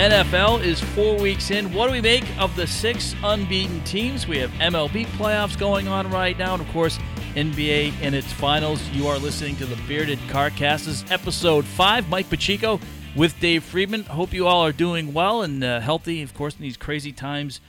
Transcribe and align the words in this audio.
NFL 0.00 0.64
is 0.64 0.80
four 0.80 1.18
weeks 1.18 1.50
in. 1.50 1.74
What 1.74 1.88
do 1.88 1.92
we 1.92 2.00
make 2.00 2.24
of 2.38 2.56
the 2.56 2.66
six 2.66 3.14
unbeaten 3.22 3.84
teams? 3.84 4.26
We 4.26 4.38
have 4.38 4.50
MLB 4.52 5.04
playoffs 5.18 5.58
going 5.58 5.88
on 5.88 6.10
right 6.10 6.38
now, 6.38 6.54
and 6.54 6.62
of 6.62 6.68
course, 6.70 6.98
NBA 7.34 8.00
in 8.00 8.14
its 8.14 8.32
finals. 8.32 8.80
You 8.94 9.08
are 9.08 9.18
listening 9.18 9.56
to 9.56 9.66
the 9.66 9.76
Bearded 9.86 10.18
Carcasses, 10.30 11.04
episode 11.10 11.66
five. 11.66 12.08
Mike 12.08 12.30
Pacheco 12.30 12.80
with 13.14 13.38
Dave 13.40 13.62
Friedman. 13.62 14.04
Hope 14.04 14.32
you 14.32 14.46
all 14.46 14.64
are 14.64 14.72
doing 14.72 15.12
well 15.12 15.42
and 15.42 15.62
uh, 15.62 15.80
healthy, 15.80 16.22
of 16.22 16.32
course, 16.32 16.56
in 16.56 16.62
these 16.62 16.78
crazy 16.78 17.12
times 17.12 17.60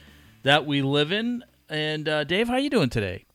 that 0.44 0.66
we 0.66 0.81
live 0.81 1.11
in. 1.11 1.44
And 1.67 2.08
uh, 2.08 2.23
Dave, 2.23 2.48
how 2.48 2.53
are 2.53 2.59
you 2.59 2.70
doing 2.70 2.89
today? 2.89 3.25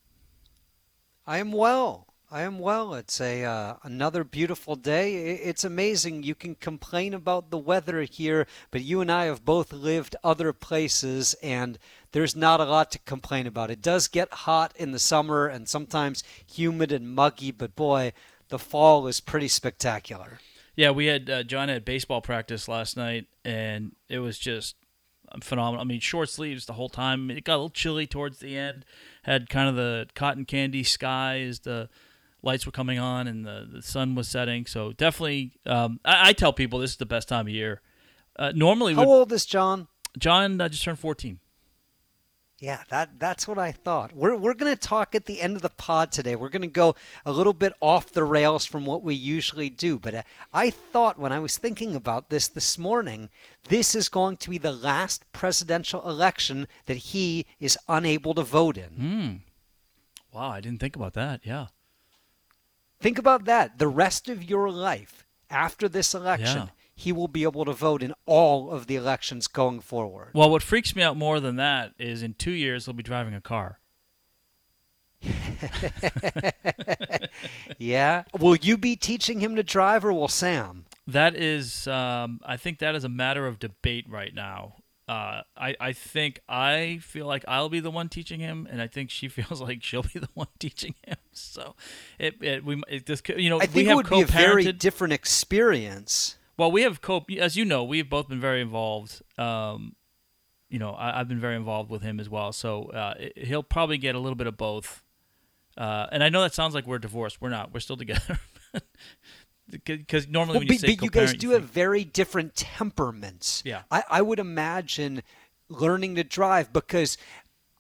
I 1.27 1.37
am 1.37 1.53
well. 1.53 2.06
I 2.29 2.43
am 2.43 2.59
well. 2.59 2.95
It's 2.95 3.21
a 3.21 3.45
uh, 3.45 3.77
another 3.85 4.25
beautiful 4.25 4.75
day. 4.75 5.37
It's 5.37 5.63
amazing. 5.63 6.25
You 6.25 6.35
can 6.35 6.57
complain 6.57 7.15
about 7.15 7.51
the 7.51 7.59
weather 7.59 8.03
here, 8.03 8.49
but 8.73 8.83
you 8.83 9.01
and 9.01 9.13
I 9.13 9.27
have 9.27 9.45
both 9.45 9.73
lived 9.73 10.17
other 10.25 10.53
places, 10.53 11.37
and 11.41 11.79
there's 12.11 12.35
not 12.35 12.61
a 12.61 12.65
lot 12.65 12.91
to 12.93 12.99
complain 13.01 13.47
about. 13.47 13.71
It 13.71 13.81
does 13.81 14.09
get 14.09 14.33
hot 14.33 14.73
in 14.77 14.91
the 14.91 14.99
summer 14.99 15.47
and 15.47 15.69
sometimes 15.69 16.25
humid 16.45 16.91
and 16.91 17.15
muggy, 17.15 17.53
but 17.53 17.77
boy, 17.77 18.13
the 18.49 18.59
fall 18.59 19.07
is 19.07 19.21
pretty 19.21 19.49
spectacular. 19.49 20.41
Yeah, 20.75 20.91
we 20.91 21.07
had 21.07 21.31
uh, 21.31 21.43
John 21.45 21.69
had 21.69 21.85
baseball 21.85 22.23
practice 22.23 22.67
last 22.67 22.97
night, 22.97 23.27
and 23.45 23.95
it 24.09 24.19
was 24.19 24.37
just 24.37 24.75
phenomenal. 25.45 25.81
I 25.81 25.85
mean, 25.85 26.01
short 26.01 26.29
sleeves 26.29 26.67
the 26.67 26.73
whole 26.73 26.89
time. 26.89 27.31
It 27.31 27.45
got 27.45 27.55
a 27.55 27.59
little 27.59 27.71
chilly 27.71 28.09
towards 28.09 28.41
the 28.41 28.59
end. 28.59 28.85
Had 29.23 29.49
kind 29.49 29.69
of 29.69 29.77
the 29.77 30.09
cotton 30.17 30.45
candy 30.45 30.83
skies, 30.83 31.61
the 31.61 31.89
lights 32.47 32.65
were 32.65 32.73
coming 32.73 32.99
on 32.99 33.27
and 33.27 33.45
the, 33.45 33.69
the 33.71 33.83
sun 33.83 34.15
was 34.15 34.29
setting. 34.29 34.65
So 34.65 34.93
definitely, 34.93 35.53
um, 35.67 36.01
I, 36.05 36.31
I, 36.31 36.33
tell 36.33 36.53
people 36.53 36.79
this 36.79 36.93
is 36.93 36.97
the 36.97 37.05
best 37.05 37.29
time 37.29 37.47
of 37.47 37.53
year. 37.53 37.83
Uh, 38.37 38.53
normally, 38.55 38.95
how 38.95 39.05
old 39.05 39.33
is 39.33 39.45
John? 39.45 39.89
John 40.19 40.61
uh, 40.61 40.69
just 40.69 40.85
turned 40.85 40.99
fourteen. 40.99 41.41
Yeah, 42.59 42.85
that 42.89 43.19
that's 43.19 43.47
what 43.47 43.59
I 43.59 43.73
thought. 43.73 44.15
We're 44.15 44.35
we're 44.37 44.55
going 44.55 44.73
to 44.73 44.81
talk 44.81 45.15
at 45.15 45.27
the 45.27 45.43
end 45.43 45.57
of 45.57 45.63
the 45.63 45.69
pod 45.69 46.11
today. 46.11 46.37
We're 46.37 46.49
going 46.49 46.63
to 46.63 46.69
go 46.69 46.95
a 47.27 47.33
little 47.33 47.53
bit 47.53 47.75
off 47.81 48.13
the 48.13 48.25
rails 48.25 48.65
from 48.65 48.87
what 48.87 49.03
we 49.03 49.15
usually 49.15 49.69
do, 49.69 49.99
but 49.99 50.15
uh, 50.15 50.23
I 50.55 50.71
thought 50.71 51.19
when 51.19 51.33
I 51.33 51.39
was 51.39 51.59
thinking 51.59 51.95
about 51.95 52.31
this 52.31 52.49
this 52.49 52.79
morning, 52.79 53.29
this 53.69 53.95
is 53.95 54.09
going 54.09 54.39
to 54.39 54.51
be 54.51 54.57
the 54.57 54.73
last 54.73 55.31
presidential 55.33 56.09
election 56.09 56.67
that 56.87 56.97
he 56.97 57.45
is 57.61 57.79
unable 57.89 58.33
to 58.35 58.43
vote 58.43 58.79
in. 58.79 58.91
Hmm. 58.91 60.37
Wow, 60.37 60.51
I 60.51 60.61
didn't 60.61 60.81
think 60.81 60.97
about 60.97 61.15
that. 61.15 61.41
Yeah. 61.45 61.67
Think 63.07 63.19
about 63.19 63.45
that. 63.45 63.79
The 63.79 63.87
rest 63.87 64.29
of 64.29 64.43
your 64.43 64.69
life 64.69 65.25
after 65.49 65.89
this 65.89 66.13
election, 66.13 66.63
yeah. 66.63 66.69
he 66.97 67.13
will 67.13 67.29
be 67.29 67.45
able 67.45 67.65
to 67.65 67.73
vote 67.73 68.03
in 68.03 68.13
all 68.27 68.73
of 68.73 68.89
the 68.89 68.97
elections 68.97 69.47
going 69.47 69.79
forward. 69.79 70.31
Well, 70.35 70.51
what 70.51 70.61
freaks 70.61 70.97
me 70.97 71.05
out 71.05 71.17
more 71.17 71.39
than 71.39 71.55
that 71.55 71.93
is 72.01 72.25
in 72.25 72.35
two 72.35 72.51
years 72.51 72.85
he'll 72.85 72.95
be 72.95 73.05
driving 73.05 73.33
a 73.33 73.41
car. 73.41 73.79
yeah. 77.79 78.25
Will 78.37 78.57
you 78.57 78.77
be 78.77 78.97
teaching 78.97 79.39
him 79.39 79.55
to 79.55 79.63
drive 79.63 80.05
or 80.05 80.13
will 80.13 80.27
Sam? 80.27 80.87
That 81.07 81.37
is, 81.37 81.87
um, 81.87 82.41
I 82.45 82.57
think 82.57 82.81
that 82.81 82.97
is 82.97 83.05
a 83.05 83.09
matter 83.09 83.47
of 83.47 83.61
debate 83.61 84.07
right 84.09 84.35
now 84.35 84.79
uh, 85.09 85.43
I 85.57 85.77
I 85.79 85.93
think 85.93 86.41
I 86.49 86.99
feel 87.01 87.27
like 87.27 87.45
I'll 87.47 87.69
be 87.69 87.79
the 87.79 87.91
one 87.91 88.09
teaching 88.09 88.41
him, 88.41 88.67
and 88.71 88.83
I 88.83 88.89
think 88.89 89.11
she 89.11 89.29
feels 89.29 89.61
like 89.61 89.83
she'll 89.83 90.03
be 90.03 90.19
the 90.19 90.29
one 90.35 90.49
teaching 90.59 90.95
him. 91.07 91.17
So, 91.33 91.75
it, 92.19 92.43
it 92.43 92.65
we 92.65 92.83
it 92.89 93.07
just 93.07 93.29
you 93.29 93.51
know 93.51 93.61
I 93.61 93.67
think 93.67 93.89
it 93.89 93.95
would 93.95 94.09
be 94.09 94.23
a 94.23 94.27
very 94.27 94.73
different 94.73 95.13
experience. 95.13 96.37
Well, 96.57 96.73
we 96.73 96.83
have 96.83 97.01
co 97.01 97.25
as 97.39 97.57
you 97.57 97.65
know 97.65 97.85
we've 97.85 98.09
both 98.09 98.29
been 98.29 98.41
very 98.41 98.61
involved. 98.61 99.23
Um, 99.39 99.95
you 100.69 100.81
know 100.81 100.95
I, 100.99 101.19
have 101.19 101.29
been 101.29 101.41
very 101.41 101.57
involved 101.57 101.91
with 101.91 102.03
him 102.03 102.19
as 102.19 102.29
well, 102.29 102.53
so 102.53 102.87
uh, 102.87 103.15
it, 103.19 103.47
he'll 103.47 103.63
probably 103.63 103.99
get 103.99 104.15
a 104.15 104.19
little 104.19 104.37
bit 104.37 104.49
of 104.49 104.57
both. 104.57 105.03
Uh, 105.77 106.07
and 106.11 106.25
I 106.25 106.31
know 106.31 106.41
that 106.41 106.55
sounds 106.55 106.75
like 106.75 106.87
we're 106.87 106.99
divorced. 106.99 107.41
We're 107.41 107.51
not. 107.51 107.73
We're 107.73 107.81
still 107.81 107.99
together. 107.99 108.41
because 109.71 110.29
normally 110.29 110.59
well, 110.59 110.61
when 110.61 110.69
you 110.69 110.79
but, 110.79 110.97
but 110.97 111.03
you 111.03 111.11
guys 111.11 111.35
do 111.35 111.51
have 111.51 111.65
very 111.65 112.05
different 112.05 112.55
temperaments. 112.55 113.63
Yeah, 113.65 113.83
I, 113.91 114.05
I 114.09 114.23
would 114.23 114.39
imagine 114.39 115.23
learning 115.69 116.15
to 116.17 116.25
drive 116.25 116.73
because 116.73 117.19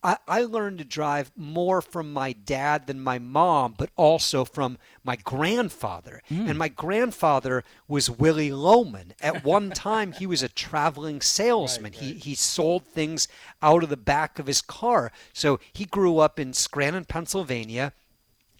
I, 0.06 0.18
I 0.28 0.42
learned 0.42 0.78
to 0.78 0.84
drive 0.84 1.32
more 1.36 1.82
from 1.82 2.12
my 2.12 2.32
dad 2.32 2.86
than 2.86 3.00
my 3.00 3.18
mom, 3.18 3.74
but 3.76 3.90
also 3.96 4.44
from 4.44 4.78
my 5.02 5.16
grandfather. 5.16 6.22
Mm. 6.30 6.50
And 6.50 6.58
my 6.58 6.68
grandfather 6.68 7.64
was 7.88 8.08
Willy 8.08 8.52
Loman. 8.52 9.14
At 9.20 9.44
one 9.44 9.70
time, 9.70 10.12
he 10.12 10.26
was 10.26 10.44
a 10.44 10.48
traveling 10.48 11.20
salesman. 11.20 11.92
Right, 11.92 12.00
right. 12.00 12.14
He, 12.14 12.18
he 12.20 12.34
sold 12.36 12.86
things 12.86 13.26
out 13.60 13.82
of 13.82 13.88
the 13.88 13.96
back 13.96 14.38
of 14.38 14.46
his 14.46 14.62
car. 14.62 15.10
So 15.32 15.58
he 15.72 15.84
grew 15.84 16.18
up 16.18 16.38
in 16.38 16.52
Scranton, 16.52 17.04
Pennsylvania 17.04 17.92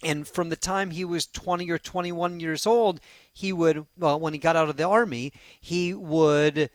and 0.03 0.27
from 0.27 0.49
the 0.49 0.55
time 0.55 0.91
he 0.91 1.05
was 1.05 1.27
20 1.27 1.69
or 1.69 1.77
21 1.77 2.39
years 2.39 2.65
old, 2.65 2.99
he 3.33 3.51
would, 3.51 3.85
well, 3.97 4.19
when 4.19 4.33
he 4.33 4.39
got 4.39 4.55
out 4.55 4.69
of 4.69 4.77
the 4.77 4.87
army, 4.87 5.33
he 5.59 5.93
would 5.93 6.69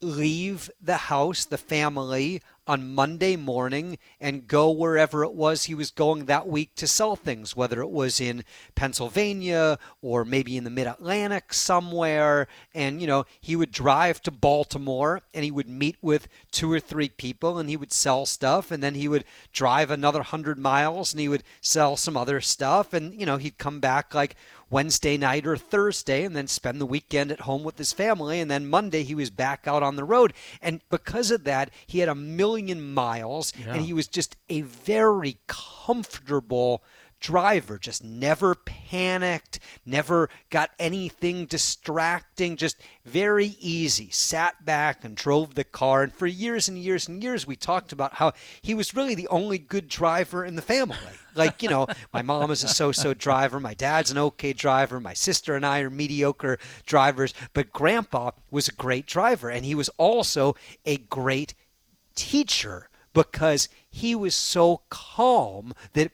leave 0.00 0.70
the 0.80 0.96
house, 0.96 1.44
the 1.44 1.58
family, 1.58 2.42
on 2.66 2.94
Monday 2.94 3.36
morning 3.36 3.98
and 4.20 4.48
go 4.48 4.70
wherever 4.70 5.22
it 5.22 5.32
was 5.32 5.64
he 5.64 5.74
was 5.74 5.90
going 5.90 6.24
that 6.24 6.48
week 6.48 6.74
to 6.74 6.86
sell 6.86 7.16
things, 7.16 7.54
whether 7.54 7.80
it 7.80 7.90
was 7.90 8.20
in 8.20 8.44
Pennsylvania 8.74 9.78
or 10.02 10.24
maybe 10.24 10.56
in 10.56 10.64
the 10.64 10.70
mid 10.70 10.86
Atlantic 10.86 11.52
somewhere. 11.52 12.48
And, 12.74 13.00
you 13.00 13.06
know, 13.06 13.24
he 13.40 13.56
would 13.56 13.70
drive 13.70 14.20
to 14.22 14.30
Baltimore 14.30 15.22
and 15.32 15.44
he 15.44 15.50
would 15.50 15.68
meet 15.68 15.96
with 16.02 16.28
two 16.50 16.70
or 16.70 16.80
three 16.80 17.08
people 17.08 17.58
and 17.58 17.68
he 17.68 17.76
would 17.76 17.92
sell 17.92 18.26
stuff. 18.26 18.70
And 18.70 18.82
then 18.82 18.94
he 18.94 19.08
would 19.08 19.24
drive 19.52 19.90
another 19.90 20.22
hundred 20.22 20.58
miles 20.58 21.12
and 21.12 21.20
he 21.20 21.28
would 21.28 21.44
sell 21.60 21.96
some 21.96 22.16
other 22.16 22.40
stuff. 22.40 22.92
And, 22.92 23.18
you 23.18 23.26
know, 23.26 23.36
he'd 23.36 23.58
come 23.58 23.80
back 23.80 24.14
like 24.14 24.36
Wednesday 24.68 25.16
night 25.16 25.46
or 25.46 25.56
Thursday 25.56 26.24
and 26.24 26.34
then 26.34 26.46
spend 26.46 26.80
the 26.80 26.86
weekend 26.86 27.30
at 27.30 27.40
home 27.40 27.62
with 27.62 27.78
his 27.78 27.92
family. 27.92 28.40
And 28.40 28.50
then 28.50 28.68
Monday 28.68 29.02
he 29.02 29.14
was 29.14 29.30
back 29.30 29.66
out 29.66 29.82
on 29.82 29.96
the 29.96 30.04
road. 30.04 30.32
And 30.60 30.80
because 30.90 31.30
of 31.30 31.44
that, 31.44 31.70
he 31.86 32.00
had 32.00 32.08
a 32.08 32.14
million 32.14 32.92
miles 32.94 33.52
yeah. 33.56 33.74
and 33.74 33.82
he 33.82 33.92
was 33.92 34.08
just 34.08 34.36
a 34.48 34.62
very 34.62 35.38
comfortable 35.46 36.82
driver 37.20 37.78
just 37.78 38.04
never 38.04 38.54
panicked, 38.54 39.58
never 39.84 40.28
got 40.50 40.70
anything 40.78 41.46
distracting, 41.46 42.56
just 42.56 42.76
very 43.04 43.56
easy. 43.60 44.10
Sat 44.10 44.64
back 44.64 45.04
and 45.04 45.16
drove 45.16 45.54
the 45.54 45.64
car. 45.64 46.02
And 46.02 46.12
for 46.12 46.26
years 46.26 46.68
and 46.68 46.78
years 46.78 47.08
and 47.08 47.22
years, 47.22 47.46
we 47.46 47.56
talked 47.56 47.92
about 47.92 48.14
how 48.14 48.32
he 48.62 48.74
was 48.74 48.94
really 48.94 49.14
the 49.14 49.28
only 49.28 49.58
good 49.58 49.88
driver 49.88 50.44
in 50.44 50.56
the 50.56 50.62
family. 50.62 50.96
Like, 51.36 51.62
you 51.62 51.68
know, 51.68 51.86
my 52.14 52.22
mom 52.22 52.50
is 52.50 52.64
a 52.64 52.68
so 52.68 52.92
so 52.92 53.12
driver, 53.12 53.60
my 53.60 53.74
dad's 53.74 54.10
an 54.10 54.16
okay 54.16 54.54
driver, 54.54 54.98
my 54.98 55.12
sister 55.12 55.54
and 55.54 55.66
I 55.66 55.80
are 55.80 55.90
mediocre 55.90 56.58
drivers, 56.86 57.34
but 57.52 57.74
grandpa 57.74 58.30
was 58.50 58.68
a 58.68 58.72
great 58.72 59.04
driver. 59.04 59.50
And 59.50 59.62
he 59.62 59.74
was 59.74 59.90
also 59.98 60.56
a 60.86 60.96
great 60.96 61.52
teacher 62.14 62.88
because 63.12 63.68
he 63.90 64.14
was 64.14 64.34
so 64.34 64.80
calm 64.88 65.74
that 65.92 66.10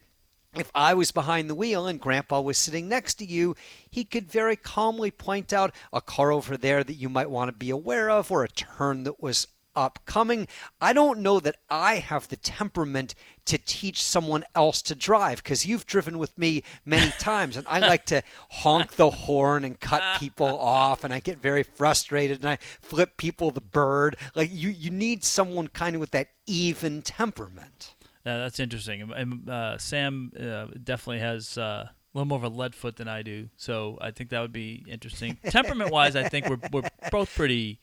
if 0.54 0.70
I 0.74 0.92
was 0.92 1.12
behind 1.12 1.48
the 1.48 1.54
wheel 1.54 1.86
and 1.86 2.00
grandpa 2.00 2.40
was 2.40 2.58
sitting 2.58 2.88
next 2.88 3.14
to 3.14 3.24
you, 3.24 3.56
he 3.90 4.04
could 4.04 4.30
very 4.30 4.56
calmly 4.56 5.10
point 5.10 5.52
out 5.52 5.74
a 5.92 6.00
car 6.00 6.30
over 6.30 6.56
there 6.56 6.84
that 6.84 6.94
you 6.94 7.08
might 7.08 7.30
want 7.30 7.48
to 7.48 7.56
be 7.56 7.70
aware 7.70 8.10
of 8.10 8.30
or 8.30 8.44
a 8.44 8.48
turn 8.48 9.04
that 9.04 9.22
was 9.22 9.46
upcoming. 9.74 10.46
I 10.78 10.92
don't 10.92 11.20
know 11.20 11.40
that 11.40 11.56
I 11.70 11.94
have 11.96 12.28
the 12.28 12.36
temperament 12.36 13.14
to 13.46 13.56
teach 13.56 14.02
someone 14.02 14.44
else 14.54 14.82
to 14.82 14.94
drive 14.94 15.42
because 15.42 15.64
you've 15.64 15.86
driven 15.86 16.18
with 16.18 16.36
me 16.36 16.62
many 16.84 17.10
times 17.18 17.56
and 17.56 17.66
I 17.66 17.78
like 17.78 18.04
to 18.06 18.22
honk 18.50 18.96
the 18.96 19.08
horn 19.08 19.64
and 19.64 19.80
cut 19.80 20.20
people 20.20 20.58
off 20.58 21.02
and 21.02 21.14
I 21.14 21.20
get 21.20 21.38
very 21.38 21.62
frustrated 21.62 22.40
and 22.40 22.50
I 22.50 22.58
flip 22.82 23.16
people 23.16 23.50
the 23.50 23.62
bird. 23.62 24.16
Like 24.34 24.50
you 24.52 24.68
you 24.68 24.90
need 24.90 25.24
someone 25.24 25.68
kind 25.68 25.96
of 25.96 26.00
with 26.00 26.10
that 26.10 26.28
even 26.46 27.00
temperament. 27.00 27.94
Yeah, 28.24 28.38
that's 28.38 28.60
interesting. 28.60 29.10
And 29.14 29.48
uh, 29.48 29.78
Sam 29.78 30.32
uh, 30.38 30.66
definitely 30.82 31.20
has 31.20 31.58
uh, 31.58 31.88
a 31.88 31.90
little 32.14 32.26
more 32.26 32.38
of 32.38 32.44
a 32.44 32.48
lead 32.48 32.74
foot 32.74 32.96
than 32.96 33.08
I 33.08 33.22
do, 33.22 33.48
so 33.56 33.98
I 34.00 34.12
think 34.12 34.30
that 34.30 34.40
would 34.40 34.52
be 34.52 34.84
interesting. 34.88 35.38
Temperament-wise, 35.44 36.14
I 36.14 36.28
think 36.28 36.48
we're 36.48 36.58
we're 36.72 36.88
both 37.10 37.34
pretty. 37.34 37.80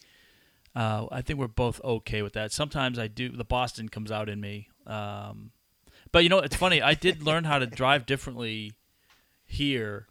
Uh, 0.76 1.08
I 1.12 1.22
think 1.22 1.40
we're 1.40 1.48
both 1.48 1.84
okay 1.84 2.22
with 2.22 2.34
that. 2.34 2.52
Sometimes 2.52 2.98
I 3.00 3.08
do. 3.08 3.30
The 3.30 3.44
Boston 3.44 3.90
comes 3.90 4.12
out 4.12 4.30
in 4.30 4.40
me. 4.40 4.70
Um, 4.88 5.52
but 6.12 6.24
you 6.24 6.30
know, 6.30 6.40
it's 6.40 6.56
funny. 6.56 6.82
I 6.82 6.94
did 6.94 7.22
learn 7.24 7.44
how 7.44 7.60
to 7.60 7.66
drive 7.66 8.06
differently 8.06 8.74
here, 9.46 10.08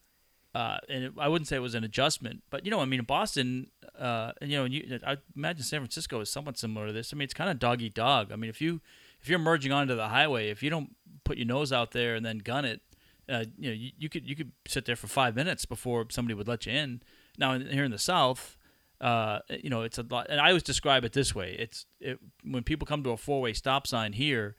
uh, 0.54 0.78
and 0.88 1.04
it, 1.04 1.12
I 1.18 1.28
wouldn't 1.28 1.48
say 1.48 1.56
it 1.56 1.60
was 1.60 1.74
an 1.74 1.84
adjustment. 1.84 2.42
But 2.50 2.64
you 2.64 2.70
know, 2.70 2.80
I 2.80 2.84
mean, 2.84 3.00
in 3.00 3.06
Boston, 3.06 3.68
uh, 3.98 4.32
and 4.42 4.50
you 4.50 4.58
know, 4.58 4.64
you, 4.64 5.00
I 5.06 5.16
imagine 5.34 5.62
San 5.62 5.80
Francisco 5.80 6.20
is 6.20 6.30
somewhat 6.30 6.58
similar 6.58 6.88
to 6.88 6.92
this. 6.92 7.14
I 7.14 7.16
mean, 7.16 7.24
it's 7.24 7.34
kind 7.34 7.50
of 7.50 7.58
dog 7.58 7.80
eat 7.80 7.94
dog. 7.94 8.30
I 8.30 8.36
mean, 8.36 8.50
if 8.50 8.60
you 8.60 8.80
if 9.20 9.28
you're 9.28 9.38
merging 9.38 9.72
onto 9.72 9.94
the 9.94 10.08
highway, 10.08 10.50
if 10.50 10.62
you 10.62 10.70
don't 10.70 10.94
put 11.24 11.36
your 11.38 11.46
nose 11.46 11.72
out 11.72 11.92
there 11.92 12.14
and 12.14 12.24
then 12.24 12.38
gun 12.38 12.64
it, 12.64 12.80
uh, 13.28 13.44
you 13.58 13.68
know, 13.68 13.74
you, 13.74 13.90
you, 13.98 14.08
could 14.08 14.26
you 14.28 14.34
could 14.36 14.52
sit 14.66 14.84
there 14.86 14.96
for 14.96 15.06
five 15.06 15.34
minutes 15.36 15.64
before 15.66 16.06
somebody 16.10 16.34
would 16.34 16.48
let 16.48 16.66
you 16.66 16.72
in. 16.72 17.02
Now 17.38 17.58
here 17.58 17.84
in 17.84 17.90
the 17.90 17.98
South, 17.98 18.56
Uh, 19.00 19.38
you 19.48 19.70
know, 19.70 19.82
it's 19.82 19.98
a 19.98 20.02
lot, 20.10 20.26
and 20.28 20.40
I 20.40 20.48
always 20.48 20.64
describe 20.64 21.04
it 21.04 21.12
this 21.12 21.32
way: 21.34 21.54
it's 21.58 21.86
it, 22.00 22.18
when 22.42 22.64
people 22.64 22.84
come 22.86 23.04
to 23.04 23.10
a 23.10 23.16
four-way 23.16 23.52
stop 23.52 23.86
sign 23.86 24.12
here, 24.14 24.56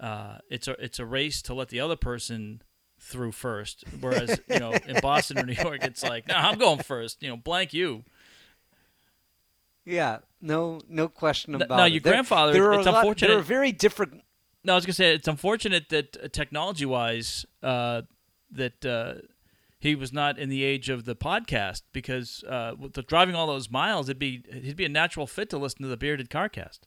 uh, 0.00 0.38
it's 0.50 0.66
a 0.66 0.72
it's 0.82 0.98
a 0.98 1.04
race 1.06 1.40
to 1.42 1.54
let 1.54 1.68
the 1.68 1.78
other 1.78 1.94
person 1.96 2.62
through 2.98 3.32
first. 3.32 3.84
Whereas 4.00 4.40
you 4.48 4.58
know 4.58 4.72
in 4.72 4.98
Boston 5.02 5.38
or 5.38 5.44
New 5.44 5.52
York, 5.52 5.84
it's 5.84 6.02
like, 6.02 6.26
no, 6.26 6.34
I'm 6.34 6.58
going 6.58 6.82
first. 6.82 7.22
You 7.22 7.28
know, 7.28 7.36
blank 7.36 7.72
you. 7.72 8.02
Yeah, 9.84 10.18
no, 10.40 10.80
no 10.88 11.08
question 11.08 11.54
about 11.54 11.76
now, 11.76 11.84
it. 11.84 11.92
your 11.92 12.00
grandfather, 12.00 12.52
there 12.52 12.72
it's 12.74 12.86
lot- 12.86 12.96
unfortunate- 12.96 13.28
There 13.28 13.38
are 13.38 13.42
very 13.42 13.72
different. 13.72 14.22
No, 14.62 14.74
I 14.74 14.76
was 14.76 14.84
gonna 14.84 14.94
say 14.94 15.14
it's 15.14 15.26
unfortunate 15.28 15.88
that 15.88 16.16
uh, 16.22 16.28
technology-wise, 16.28 17.46
uh, 17.62 18.02
that 18.50 18.84
uh, 18.84 19.14
he 19.78 19.94
was 19.94 20.12
not 20.12 20.38
in 20.38 20.50
the 20.50 20.62
age 20.62 20.90
of 20.90 21.06
the 21.06 21.16
podcast 21.16 21.82
because 21.92 22.44
uh, 22.44 22.74
with 22.78 22.92
the 22.92 23.02
driving 23.02 23.34
all 23.34 23.46
those 23.46 23.70
miles, 23.70 24.08
it'd 24.08 24.18
be 24.18 24.44
he'd 24.52 24.76
be 24.76 24.84
a 24.84 24.90
natural 24.90 25.26
fit 25.26 25.48
to 25.50 25.58
listen 25.58 25.80
to 25.82 25.88
the 25.88 25.96
Bearded 25.96 26.28
Carcast. 26.28 26.80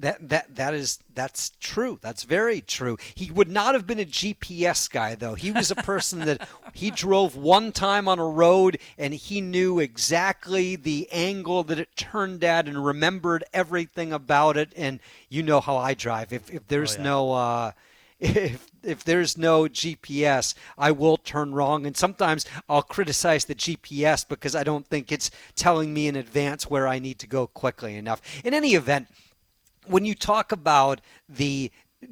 That 0.00 0.28
that 0.28 0.54
that 0.54 0.74
is 0.74 1.00
that's 1.14 1.50
true. 1.58 1.98
That's 2.00 2.22
very 2.22 2.60
true. 2.60 2.98
He 3.16 3.32
would 3.32 3.48
not 3.48 3.74
have 3.74 3.86
been 3.86 3.98
a 3.98 4.04
GPS 4.04 4.88
guy 4.88 5.16
though. 5.16 5.34
He 5.34 5.50
was 5.50 5.72
a 5.72 5.76
person 5.76 6.20
that 6.20 6.48
he 6.72 6.92
drove 6.92 7.34
one 7.34 7.72
time 7.72 8.06
on 8.06 8.20
a 8.20 8.28
road 8.28 8.78
and 8.96 9.12
he 9.12 9.40
knew 9.40 9.80
exactly 9.80 10.76
the 10.76 11.08
angle 11.10 11.64
that 11.64 11.80
it 11.80 11.96
turned 11.96 12.44
at 12.44 12.68
and 12.68 12.84
remembered 12.84 13.42
everything 13.52 14.12
about 14.12 14.56
it. 14.56 14.72
And 14.76 15.00
you 15.28 15.42
know 15.42 15.60
how 15.60 15.76
I 15.76 15.94
drive. 15.94 16.32
If 16.32 16.48
if 16.52 16.68
there's 16.68 16.96
yeah. 16.96 17.02
no 17.02 17.32
uh, 17.32 17.72
if 18.20 18.68
if 18.82 19.04
there's 19.04 19.36
no 19.36 19.64
GPS, 19.64 20.54
I 20.76 20.90
will 20.90 21.16
turn 21.16 21.54
wrong, 21.54 21.86
and 21.86 21.96
sometimes 21.96 22.46
I'll 22.68 22.82
criticize 22.82 23.44
the 23.44 23.54
GPS 23.54 24.26
because 24.26 24.54
I 24.54 24.64
don't 24.64 24.86
think 24.86 25.12
it's 25.12 25.30
telling 25.56 25.92
me 25.92 26.08
in 26.08 26.16
advance 26.16 26.70
where 26.70 26.88
I 26.88 26.98
need 26.98 27.18
to 27.20 27.26
go 27.26 27.46
quickly 27.46 27.96
enough. 27.96 28.20
In 28.44 28.54
any 28.54 28.74
event, 28.74 29.08
when 29.88 30.04
you 30.04 30.14
talk 30.14 30.52
about 30.52 31.00
the 31.28 31.70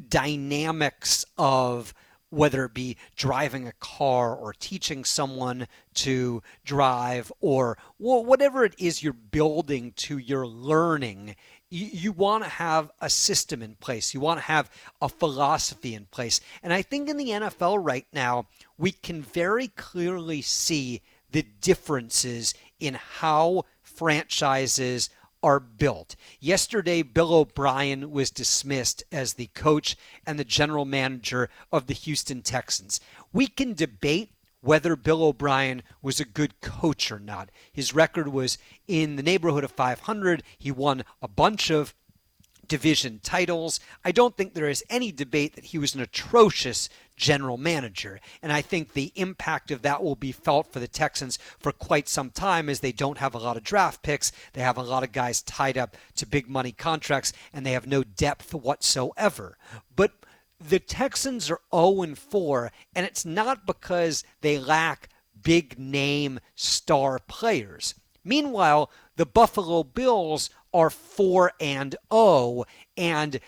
dynamics 0.09 1.25
of 1.39 1.95
whether 2.31 2.65
it 2.65 2.75
be 2.75 2.97
driving 3.15 3.69
a 3.69 3.73
car 3.73 4.35
or 4.35 4.53
teaching 4.53 5.05
someone 5.05 5.67
to 5.95 6.43
drive 6.65 7.33
or 7.41 7.79
whatever 7.99 8.65
it 8.65 8.75
is 8.79 9.03
you're 9.03 9.13
building 9.13 9.93
to 9.97 10.19
your 10.19 10.47
learning, 10.47 11.37
you, 11.71 11.87
you 11.87 12.13
want 12.13 12.43
to 12.43 12.51
have 12.51 12.91
a 13.01 13.09
system 13.09 13.63
in 13.63 13.77
place. 13.77 14.13
You 14.13 14.21
want 14.21 14.41
to 14.41 14.47
have 14.47 14.71
a 15.01 15.09
philosophy 15.09 15.95
in 15.95 16.07
place. 16.07 16.41
And 16.63 16.73
I 16.73 16.83
think 16.83 17.09
in 17.09 17.17
the 17.17 17.31
NFL 17.31 17.79
right 17.81 18.07
now, 18.13 18.47
we 18.77 18.93
can 18.93 19.23
very 19.23 19.69
clearly 19.69 20.43
see 20.43 21.03
the 21.31 21.47
differences 21.61 22.55
in 22.81 22.95
how 22.95 23.65
franchises 23.83 25.11
are 25.47 25.61
built. 25.61 26.17
Yesterday, 26.41 27.03
Bill 27.03 27.33
O'Brien 27.33 28.11
was 28.11 28.33
dismissed 28.33 29.05
as 29.13 29.35
the 29.35 29.47
coach 29.55 29.97
and 30.27 30.41
the 30.41 30.45
general 30.45 30.85
manager 30.85 31.49
of 31.71 31.87
the 31.87 31.95
Houston 31.95 32.43
Texans. 32.43 32.99
We 33.33 33.47
can 33.47 33.73
debate 33.73 34.33
whether 34.61 34.97
Bill 34.97 35.23
O'Brien 35.23 35.85
was 36.03 36.19
a 36.19 36.25
good 36.25 36.61
coach 36.61 37.13
or 37.13 37.21
not. 37.21 37.51
His 37.73 37.95
record 37.95 38.27
was 38.27 38.59
in 38.89 39.15
the 39.15 39.23
neighborhood 39.23 39.63
of 39.63 39.71
500. 39.71 40.43
He 40.59 40.73
won 40.73 41.05
a 41.23 41.29
bunch 41.29 41.71
of 41.71 41.95
division 42.67 43.21
titles. 43.23 43.79
I 44.05 44.11
don't 44.11 44.37
think 44.37 44.53
there 44.53 44.69
is 44.69 44.83
any 44.91 45.13
debate 45.13 45.55
that 45.55 45.67
he 45.67 45.79
was 45.79 45.95
an 45.95 46.01
atrocious 46.01 46.89
general 47.17 47.57
manager. 47.57 48.21
And 48.43 48.53
I 48.53 48.63
think 48.63 48.93
the 48.93 49.13
impact 49.17 49.71
of 49.71 49.83
that 49.83 50.03
will 50.03 50.17
be 50.17 50.33
felt 50.33 50.73
for 50.73 50.81
the 50.81 50.89
Texans 50.89 51.39
for 51.59 51.73
quite 51.73 52.09
some 52.09 52.31
time 52.31 52.69
as 52.69 52.81
they 52.81 52.93
don't 52.93 53.19
have 53.19 53.35
a 53.35 53.39
lot 53.39 53.57
of 53.57 53.65
draft 53.65 54.03
picks. 54.03 54.33
They 54.53 54.61
have 54.61 54.77
a 54.77 54.83
lot 54.83 55.03
of 55.03 55.13
guys 55.13 55.43
tied 55.43 55.79
up 55.79 55.97
to 56.17 56.27
big 56.27 56.49
money 56.49 56.73
contracts 56.73 57.33
and 57.53 57.65
they 57.65 57.73
have 57.73 57.87
no 57.87 58.03
depth 58.05 58.55
whatsoever. 58.55 59.57
But 59.95 60.13
the 60.61 60.79
Texans 60.79 61.51
are 61.51 61.61
0 61.75 62.15
4, 62.15 62.73
and 62.95 63.05
it's 63.05 63.25
not 63.25 63.67
because 63.67 64.25
they 64.41 64.59
lack 64.59 65.11
big 65.43 65.79
name 65.79 66.41
star 66.55 67.19
players. 67.19 67.95
Meanwhile, 68.25 68.91
the 69.17 69.27
Buffalo 69.27 69.85
Bills 69.85 70.51
are 70.73 70.91
4 70.91 71.53
and 71.61 71.95
0 72.13 72.65
and 72.97 73.39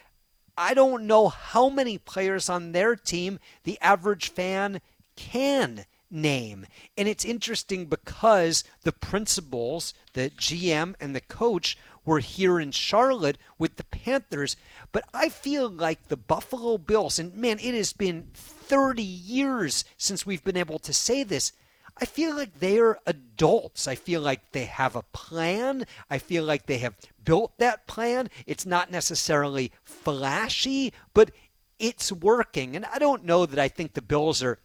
I 0.60 0.74
don't 0.74 1.06
know 1.06 1.28
how 1.28 1.68
many 1.68 1.98
players 1.98 2.48
on 2.48 2.72
their 2.72 2.96
team 2.96 3.38
the 3.62 3.78
average 3.80 4.28
fan 4.30 4.80
can 5.14 5.86
name. 6.10 6.66
And 6.96 7.06
it's 7.06 7.24
interesting 7.24 7.86
because 7.86 8.64
the 8.82 8.90
principals, 8.90 9.94
the 10.14 10.30
GM 10.30 10.96
and 11.00 11.14
the 11.14 11.20
coach 11.20 11.78
were 12.04 12.18
here 12.18 12.58
in 12.58 12.72
Charlotte 12.72 13.38
with 13.56 13.76
the 13.76 13.84
Panthers, 13.84 14.56
but 14.90 15.04
I 15.14 15.28
feel 15.28 15.68
like 15.68 16.08
the 16.08 16.16
Buffalo 16.16 16.76
Bills 16.76 17.20
and 17.20 17.34
man, 17.34 17.60
it 17.60 17.74
has 17.74 17.92
been 17.92 18.26
30 18.34 19.00
years 19.00 19.84
since 19.96 20.26
we've 20.26 20.42
been 20.42 20.56
able 20.56 20.80
to 20.80 20.92
say 20.92 21.22
this. 21.22 21.52
I 22.00 22.04
feel 22.04 22.36
like 22.36 22.60
they're 22.60 22.98
adults. 23.06 23.88
I 23.88 23.94
feel 23.94 24.20
like 24.20 24.52
they 24.52 24.66
have 24.66 24.94
a 24.94 25.02
plan. 25.02 25.86
I 26.08 26.18
feel 26.18 26.44
like 26.44 26.66
they 26.66 26.78
have 26.78 26.94
built 27.24 27.58
that 27.58 27.86
plan. 27.86 28.30
It's 28.46 28.66
not 28.66 28.90
necessarily 28.90 29.72
flashy, 29.82 30.92
but 31.12 31.32
it's 31.78 32.12
working. 32.12 32.76
And 32.76 32.84
I 32.86 32.98
don't 32.98 33.24
know 33.24 33.46
that 33.46 33.58
I 33.58 33.68
think 33.68 33.94
the 33.94 34.02
Bills 34.02 34.42
are 34.42 34.58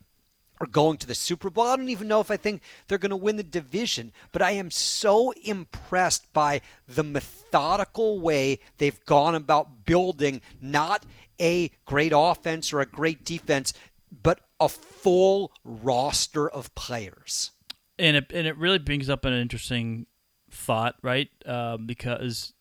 are 0.62 0.68
going 0.68 0.98
to 0.98 1.08
the 1.08 1.16
Super 1.16 1.50
Bowl. 1.50 1.66
I 1.66 1.76
don't 1.76 1.90
even 1.90 2.08
know 2.08 2.22
if 2.22 2.32
I 2.32 2.38
think 2.38 2.62
they're 2.88 2.98
going 2.98 3.10
to 3.10 3.16
win 3.16 3.36
the 3.36 3.44
division, 3.44 4.14
but 4.32 4.42
I 4.42 4.52
am 4.52 4.72
so 4.72 5.32
impressed 5.44 6.32
by 6.32 6.62
the 6.88 7.04
methodical 7.04 8.20
way 8.20 8.60
they've 8.78 9.04
gone 9.06 9.36
about 9.36 9.86
building 9.86 10.42
not 10.62 11.06
a 11.42 11.70
great 11.86 12.14
offense 12.16 12.72
or 12.72 12.80
a 12.80 12.86
great 12.86 13.26
defense, 13.26 13.74
but 14.22 14.40
a 14.66 14.70
full 14.70 15.52
roster 15.64 16.50
of 16.50 16.74
players. 16.76 17.52
and 18.00 18.18
it 18.18 18.32
and 18.34 18.48
it 18.48 18.58
really 18.58 18.80
brings 18.80 19.10
up 19.10 19.26
an 19.26 19.34
interesting 19.34 20.06
thought, 20.52 20.96
right? 21.02 21.30
Um, 21.46 21.86
because 21.86 22.54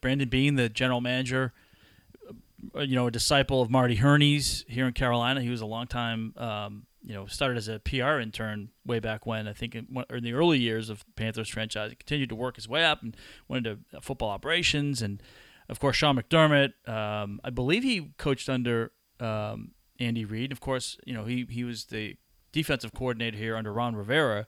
Brandon 0.00 0.28
Beane, 0.28 0.56
the 0.56 0.68
general 0.68 1.00
manager, 1.00 1.52
uh, 2.76 2.80
you 2.80 2.94
know, 2.94 3.06
a 3.06 3.10
disciple 3.10 3.60
of 3.62 3.70
Marty 3.70 3.96
Hurney's 3.96 4.64
here 4.68 4.86
in 4.86 4.92
Carolina, 4.92 5.40
he 5.40 5.50
was 5.50 5.60
a 5.60 5.66
long 5.66 5.86
time, 5.86 6.34
um, 6.36 6.86
you 7.04 7.14
know, 7.14 7.26
started 7.26 7.56
as 7.58 7.68
a 7.68 7.80
PR 7.80 8.18
intern 8.18 8.70
way 8.86 9.00
back 9.00 9.26
when. 9.26 9.48
I 9.48 9.52
think 9.52 9.74
in, 9.74 10.04
in 10.10 10.22
the 10.22 10.32
early 10.32 10.58
years 10.58 10.88
of 10.88 11.04
Panthers 11.16 11.48
franchise, 11.48 11.90
he 11.90 11.96
continued 11.96 12.28
to 12.28 12.36
work 12.36 12.56
his 12.56 12.68
way 12.68 12.84
up 12.84 13.02
and 13.02 13.16
went 13.48 13.66
into 13.66 13.80
football 14.00 14.30
operations, 14.30 15.02
and 15.02 15.22
of 15.68 15.80
course 15.80 15.96
Sean 15.96 16.16
McDermott. 16.16 16.72
Um, 16.88 17.40
I 17.42 17.50
believe 17.50 17.82
he 17.82 18.12
coached 18.18 18.48
under 18.48 18.92
um, 19.20 19.72
Andy 19.98 20.24
Reid. 20.24 20.52
Of 20.52 20.60
course, 20.60 20.98
you 21.04 21.14
know 21.14 21.24
he 21.24 21.46
he 21.48 21.64
was 21.64 21.86
the 21.86 22.16
defensive 22.52 22.92
coordinator 22.92 23.36
here 23.36 23.56
under 23.56 23.72
Ron 23.72 23.96
Rivera. 23.96 24.46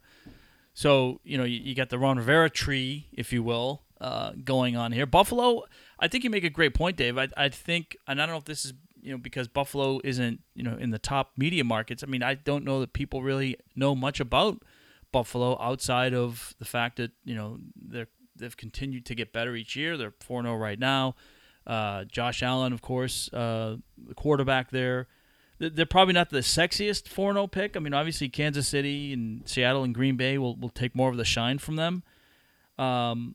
So 0.73 1.21
you 1.25 1.39
know 1.39 1.45
you, 1.45 1.61
you 1.61 1.75
got 1.75 1.91
the 1.91 1.99
Ron 1.99 2.17
Rivera 2.17 2.51
tree, 2.51 3.09
if 3.13 3.33
you 3.33 3.43
will, 3.43 3.83
uh, 4.01 4.33
going 4.45 4.77
on 4.77 4.93
here. 4.93 5.07
Buffalo, 5.07 5.65
I 5.99 6.09
think 6.09 6.25
you 6.25 6.31
make 6.31 6.45
a 6.45 6.51
great 6.51 6.75
point, 6.75 6.97
Dave. 6.97 7.17
I, 7.17 7.29
I 7.37 7.49
think, 7.49 7.97
and 8.07 8.21
I 8.21 8.27
don't 8.27 8.35
know 8.35 8.39
if 8.39 8.45
this 8.45 8.65
is 8.65 8.75
you 9.01 9.13
know 9.13 9.19
because 9.19 9.49
Buffalo 9.49 10.01
isn't 10.03 10.41
you 10.55 10.63
know 10.63 10.77
in 10.77 10.91
the 10.91 10.99
top 10.99 11.33
media 11.37 11.65
markets. 11.65 12.03
I 12.03 12.07
mean, 12.07 12.23
I 12.23 12.35
don't 12.35 12.65
know 12.65 12.81
that 12.81 12.93
people 12.93 13.23
really 13.23 13.57
know 13.77 13.95
much 13.95 14.21
about 14.21 14.63
Buffalo 15.13 15.57
outside 15.61 16.13
of 16.13 16.55
the 16.59 16.65
fact 16.65 16.97
that 16.97 17.13
you 17.25 17.35
know 17.35 17.59
they're 17.77 18.09
they've 18.37 18.57
continued 18.57 19.07
to 19.07 19.15
get 19.15 19.33
better 19.33 19.55
each 19.55 19.77
year. 19.77 19.97
They're 19.97 20.15
four 20.21 20.43
zero 20.43 20.57
right 20.57 20.79
now. 20.79 21.15
Uh, 21.67 22.05
Josh 22.05 22.43
Allen, 22.43 22.73
of 22.73 22.83
course, 22.83 23.33
uh, 23.33 23.77
the 23.97 24.15
quarterback 24.15 24.71
there. 24.71 25.09
Th- 25.65 25.73
They're 25.75 25.87
probably 25.87 26.13
not 26.13 26.29
the 26.29 26.41
sexiest 26.41 27.09
4 27.09 27.33
0 27.33 27.47
pick. 27.47 27.77
I 27.77 27.81
mean, 27.81 27.95
obviously, 27.95 28.29
Kansas 28.29 28.69
City 28.69 29.15
and 29.15 29.49
Seattle 29.49 29.83
and 29.83 29.95
Green 29.95 30.17
Bay 30.17 30.37
will, 30.37 30.57
will 30.57 30.69
take 30.69 30.95
more 30.95 31.09
of 31.09 31.17
the 31.17 31.25
shine 31.25 31.59
from 31.59 31.77
them. 31.77 32.03
Um, 32.79 33.35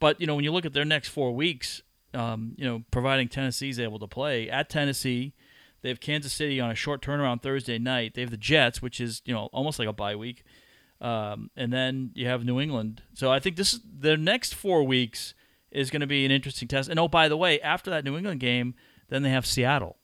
but, 0.00 0.20
you 0.20 0.26
know, 0.26 0.34
when 0.34 0.44
you 0.44 0.50
look 0.50 0.66
at 0.66 0.72
their 0.72 0.84
next 0.84 1.08
four 1.08 1.32
weeks, 1.32 1.82
um, 2.14 2.54
you 2.56 2.64
know, 2.64 2.82
providing 2.90 3.28
Tennessee's 3.28 3.78
able 3.78 4.00
to 4.00 4.08
play 4.08 4.50
at 4.50 4.68
Tennessee, 4.68 5.34
they 5.82 5.88
have 5.88 6.00
Kansas 6.00 6.32
City 6.32 6.58
on 6.58 6.70
a 6.70 6.74
short 6.74 7.00
turnaround 7.00 7.42
Thursday 7.42 7.78
night. 7.78 8.14
They 8.14 8.22
have 8.22 8.30
the 8.30 8.36
Jets, 8.36 8.82
which 8.82 9.00
is, 9.00 9.22
you 9.24 9.32
know, 9.32 9.48
almost 9.52 9.78
like 9.78 9.88
a 9.88 9.92
bye 9.92 10.16
week. 10.16 10.42
Um, 11.00 11.50
and 11.56 11.72
then 11.72 12.10
you 12.14 12.26
have 12.26 12.44
New 12.44 12.60
England. 12.60 13.02
So 13.14 13.30
I 13.30 13.38
think 13.38 13.54
this 13.56 13.74
is 13.74 13.80
their 13.84 14.16
next 14.16 14.54
four 14.54 14.82
weeks 14.82 15.34
is 15.70 15.90
going 15.90 16.00
to 16.00 16.06
be 16.06 16.24
an 16.24 16.30
interesting 16.30 16.68
test. 16.68 16.88
And 16.88 16.98
oh, 16.98 17.08
by 17.08 17.28
the 17.28 17.36
way, 17.36 17.60
after 17.60 17.90
that 17.90 18.04
New 18.04 18.16
England 18.16 18.40
game, 18.40 18.74
then 19.08 19.22
they 19.22 19.30
have 19.30 19.46
Seattle. 19.46 19.98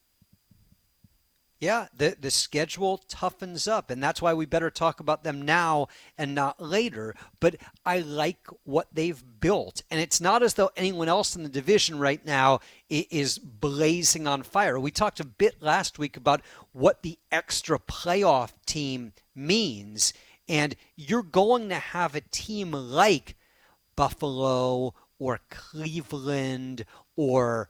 Yeah, 1.61 1.89
the 1.93 2.17
the 2.21 2.31
schedule 2.31 3.03
toughens 3.09 3.67
up, 3.67 3.91
and 3.91 4.01
that's 4.01 4.23
why 4.23 4.33
we 4.33 4.47
better 4.47 4.71
talk 4.71 5.01
about 5.01 5.25
them 5.25 5.43
now 5.43 5.89
and 6.17 6.33
not 6.33 6.63
later. 6.63 7.17
But 7.41 7.57
I 7.85 7.99
like 7.99 8.47
what 8.63 8.87
they've 8.93 9.23
built, 9.41 9.83
and 9.91 10.01
it's 10.01 10.21
not 10.21 10.45
as 10.45 10.55
though 10.55 10.71
anyone 10.77 11.09
else 11.09 11.35
in 11.35 11.43
the 11.43 11.49
division 11.49 11.99
right 11.99 12.25
now 12.25 12.61
is 12.89 13.39
blazing 13.39 14.29
on 14.29 14.45
fire. 14.45 14.79
We 14.79 14.93
talked 14.93 15.19
a 15.19 15.27
bit 15.27 15.61
last 15.61 15.99
week 15.99 16.17
about 16.17 16.43
what 16.73 17.03
the 17.03 17.19
extra 17.33 17.81
playoff 17.81 18.53
team 18.65 19.13
means. 19.35 20.13
And 20.49 20.77
you're 20.97 21.23
going 21.23 21.69
to 21.71 21.75
have 21.75 22.15
a 22.15 22.23
team 22.23 22.71
like 22.71 23.37
Buffalo 23.97 24.95
or 25.19 25.41
Cleveland 25.51 26.85
or 27.17 27.69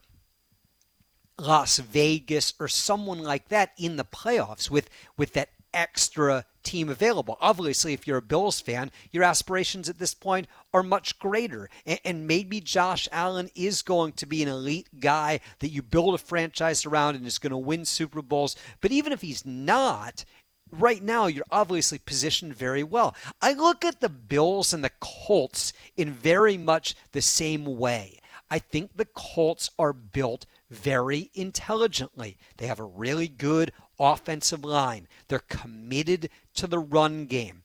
Las 1.38 1.78
Vegas 1.78 2.54
or 2.58 2.68
someone 2.68 3.22
like 3.22 3.48
that 3.48 3.72
in 3.78 3.96
the 3.96 4.04
playoffs 4.04 4.70
with 4.70 4.90
with 5.16 5.32
that 5.34 5.50
extra 5.72 6.44
team 6.62 6.88
available. 6.88 7.38
Obviously, 7.40 7.92
if 7.92 8.06
you're 8.06 8.18
a 8.18 8.22
Bills 8.22 8.60
fan, 8.60 8.90
your 9.12 9.24
aspirations 9.24 9.88
at 9.88 9.98
this 9.98 10.14
point 10.14 10.46
are 10.72 10.82
much 10.82 11.18
greater. 11.18 11.70
And, 11.86 12.00
and, 12.04 12.26
maybe 12.26 12.60
Josh 12.60 13.08
Allen 13.12 13.50
is 13.54 13.82
going 13.82 14.12
to 14.14 14.26
be 14.26 14.42
an 14.42 14.48
elite 14.48 14.88
guy 15.00 15.40
that 15.60 15.70
you 15.70 15.82
build 15.82 16.14
a 16.14 16.18
franchise 16.18 16.84
around 16.84 17.16
and 17.16 17.26
is 17.26 17.38
going 17.38 17.52
to 17.52 17.56
win 17.56 17.84
Super 17.84 18.22
Bowls. 18.22 18.56
But 18.80 18.92
even 18.92 19.12
if 19.12 19.22
he's 19.22 19.46
not, 19.46 20.24
right 20.70 21.02
now 21.02 21.26
you're 21.26 21.44
obviously 21.50 21.98
positioned 21.98 22.54
very 22.54 22.82
well. 22.82 23.14
I 23.40 23.52
look 23.52 23.84
at 23.84 24.00
the 24.00 24.08
Bills 24.08 24.72
and 24.72 24.84
the 24.84 24.92
Colts 25.00 25.72
in 25.96 26.12
very 26.12 26.58
much 26.58 26.94
the 27.12 27.22
same 27.22 27.64
way. 27.64 28.18
I 28.50 28.58
think 28.58 28.96
the 28.96 29.06
Colts 29.06 29.70
are 29.78 29.92
built 29.92 30.46
very 30.70 31.30
intelligently. 31.34 32.36
They 32.56 32.66
have 32.66 32.80
a 32.80 32.84
really 32.84 33.28
good 33.28 33.72
offensive 33.98 34.64
line. 34.64 35.08
They're 35.28 35.38
committed 35.40 36.30
to 36.54 36.66
the 36.66 36.78
run 36.78 37.26
game. 37.26 37.62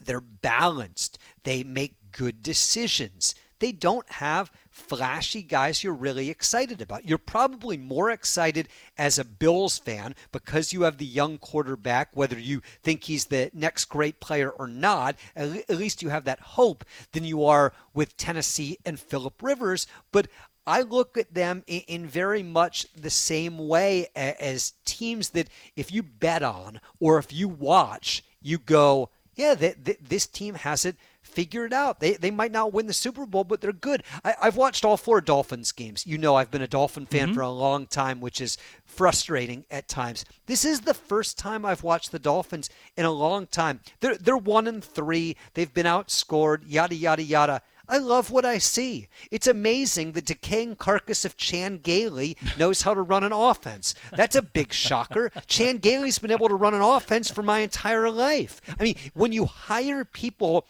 They're 0.00 0.20
balanced. 0.20 1.18
They 1.44 1.62
make 1.62 1.94
good 2.12 2.42
decisions. 2.42 3.34
They 3.60 3.72
don't 3.72 4.08
have 4.08 4.52
flashy 4.70 5.42
guys 5.42 5.82
you're 5.82 5.92
really 5.92 6.30
excited 6.30 6.80
about. 6.80 7.08
You're 7.08 7.18
probably 7.18 7.76
more 7.76 8.10
excited 8.10 8.68
as 8.96 9.18
a 9.18 9.24
Bills 9.24 9.78
fan 9.78 10.14
because 10.30 10.72
you 10.72 10.82
have 10.82 10.98
the 10.98 11.04
young 11.04 11.38
quarterback, 11.38 12.10
whether 12.14 12.38
you 12.38 12.62
think 12.82 13.04
he's 13.04 13.26
the 13.26 13.50
next 13.52 13.86
great 13.86 14.20
player 14.20 14.50
or 14.50 14.68
not, 14.68 15.16
at 15.34 15.68
least 15.68 16.02
you 16.02 16.10
have 16.10 16.24
that 16.24 16.40
hope, 16.40 16.84
than 17.12 17.24
you 17.24 17.44
are 17.44 17.72
with 17.92 18.16
Tennessee 18.16 18.78
and 18.86 19.00
Philip 19.00 19.42
Rivers. 19.42 19.88
But 20.12 20.28
I 20.68 20.82
look 20.82 21.16
at 21.16 21.32
them 21.32 21.64
in, 21.66 22.06
very 22.06 22.42
much 22.42 22.86
the 22.94 23.10
same 23.10 23.58
way 23.68 24.08
as 24.14 24.74
teams 24.84 25.30
that 25.30 25.48
if 25.76 25.90
you 25.90 26.02
bet 26.02 26.42
on 26.42 26.80
or 27.00 27.18
if 27.18 27.32
you 27.32 27.48
watch, 27.48 28.22
you 28.42 28.58
go, 28.58 29.10
yeah, 29.34 29.54
this 29.54 30.26
team 30.26 30.54
has 30.54 30.84
it 30.84 30.96
figured 31.22 31.72
out. 31.72 32.00
They, 32.00 32.14
they 32.14 32.30
might 32.30 32.52
not 32.52 32.72
win 32.72 32.86
the 32.86 32.92
Super 32.92 33.24
Bowl, 33.24 33.44
but 33.44 33.60
they're 33.60 33.72
good. 33.72 34.02
I, 34.24 34.34
have 34.42 34.56
watched 34.56 34.84
all 34.84 34.96
four 34.96 35.20
Dolphins 35.20 35.72
games. 35.72 36.06
You 36.06 36.18
know, 36.18 36.34
I've 36.34 36.50
been 36.50 36.62
a 36.62 36.68
Dolphin 36.68 37.06
fan 37.06 37.28
mm-hmm. 37.28 37.34
for 37.34 37.42
a 37.42 37.50
long 37.50 37.86
time, 37.86 38.20
which 38.20 38.40
is 38.40 38.58
frustrating 38.84 39.64
at 39.70 39.88
times. 39.88 40.24
This 40.46 40.64
is 40.64 40.80
the 40.80 40.94
first 40.94 41.38
time 41.38 41.64
I've 41.64 41.82
watched 41.82 42.12
the 42.12 42.18
Dolphins 42.18 42.68
in 42.96 43.04
a 43.04 43.10
long 43.10 43.46
time. 43.46 43.80
They're, 44.00 44.16
they're 44.16 44.36
one 44.36 44.66
and 44.66 44.82
three. 44.82 45.36
They've 45.54 45.72
been 45.72 45.86
outscored, 45.86 46.62
yada, 46.66 46.94
yada, 46.94 47.22
yada. 47.22 47.62
I 47.88 47.98
love 47.98 48.30
what 48.30 48.44
I 48.44 48.58
see. 48.58 49.08
It's 49.30 49.46
amazing 49.46 50.12
the 50.12 50.20
decaying 50.20 50.76
carcass 50.76 51.24
of 51.24 51.36
Chan 51.36 51.78
Gailey 51.78 52.36
knows 52.58 52.82
how 52.82 52.94
to 52.94 53.02
run 53.02 53.24
an 53.24 53.32
offense. 53.32 53.94
That's 54.12 54.36
a 54.36 54.42
big 54.42 54.72
shocker. 54.72 55.30
Chan 55.46 55.78
Gailey's 55.78 56.18
been 56.18 56.30
able 56.30 56.48
to 56.48 56.54
run 56.54 56.74
an 56.74 56.82
offense 56.82 57.30
for 57.30 57.42
my 57.42 57.60
entire 57.60 58.10
life. 58.10 58.60
I 58.78 58.82
mean, 58.82 58.96
when 59.14 59.32
you 59.32 59.46
hire 59.46 60.04
people 60.04 60.66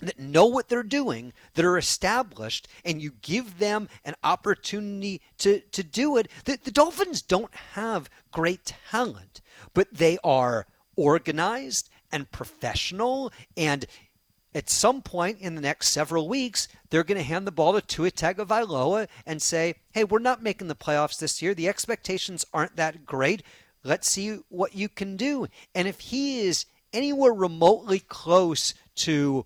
that 0.00 0.18
know 0.18 0.46
what 0.46 0.68
they're 0.68 0.82
doing, 0.82 1.32
that 1.54 1.64
are 1.64 1.78
established, 1.78 2.68
and 2.84 3.00
you 3.00 3.12
give 3.22 3.58
them 3.58 3.88
an 4.04 4.14
opportunity 4.22 5.22
to, 5.38 5.60
to 5.60 5.82
do 5.82 6.16
it, 6.16 6.28
the, 6.44 6.58
the 6.62 6.70
Dolphins 6.70 7.22
don't 7.22 7.54
have 7.72 8.10
great 8.30 8.74
talent, 8.90 9.40
but 9.72 9.88
they 9.92 10.18
are 10.22 10.66
organized 10.96 11.88
and 12.12 12.30
professional 12.30 13.32
and 13.56 13.86
at 14.56 14.70
some 14.70 15.02
point 15.02 15.38
in 15.38 15.54
the 15.54 15.60
next 15.60 15.88
several 15.88 16.28
weeks, 16.28 16.66
they're 16.88 17.04
going 17.04 17.18
to 17.18 17.22
hand 17.22 17.46
the 17.46 17.52
ball 17.52 17.74
to 17.74 17.82
Tua 17.82 18.10
Tagovailoa 18.10 19.06
and 19.26 19.42
say, 19.42 19.74
"Hey, 19.92 20.02
we're 20.02 20.18
not 20.18 20.42
making 20.42 20.68
the 20.68 20.74
playoffs 20.74 21.18
this 21.18 21.42
year. 21.42 21.54
The 21.54 21.68
expectations 21.68 22.46
aren't 22.54 22.76
that 22.76 23.04
great. 23.04 23.42
Let's 23.84 24.08
see 24.08 24.38
what 24.48 24.74
you 24.74 24.88
can 24.88 25.18
do." 25.18 25.46
And 25.74 25.86
if 25.86 26.00
he 26.00 26.40
is 26.40 26.64
anywhere 26.94 27.34
remotely 27.34 28.00
close 28.00 28.72
to 28.94 29.44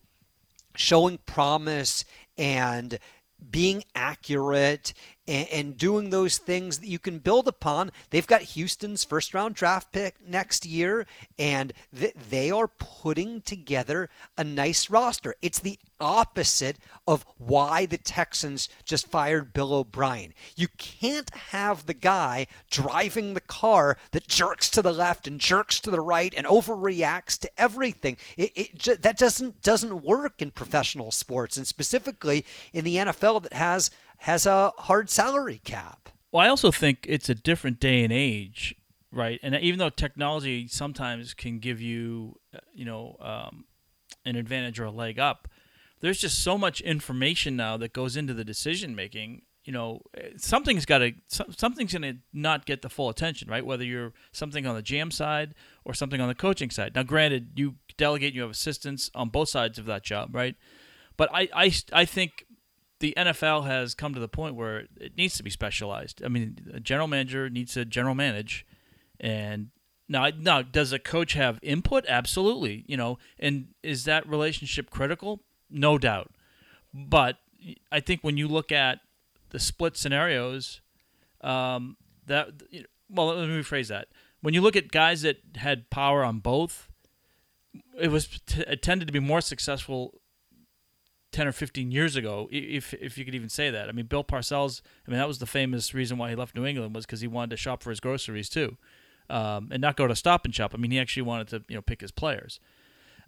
showing 0.77 1.19
promise 1.27 2.05
and 2.39 3.01
being 3.51 3.83
accurate 3.97 4.95
and, 5.31 5.49
and, 5.51 5.79
doing 5.79 6.11
those 6.11 6.39
things 6.39 6.79
that 6.79 6.89
you 6.89 6.99
can 6.99 7.19
build 7.19 7.47
upon. 7.47 7.93
They've 8.11 8.27
got 8.27 8.43
Houston's 8.43 9.05
first 9.05 9.33
round 9.33 9.55
draft 9.55 9.93
pick 9.93 10.17
next 10.27 10.67
year, 10.67 11.07
and 11.39 11.73
th- 11.97 12.15
they 12.29 12.51
are 12.51 12.67
putting 12.67 13.41
together 13.41 14.11
a 14.37 14.43
nice 14.43 14.91
roster. 14.91 15.37
It's 15.41 15.61
the 15.61 15.79
opposite 16.01 16.79
of 17.07 17.25
why 17.39 17.87
the 17.87 17.99
Texans 17.99 18.69
just 18.85 19.07
fired 19.07 19.53
Bill 19.53 19.73
O'Brien. 19.73 20.35
You 20.57 20.67
can't 20.79 21.31
have 21.35 21.87
the 21.87 21.95
guy 21.95 22.49
driving 22.71 23.35
the 23.35 23.41
car 23.41 23.99
that 24.11 24.27
jerks 24.27 24.69
to 24.71 24.83
the 24.83 24.93
left 24.93 25.29
and 25.29 25.39
jerks 25.39 25.79
to 25.81 25.91
the 25.91 26.01
right 26.01 26.35
and 26.37 26.47
overreacts 26.47 27.39
to 27.41 27.51
everything. 27.57 28.17
It, 28.37 28.53
it 28.57 29.03
that 29.03 29.17
doesn't 29.17 29.63
doesn't 29.63 30.03
work 30.03 30.43
in 30.43 30.51
professional 30.51 31.13
sports, 31.13 31.57
and 31.57 31.67
specifically 31.67 32.45
in 32.73 32.85
the 32.85 32.97
NFL 32.97 33.43
that 33.45 33.53
has 33.53 33.93
has 34.21 34.45
a 34.45 34.73
hard 34.77 35.09
salary 35.09 35.61
cap. 35.65 36.11
Well, 36.31 36.45
I 36.45 36.49
also 36.49 36.71
think 36.71 37.07
it's 37.09 37.29
a 37.29 37.35
different 37.35 37.81
day 37.81 38.05
and 38.05 38.13
age, 38.13 38.75
right? 39.11 39.41
And 39.43 39.55
even 39.57 39.79
though 39.79 39.89
technology 39.89 40.69
sometimes 40.69 41.33
can 41.33 41.59
give 41.59 41.81
you, 41.81 42.39
uh, 42.55 42.59
you 42.75 42.85
know, 42.85 43.17
um, 43.21 43.65
an 44.27 44.37
advantage 44.37 44.79
or 44.79 44.85
a 44.85 44.91
leg 44.91 45.19
up, 45.19 45.49
there's 46.01 46.21
just 46.21 46.45
so 46.45 46.59
much 46.59 46.83
information 46.83 47.57
now 47.57 47.79
that 47.79 47.93
goes 47.95 48.17
into 48.17 48.35
the 48.35 48.45
decision 48.45 48.95
making. 48.95 49.43
You 49.65 49.73
know, 49.73 50.03
something's 50.37 50.85
got 50.85 50.99
to 50.99 51.13
something's 51.29 51.93
going 51.93 52.03
to 52.03 52.19
not 52.33 52.67
get 52.67 52.83
the 52.83 52.89
full 52.89 53.09
attention, 53.09 53.49
right? 53.49 53.65
Whether 53.65 53.85
you're 53.85 54.13
something 54.33 54.67
on 54.67 54.75
the 54.75 54.83
jam 54.83 55.11
side 55.11 55.55
or 55.85 55.95
something 55.95 56.21
on 56.21 56.29
the 56.29 56.35
coaching 56.35 56.71
side. 56.71 56.95
Now, 56.95 57.03
granted, 57.03 57.53
you 57.57 57.77
delegate, 57.97 58.35
you 58.35 58.43
have 58.43 58.51
assistants 58.51 59.11
on 59.15 59.29
both 59.31 59.49
sides 59.49 59.79
of 59.79 59.87
that 59.87 60.03
job, 60.03 60.35
right? 60.35 60.57
But 61.17 61.31
I, 61.35 61.49
I, 61.55 61.73
I 61.93 62.05
think 62.07 62.47
the 63.01 63.15
NFL 63.17 63.67
has 63.67 63.95
come 63.95 64.15
to 64.15 64.21
the 64.21 64.29
point 64.29 64.55
where 64.55 64.87
it 65.01 65.17
needs 65.17 65.37
to 65.39 65.43
be 65.43 65.51
specialized. 65.51 66.23
I 66.25 66.29
mean, 66.29 66.71
a 66.73 66.81
general 66.81 67.09
manager 67.09 67.51
needs 67.51 67.75
to 67.75 67.85
general 67.85 68.15
manage, 68.15 68.67
and 69.19 69.71
now, 70.09 70.29
now 70.37 70.63
does 70.63 70.93
a 70.93 70.99
coach 70.99 71.35
have 71.35 71.59
input? 71.63 72.05
Absolutely, 72.09 72.85
you 72.87 72.97
know. 72.97 73.19
And 73.39 73.69
is 73.83 74.05
that 74.05 74.29
relationship 74.29 74.91
critical? 74.91 75.43
No 75.71 75.99
doubt. 75.99 76.33
But 76.93 77.39
I 77.93 78.01
think 78.01 78.23
when 78.23 78.37
you 78.37 78.49
look 78.49 78.73
at 78.73 78.99
the 79.51 79.61
split 79.61 79.97
scenarios, 79.97 80.81
um, 81.43 81.97
that 82.27 82.49
well, 83.09 83.29
let 83.29 83.49
me 83.49 83.61
rephrase 83.61 83.89
that. 83.89 84.09
When 84.41 84.55
you 84.55 84.61
look 84.63 84.77
at 84.77 84.91
guys 84.91 85.23
that 85.23 85.39
had 85.57 85.91
power 85.91 86.25
on 86.25 86.41
both, 86.41 86.89
it 87.99 88.09
was 88.09 88.41
it 88.57 88.83
tended 88.83 89.07
to 89.09 89.13
be 89.13 89.21
more 89.21 89.41
successful 89.41 90.20
10 91.33 91.47
or 91.47 91.53
15 91.53 91.91
years 91.91 92.17
ago, 92.17 92.49
if 92.51 92.93
if 92.95 93.17
you 93.17 93.25
could 93.25 93.35
even 93.35 93.49
say 93.49 93.71
that. 93.71 93.89
I 93.89 93.93
mean, 93.93 94.07
Bill 94.07 94.25
Parcells, 94.25 94.83
I 95.07 95.11
mean, 95.11 95.19
that 95.19 95.29
was 95.29 95.39
the 95.39 95.47
famous 95.47 95.95
reason 95.95 96.19
why 96.19 96.31
he 96.31 96.37
left 96.37 96.57
New 96.57 96.67
England 96.67 96.95
was 96.95 97.07
because 97.07 97.21
he 97.21 97.29
wanted 97.29 97.51
to 97.51 97.57
shop 97.57 97.83
for 97.83 97.91
his 97.91 98.01
groceries 98.01 98.49
too, 98.49 98.77
um, 99.29 99.69
and 99.71 99.81
not 99.81 99.97
go 99.97 100.07
to 100.07 100.17
Stop 100.17 100.45
and 100.45 100.55
Shop. 100.55 100.73
I 100.75 100.79
mean, 100.79 100.91
he 100.91 100.99
actually 100.99 101.23
wanted 101.23 101.49
to 101.49 101.65
you 101.69 101.77
know 101.77 101.83
pick 101.83 102.01
his 102.01 102.11
players. 102.11 102.59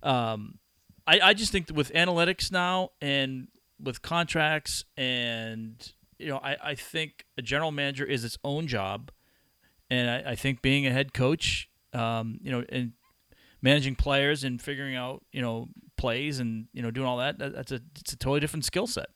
Um, 0.03 0.59
I 1.07 1.21
I 1.21 1.35
just 1.35 1.53
think 1.53 1.69
that 1.69 1.75
with 1.75 1.93
analytics 1.93 2.51
now 2.51 2.91
and 3.01 3.49
with 3.81 4.03
contracts 4.03 4.85
and 4.97 5.93
you 6.19 6.29
know, 6.29 6.39
I, 6.39 6.57
I 6.63 6.75
think 6.75 7.27
a 7.37 7.43
general 7.43 7.73
manager 7.73 8.05
is 8.05 8.25
its 8.25 8.39
own 8.45 8.69
job, 8.69 9.11
and 9.91 10.09
I, 10.09 10.33
I 10.33 10.35
think 10.37 10.63
being 10.63 10.87
a 10.87 10.91
head 10.91 11.13
coach, 11.13 11.69
um, 11.93 12.39
you 12.43 12.51
know, 12.51 12.65
and 12.69 12.93
managing 13.61 13.97
players 13.97 14.45
and 14.45 14.61
figuring 14.61 14.97
out 14.97 15.25
you 15.33 15.43
know 15.43 15.69
plays 16.03 16.41
and 16.41 16.67
you 16.73 16.83
know 16.83 16.91
doing 16.91 17.07
all 17.07 17.19
that, 17.19 17.39
that's 17.39 17.71
a 17.71 17.81
it's 18.01 18.13
a 18.13 18.17
totally 18.17 18.41
different 18.41 18.65
skill 18.65 18.89
set. 18.89 19.07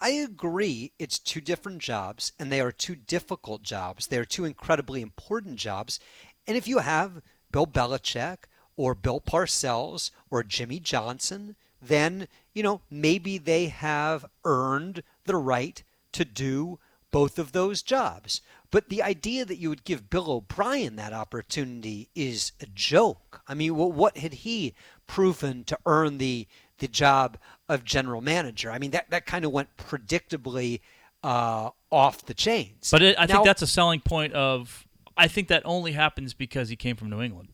I 0.00 0.10
agree. 0.10 0.92
It's 0.98 1.18
two 1.18 1.42
different 1.42 1.80
jobs, 1.80 2.32
and 2.38 2.50
they 2.50 2.60
are 2.60 2.72
two 2.72 2.96
difficult 2.96 3.62
jobs. 3.62 4.06
They 4.06 4.16
are 4.16 4.24
two 4.24 4.46
incredibly 4.46 5.02
important 5.02 5.56
jobs. 5.56 6.00
And 6.46 6.56
if 6.56 6.66
you 6.66 6.78
have 6.78 7.20
Bill 7.52 7.66
Belichick 7.66 8.38
or 8.76 8.94
Bill 8.94 9.20
Parcells 9.20 10.10
or 10.30 10.42
Jimmy 10.42 10.80
Johnson, 10.80 11.54
then 11.82 12.28
you 12.54 12.62
know 12.62 12.80
maybe 12.90 13.36
they 13.36 13.66
have 13.66 14.24
earned 14.42 15.02
the 15.26 15.36
right 15.36 15.84
to 16.12 16.24
do 16.24 16.78
both 17.16 17.38
of 17.38 17.52
those 17.52 17.80
jobs. 17.80 18.42
But 18.70 18.90
the 18.90 19.02
idea 19.02 19.46
that 19.46 19.56
you 19.56 19.70
would 19.70 19.84
give 19.84 20.10
Bill 20.10 20.30
O'Brien 20.30 20.96
that 20.96 21.14
opportunity 21.14 22.10
is 22.14 22.52
a 22.60 22.66
joke. 22.66 23.40
I 23.48 23.54
mean, 23.54 23.74
what 23.74 24.18
had 24.18 24.34
he 24.44 24.74
proven 25.06 25.64
to 25.64 25.78
earn 25.86 26.18
the 26.18 26.46
the 26.76 26.88
job 26.88 27.38
of 27.70 27.84
general 27.84 28.20
manager? 28.20 28.70
I 28.70 28.78
mean, 28.78 28.90
that 28.90 29.08
that 29.08 29.24
kind 29.24 29.46
of 29.46 29.50
went 29.50 29.74
predictably 29.78 30.80
uh, 31.22 31.70
off 31.90 32.26
the 32.26 32.34
chains. 32.34 32.90
But 32.90 33.00
it, 33.00 33.16
I 33.18 33.24
now, 33.24 33.36
think 33.36 33.46
that's 33.46 33.62
a 33.62 33.66
selling 33.66 34.00
point 34.00 34.34
of. 34.34 34.86
I 35.16 35.26
think 35.26 35.48
that 35.48 35.62
only 35.64 35.92
happens 35.92 36.34
because 36.34 36.68
he 36.68 36.76
came 36.76 36.96
from 36.96 37.08
New 37.08 37.22
England. 37.22 37.48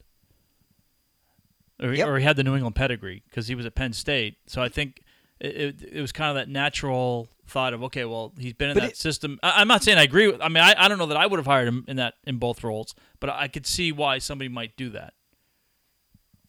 or, 1.80 1.94
Yep. 1.94 2.08
or 2.08 2.18
he 2.18 2.24
had 2.24 2.34
the 2.34 2.42
New 2.42 2.56
England 2.56 2.74
pedigree 2.74 3.22
because 3.28 3.46
he 3.46 3.54
was 3.54 3.64
at 3.64 3.76
Penn 3.76 3.92
State. 3.92 4.38
So 4.48 4.60
I 4.60 4.68
think 4.68 5.04
it, 5.42 5.56
it, 5.82 5.88
it 5.96 6.00
was 6.00 6.12
kind 6.12 6.30
of 6.30 6.36
that 6.36 6.48
natural 6.48 7.28
thought 7.46 7.74
of 7.74 7.82
okay, 7.84 8.04
well, 8.04 8.32
he's 8.38 8.54
been 8.54 8.70
in 8.70 8.74
But 8.74 8.80
that 8.84 8.90
it- 8.92 8.96
system. 8.96 9.38
I, 9.42 9.60
I'm 9.60 9.68
not 9.68 9.82
saying 9.82 9.98
I 9.98 10.04
agree 10.04 10.28
with. 10.30 10.40
I 10.40 10.48
mean, 10.48 10.62
I, 10.62 10.74
I 10.78 10.88
don't 10.88 10.98
know 10.98 11.06
that 11.06 11.16
I 11.18 11.26
would 11.26 11.38
have 11.38 11.46
hired 11.46 11.68
him 11.68 11.84
in 11.88 11.96
that 11.96 12.14
in 12.24 12.38
both 12.38 12.62
roles, 12.64 12.94
but 13.20 13.28
I 13.30 13.48
could 13.48 13.66
see 13.66 13.92
why 13.92 14.18
somebody 14.18 14.48
might 14.48 14.76
do 14.76 14.88
that. 14.90 15.14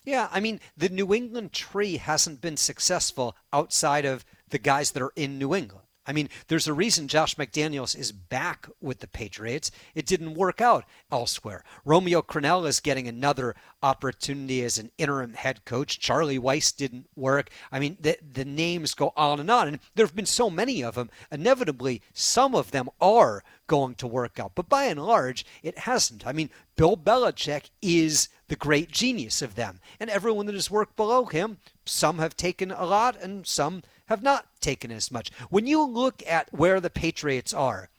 Yeah, 0.05 0.27
I 0.31 0.39
mean, 0.41 0.59
the 0.75 0.89
New 0.89 1.13
England 1.13 1.53
tree 1.53 1.97
hasn't 1.97 2.41
been 2.41 2.57
successful 2.57 3.35
outside 3.53 4.05
of 4.05 4.25
the 4.49 4.57
guys 4.59 4.91
that 4.91 5.01
are 5.01 5.13
in 5.15 5.39
New 5.39 5.55
England. 5.55 5.82
I 6.05 6.11
mean, 6.11 6.29
there's 6.47 6.67
a 6.67 6.73
reason 6.73 7.07
Josh 7.07 7.35
McDaniels 7.35 7.97
is 7.97 8.11
back 8.11 8.67
with 8.81 8.99
the 8.99 9.07
Patriots. 9.07 9.71
It 9.95 10.05
didn't 10.05 10.33
work 10.33 10.59
out 10.59 10.83
elsewhere. 11.11 11.63
Romeo 11.85 12.21
Crennel 12.21 12.67
is 12.67 12.81
getting 12.81 13.07
another 13.07 13.55
opportunity 13.81 14.63
as 14.63 14.77
an 14.77 14.91
interim 14.97 15.33
head 15.33 15.63
coach. 15.63 15.99
Charlie 15.99 16.39
Weis 16.39 16.75
didn't 16.75 17.07
work. 17.15 17.49
I 17.71 17.79
mean, 17.79 17.97
the, 18.01 18.17
the 18.21 18.43
names 18.43 18.93
go 18.93 19.13
on 19.15 19.39
and 19.39 19.49
on. 19.49 19.67
And 19.69 19.79
there 19.95 20.05
have 20.05 20.15
been 20.15 20.25
so 20.25 20.49
many 20.49 20.83
of 20.83 20.95
them. 20.95 21.09
Inevitably, 21.31 22.01
some 22.13 22.53
of 22.53 22.71
them 22.71 22.89
are 22.99 23.43
going 23.67 23.95
to 23.95 24.07
work 24.07 24.39
out. 24.39 24.51
But 24.55 24.67
by 24.67 24.85
and 24.85 25.01
large, 25.01 25.45
it 25.61 25.79
hasn't. 25.79 26.27
I 26.27 26.33
mean, 26.33 26.49
Bill 26.75 26.97
Belichick 26.97 27.69
is 27.81 28.27
the 28.49 28.55
great 28.57 28.91
genius 28.91 29.41
of 29.41 29.55
them. 29.55 29.79
And 29.99 30.09
everyone 30.09 30.47
that 30.47 30.55
has 30.55 30.69
worked 30.69 30.95
below 30.95 31.25
him, 31.25 31.57
some 31.85 32.19
have 32.19 32.35
taken 32.35 32.71
a 32.71 32.85
lot 32.85 33.19
and 33.21 33.47
some 33.47 33.83
have 34.05 34.23
not 34.23 34.47
taken 34.59 34.91
as 34.91 35.11
much. 35.11 35.31
When 35.49 35.67
you 35.67 35.83
look 35.85 36.21
at 36.27 36.53
where 36.53 36.79
the 36.79 36.89
Patriots 36.89 37.53
are, 37.53 37.89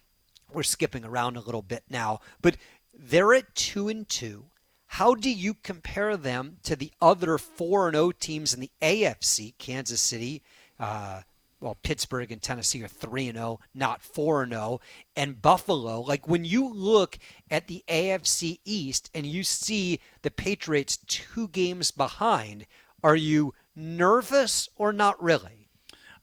we're 0.53 0.63
skipping 0.63 1.05
around 1.05 1.37
a 1.37 1.41
little 1.41 1.63
bit 1.63 1.85
now, 1.89 2.21
but 2.41 2.57
they're 2.93 3.35
at 3.35 3.55
2 3.55 3.89
and 3.89 4.09
2. 4.09 4.45
How 4.87 5.15
do 5.15 5.31
you 5.31 5.55
compare 5.55 6.17
them 6.17 6.59
to 6.63 6.77
the 6.77 6.93
other 7.01 7.39
4 7.39 7.89
and 7.89 7.97
0 7.97 8.13
teams 8.13 8.55
in 8.55 8.61
the 8.61 8.71
AFC, 8.81 9.55
Kansas 9.59 10.01
City, 10.01 10.43
uh, 10.79 11.23
well, 11.65 11.79
Pittsburgh 11.83 12.31
and 12.31 12.43
Tennessee 12.43 12.85
are 12.85 12.89
3 12.89 13.29
and 13.29 13.39
0, 13.39 13.59
not 13.75 14.03
4 14.03 14.43
and 14.43 14.53
0, 14.53 14.81
and 15.17 15.41
Buffalo. 15.41 16.03
Like 16.03 16.29
when 16.29 16.45
you 16.45 16.69
look 16.69 17.19
at 17.51 17.69
the 17.69 17.83
AFC 17.89 18.59
East 18.67 19.11
and 19.15 19.25
you 19.25 19.43
see 19.43 19.99
the 20.21 20.31
Patriots 20.31 20.99
2 20.99 21.49
games 21.49 21.91
behind, 21.91 22.67
are 23.03 23.17
you 23.17 23.55
nervous 23.75 24.69
or 24.77 24.93
not 24.93 25.21
really? 25.23 25.64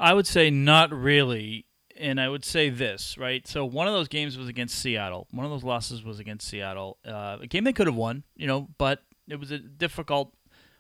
I 0.02 0.14
would 0.16 0.26
say 0.26 0.50
not 0.50 0.92
really, 0.92 1.66
and 1.96 2.20
I 2.20 2.28
would 2.28 2.44
say 2.44 2.70
this 2.70 3.18
right. 3.18 3.48
So 3.48 3.64
one 3.66 3.88
of 3.88 3.94
those 3.94 4.08
games 4.08 4.38
was 4.38 4.48
against 4.48 4.80
Seattle. 4.80 5.28
One 5.32 5.46
of 5.46 5.52
those 5.52 5.64
losses 5.64 6.04
was 6.04 6.20
against 6.20 6.48
Seattle. 6.48 6.98
Uh, 7.06 7.38
a 7.42 7.48
game 7.48 7.64
they 7.64 7.74
could 7.74 7.86
have 7.86 7.96
won, 7.96 8.24
you 8.36 8.48
know, 8.48 8.68
but 8.80 9.04
it 9.30 9.40
was 9.40 9.52
a 9.52 9.60
difficult, 9.60 10.34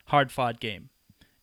hard-fought 0.07 0.59
game, 0.59 0.89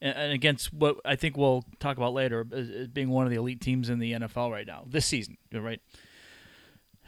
and, 0.00 0.16
and 0.16 0.32
against 0.32 0.74
what 0.74 0.96
I 1.04 1.14
think 1.14 1.36
we'll 1.36 1.64
talk 1.78 1.96
about 1.96 2.14
later 2.14 2.44
as, 2.52 2.68
as 2.68 2.88
being 2.88 3.10
one 3.10 3.26
of 3.26 3.30
the 3.30 3.36
elite 3.36 3.60
teams 3.60 3.88
in 3.88 4.00
the 4.00 4.12
NFL 4.12 4.50
right 4.50 4.66
now 4.66 4.84
this 4.86 5.06
season. 5.06 5.36
Right. 5.52 5.80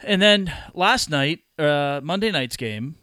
And 0.03 0.23
then 0.23 0.53
last 0.73 1.11
night, 1.11 1.41
uh, 1.59 2.01
Monday 2.03 2.31
night's 2.31 2.57
game, 2.57 2.95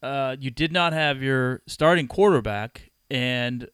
uh, 0.00 0.36
you 0.38 0.50
did 0.50 0.72
not 0.72 0.92
have 0.92 1.22
your 1.22 1.62
starting 1.66 2.06
quarterback, 2.06 2.92
and 3.10 3.68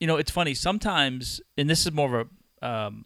you 0.00 0.06
know 0.06 0.16
it's 0.16 0.30
funny 0.30 0.54
sometimes, 0.54 1.42
and 1.58 1.68
this 1.68 1.84
is 1.84 1.92
more 1.92 2.20
of 2.20 2.26
a 2.26 2.30
um, 2.62 3.04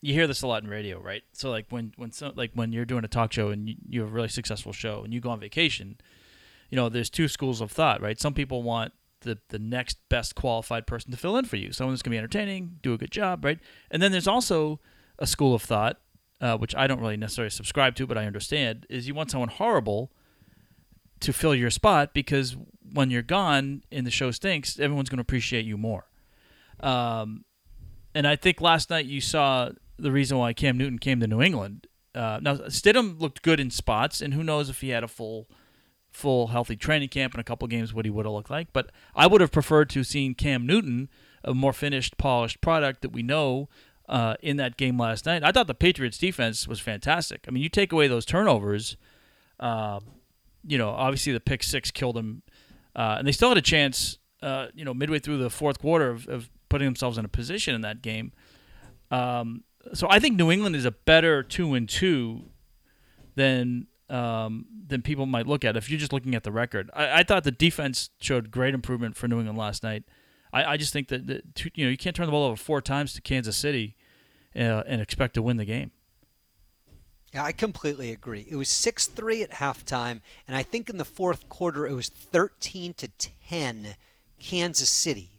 you 0.00 0.14
hear 0.14 0.26
this 0.26 0.42
a 0.42 0.46
lot 0.46 0.62
in 0.62 0.68
radio, 0.68 1.00
right? 1.00 1.22
So 1.32 1.50
like 1.50 1.66
when 1.70 1.92
when 1.96 2.12
so, 2.12 2.32
like 2.34 2.52
when 2.54 2.72
you're 2.72 2.84
doing 2.84 3.04
a 3.04 3.08
talk 3.08 3.32
show 3.32 3.48
and 3.48 3.68
you, 3.68 3.76
you 3.88 4.00
have 4.00 4.10
a 4.10 4.12
really 4.12 4.28
successful 4.28 4.72
show 4.72 5.02
and 5.02 5.12
you 5.12 5.20
go 5.20 5.30
on 5.30 5.40
vacation, 5.40 5.98
you 6.70 6.76
know, 6.76 6.88
there's 6.88 7.10
two 7.10 7.28
schools 7.28 7.60
of 7.60 7.70
thought, 7.72 8.00
right? 8.00 8.20
Some 8.20 8.34
people 8.34 8.62
want 8.62 8.92
the 9.20 9.38
the 9.48 9.58
next 9.58 9.98
best 10.08 10.34
qualified 10.34 10.86
person 10.86 11.10
to 11.10 11.16
fill 11.16 11.36
in 11.36 11.44
for 11.44 11.56
you, 11.56 11.72
someone 11.72 11.94
that's 11.94 12.02
gonna 12.02 12.14
be 12.14 12.18
entertaining, 12.18 12.78
do 12.82 12.92
a 12.92 12.98
good 12.98 13.10
job, 13.10 13.44
right? 13.44 13.58
And 13.90 14.02
then 14.02 14.12
there's 14.12 14.28
also 14.28 14.80
a 15.18 15.26
school 15.26 15.54
of 15.54 15.62
thought, 15.62 15.98
uh, 16.40 16.56
which 16.58 16.74
I 16.74 16.86
don't 16.86 17.00
really 17.00 17.16
necessarily 17.16 17.50
subscribe 17.50 17.94
to, 17.96 18.06
but 18.06 18.18
I 18.18 18.26
understand, 18.26 18.86
is 18.88 19.08
you 19.08 19.14
want 19.14 19.30
someone 19.30 19.48
horrible 19.48 20.12
to 21.20 21.32
fill 21.32 21.54
your 21.54 21.70
spot 21.70 22.12
because 22.12 22.56
when 22.92 23.10
you're 23.10 23.22
gone 23.22 23.82
and 23.90 24.06
the 24.06 24.10
show 24.10 24.30
stinks, 24.30 24.78
everyone's 24.78 25.08
going 25.08 25.18
to 25.18 25.22
appreciate 25.22 25.64
you 25.64 25.76
more. 25.76 26.06
Um, 26.80 27.44
and 28.16 28.26
I 28.26 28.34
think 28.34 28.62
last 28.62 28.88
night 28.88 29.04
you 29.04 29.20
saw 29.20 29.68
the 29.98 30.10
reason 30.10 30.38
why 30.38 30.54
Cam 30.54 30.78
Newton 30.78 30.98
came 30.98 31.20
to 31.20 31.26
New 31.26 31.42
England. 31.42 31.86
Uh, 32.14 32.38
now 32.40 32.54
Stidham 32.54 33.20
looked 33.20 33.42
good 33.42 33.60
in 33.60 33.70
spots, 33.70 34.22
and 34.22 34.32
who 34.32 34.42
knows 34.42 34.70
if 34.70 34.80
he 34.80 34.88
had 34.88 35.04
a 35.04 35.08
full, 35.08 35.50
full 36.10 36.46
healthy 36.46 36.76
training 36.76 37.10
camp 37.10 37.34
and 37.34 37.42
a 37.42 37.44
couple 37.44 37.68
games, 37.68 37.92
what 37.92 38.06
he 38.06 38.10
would 38.10 38.24
have 38.24 38.32
looked 38.32 38.48
like. 38.48 38.72
But 38.72 38.90
I 39.14 39.26
would 39.26 39.42
have 39.42 39.52
preferred 39.52 39.90
to 39.90 39.98
have 39.98 40.06
seen 40.06 40.34
Cam 40.34 40.66
Newton, 40.66 41.10
a 41.44 41.52
more 41.52 41.74
finished, 41.74 42.16
polished 42.16 42.62
product 42.62 43.02
that 43.02 43.10
we 43.10 43.22
know. 43.22 43.68
Uh, 44.08 44.36
in 44.40 44.56
that 44.56 44.76
game 44.76 44.96
last 44.96 45.26
night, 45.26 45.42
I 45.42 45.50
thought 45.50 45.66
the 45.66 45.74
Patriots' 45.74 46.16
defense 46.16 46.68
was 46.68 46.78
fantastic. 46.78 47.44
I 47.48 47.50
mean, 47.50 47.64
you 47.64 47.68
take 47.68 47.90
away 47.90 48.06
those 48.06 48.24
turnovers, 48.24 48.96
uh, 49.58 49.98
you 50.64 50.78
know, 50.78 50.90
obviously 50.90 51.32
the 51.32 51.40
pick 51.40 51.64
six 51.64 51.90
killed 51.90 52.16
him, 52.16 52.42
uh, 52.94 53.16
and 53.18 53.26
they 53.26 53.32
still 53.32 53.48
had 53.48 53.58
a 53.58 53.62
chance, 53.62 54.18
uh, 54.42 54.68
you 54.74 54.84
know, 54.84 54.94
midway 54.94 55.18
through 55.18 55.38
the 55.38 55.50
fourth 55.50 55.80
quarter 55.80 56.08
of, 56.08 56.28
of 56.28 56.50
putting 56.76 56.86
themselves 56.86 57.16
in 57.16 57.24
a 57.24 57.28
position 57.28 57.74
in 57.74 57.80
that 57.80 58.02
game. 58.02 58.32
Um, 59.10 59.64
so 59.94 60.06
I 60.10 60.18
think 60.18 60.36
New 60.36 60.50
England 60.50 60.76
is 60.76 60.84
a 60.84 60.90
better 60.90 61.42
two 61.42 61.72
and 61.72 61.88
two 61.88 62.50
than 63.34 63.86
um, 64.10 64.66
than 64.86 65.00
people 65.00 65.24
might 65.24 65.46
look 65.46 65.64
at 65.64 65.74
if 65.74 65.88
you're 65.88 65.98
just 65.98 66.12
looking 66.12 66.34
at 66.34 66.44
the 66.44 66.52
record. 66.52 66.90
I, 66.92 67.20
I 67.20 67.22
thought 67.22 67.44
the 67.44 67.50
defense 67.50 68.10
showed 68.20 68.50
great 68.50 68.74
improvement 68.74 69.16
for 69.16 69.26
New 69.26 69.38
England 69.38 69.56
last 69.56 69.82
night. 69.82 70.04
I, 70.52 70.72
I 70.72 70.76
just 70.76 70.92
think 70.92 71.08
that, 71.08 71.54
two, 71.54 71.70
you 71.74 71.86
know 71.86 71.90
you 71.90 71.96
can't 71.96 72.14
turn 72.14 72.26
the 72.26 72.32
ball 72.32 72.44
over 72.44 72.56
four 72.56 72.82
times 72.82 73.14
to 73.14 73.22
Kansas 73.22 73.56
City 73.56 73.96
uh, 74.54 74.82
and 74.86 75.00
expect 75.00 75.32
to 75.34 75.42
win 75.42 75.56
the 75.56 75.64
game. 75.64 75.92
Yeah, 77.32 77.44
I 77.44 77.52
completely 77.52 78.12
agree. 78.12 78.46
It 78.50 78.56
was 78.56 78.68
6 78.68 79.06
3 79.06 79.44
at 79.44 79.50
halftime, 79.52 80.20
and 80.46 80.54
I 80.54 80.62
think 80.62 80.90
in 80.90 80.98
the 80.98 81.06
fourth 81.06 81.48
quarter 81.48 81.86
it 81.86 81.94
was 81.94 82.10
13 82.10 82.92
to 82.94 83.08
10 83.48 83.96
Kansas 84.38 84.90
City. 84.90 85.35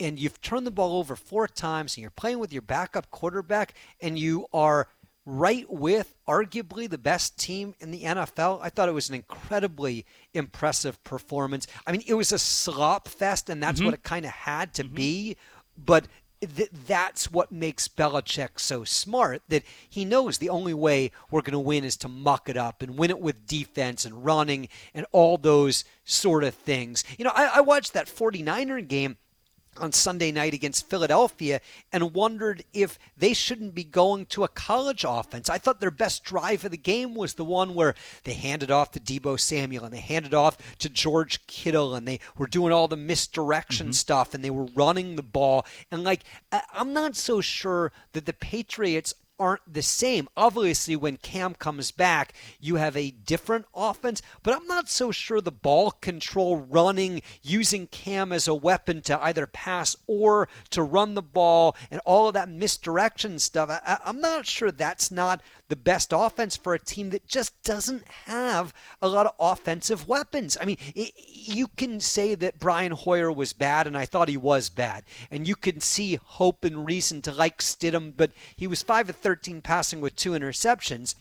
And 0.00 0.18
you've 0.18 0.40
turned 0.40 0.66
the 0.66 0.70
ball 0.70 0.98
over 0.98 1.14
four 1.14 1.46
times, 1.46 1.96
and 1.96 2.02
you're 2.02 2.10
playing 2.10 2.38
with 2.38 2.52
your 2.52 2.62
backup 2.62 3.10
quarterback, 3.10 3.74
and 4.00 4.18
you 4.18 4.46
are 4.52 4.88
right 5.26 5.70
with 5.70 6.16
arguably 6.26 6.88
the 6.88 6.98
best 6.98 7.38
team 7.38 7.74
in 7.78 7.90
the 7.90 8.02
NFL. 8.02 8.60
I 8.62 8.70
thought 8.70 8.88
it 8.88 8.92
was 8.92 9.08
an 9.10 9.14
incredibly 9.14 10.06
impressive 10.34 11.02
performance. 11.04 11.66
I 11.86 11.92
mean, 11.92 12.02
it 12.06 12.14
was 12.14 12.32
a 12.32 12.38
slop 12.38 13.08
fest, 13.08 13.50
and 13.50 13.62
that's 13.62 13.80
what 13.80 13.88
mm-hmm. 13.88 13.94
it 13.94 14.02
kind 14.02 14.24
of 14.24 14.32
had 14.32 14.74
to 14.74 14.84
mm-hmm. 14.84 14.94
be. 14.94 15.36
But 15.76 16.06
th- 16.40 16.70
that's 16.86 17.30
what 17.30 17.52
makes 17.52 17.88
Belichick 17.88 18.58
so 18.58 18.84
smart 18.84 19.42
that 19.48 19.62
he 19.88 20.04
knows 20.04 20.38
the 20.38 20.48
only 20.48 20.74
way 20.74 21.12
we're 21.30 21.42
going 21.42 21.52
to 21.52 21.58
win 21.58 21.84
is 21.84 21.96
to 21.98 22.08
muck 22.08 22.48
it 22.48 22.56
up 22.56 22.82
and 22.82 22.98
win 22.98 23.10
it 23.10 23.20
with 23.20 23.46
defense 23.46 24.04
and 24.04 24.24
running 24.24 24.68
and 24.94 25.06
all 25.12 25.36
those 25.36 25.84
sort 26.04 26.44
of 26.44 26.54
things. 26.54 27.04
You 27.18 27.24
know, 27.24 27.32
I, 27.34 27.50
I 27.56 27.60
watched 27.60 27.92
that 27.92 28.06
49er 28.06 28.86
game 28.88 29.18
on 29.80 29.92
Sunday 29.92 30.30
night 30.30 30.54
against 30.54 30.88
Philadelphia 30.88 31.60
and 31.92 32.14
wondered 32.14 32.64
if 32.72 32.98
they 33.16 33.32
shouldn't 33.32 33.74
be 33.74 33.84
going 33.84 34.26
to 34.26 34.44
a 34.44 34.48
college 34.48 35.04
offense. 35.06 35.48
I 35.48 35.58
thought 35.58 35.80
their 35.80 35.90
best 35.90 36.24
drive 36.24 36.64
of 36.64 36.70
the 36.70 36.76
game 36.76 37.14
was 37.14 37.34
the 37.34 37.44
one 37.44 37.74
where 37.74 37.94
they 38.24 38.34
handed 38.34 38.70
off 38.70 38.92
to 38.92 39.00
Deebo 39.00 39.38
Samuel 39.38 39.84
and 39.84 39.94
they 39.94 40.00
handed 40.00 40.34
off 40.34 40.58
to 40.78 40.88
George 40.88 41.46
Kittle 41.46 41.94
and 41.94 42.06
they 42.06 42.20
were 42.36 42.46
doing 42.46 42.72
all 42.72 42.88
the 42.88 42.96
misdirection 42.96 43.86
mm-hmm. 43.86 43.92
stuff 43.92 44.34
and 44.34 44.44
they 44.44 44.50
were 44.50 44.68
running 44.74 45.16
the 45.16 45.22
ball. 45.22 45.66
And 45.90 46.04
like, 46.04 46.22
I'm 46.72 46.92
not 46.92 47.16
so 47.16 47.40
sure 47.40 47.92
that 48.12 48.26
the 48.26 48.32
Patriots 48.32 49.14
aren't 49.40 49.72
the 49.72 49.82
same. 49.82 50.28
Obviously, 50.36 50.94
when 50.94 51.16
Cam 51.16 51.54
comes 51.54 51.90
back, 51.90 52.34
you 52.60 52.76
have 52.76 52.96
a 52.96 53.10
different 53.10 53.64
offense, 53.74 54.20
but 54.42 54.54
I'm 54.54 54.66
not 54.66 54.88
so 54.88 55.10
sure 55.10 55.40
the 55.40 55.50
ball 55.50 55.90
control 55.90 56.58
running, 56.58 57.22
using 57.42 57.86
Cam 57.86 58.30
as 58.30 58.46
a 58.46 58.54
weapon 58.54 59.00
to 59.02 59.20
either 59.24 59.46
pass 59.46 59.96
or 60.06 60.48
to 60.68 60.82
run 60.82 61.14
the 61.14 61.22
ball, 61.22 61.74
and 61.90 62.00
all 62.04 62.28
of 62.28 62.34
that 62.34 62.50
misdirection 62.50 63.38
stuff. 63.38 63.70
I, 63.70 63.98
I'm 64.04 64.20
not 64.20 64.46
sure 64.46 64.70
that's 64.70 65.10
not 65.10 65.42
the 65.70 65.76
best 65.76 66.12
offense 66.14 66.56
for 66.56 66.74
a 66.74 66.78
team 66.78 67.10
that 67.10 67.26
just 67.26 67.60
doesn't 67.62 68.06
have 68.26 68.74
a 69.00 69.08
lot 69.08 69.26
of 69.26 69.32
offensive 69.38 70.06
weapons. 70.06 70.58
I 70.60 70.66
mean, 70.66 70.76
i 70.96 71.10
you 71.42 71.68
can 71.68 72.00
say 72.00 72.34
that 72.34 72.58
Brian 72.58 72.92
Hoyer 72.92 73.32
was 73.32 73.54
bad, 73.54 73.86
and 73.86 73.96
I 73.96 74.04
thought 74.04 74.28
he 74.28 74.36
was 74.36 74.68
bad, 74.68 75.04
and 75.30 75.48
you 75.48 75.56
can 75.56 75.80
see 75.80 76.16
hope 76.22 76.64
and 76.64 76.84
reason 76.84 77.22
to 77.22 77.32
like 77.32 77.58
Stidham, 77.58 78.12
but 78.14 78.32
he 78.54 78.66
was 78.66 78.82
5 78.82 79.08
of 79.08 79.16
13 79.16 79.62
passing 79.62 80.00
with 80.00 80.16
two 80.16 80.32
interceptions. 80.32 81.14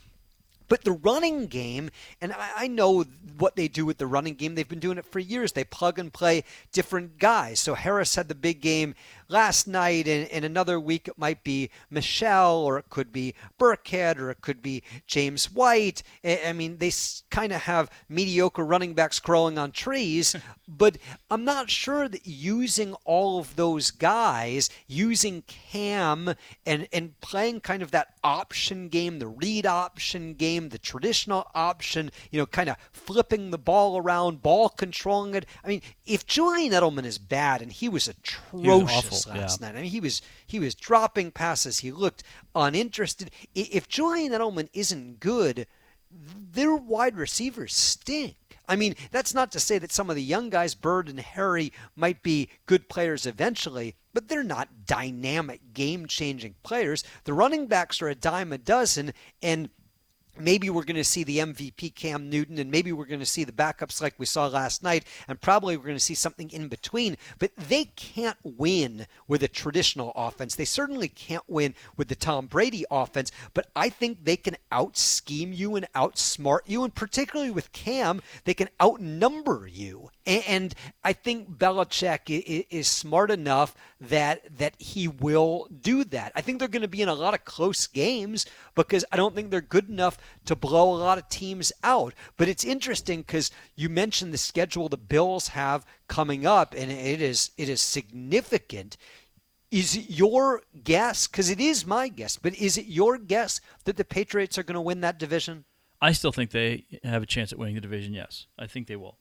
But 0.67 0.83
the 0.83 0.91
running 0.91 1.47
game, 1.47 1.89
and 2.21 2.33
I 2.37 2.67
know 2.67 3.03
what 3.39 3.55
they 3.55 3.67
do 3.67 3.85
with 3.85 3.97
the 3.97 4.05
running 4.05 4.35
game. 4.35 4.53
They've 4.53 4.69
been 4.69 4.79
doing 4.79 4.99
it 4.99 5.05
for 5.05 5.17
years. 5.17 5.51
They 5.51 5.63
plug 5.63 5.97
and 5.97 6.13
play 6.13 6.43
different 6.71 7.17
guys. 7.17 7.59
So 7.59 7.73
Harris 7.73 8.13
had 8.13 8.27
the 8.27 8.35
big 8.35 8.61
game 8.61 8.93
last 9.29 9.67
night 9.67 10.07
and, 10.07 10.27
and 10.29 10.43
another 10.43 10.79
week 10.79 11.07
it 11.07 11.17
might 11.17 11.43
be 11.43 11.69
Michel 11.89 12.57
or 12.57 12.77
it 12.79 12.89
could 12.89 13.11
be 13.13 13.35
Burkhead 13.59 14.17
or 14.17 14.31
it 14.31 14.41
could 14.41 14.61
be 14.61 14.83
James 15.07 15.51
White. 15.51 16.03
I 16.25 16.51
mean, 16.53 16.77
they 16.77 16.91
kind 17.29 17.53
of 17.53 17.61
have 17.61 17.89
mediocre 18.09 18.65
running 18.65 18.95
backs 18.95 19.19
crawling 19.19 19.57
on 19.57 19.71
trees, 19.71 20.35
but 20.67 20.97
I'm 21.29 21.45
not 21.45 21.69
sure 21.69 22.07
that 22.07 22.25
using 22.25 22.95
all 23.05 23.39
of 23.39 23.55
those 23.55 23.91
guys, 23.91 24.69
using 24.87 25.43
Cam 25.43 26.33
and, 26.65 26.87
and 26.91 27.19
playing 27.21 27.61
kind 27.61 27.83
of 27.83 27.91
that 27.91 28.15
option 28.23 28.89
game, 28.89 29.19
the 29.19 29.27
read 29.27 29.65
option 29.65 30.33
game, 30.33 30.69
the 30.69 30.79
traditional 30.79 31.49
option, 31.53 32.11
you 32.31 32.39
know, 32.39 32.45
kind 32.45 32.69
of 32.69 32.77
flipping 32.91 33.51
the 33.51 33.57
ball 33.57 33.97
around, 33.97 34.41
ball 34.41 34.69
controlling 34.69 35.35
it. 35.35 35.45
I 35.63 35.67
mean, 35.67 35.81
if 36.05 36.25
Julian 36.25 36.73
Edelman 36.73 37.05
is 37.05 37.19
bad, 37.19 37.61
and 37.61 37.71
he 37.71 37.87
was 37.87 38.07
atrocious 38.07 39.18
was 39.18 39.18
last 39.27 39.61
yeah. 39.61 39.67
night. 39.67 39.77
I 39.77 39.81
mean, 39.81 39.91
he 39.91 39.99
was 39.99 40.21
he 40.45 40.59
was 40.59 40.75
dropping 40.75 41.31
passes. 41.31 41.79
He 41.79 41.91
looked 41.91 42.23
uninterested. 42.55 43.31
If 43.53 43.87
Julian 43.87 44.31
Edelman 44.31 44.69
isn't 44.73 45.19
good, 45.19 45.67
their 46.11 46.75
wide 46.75 47.15
receivers 47.15 47.73
stink. 47.75 48.35
I 48.67 48.75
mean, 48.75 48.95
that's 49.11 49.33
not 49.33 49.51
to 49.53 49.59
say 49.59 49.79
that 49.79 49.91
some 49.91 50.09
of 50.09 50.15
the 50.15 50.23
young 50.23 50.49
guys, 50.49 50.75
Byrd 50.75 51.09
and 51.09 51.19
Harry, 51.19 51.73
might 51.95 52.21
be 52.21 52.49
good 52.67 52.87
players 52.87 53.25
eventually, 53.25 53.95
but 54.13 54.27
they're 54.27 54.43
not 54.43 54.85
dynamic, 54.85 55.73
game 55.73 56.05
changing 56.05 56.55
players. 56.61 57.03
The 57.23 57.33
running 57.33 57.65
backs 57.65 58.01
are 58.01 58.09
a 58.09 58.15
dime 58.15 58.53
a 58.53 58.59
dozen, 58.59 59.13
and 59.41 59.69
maybe 60.39 60.69
we're 60.69 60.83
going 60.83 60.95
to 60.95 61.03
see 61.03 61.23
the 61.23 61.39
MVP 61.39 61.95
Cam 61.95 62.29
Newton, 62.29 62.57
and 62.57 62.71
maybe 62.71 62.91
we're 62.91 63.05
going 63.05 63.19
to 63.19 63.25
see 63.25 63.43
the 63.43 63.51
backups 63.51 64.01
like 64.01 64.15
we 64.17 64.25
saw 64.25 64.47
last 64.47 64.83
night, 64.83 65.05
and 65.27 65.39
probably 65.39 65.77
we're 65.77 65.83
going 65.83 65.95
to 65.95 65.99
see 65.99 66.15
something 66.15 66.49
in 66.51 66.67
between. 66.67 67.17
But 67.37 67.55
they 67.55 67.85
can't 67.85 68.37
win 68.43 69.07
with 69.27 69.43
a 69.43 69.47
traditional 69.47 70.11
offense. 70.15 70.55
They 70.55 70.65
certainly 70.65 71.07
can't 71.07 71.47
win 71.47 71.75
with 71.97 72.07
the 72.07 72.15
Tom 72.15 72.47
Brady 72.47 72.85
offense, 72.89 73.31
but 73.53 73.69
I 73.75 73.89
think 73.89 74.23
they 74.23 74.37
can 74.37 74.57
out 74.71 74.97
scheme 74.97 75.53
you 75.53 75.75
and 75.75 75.87
outsmart 75.93 76.61
you, 76.65 76.83
and 76.83 76.93
particularly 76.93 77.51
with 77.51 77.71
Cam, 77.71 78.21
they 78.45 78.53
can 78.53 78.69
outnumber 78.81 79.67
you. 79.67 80.09
And 80.25 80.73
I 81.03 81.13
think 81.13 81.57
Belichick 81.57 82.65
is 82.69 82.87
smart 82.87 83.31
enough 83.31 83.75
that 84.01 84.57
that 84.57 84.75
he 84.79 85.07
will 85.07 85.67
do 85.81 86.03
that. 86.05 86.31
I 86.35 86.41
think 86.41 86.59
they're 86.59 86.67
going 86.67 86.81
to 86.81 86.87
be 86.87 87.01
in 87.01 87.09
a 87.09 87.13
lot 87.13 87.33
of 87.33 87.43
close 87.43 87.87
games 87.87 88.45
because 88.75 89.03
I 89.11 89.17
don't 89.17 89.35
think 89.35 89.51
they're 89.51 89.61
good 89.61 89.89
enough 89.89 90.17
to 90.45 90.55
blow 90.55 90.93
a 90.93 90.97
lot 90.97 91.17
of 91.17 91.27
teams 91.29 91.71
out. 91.83 92.13
But 92.37 92.47
it's 92.47 92.63
interesting 92.63 93.21
because 93.21 93.51
you 93.75 93.89
mentioned 93.89 94.33
the 94.33 94.37
schedule 94.37 94.87
the 94.87 94.97
Bills 94.97 95.49
have 95.49 95.85
coming 96.07 96.45
up, 96.45 96.73
and 96.77 96.91
it 96.91 97.21
is 97.21 97.51
it 97.57 97.67
is 97.67 97.81
significant. 97.81 98.95
Is 99.71 99.95
it 99.95 100.09
your 100.09 100.61
guess? 100.83 101.27
Because 101.27 101.49
it 101.49 101.59
is 101.59 101.85
my 101.85 102.07
guess, 102.07 102.37
but 102.37 102.55
is 102.55 102.77
it 102.77 102.87
your 102.87 103.17
guess 103.17 103.61
that 103.83 103.97
the 103.97 104.05
Patriots 104.05 104.57
are 104.57 104.63
going 104.63 104.75
to 104.75 104.81
win 104.81 105.01
that 105.01 105.19
division? 105.19 105.65
I 106.01 106.13
still 106.13 106.31
think 106.31 106.51
they 106.51 106.85
have 107.03 107.21
a 107.21 107.27
chance 107.27 107.51
at 107.51 107.59
winning 107.59 107.75
the 107.75 107.81
division. 107.81 108.13
Yes, 108.13 108.47
I 108.57 108.67
think 108.67 108.87
they 108.87 108.95
will. 108.95 109.17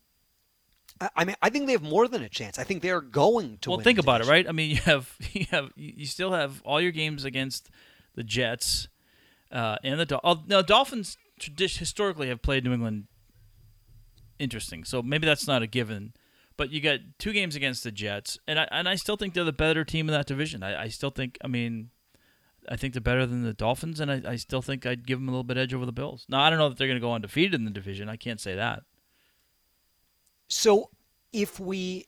I 1.14 1.24
mean, 1.24 1.37
I 1.40 1.50
think 1.50 1.66
they 1.66 1.72
have 1.72 1.82
more 1.82 2.08
than 2.08 2.22
a 2.22 2.28
chance. 2.28 2.58
I 2.58 2.64
think 2.64 2.82
they 2.82 2.90
are 2.90 3.00
going 3.00 3.58
to. 3.58 3.70
Win. 3.70 3.78
Well, 3.78 3.84
think 3.84 3.98
about 3.98 4.20
it, 4.20 4.26
right? 4.26 4.48
I 4.48 4.52
mean, 4.52 4.70
you 4.76 4.76
have 4.82 5.16
you 5.32 5.46
have 5.50 5.70
you 5.76 6.06
still 6.06 6.32
have 6.32 6.62
all 6.62 6.80
your 6.80 6.92
games 6.92 7.24
against 7.24 7.70
the 8.14 8.24
Jets 8.24 8.88
uh, 9.50 9.76
and 9.82 9.98
the 9.98 10.06
Dol- 10.06 10.20
oh, 10.24 10.42
now 10.46 10.62
Dolphins 10.62 11.16
historically 11.56 12.28
have 12.28 12.42
played 12.42 12.64
New 12.64 12.72
England 12.72 13.06
interesting, 14.38 14.84
so 14.84 15.02
maybe 15.02 15.26
that's 15.26 15.46
not 15.46 15.62
a 15.62 15.66
given. 15.66 16.12
But 16.56 16.70
you 16.70 16.80
got 16.80 16.98
two 17.18 17.32
games 17.32 17.54
against 17.54 17.84
the 17.84 17.92
Jets, 17.92 18.38
and 18.48 18.58
I 18.58 18.68
and 18.70 18.88
I 18.88 18.96
still 18.96 19.16
think 19.16 19.34
they're 19.34 19.44
the 19.44 19.52
better 19.52 19.84
team 19.84 20.08
in 20.08 20.12
that 20.12 20.26
division. 20.26 20.62
I, 20.62 20.84
I 20.84 20.88
still 20.88 21.11
think, 21.11 21.38
I 21.42 21.46
mean, 21.46 21.90
I 22.68 22.76
think 22.76 22.94
they're 22.94 23.00
better 23.00 23.26
than 23.26 23.44
the 23.44 23.52
Dolphins, 23.52 24.00
and 24.00 24.11
I, 24.11 24.22
I 24.26 24.37
still 24.37 24.61
think 24.61 24.84
I'd 24.84 25.06
give 25.06 25.20
them 25.20 25.28
a 25.28 25.30
little 25.30 25.44
bit 25.44 25.56
edge 25.56 25.72
over 25.72 25.87
the 25.87 25.92
Bills. 25.92 26.26
Now 26.28 26.40
I 26.40 26.50
don't 26.50 26.58
know 26.58 26.68
that 26.68 26.76
they're 26.76 26.88
going 26.88 27.00
to 27.00 27.06
go 27.06 27.12
undefeated 27.12 27.54
in 27.54 27.64
the 27.64 27.70
division. 27.70 28.08
I 28.08 28.16
can't 28.16 28.40
say 28.40 28.56
that. 28.56 28.82
So 30.48 30.90
if 31.32 31.61
we 31.61 32.06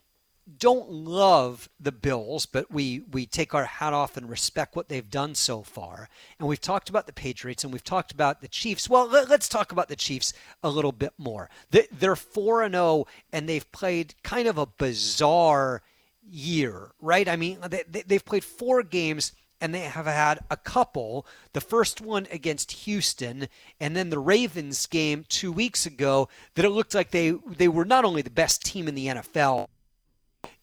don't 0.58 0.90
love 0.90 1.68
the 1.78 1.92
Bills, 1.92 2.46
but 2.46 2.70
we, 2.72 3.02
we 3.12 3.26
take 3.26 3.54
our 3.54 3.64
hat 3.64 3.92
off 3.92 4.16
and 4.16 4.28
respect 4.28 4.74
what 4.74 4.88
they've 4.88 5.10
done 5.10 5.34
so 5.34 5.62
far. 5.62 6.08
And 6.38 6.48
we've 6.48 6.60
talked 6.60 6.88
about 6.88 7.06
the 7.06 7.12
Patriots 7.12 7.62
and 7.62 7.72
we've 7.72 7.84
talked 7.84 8.12
about 8.12 8.40
the 8.40 8.48
Chiefs. 8.48 8.88
Well, 8.88 9.06
let, 9.06 9.30
us 9.30 9.48
talk 9.48 9.72
about 9.72 9.88
the 9.88 9.96
Chiefs 9.96 10.32
a 10.62 10.70
little 10.70 10.92
bit 10.92 11.12
more. 11.18 11.50
They're 11.70 12.16
4 12.16 12.62
and 12.62 12.74
0 12.74 13.06
and 13.32 13.48
they've 13.48 13.70
played 13.70 14.14
kind 14.22 14.48
of 14.48 14.58
a 14.58 14.66
bizarre 14.66 15.82
year, 16.28 16.92
right? 17.00 17.28
I 17.28 17.36
mean, 17.36 17.58
they, 17.68 18.02
they've 18.06 18.24
played 18.24 18.44
four 18.44 18.82
games 18.82 19.32
and 19.60 19.74
they 19.74 19.80
have 19.80 20.06
had 20.06 20.40
a 20.50 20.56
couple. 20.56 21.26
The 21.52 21.60
first 21.60 22.00
one 22.00 22.26
against 22.30 22.72
Houston, 22.72 23.48
and 23.78 23.96
then 23.96 24.10
the 24.10 24.18
Ravens 24.18 24.86
game 24.86 25.24
two 25.28 25.52
weeks 25.52 25.86
ago 25.86 26.28
that 26.54 26.64
it 26.64 26.70
looked 26.70 26.94
like 26.94 27.10
they 27.10 27.32
they 27.46 27.68
were 27.68 27.84
not 27.84 28.04
only 28.04 28.22
the 28.22 28.30
best 28.30 28.64
team 28.64 28.88
in 28.88 28.94
the 28.94 29.06
NFL, 29.06 29.68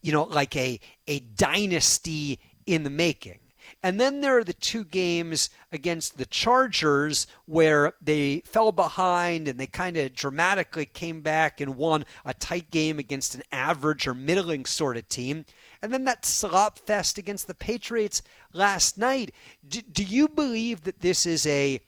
you 0.02 0.12
know, 0.12 0.24
like 0.24 0.56
a 0.56 0.80
a 1.06 1.20
dynasty 1.20 2.38
in 2.66 2.82
the 2.82 2.90
making. 2.90 3.38
And 3.82 4.00
then 4.00 4.20
there 4.20 4.38
are 4.38 4.44
the 4.44 4.54
two 4.54 4.84
games 4.84 5.50
against 5.70 6.16
the 6.16 6.26
Chargers 6.26 7.26
where 7.46 7.92
they 8.00 8.42
fell 8.44 8.72
behind 8.72 9.46
and 9.46 9.58
they 9.58 9.66
kind 9.66 9.96
of 9.96 10.14
dramatically 10.14 10.86
came 10.86 11.20
back 11.20 11.60
and 11.60 11.76
won 11.76 12.04
a 12.24 12.34
tight 12.34 12.70
game 12.70 12.98
against 12.98 13.34
an 13.34 13.42
average 13.52 14.06
or 14.06 14.14
middling 14.14 14.64
sort 14.64 14.96
of 14.96 15.08
team. 15.08 15.44
And 15.82 15.92
then 15.92 16.04
that 16.04 16.24
slop 16.24 16.78
fest 16.78 17.18
against 17.18 17.46
the 17.46 17.54
Patriots 17.54 18.22
last 18.52 18.98
night. 18.98 19.32
Do, 19.66 19.80
do 19.80 20.02
you 20.02 20.28
believe 20.28 20.82
that 20.82 21.00
this 21.00 21.24
is 21.24 21.46
a 21.46 21.80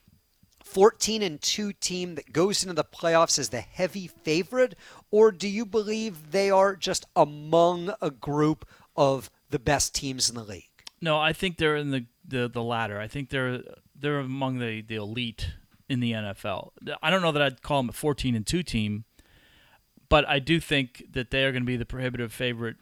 14 0.63 1.21
and 1.21 1.41
2 1.41 1.73
team 1.73 2.15
that 2.15 2.31
goes 2.31 2.63
into 2.63 2.73
the 2.73 2.85
playoffs 2.85 3.37
as 3.37 3.49
the 3.49 3.59
heavy 3.59 4.07
favorite 4.07 4.75
or 5.09 5.31
do 5.33 5.49
you 5.49 5.65
believe 5.65 6.31
they 6.31 6.49
are 6.49 6.77
just 6.77 7.05
among 7.15 7.93
a 8.01 8.09
group 8.09 8.65
of 8.95 9.29
the 9.49 9.59
best 9.59 9.93
teams 9.93 10.29
in 10.29 10.35
the 10.35 10.43
league? 10.43 10.63
No, 11.01 11.19
I 11.19 11.33
think 11.33 11.57
they're 11.57 11.75
in 11.75 11.91
the 11.91 12.05
the, 12.25 12.47
the 12.47 12.63
latter. 12.63 12.99
I 12.99 13.07
think 13.07 13.29
they're 13.29 13.61
they're 13.93 14.19
among 14.19 14.59
the, 14.59 14.81
the 14.81 14.95
elite 14.95 15.49
in 15.89 15.99
the 15.99 16.13
NFL. 16.13 16.71
I 17.01 17.09
don't 17.09 17.21
know 17.21 17.33
that 17.33 17.41
I'd 17.41 17.61
call 17.61 17.81
them 17.81 17.89
a 17.89 17.93
14 17.93 18.35
and 18.35 18.47
2 18.47 18.63
team, 18.63 19.03
but 20.07 20.27
I 20.27 20.39
do 20.39 20.59
think 20.59 21.03
that 21.11 21.31
they 21.31 21.43
are 21.43 21.51
going 21.51 21.63
to 21.63 21.67
be 21.67 21.75
the 21.75 21.85
prohibitive 21.85 22.31
favorite 22.31 22.77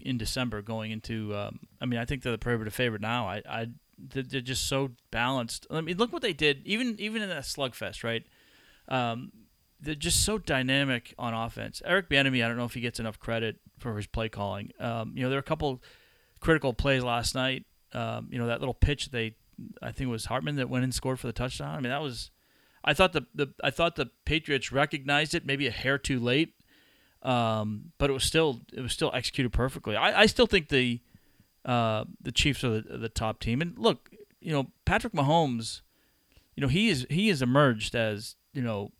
in 0.00 0.18
December 0.18 0.62
going 0.62 0.90
into. 0.90 1.34
Um, 1.34 1.60
I 1.80 1.86
mean, 1.86 2.00
I 2.00 2.04
think 2.04 2.22
they're 2.22 2.32
the 2.32 2.38
prohibitive 2.38 2.74
favorite 2.74 3.02
now. 3.02 3.28
I, 3.28 3.42
I 3.48 3.66
they're 3.98 4.40
just 4.40 4.66
so 4.66 4.90
balanced. 5.10 5.66
I 5.70 5.80
mean, 5.80 5.96
look 5.96 6.12
what 6.12 6.22
they 6.22 6.32
did 6.32 6.62
even 6.64 6.96
even 6.98 7.22
in 7.22 7.28
that 7.28 7.44
slugfest, 7.44 8.04
right? 8.04 8.24
Um, 8.88 9.32
they're 9.80 9.94
just 9.94 10.24
so 10.24 10.38
dynamic 10.38 11.14
on 11.18 11.34
offense. 11.34 11.82
Eric 11.84 12.08
Bieniemy, 12.08 12.44
I 12.44 12.48
don't 12.48 12.56
know 12.56 12.64
if 12.64 12.74
he 12.74 12.80
gets 12.80 12.98
enough 12.98 13.18
credit 13.18 13.56
for 13.78 13.96
his 13.96 14.06
play 14.06 14.28
calling. 14.28 14.72
Um, 14.80 15.12
you 15.14 15.22
know, 15.22 15.28
there 15.28 15.38
are 15.38 15.40
a 15.40 15.42
couple 15.42 15.82
critical 16.40 16.72
plays 16.72 17.02
last 17.02 17.34
night. 17.34 17.64
Um, 17.92 18.28
you 18.30 18.38
know, 18.38 18.46
that 18.46 18.60
little 18.60 18.74
pitch 18.74 19.10
they, 19.10 19.36
I 19.82 19.92
think 19.92 20.08
it 20.08 20.12
was 20.12 20.26
Hardman 20.26 20.56
that 20.56 20.68
went 20.68 20.84
and 20.84 20.94
scored 20.94 21.20
for 21.20 21.26
the 21.26 21.32
touchdown. 21.32 21.76
I 21.76 21.80
mean, 21.80 21.90
that 21.90 22.02
was. 22.02 22.30
I 22.86 22.92
thought 22.92 23.12
the, 23.14 23.26
the 23.34 23.54
I 23.62 23.70
thought 23.70 23.96
the 23.96 24.10
Patriots 24.24 24.72
recognized 24.72 25.34
it 25.34 25.46
maybe 25.46 25.66
a 25.66 25.70
hair 25.70 25.96
too 25.96 26.20
late, 26.20 26.54
um, 27.24 27.92
but 27.98 28.10
it 28.10 28.12
was 28.12 28.24
still 28.24 28.60
it 28.72 28.80
was 28.80 28.92
still 28.92 29.10
executed 29.14 29.50
perfectly. 29.50 29.96
I, 29.96 30.22
I 30.22 30.26
still 30.26 30.46
think 30.46 30.68
the 30.68 31.00
uh, 31.64 32.04
the 32.20 32.32
Chiefs 32.32 32.62
are 32.62 32.80
the, 32.80 32.98
the 32.98 33.08
top 33.08 33.40
team. 33.40 33.62
And 33.62 33.78
look, 33.78 34.10
you 34.40 34.52
know 34.52 34.66
Patrick 34.84 35.14
Mahomes, 35.14 35.80
you 36.54 36.60
know 36.60 36.68
he 36.68 36.88
is 36.88 37.06
he 37.08 37.28
has 37.28 37.40
emerged 37.40 37.94
as 37.94 38.36
you 38.52 38.62
know, 38.62 38.92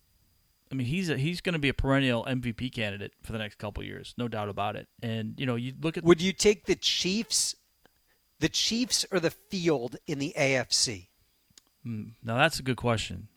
I 0.71 0.75
mean 0.75 0.87
he's 0.87 1.09
a, 1.09 1.17
he's 1.17 1.39
going 1.39 1.53
to 1.53 1.59
be 1.59 1.69
a 1.69 1.73
perennial 1.73 2.25
MVP 2.25 2.73
candidate 2.73 3.13
for 3.21 3.31
the 3.31 3.37
next 3.37 3.59
couple 3.59 3.83
years, 3.83 4.15
no 4.17 4.27
doubt 4.27 4.49
about 4.49 4.75
it. 4.75 4.87
And 5.03 5.35
you 5.37 5.45
know 5.45 5.55
you 5.55 5.73
look 5.79 5.97
at 5.97 6.03
would 6.03 6.21
you 6.21 6.33
take 6.33 6.65
the 6.65 6.75
Chiefs, 6.75 7.55
the 8.39 8.49
Chiefs 8.49 9.05
or 9.11 9.19
the 9.19 9.31
field 9.31 9.97
in 10.07 10.17
the 10.17 10.33
AFC? 10.35 11.09
Hmm, 11.83 12.09
now 12.23 12.37
that's 12.37 12.59
a 12.59 12.63
good 12.63 12.77
question. 12.77 13.27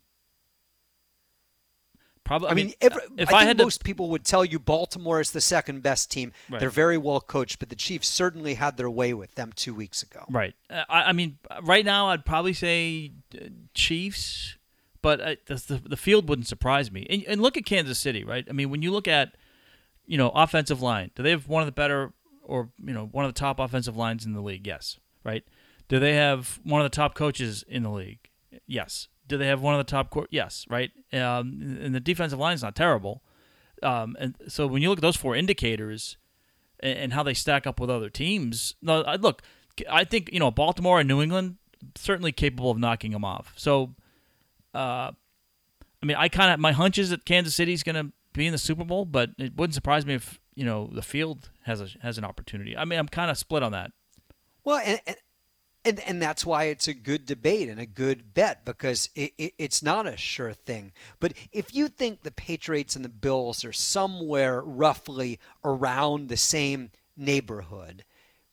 Probably. 2.28 2.48
I, 2.48 2.50
I 2.50 2.54
mean, 2.54 2.74
every, 2.82 3.00
if 3.16 3.32
I, 3.32 3.40
I 3.40 3.44
think 3.46 3.56
most 3.56 3.78
to... 3.78 3.84
people 3.84 4.10
would 4.10 4.22
tell 4.22 4.44
you 4.44 4.58
Baltimore 4.58 5.18
is 5.18 5.30
the 5.30 5.40
second 5.40 5.82
best 5.82 6.10
team. 6.10 6.32
Right. 6.50 6.60
They're 6.60 6.68
very 6.68 6.98
well 6.98 7.22
coached, 7.22 7.58
but 7.58 7.70
the 7.70 7.74
Chiefs 7.74 8.06
certainly 8.06 8.54
had 8.54 8.76
their 8.76 8.90
way 8.90 9.14
with 9.14 9.34
them 9.34 9.50
two 9.56 9.72
weeks 9.72 10.02
ago. 10.02 10.26
Right. 10.28 10.54
Uh, 10.68 10.84
I, 10.90 11.04
I, 11.04 11.12
mean, 11.12 11.38
right 11.62 11.86
now 11.86 12.08
I'd 12.08 12.26
probably 12.26 12.52
say 12.52 13.12
uh, 13.34 13.46
Chiefs, 13.72 14.58
but 15.00 15.20
uh, 15.22 15.34
the, 15.46 15.80
the 15.82 15.96
field 15.96 16.28
wouldn't 16.28 16.46
surprise 16.46 16.92
me. 16.92 17.06
And, 17.08 17.24
and 17.26 17.40
look 17.40 17.56
at 17.56 17.64
Kansas 17.64 17.98
City, 17.98 18.24
right? 18.24 18.46
I 18.46 18.52
mean, 18.52 18.68
when 18.68 18.82
you 18.82 18.92
look 18.92 19.08
at 19.08 19.34
you 20.04 20.18
know 20.18 20.28
offensive 20.28 20.82
line, 20.82 21.10
do 21.14 21.22
they 21.22 21.30
have 21.30 21.48
one 21.48 21.62
of 21.62 21.66
the 21.66 21.72
better 21.72 22.12
or 22.42 22.68
you 22.84 22.92
know 22.92 23.06
one 23.06 23.24
of 23.24 23.32
the 23.32 23.40
top 23.40 23.58
offensive 23.58 23.96
lines 23.96 24.26
in 24.26 24.34
the 24.34 24.42
league? 24.42 24.66
Yes. 24.66 24.98
Right. 25.24 25.44
Do 25.88 25.98
they 25.98 26.14
have 26.16 26.60
one 26.62 26.82
of 26.82 26.84
the 26.84 26.94
top 26.94 27.14
coaches 27.14 27.64
in 27.66 27.84
the 27.84 27.90
league? 27.90 28.28
Yes. 28.66 29.08
Do 29.28 29.38
they 29.38 29.46
have 29.46 29.60
one 29.60 29.74
of 29.74 29.78
the 29.78 29.90
top 29.90 30.10
court? 30.10 30.28
Yes, 30.30 30.66
right. 30.68 30.90
Um, 31.12 31.78
and 31.80 31.94
the 31.94 32.00
defensive 32.00 32.38
line 32.38 32.54
is 32.54 32.62
not 32.62 32.74
terrible. 32.74 33.22
Um, 33.82 34.16
and 34.18 34.34
so 34.48 34.66
when 34.66 34.82
you 34.82 34.88
look 34.88 34.98
at 34.98 35.02
those 35.02 35.16
four 35.16 35.36
indicators 35.36 36.16
and, 36.80 36.98
and, 36.98 37.12
how 37.12 37.22
they 37.22 37.34
stack 37.34 37.66
up 37.66 37.78
with 37.78 37.90
other 37.90 38.10
teams, 38.10 38.74
no, 38.82 39.02
look, 39.20 39.42
I 39.88 40.02
think 40.02 40.30
you 40.32 40.40
know 40.40 40.50
Baltimore 40.50 40.98
and 40.98 41.08
New 41.08 41.22
England 41.22 41.58
certainly 41.94 42.32
capable 42.32 42.70
of 42.70 42.78
knocking 42.78 43.12
them 43.12 43.24
off. 43.24 43.52
So, 43.56 43.94
uh, 44.74 45.12
I 46.02 46.06
mean, 46.06 46.16
I 46.16 46.28
kind 46.28 46.52
of 46.52 46.58
my 46.58 46.72
hunch 46.72 46.98
is 46.98 47.10
that 47.10 47.24
Kansas 47.24 47.54
City's 47.54 47.82
going 47.82 47.94
to 47.96 48.12
be 48.32 48.46
in 48.46 48.52
the 48.52 48.58
Super 48.58 48.84
Bowl, 48.84 49.04
but 49.04 49.30
it 49.38 49.56
wouldn't 49.56 49.74
surprise 49.74 50.06
me 50.06 50.14
if 50.14 50.40
you 50.54 50.64
know 50.64 50.90
the 50.92 51.02
field 51.02 51.50
has 51.62 51.80
a 51.80 51.88
has 52.02 52.18
an 52.18 52.24
opportunity. 52.24 52.76
I 52.76 52.84
mean, 52.84 52.98
I'm 52.98 53.08
kind 53.08 53.30
of 53.30 53.38
split 53.38 53.62
on 53.62 53.72
that. 53.72 53.92
Well, 54.64 54.80
and 54.84 55.00
and 55.88 56.00
and 56.00 56.22
that's 56.22 56.44
why 56.44 56.64
it's 56.64 56.86
a 56.86 56.94
good 56.94 57.26
debate 57.26 57.68
and 57.68 57.80
a 57.80 57.86
good 57.86 58.34
bet 58.34 58.64
because 58.64 59.08
it, 59.14 59.32
it, 59.38 59.54
it's 59.58 59.82
not 59.82 60.06
a 60.06 60.16
sure 60.16 60.52
thing. 60.52 60.92
But 61.18 61.32
if 61.50 61.74
you 61.74 61.88
think 61.88 62.22
the 62.22 62.30
Patriots 62.30 62.94
and 62.94 63.04
the 63.04 63.08
Bills 63.08 63.64
are 63.64 63.72
somewhere 63.72 64.62
roughly 64.62 65.38
around 65.64 66.28
the 66.28 66.36
same 66.36 66.90
neighborhood, 67.16 68.04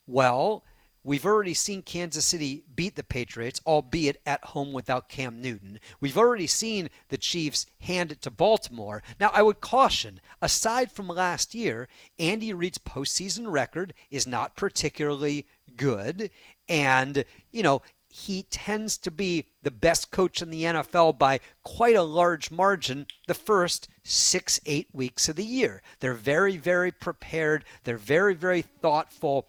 well, 0.07 0.63
We've 1.05 1.27
already 1.27 1.53
seen 1.53 1.83
Kansas 1.83 2.25
City 2.25 2.63
beat 2.75 2.95
the 2.95 3.03
Patriots, 3.03 3.61
albeit 3.67 4.19
at 4.25 4.43
home 4.43 4.73
without 4.73 5.07
Cam 5.07 5.39
Newton. 5.39 5.79
We've 6.01 6.17
already 6.17 6.47
seen 6.47 6.89
the 7.09 7.17
Chiefs 7.19 7.67
hand 7.81 8.11
it 8.11 8.23
to 8.23 8.31
Baltimore. 8.31 9.03
Now, 9.19 9.29
I 9.31 9.43
would 9.43 9.61
caution, 9.61 10.19
aside 10.41 10.91
from 10.91 11.07
last 11.07 11.53
year, 11.53 11.87
Andy 12.17 12.53
Reid's 12.53 12.79
postseason 12.79 13.51
record 13.51 13.93
is 14.09 14.25
not 14.25 14.55
particularly 14.55 15.45
good. 15.77 16.31
And, 16.67 17.25
you 17.51 17.63
know, 17.63 17.81
he 18.09 18.43
tends 18.43 18.97
to 18.99 19.11
be 19.11 19.45
the 19.61 19.71
best 19.71 20.09
coach 20.09 20.41
in 20.41 20.49
the 20.49 20.63
NFL 20.63 21.19
by 21.19 21.41
quite 21.63 21.97
a 21.97 22.01
large 22.01 22.49
margin 22.49 23.07
the 23.27 23.33
first 23.33 23.89
six, 24.03 24.59
eight 24.65 24.87
weeks 24.93 25.27
of 25.27 25.35
the 25.35 25.43
year. 25.43 25.81
They're 25.99 26.13
very, 26.13 26.55
very 26.55 26.91
prepared. 26.91 27.65
They're 27.83 27.97
very, 27.97 28.33
very 28.33 28.61
thoughtful 28.61 29.47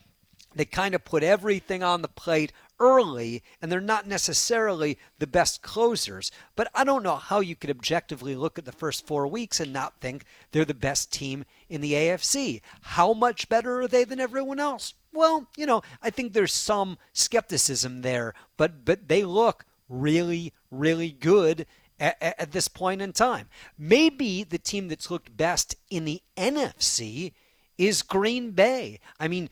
they 0.57 0.65
kind 0.65 0.95
of 0.95 1.05
put 1.05 1.23
everything 1.23 1.83
on 1.83 2.01
the 2.01 2.09
plate 2.09 2.51
early, 2.81 3.43
and 3.61 3.71
they're 3.71 3.81
not 3.81 4.07
necessarily 4.07 4.99
the 5.19 5.27
best 5.27 5.61
closers. 5.63 6.31
But 6.57 6.71
I 6.75 6.83
don't 6.83 7.03
know 7.03 7.17
how 7.17 7.41
you 7.41 7.55
could 7.55 7.71
objectively 7.71 8.35
look 8.35 8.59
at 8.59 8.65
the 8.65 8.73
first 8.73 9.07
four 9.07 9.27
weeks 9.27 9.61
and 9.61 9.73
not 9.73 10.01
think 10.01 10.25
they're 10.53 10.65
the 10.65 10.75
best 10.75 11.13
team 11.13 11.45
in 11.69 11.83
the 11.83 11.93
AFC. 11.93 12.63
How 12.81 13.13
much 13.13 13.51
better 13.51 13.83
are 13.83 13.89
they 13.89 14.05
than 14.05 14.19
everyone 14.19 14.59
else? 14.59 14.95
Well, 15.17 15.49
you 15.57 15.65
know, 15.65 15.83
I 16.03 16.11
think 16.11 16.33
there's 16.33 16.53
some 16.53 16.99
skepticism 17.13 18.03
there, 18.03 18.35
but 18.57 18.85
but 18.85 19.09
they 19.09 19.25
look 19.25 19.65
really, 19.89 20.53
really 20.71 21.11
good 21.11 21.67
at, 21.99 22.17
at 22.21 22.53
this 22.53 22.69
point 22.69 23.01
in 23.01 23.13
time. 23.13 23.49
Maybe 23.79 24.45
the 24.45 24.59
team 24.59 24.89
that's 24.89 25.11
looked 25.11 25.37
best 25.37 25.75
in 25.91 26.05
the 26.05 26.23
NFC 26.37 27.33
is 27.79 28.03
Green 28.03 28.51
Bay. 28.51 29.01
I 29.19 29.29
mean, 29.29 29.49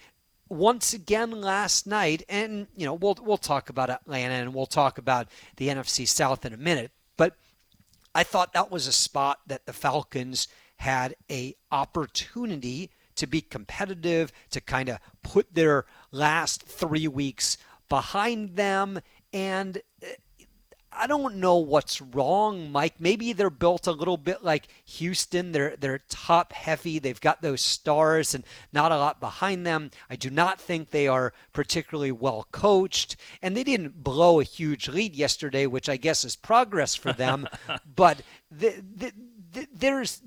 once 0.49 0.93
again 0.93 1.31
last 1.31 1.87
night, 1.87 2.23
and 2.29 2.67
you 2.77 2.85
know 2.85 2.95
we'll 2.95 3.17
we'll 3.23 3.39
talk 3.39 3.71
about 3.71 3.91
Atlanta 3.91 4.35
and 4.35 4.55
we'll 4.55 4.67
talk 4.67 4.99
about 4.99 5.29
the 5.57 5.69
NFC 5.69 6.07
South 6.07 6.45
in 6.45 6.53
a 6.53 6.59
minute, 6.59 6.91
but 7.17 7.37
I 8.15 8.23
thought 8.23 8.53
that 8.53 8.71
was 8.71 8.87
a 8.87 8.93
spot 8.93 9.41
that 9.47 9.67
the 9.67 9.73
Falcons 9.73 10.47
had 10.77 11.15
a 11.31 11.55
opportunity 11.73 12.91
to 13.17 13.27
be 13.27 13.41
competitive, 13.41 14.33
to 14.51 14.61
kind 14.61 14.89
of 14.89 14.99
put 15.23 15.55
their 15.55 15.87
last 16.11 16.63
three 16.63 17.09
weeks 17.09 17.57
behind 17.89 18.57
them, 18.57 19.01
and 19.33 19.79
uh, 20.03 20.07
I 20.97 21.07
don't 21.07 21.37
know 21.37 21.57
what's 21.57 22.01
wrong, 22.01 22.71
Mike. 22.71 22.95
Maybe 23.01 23.33
they're 23.33 23.51
built 23.51 23.87
a 23.87 23.93
little 23.93 24.17
bit 24.17 24.45
like 24.45 24.69
Houston. 24.85 25.53
They're 25.53 25.77
they're 25.77 26.03
top 26.09 26.53
heavy. 26.53 26.99
They've 26.99 27.21
got 27.21 27.43
those 27.43 27.61
stars 27.61 28.35
and 28.35 28.45
not 28.73 28.93
a 28.93 28.97
lot 28.97 29.21
behind 29.21 29.67
them. 29.67 29.91
I 30.09 30.17
do 30.17 30.31
not 30.31 30.61
think 30.61 30.91
they 30.91 31.09
are 31.09 31.33
particularly 31.53 32.13
well 32.13 32.47
coached, 32.53 33.17
and 33.43 33.57
they 33.57 33.65
didn't 33.65 34.05
blow 34.05 34.41
a 34.41 34.45
huge 34.45 34.89
lead 34.89 35.17
yesterday, 35.17 35.67
which 35.67 35.89
I 35.89 35.97
guess 35.97 36.25
is 36.25 36.37
progress 36.37 36.95
for 36.95 37.13
them. 37.13 37.49
but 37.97 38.23
the, 38.51 38.83
the, 38.97 39.13
the, 39.34 39.34
there's 39.73 40.21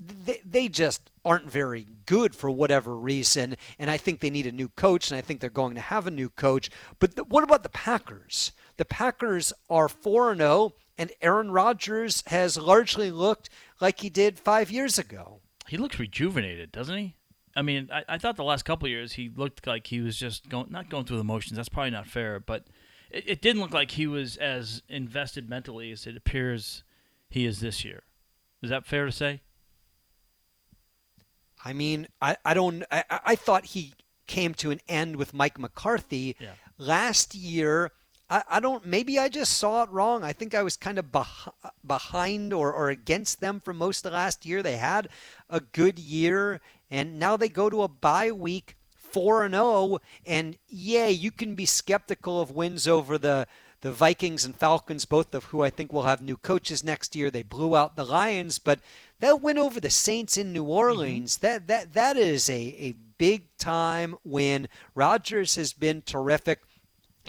they, 0.44 0.68
just 0.68 1.10
aren't 1.24 1.50
very 1.50 1.86
good 2.06 2.34
for 2.34 2.50
whatever 2.50 2.96
reason, 2.96 3.56
and 3.78 3.90
I 3.90 3.96
think 3.96 4.20
they 4.20 4.30
need 4.30 4.46
a 4.46 4.52
new 4.52 4.68
coach, 4.68 5.10
and 5.10 5.18
I 5.18 5.20
think 5.20 5.40
they're 5.40 5.50
going 5.50 5.74
to 5.74 5.80
have 5.80 6.06
a 6.06 6.10
new 6.10 6.28
coach. 6.28 6.70
But 6.98 7.28
what 7.28 7.44
about 7.44 7.62
the 7.62 7.68
Packers? 7.68 8.52
The 8.76 8.84
Packers 8.84 9.52
are 9.68 9.88
4 9.88 10.32
and 10.32 10.40
0, 10.40 10.74
and 10.96 11.12
Aaron 11.22 11.50
Rodgers 11.50 12.22
has 12.26 12.56
largely 12.56 13.10
looked 13.10 13.50
like 13.80 14.00
he 14.00 14.10
did 14.10 14.38
five 14.38 14.70
years 14.70 14.98
ago. 14.98 15.40
He 15.68 15.76
looks 15.76 15.98
rejuvenated, 15.98 16.72
doesn't 16.72 16.96
he? 16.96 17.14
I 17.54 17.62
mean, 17.62 17.88
I, 17.92 18.04
I 18.08 18.18
thought 18.18 18.36
the 18.36 18.44
last 18.44 18.64
couple 18.64 18.88
years 18.88 19.14
he 19.14 19.30
looked 19.34 19.66
like 19.66 19.88
he 19.88 20.00
was 20.00 20.16
just 20.16 20.48
going, 20.48 20.68
not 20.70 20.88
going 20.88 21.04
through 21.04 21.16
the 21.18 21.24
motions. 21.24 21.56
That's 21.56 21.68
probably 21.68 21.90
not 21.90 22.06
fair, 22.06 22.40
but 22.40 22.66
it, 23.10 23.24
it 23.26 23.42
didn't 23.42 23.60
look 23.60 23.72
like 23.72 23.92
he 23.92 24.06
was 24.06 24.36
as 24.36 24.82
invested 24.88 25.48
mentally 25.48 25.90
as 25.90 26.06
it 26.06 26.16
appears 26.16 26.84
he 27.30 27.44
is 27.44 27.60
this 27.60 27.84
year. 27.84 28.02
Is 28.62 28.70
that 28.70 28.86
fair 28.86 29.06
to 29.06 29.12
say? 29.12 29.40
I 31.64 31.72
mean, 31.72 32.08
I, 32.20 32.36
I 32.44 32.54
don't. 32.54 32.84
I, 32.90 33.04
I 33.10 33.34
thought 33.34 33.66
he 33.66 33.92
came 34.26 34.54
to 34.54 34.70
an 34.70 34.80
end 34.88 35.16
with 35.16 35.34
Mike 35.34 35.58
McCarthy 35.58 36.36
yeah. 36.38 36.52
last 36.76 37.34
year. 37.34 37.92
I, 38.30 38.42
I 38.48 38.60
don't. 38.60 38.86
Maybe 38.86 39.18
I 39.18 39.28
just 39.28 39.54
saw 39.58 39.82
it 39.82 39.90
wrong. 39.90 40.22
I 40.22 40.32
think 40.32 40.54
I 40.54 40.62
was 40.62 40.76
kind 40.76 40.98
of 40.98 41.06
beh- 41.06 41.52
behind 41.86 42.52
or, 42.52 42.72
or 42.72 42.90
against 42.90 43.40
them 43.40 43.60
for 43.60 43.72
most 43.72 44.04
of 44.04 44.12
the 44.12 44.16
last 44.18 44.46
year. 44.46 44.62
They 44.62 44.76
had 44.76 45.08
a 45.50 45.60
good 45.60 45.98
year, 45.98 46.60
and 46.90 47.18
now 47.18 47.36
they 47.36 47.48
go 47.48 47.70
to 47.70 47.82
a 47.82 47.88
bye 47.88 48.32
week, 48.32 48.76
four 48.96 49.44
and 49.44 49.54
zero. 49.54 49.64
Oh, 49.64 50.00
and 50.26 50.56
yeah, 50.68 51.08
you 51.08 51.30
can 51.30 51.54
be 51.54 51.66
skeptical 51.66 52.40
of 52.40 52.50
wins 52.50 52.86
over 52.86 53.18
the 53.18 53.46
the 53.80 53.92
Vikings 53.92 54.44
and 54.44 54.56
Falcons, 54.56 55.04
both 55.04 55.34
of 55.34 55.44
who 55.44 55.62
I 55.62 55.70
think 55.70 55.92
will 55.92 56.02
have 56.02 56.20
new 56.20 56.36
coaches 56.36 56.82
next 56.82 57.14
year. 57.14 57.30
They 57.30 57.42
blew 57.42 57.76
out 57.76 57.96
the 57.96 58.04
Lions, 58.04 58.58
but 58.58 58.80
that 59.20 59.40
win 59.40 59.58
over 59.58 59.80
the 59.80 59.90
Saints 59.90 60.36
in 60.36 60.52
New 60.52 60.64
Orleans, 60.64 61.36
mm-hmm. 61.36 61.46
that 61.46 61.66
that 61.68 61.92
that 61.94 62.16
is 62.16 62.48
a, 62.48 62.54
a 62.54 62.96
big 63.18 63.56
time 63.56 64.16
win. 64.24 64.68
Rodgers 64.94 65.56
has 65.56 65.72
been 65.72 66.02
terrific 66.02 66.60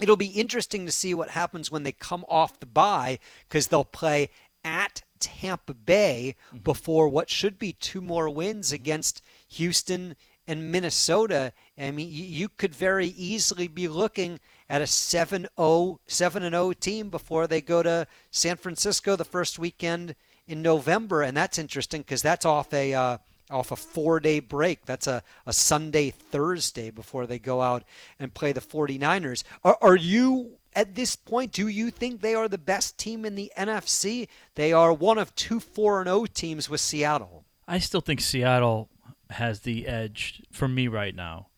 it'll 0.00 0.16
be 0.16 0.26
interesting 0.26 0.86
to 0.86 0.92
see 0.92 1.14
what 1.14 1.30
happens 1.30 1.70
when 1.70 1.82
they 1.82 1.92
come 1.92 2.24
off 2.28 2.58
the 2.58 2.66
bye 2.66 3.18
because 3.48 3.66
they'll 3.68 3.84
play 3.84 4.30
at 4.64 5.02
Tampa 5.18 5.74
Bay 5.74 6.36
mm-hmm. 6.48 6.58
before 6.58 7.08
what 7.08 7.30
should 7.30 7.58
be 7.58 7.72
two 7.72 8.00
more 8.00 8.28
wins 8.28 8.72
against 8.72 9.22
Houston 9.48 10.16
and 10.46 10.72
Minnesota. 10.72 11.52
I 11.78 11.90
mean, 11.90 12.08
you 12.10 12.48
could 12.48 12.74
very 12.74 13.08
easily 13.08 13.68
be 13.68 13.88
looking 13.88 14.40
at 14.70 14.80
a 14.80 14.84
7-0 14.84 15.98
7 16.06 16.42
0 16.42 16.72
team 16.72 17.10
before 17.10 17.46
they 17.46 17.60
go 17.60 17.82
to 17.82 18.06
San 18.30 18.56
Francisco 18.56 19.16
the 19.16 19.24
first 19.24 19.58
weekend 19.58 20.14
in 20.46 20.62
November 20.62 21.22
and 21.22 21.36
that's 21.36 21.58
interesting 21.58 22.00
because 22.00 22.22
that's 22.22 22.46
off 22.46 22.72
a 22.72 22.94
uh, 22.94 23.18
off 23.50 23.72
a 23.72 23.76
four 23.76 24.20
day 24.20 24.40
break. 24.40 24.86
That's 24.86 25.06
a, 25.06 25.22
a 25.46 25.52
Sunday, 25.52 26.10
Thursday 26.10 26.90
before 26.90 27.26
they 27.26 27.38
go 27.38 27.60
out 27.60 27.84
and 28.18 28.32
play 28.32 28.52
the 28.52 28.60
49ers. 28.60 29.42
Are, 29.64 29.76
are 29.80 29.96
you, 29.96 30.58
at 30.74 30.94
this 30.94 31.16
point, 31.16 31.52
do 31.52 31.68
you 31.68 31.90
think 31.90 32.20
they 32.20 32.34
are 32.34 32.48
the 32.48 32.58
best 32.58 32.96
team 32.98 33.24
in 33.24 33.34
the 33.34 33.52
NFC? 33.58 34.28
They 34.54 34.72
are 34.72 34.92
one 34.92 35.18
of 35.18 35.34
two 35.34 35.60
4 35.60 36.04
0 36.04 36.26
teams 36.26 36.70
with 36.70 36.80
Seattle. 36.80 37.44
I 37.66 37.78
still 37.78 38.00
think 38.00 38.20
Seattle 38.20 38.88
has 39.30 39.60
the 39.60 39.86
edge 39.86 40.42
for 40.50 40.68
me 40.68 40.88
right 40.88 41.14
now 41.14 41.48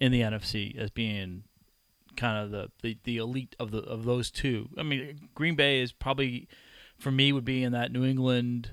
in 0.00 0.12
the 0.12 0.20
NFC 0.22 0.76
as 0.76 0.90
being 0.90 1.44
kind 2.16 2.44
of 2.44 2.50
the, 2.50 2.70
the, 2.82 2.98
the 3.04 3.16
elite 3.18 3.54
of 3.58 3.70
the 3.70 3.78
of 3.78 4.04
those 4.04 4.30
two. 4.30 4.68
I 4.78 4.82
mean, 4.82 5.28
Green 5.34 5.54
Bay 5.54 5.80
is 5.80 5.92
probably 5.92 6.48
for 6.98 7.10
me 7.10 7.32
would 7.32 7.44
be 7.44 7.62
in 7.62 7.72
that 7.72 7.92
New 7.92 8.04
England 8.04 8.72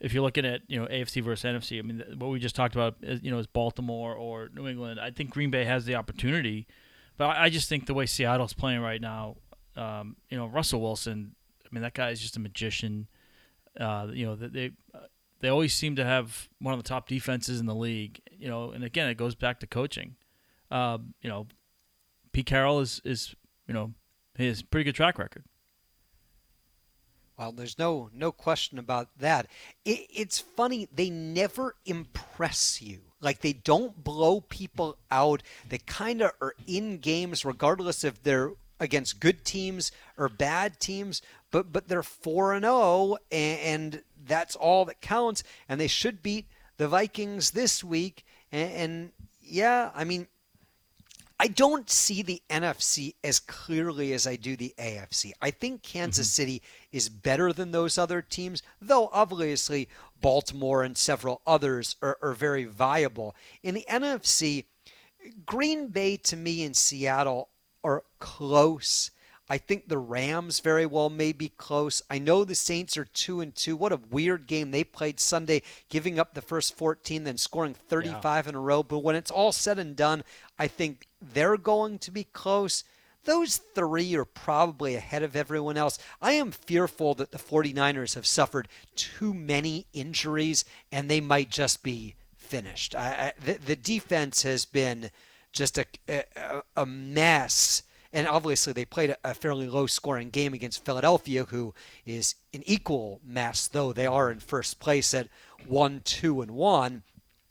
if 0.00 0.14
you're 0.14 0.22
looking 0.22 0.46
at 0.46 0.62
you 0.66 0.80
know 0.80 0.86
AFC 0.86 1.22
versus 1.22 1.44
NFC, 1.44 1.78
I 1.78 1.82
mean 1.82 2.02
what 2.18 2.30
we 2.30 2.38
just 2.38 2.56
talked 2.56 2.74
about, 2.74 2.96
is, 3.02 3.22
you 3.22 3.30
know, 3.30 3.38
is 3.38 3.46
Baltimore 3.46 4.14
or 4.14 4.48
New 4.54 4.66
England. 4.66 4.98
I 4.98 5.10
think 5.10 5.30
Green 5.30 5.50
Bay 5.50 5.64
has 5.64 5.84
the 5.84 5.94
opportunity, 5.94 6.66
but 7.16 7.36
I, 7.36 7.44
I 7.44 7.50
just 7.50 7.68
think 7.68 7.86
the 7.86 7.94
way 7.94 8.06
Seattle's 8.06 8.54
playing 8.54 8.80
right 8.80 9.00
now, 9.00 9.36
um, 9.76 10.16
you 10.30 10.36
know, 10.36 10.46
Russell 10.46 10.80
Wilson. 10.80 11.34
I 11.64 11.68
mean, 11.72 11.82
that 11.82 11.94
guy 11.94 12.10
is 12.10 12.20
just 12.20 12.36
a 12.36 12.40
magician. 12.40 13.06
Uh, 13.78 14.08
you 14.12 14.26
know, 14.26 14.34
they 14.34 14.72
they 15.40 15.48
always 15.48 15.74
seem 15.74 15.96
to 15.96 16.04
have 16.04 16.48
one 16.60 16.74
of 16.74 16.82
the 16.82 16.88
top 16.88 17.06
defenses 17.06 17.60
in 17.60 17.66
the 17.66 17.74
league. 17.74 18.20
You 18.32 18.48
know, 18.48 18.70
and 18.70 18.82
again, 18.82 19.08
it 19.08 19.16
goes 19.16 19.34
back 19.34 19.60
to 19.60 19.66
coaching. 19.66 20.16
Um, 20.70 21.14
you 21.20 21.28
know, 21.28 21.46
Pete 22.32 22.46
Carroll 22.46 22.80
is 22.80 23.00
is 23.04 23.34
you 23.66 23.74
know 23.74 23.94
he 24.36 24.46
has 24.46 24.62
pretty 24.62 24.84
good 24.84 24.94
track 24.94 25.18
record. 25.18 25.44
Well, 27.38 27.52
there's 27.52 27.78
no 27.78 28.10
no 28.12 28.32
question 28.32 28.78
about 28.78 29.08
that. 29.18 29.46
It, 29.84 30.06
it's 30.12 30.38
funny 30.38 30.88
they 30.92 31.10
never 31.10 31.74
impress 31.86 32.82
you. 32.82 33.00
Like 33.20 33.40
they 33.40 33.52
don't 33.52 34.04
blow 34.04 34.40
people 34.42 34.98
out. 35.10 35.42
They 35.68 35.78
kind 35.78 36.22
of 36.22 36.32
are 36.40 36.54
in 36.66 36.98
games 36.98 37.44
regardless 37.44 38.04
if 38.04 38.22
they're 38.22 38.52
against 38.78 39.20
good 39.20 39.44
teams 39.44 39.92
or 40.16 40.28
bad 40.28 40.80
teams. 40.80 41.22
But 41.50 41.72
but 41.72 41.88
they're 41.88 42.02
four 42.02 42.52
and 42.52 42.64
zero, 42.64 42.74
oh, 42.74 43.18
and 43.30 44.02
that's 44.26 44.56
all 44.56 44.84
that 44.86 45.00
counts. 45.00 45.42
And 45.68 45.80
they 45.80 45.88
should 45.88 46.22
beat 46.22 46.46
the 46.76 46.88
Vikings 46.88 47.52
this 47.52 47.84
week. 47.84 48.24
And, 48.52 48.72
and 48.72 49.12
yeah, 49.40 49.90
I 49.94 50.04
mean, 50.04 50.28
I 51.42 51.46
don't 51.46 51.88
see 51.88 52.20
the 52.20 52.42
NFC 52.50 53.14
as 53.24 53.40
clearly 53.40 54.12
as 54.12 54.26
I 54.26 54.36
do 54.36 54.56
the 54.56 54.74
AFC. 54.76 55.32
I 55.40 55.50
think 55.50 55.82
Kansas 55.82 56.26
mm-hmm. 56.26 56.34
City 56.34 56.62
is 56.92 57.08
better 57.08 57.50
than 57.50 57.70
those 57.70 57.96
other 57.96 58.20
teams, 58.20 58.62
though 58.78 59.08
obviously 59.10 59.88
Baltimore 60.20 60.82
and 60.82 60.98
several 60.98 61.40
others 61.46 61.96
are, 62.02 62.18
are 62.20 62.34
very 62.34 62.64
viable. 62.64 63.34
In 63.62 63.74
the 63.74 63.86
NFC, 63.88 64.66
Green 65.46 65.88
Bay 65.88 66.18
to 66.18 66.36
me 66.36 66.62
and 66.62 66.76
Seattle 66.76 67.48
are 67.82 68.04
close. 68.18 69.10
I 69.50 69.58
think 69.58 69.88
the 69.88 69.98
Rams 69.98 70.60
very 70.60 70.86
well 70.86 71.10
may 71.10 71.32
be 71.32 71.48
close. 71.48 72.02
I 72.08 72.20
know 72.20 72.44
the 72.44 72.54
Saints 72.54 72.96
are 72.96 73.04
2 73.04 73.40
and 73.40 73.52
2. 73.52 73.74
What 73.74 73.92
a 73.92 74.00
weird 74.08 74.46
game 74.46 74.70
they 74.70 74.84
played 74.84 75.18
Sunday, 75.18 75.62
giving 75.88 76.20
up 76.20 76.34
the 76.34 76.40
first 76.40 76.76
14 76.76 77.24
then 77.24 77.36
scoring 77.36 77.74
35 77.74 78.22
yeah. 78.22 78.48
in 78.48 78.54
a 78.54 78.60
row. 78.60 78.84
But 78.84 79.00
when 79.00 79.16
it's 79.16 79.30
all 79.30 79.50
said 79.50 79.80
and 79.80 79.96
done, 79.96 80.22
I 80.56 80.68
think 80.68 81.08
they're 81.20 81.56
going 81.56 81.98
to 81.98 82.12
be 82.12 82.24
close. 82.24 82.84
Those 83.24 83.56
three 83.56 84.14
are 84.14 84.24
probably 84.24 84.94
ahead 84.94 85.24
of 85.24 85.34
everyone 85.34 85.76
else. 85.76 85.98
I 86.22 86.32
am 86.32 86.52
fearful 86.52 87.14
that 87.16 87.32
the 87.32 87.38
49ers 87.38 88.14
have 88.14 88.26
suffered 88.26 88.68
too 88.94 89.34
many 89.34 89.86
injuries 89.92 90.64
and 90.92 91.10
they 91.10 91.20
might 91.20 91.50
just 91.50 91.82
be 91.82 92.14
finished. 92.36 92.94
I, 92.94 93.08
I, 93.08 93.44
the, 93.44 93.54
the 93.54 93.76
defense 93.76 94.44
has 94.44 94.64
been 94.64 95.10
just 95.52 95.76
a, 95.76 95.86
a, 96.08 96.62
a 96.76 96.86
mess 96.86 97.82
and 98.12 98.26
obviously, 98.26 98.72
they 98.72 98.84
played 98.84 99.14
a 99.22 99.34
fairly 99.34 99.68
low 99.68 99.86
scoring 99.86 100.30
game 100.30 100.52
against 100.52 100.84
Philadelphia, 100.84 101.44
who 101.44 101.74
is 102.04 102.34
an 102.52 102.62
equal 102.66 103.20
mess, 103.24 103.68
though 103.68 103.92
they 103.92 104.06
are 104.06 104.30
in 104.30 104.40
first 104.40 104.80
place 104.80 105.14
at 105.14 105.28
1 105.66 106.00
2 106.04 106.42
and 106.42 106.50
1. 106.50 107.02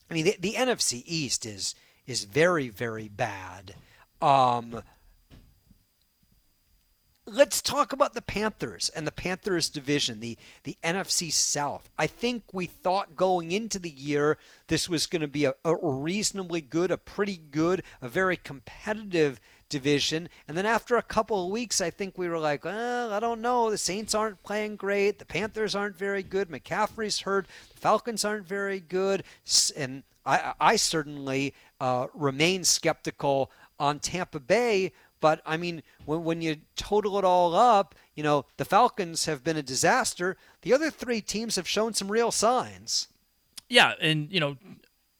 I 0.09 0.13
mean, 0.13 0.25
the, 0.25 0.35
the 0.39 0.53
NFC 0.53 1.03
East 1.05 1.45
is 1.45 1.75
is 2.05 2.25
very, 2.25 2.69
very 2.69 3.07
bad. 3.07 3.75
Um, 4.21 4.81
let's 7.25 7.61
talk 7.61 7.93
about 7.93 8.13
the 8.13 8.21
Panthers 8.21 8.89
and 8.89 9.05
the 9.05 9.11
Panthers 9.11 9.69
division, 9.69 10.19
the 10.19 10.37
the 10.63 10.77
NFC 10.83 11.31
South. 11.31 11.89
I 11.97 12.07
think 12.07 12.43
we 12.51 12.65
thought 12.65 13.15
going 13.15 13.51
into 13.51 13.79
the 13.79 13.89
year 13.89 14.37
this 14.67 14.89
was 14.89 15.05
going 15.05 15.21
to 15.21 15.27
be 15.27 15.45
a, 15.45 15.53
a 15.63 15.75
reasonably 15.75 16.61
good, 16.61 16.91
a 16.91 16.97
pretty 16.97 17.37
good, 17.37 17.83
a 18.01 18.09
very 18.09 18.35
competitive 18.35 19.39
division. 19.69 20.29
And 20.47 20.57
then 20.57 20.65
after 20.65 20.97
a 20.97 21.01
couple 21.01 21.45
of 21.45 21.51
weeks, 21.51 21.79
I 21.79 21.89
think 21.89 22.17
we 22.17 22.27
were 22.27 22.39
like, 22.39 22.65
well, 22.65 23.13
I 23.13 23.19
don't 23.19 23.41
know. 23.41 23.69
The 23.69 23.77
Saints 23.77 24.13
aren't 24.13 24.43
playing 24.43 24.75
great. 24.75 25.19
The 25.19 25.25
Panthers 25.25 25.75
aren't 25.75 25.95
very 25.95 26.23
good. 26.23 26.49
McCaffrey's 26.49 27.21
hurt. 27.21 27.47
The 27.73 27.79
Falcons 27.79 28.25
aren't 28.25 28.47
very 28.47 28.79
good. 28.79 29.23
And 29.77 30.03
I, 30.25 30.53
I 30.59 30.75
certainly 30.75 31.53
uh, 31.79 32.07
remain 32.13 32.63
skeptical 32.63 33.51
on 33.79 33.99
Tampa 33.99 34.39
Bay. 34.39 34.91
But 35.21 35.41
I 35.45 35.57
mean, 35.57 35.83
when, 36.05 36.23
when 36.23 36.41
you 36.41 36.57
total 36.75 37.17
it 37.17 37.25
all 37.25 37.55
up, 37.55 37.95
you 38.15 38.23
know, 38.23 38.45
the 38.57 38.65
Falcons 38.65 39.25
have 39.25 39.43
been 39.43 39.57
a 39.57 39.63
disaster. 39.63 40.37
The 40.61 40.73
other 40.73 40.89
three 40.89 41.21
teams 41.21 41.55
have 41.55 41.67
shown 41.67 41.93
some 41.93 42.11
real 42.11 42.31
signs. 42.31 43.07
Yeah, 43.69 43.93
and 44.01 44.31
you 44.31 44.39
know, 44.39 44.57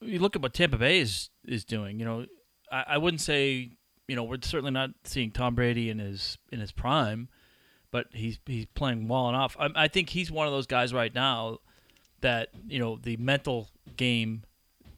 you 0.02 0.20
look 0.20 0.36
at 0.36 0.42
what 0.42 0.54
Tampa 0.54 0.78
Bay 0.78 1.00
is 1.00 1.30
is 1.46 1.64
doing. 1.64 2.00
You 2.00 2.06
know, 2.06 2.26
I, 2.72 2.84
I 2.88 2.98
wouldn't 2.98 3.22
say 3.22 3.72
you 4.10 4.16
know, 4.16 4.24
we're 4.24 4.40
certainly 4.42 4.72
not 4.72 4.90
seeing 5.04 5.30
Tom 5.30 5.54
Brady 5.54 5.92
in 5.92 6.00
his 6.00 6.40
in 6.52 6.60
his 6.60 6.72
prime, 6.72 7.30
but 7.92 8.08
he's 8.12 8.40
he's 8.48 8.66
playing 8.66 9.08
well 9.08 9.30
enough. 9.30 9.56
I, 9.60 9.70
I 9.76 9.88
think 9.88 10.10
he's 10.10 10.32
one 10.32 10.48
of 10.48 10.54
those 10.54 10.66
guys 10.66 10.94
right 10.94 11.14
now 11.14 11.60
that 12.22 12.50
you 12.68 12.80
know 12.80 12.98
the 13.02 13.18
mental 13.18 13.70
game. 13.98 14.44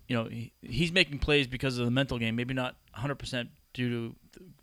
You 0.07 0.15
know, 0.15 0.25
he, 0.25 0.53
he's 0.61 0.93
making 0.93 1.19
plays 1.19 1.47
because 1.47 1.77
of 1.77 1.83
the 1.83 1.91
mental 1.91 2.19
game. 2.19 2.37
Maybe 2.37 2.53
not 2.53 2.77
100 2.93 3.15
percent 3.15 3.49
due 3.73 3.89
to 3.89 4.15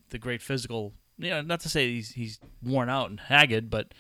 the, 0.08 0.18
great 0.18 0.40
physical. 0.40 0.94
You 1.18 1.30
know, 1.30 1.42
not 1.42 1.61
to 1.61 1.68
say 1.68 1.92
he's 1.92 2.12
he's 2.12 2.38
worn 2.62 2.88
out 2.88 3.11
and 3.11 3.20
haggard, 3.20 3.68
but 3.68 3.92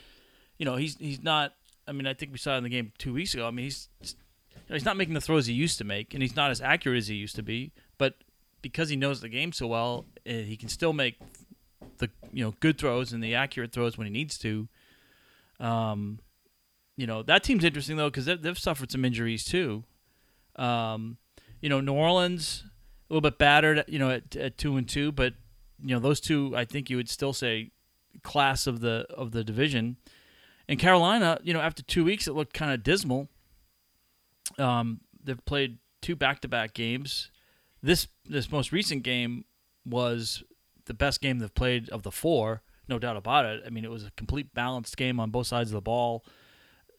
you 0.56 0.64
know, 0.64 0.76
he's 0.76 0.96
he's 0.96 1.22
not. 1.22 1.52
I 1.86 1.92
mean, 1.92 2.06
I 2.06 2.14
think 2.14 2.32
we 2.32 2.38
saw 2.38 2.56
in 2.56 2.64
the 2.64 2.70
game 2.70 2.92
two 2.96 3.12
weeks 3.12 3.34
ago. 3.34 3.46
I 3.46 3.50
mean, 3.50 3.66
he's 3.66 3.88
you 4.00 4.14
know, 4.70 4.76
he's 4.76 4.84
not 4.86 4.96
making 4.96 5.12
the 5.12 5.20
throws 5.20 5.44
he 5.44 5.52
used 5.52 5.76
to 5.76 5.84
make, 5.84 6.14
and 6.14 6.22
he's 6.22 6.36
not 6.36 6.50
as 6.50 6.62
accurate 6.62 6.96
as 6.96 7.08
he 7.08 7.16
used 7.16 7.36
to 7.36 7.42
be. 7.42 7.72
But 7.98 8.14
because 8.62 8.88
he 8.88 8.96
knows 8.96 9.20
the 9.20 9.28
game 9.28 9.52
so 9.52 9.66
well, 9.66 10.06
he 10.28 10.56
can 10.56 10.68
still 10.68 10.92
make 10.92 11.18
the 11.98 12.10
you 12.32 12.44
know 12.44 12.54
good 12.60 12.78
throws 12.78 13.12
and 13.12 13.22
the 13.22 13.34
accurate 13.34 13.72
throws 13.72 13.96
when 13.96 14.06
he 14.06 14.12
needs 14.12 14.38
to. 14.38 14.68
Um, 15.60 16.20
you 16.96 17.06
know 17.06 17.22
that 17.22 17.42
team's 17.42 17.64
interesting 17.64 17.96
though 17.96 18.10
because 18.10 18.26
they've, 18.26 18.40
they've, 18.40 18.58
suffered 18.58 18.90
some 18.90 19.04
injuries 19.04 19.44
too. 19.44 19.84
Um, 20.56 21.18
you 21.60 21.68
know 21.68 21.80
New 21.80 21.94
Orleans 21.94 22.64
a 23.10 23.14
little 23.14 23.28
bit 23.28 23.38
battered, 23.38 23.84
you 23.88 23.98
know 23.98 24.10
at, 24.10 24.36
at 24.36 24.58
two 24.58 24.76
and 24.76 24.88
two, 24.88 25.12
but 25.12 25.34
you 25.82 25.94
know 25.94 26.00
those 26.00 26.20
two 26.20 26.54
I 26.56 26.64
think 26.64 26.90
you 26.90 26.96
would 26.96 27.08
still 27.08 27.32
say 27.32 27.70
class 28.22 28.66
of 28.66 28.80
the 28.80 29.06
of 29.10 29.32
the 29.32 29.44
division. 29.44 29.96
And 30.70 30.78
Carolina, 30.78 31.38
you 31.42 31.54
know, 31.54 31.60
after 31.60 31.82
two 31.82 32.04
weeks, 32.04 32.28
it 32.28 32.34
looked 32.34 32.52
kind 32.52 32.70
of 32.70 32.82
dismal. 32.82 33.28
Um, 34.58 35.00
they've 35.24 35.42
played 35.46 35.78
two 36.02 36.14
back-to-back 36.14 36.74
games 36.74 37.30
this 37.82 38.08
this 38.24 38.50
most 38.50 38.72
recent 38.72 39.02
game 39.02 39.44
was 39.88 40.42
the 40.86 40.94
best 40.94 41.20
game 41.20 41.38
they've 41.38 41.54
played 41.54 41.88
of 41.90 42.02
the 42.02 42.10
four, 42.10 42.62
no 42.88 42.98
doubt 42.98 43.16
about 43.16 43.44
it. 43.44 43.62
I 43.66 43.70
mean, 43.70 43.84
it 43.84 43.90
was 43.90 44.04
a 44.04 44.10
complete 44.16 44.54
balanced 44.54 44.96
game 44.96 45.20
on 45.20 45.30
both 45.30 45.46
sides 45.46 45.70
of 45.70 45.74
the 45.74 45.80
ball. 45.80 46.24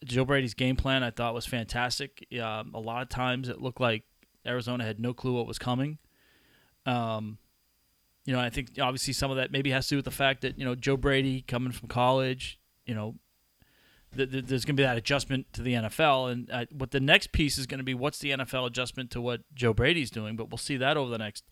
Joe 0.05 0.25
Brady's 0.25 0.53
game 0.53 0.75
plan 0.75 1.03
I 1.03 1.11
thought 1.11 1.33
was 1.33 1.45
fantastic. 1.45 2.25
Um, 2.41 2.71
a 2.73 2.79
lot 2.79 3.01
of 3.01 3.09
times 3.09 3.49
it 3.49 3.61
looked 3.61 3.81
like 3.81 4.03
Arizona 4.45 4.85
had 4.85 4.99
no 4.99 5.13
clue 5.13 5.33
what 5.33 5.47
was 5.47 5.59
coming. 5.59 5.97
Um, 6.85 7.37
you 8.25 8.33
know, 8.33 8.39
I 8.39 8.49
think 8.49 8.79
obviously 8.79 9.13
some 9.13 9.31
of 9.31 9.37
that 9.37 9.51
maybe 9.51 9.71
has 9.71 9.87
to 9.87 9.93
do 9.93 9.95
with 9.97 10.05
the 10.05 10.11
fact 10.11 10.41
that 10.41 10.57
you 10.57 10.65
know 10.65 10.75
Joe 10.75 10.97
Brady 10.97 11.41
coming 11.41 11.71
from 11.71 11.89
college, 11.89 12.59
you 12.85 12.93
know, 12.93 13.15
th- 14.15 14.31
th- 14.31 14.45
there's 14.45 14.65
going 14.65 14.75
to 14.75 14.81
be 14.81 14.85
that 14.85 14.97
adjustment 14.97 15.51
to 15.53 15.61
the 15.61 15.73
NFL, 15.73 16.31
and 16.31 16.49
uh, 16.51 16.65
what 16.71 16.91
the 16.91 16.99
next 16.99 17.31
piece 17.31 17.57
is 17.57 17.65
going 17.65 17.79
to 17.79 17.83
be 17.83 17.93
what's 17.93 18.19
the 18.19 18.31
NFL 18.31 18.67
adjustment 18.67 19.11
to 19.11 19.21
what 19.21 19.41
Joe 19.53 19.73
Brady's 19.73 20.11
doing. 20.11 20.35
But 20.35 20.49
we'll 20.49 20.57
see 20.57 20.77
that 20.77 20.95
over 20.95 21.09
the 21.09 21.17
next 21.17 21.43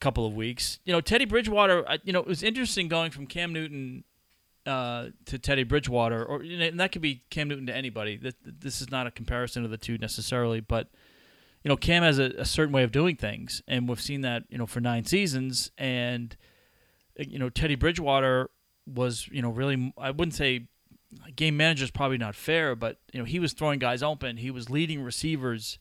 couple 0.00 0.26
of 0.26 0.34
weeks. 0.34 0.80
You 0.84 0.92
know, 0.92 1.00
Teddy 1.00 1.24
Bridgewater. 1.24 1.84
You 2.04 2.12
know, 2.12 2.20
it 2.20 2.26
was 2.26 2.42
interesting 2.42 2.88
going 2.88 3.10
from 3.10 3.26
Cam 3.26 3.52
Newton 3.52 4.04
uh, 4.66 5.08
to 5.26 5.38
Teddy 5.38 5.64
Bridgewater, 5.64 6.24
or 6.24 6.40
and 6.40 6.80
that 6.80 6.92
could 6.92 7.02
be 7.02 7.22
Cam 7.30 7.48
Newton 7.48 7.66
to 7.66 7.76
anybody. 7.76 8.16
This, 8.16 8.34
this 8.42 8.80
is 8.80 8.90
not 8.90 9.06
a 9.06 9.10
comparison 9.10 9.64
of 9.64 9.70
the 9.70 9.76
two 9.76 9.98
necessarily, 9.98 10.60
but 10.60 10.88
you 11.62 11.68
know, 11.68 11.76
Cam 11.76 12.02
has 12.02 12.18
a, 12.18 12.32
a, 12.38 12.44
certain 12.44 12.72
way 12.72 12.82
of 12.82 12.92
doing 12.92 13.16
things, 13.16 13.62
and 13.66 13.88
we've 13.88 14.00
seen 14.00 14.20
that 14.20 14.44
you 14.48 14.58
know 14.58 14.66
for 14.66 14.80
nine 14.80 15.04
seasons, 15.04 15.70
and 15.78 16.36
you 17.16 17.38
know 17.38 17.48
Teddy 17.48 17.74
Bridgewater 17.74 18.50
was 18.86 19.28
you 19.28 19.42
know 19.42 19.50
really 19.50 19.92
I 19.98 20.10
wouldn't 20.10 20.34
say 20.34 20.66
game 21.36 21.56
manager 21.56 21.84
is 21.84 21.90
probably 21.90 22.18
not 22.18 22.34
fair, 22.34 22.74
but 22.74 22.98
you 23.12 23.18
know 23.18 23.24
he 23.24 23.38
was 23.38 23.52
throwing 23.52 23.78
guys 23.78 24.02
open. 24.02 24.36
He 24.36 24.50
was 24.50 24.70
leading 24.70 25.02
receivers. 25.02 25.78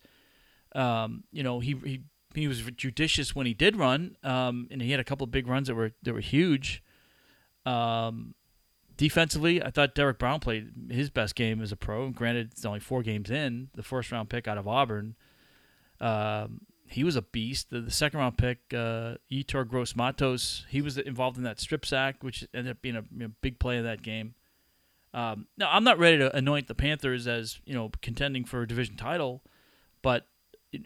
Um, 0.75 1.23
you 1.31 1.43
know 1.43 1.59
he 1.59 1.75
he 1.83 2.01
he 2.35 2.47
was 2.47 2.61
judicious 2.75 3.35
when 3.35 3.45
he 3.45 3.53
did 3.53 3.75
run, 3.75 4.17
um, 4.23 4.67
and 4.71 4.81
he 4.81 4.91
had 4.91 4.99
a 4.99 5.03
couple 5.03 5.23
of 5.25 5.31
big 5.31 5.47
runs 5.47 5.67
that 5.67 5.75
were 5.75 5.91
that 6.03 6.13
were 6.13 6.19
huge. 6.19 6.83
Um, 7.65 8.35
defensively, 8.97 9.63
I 9.63 9.69
thought 9.69 9.95
Derrick 9.95 10.19
Brown 10.19 10.39
played 10.39 10.71
his 10.89 11.09
best 11.09 11.35
game 11.35 11.61
as 11.61 11.71
a 11.71 11.75
pro. 11.75 12.09
Granted, 12.09 12.51
it's 12.51 12.65
only 12.65 12.79
four 12.79 13.03
games 13.03 13.29
in. 13.29 13.69
The 13.73 13.83
first 13.83 14.11
round 14.11 14.29
pick 14.29 14.47
out 14.47 14.57
of 14.57 14.67
Auburn. 14.67 15.15
Um, 15.99 16.61
he 16.87 17.03
was 17.03 17.15
a 17.15 17.21
beast. 17.21 17.69
The, 17.69 17.81
the 17.81 17.91
second 17.91 18.19
round 18.19 18.37
pick, 18.37 18.59
uh, 18.73 19.15
Yetur 19.31 19.67
Gross 19.67 19.95
Matos, 19.95 20.65
he 20.69 20.81
was 20.81 20.97
involved 20.97 21.37
in 21.37 21.43
that 21.43 21.59
strip 21.59 21.85
sack, 21.85 22.17
which 22.21 22.47
ended 22.53 22.71
up 22.71 22.81
being 22.81 22.95
a 22.95 23.03
you 23.11 23.27
know, 23.27 23.31
big 23.41 23.59
play 23.59 23.77
in 23.77 23.83
that 23.83 24.01
game. 24.01 24.35
Um, 25.13 25.47
now, 25.57 25.69
I'm 25.71 25.83
not 25.83 25.99
ready 25.99 26.17
to 26.17 26.35
anoint 26.35 26.67
the 26.67 26.75
Panthers 26.75 27.27
as 27.27 27.59
you 27.65 27.73
know 27.73 27.91
contending 28.01 28.45
for 28.45 28.61
a 28.61 28.67
division 28.67 28.95
title, 28.95 29.43
but 30.01 30.27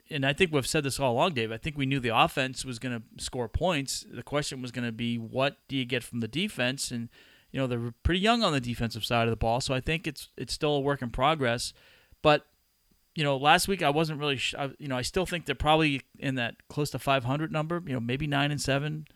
and 0.10 0.26
I 0.26 0.34
think 0.34 0.52
we've 0.52 0.68
said 0.68 0.84
this 0.84 1.00
all 1.00 1.14
along, 1.14 1.34
Dave. 1.34 1.52
I 1.52 1.58
think 1.58 1.78
we 1.78 1.86
knew 1.86 2.00
the 2.00 2.16
offense 2.16 2.66
was 2.66 2.80
going 2.80 3.00
to 3.00 3.24
score 3.24 3.48
points. 3.48 4.06
The 4.10 4.24
question 4.24 4.62
was 4.62 4.72
going 4.72 4.86
to 4.86 4.92
be 4.92 5.18
what 5.18 5.58
do 5.68 5.76
you 5.76 5.86
get 5.86 6.04
from 6.04 6.20
the 6.20 6.28
defense, 6.28 6.92
and 6.92 7.10
you 7.52 7.60
know 7.60 7.68
they're 7.68 7.94
pretty 8.04 8.20
young 8.20 8.44
on 8.44 8.54
the 8.54 8.62
defensive 8.62 9.06
side 9.06 9.24
of 9.24 9.32
the 9.32 9.38
ball, 9.38 9.62
so 9.62 9.74
I 9.74 9.80
think 9.80 10.08
it's 10.08 10.30
it's 10.38 10.54
still 10.54 10.76
a 10.76 10.80
work 10.80 11.02
in 11.02 11.10
progress. 11.10 11.74
But 12.22 12.46
you 13.16 13.24
know, 13.24 13.36
last 13.36 13.68
week 13.68 13.82
I 13.82 13.90
wasn't 13.90 14.20
really, 14.20 14.38
sh- 14.38 14.54
I, 14.58 14.70
you 14.78 14.88
know, 14.88 14.96
I 14.96 15.02
still 15.02 15.26
think 15.26 15.48
they're 15.48 15.56
probably 15.56 16.02
in 16.20 16.36
that 16.36 16.56
close 16.70 16.92
to 16.92 17.00
500 17.00 17.52
number. 17.52 17.82
You 17.86 17.94
know, 17.94 18.00
maybe 18.00 18.28
nine 18.28 18.52
and 18.52 18.62
seven. 18.62 19.08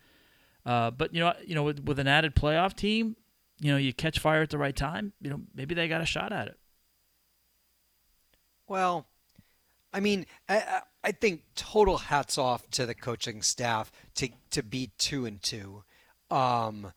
Uh, 0.65 0.89
but 0.89 1.13
you 1.13 1.19
know, 1.19 1.34
you 1.45 1.53
know, 1.53 1.63
with, 1.63 1.86
with 1.86 1.99
an 1.99 2.07
added 2.07 2.36
playoff 2.36 2.76
team, 2.76 3.15
you 3.59 3.72
know, 3.72 3.78
you 3.78 3.93
catch 3.93 4.17
fire 4.17 4.41
at 4.41 4.49
the 4.49 4.57
right 4.57 4.76
time, 4.76 5.13
you 5.22 5.30
know, 5.30 5.41
maybe 5.53 5.76
they 5.76 5.88
got 5.88 6.01
a 6.01 6.05
shot 6.05 6.32
at 6.32 6.47
it. 6.47 6.57
Well, 8.67 9.05
I 9.93 9.99
mean, 9.99 10.25
I, 10.47 10.81
I 11.03 11.11
think 11.11 11.41
total 11.55 11.97
hats 11.97 12.37
off 12.37 12.69
to 12.71 12.85
the 12.85 12.95
coaching 12.95 13.41
staff 13.41 13.91
to 14.15 14.29
to 14.51 14.63
be 14.63 14.91
two 14.97 15.25
and 15.25 15.41
two. 15.41 15.83
Um, 16.29 16.93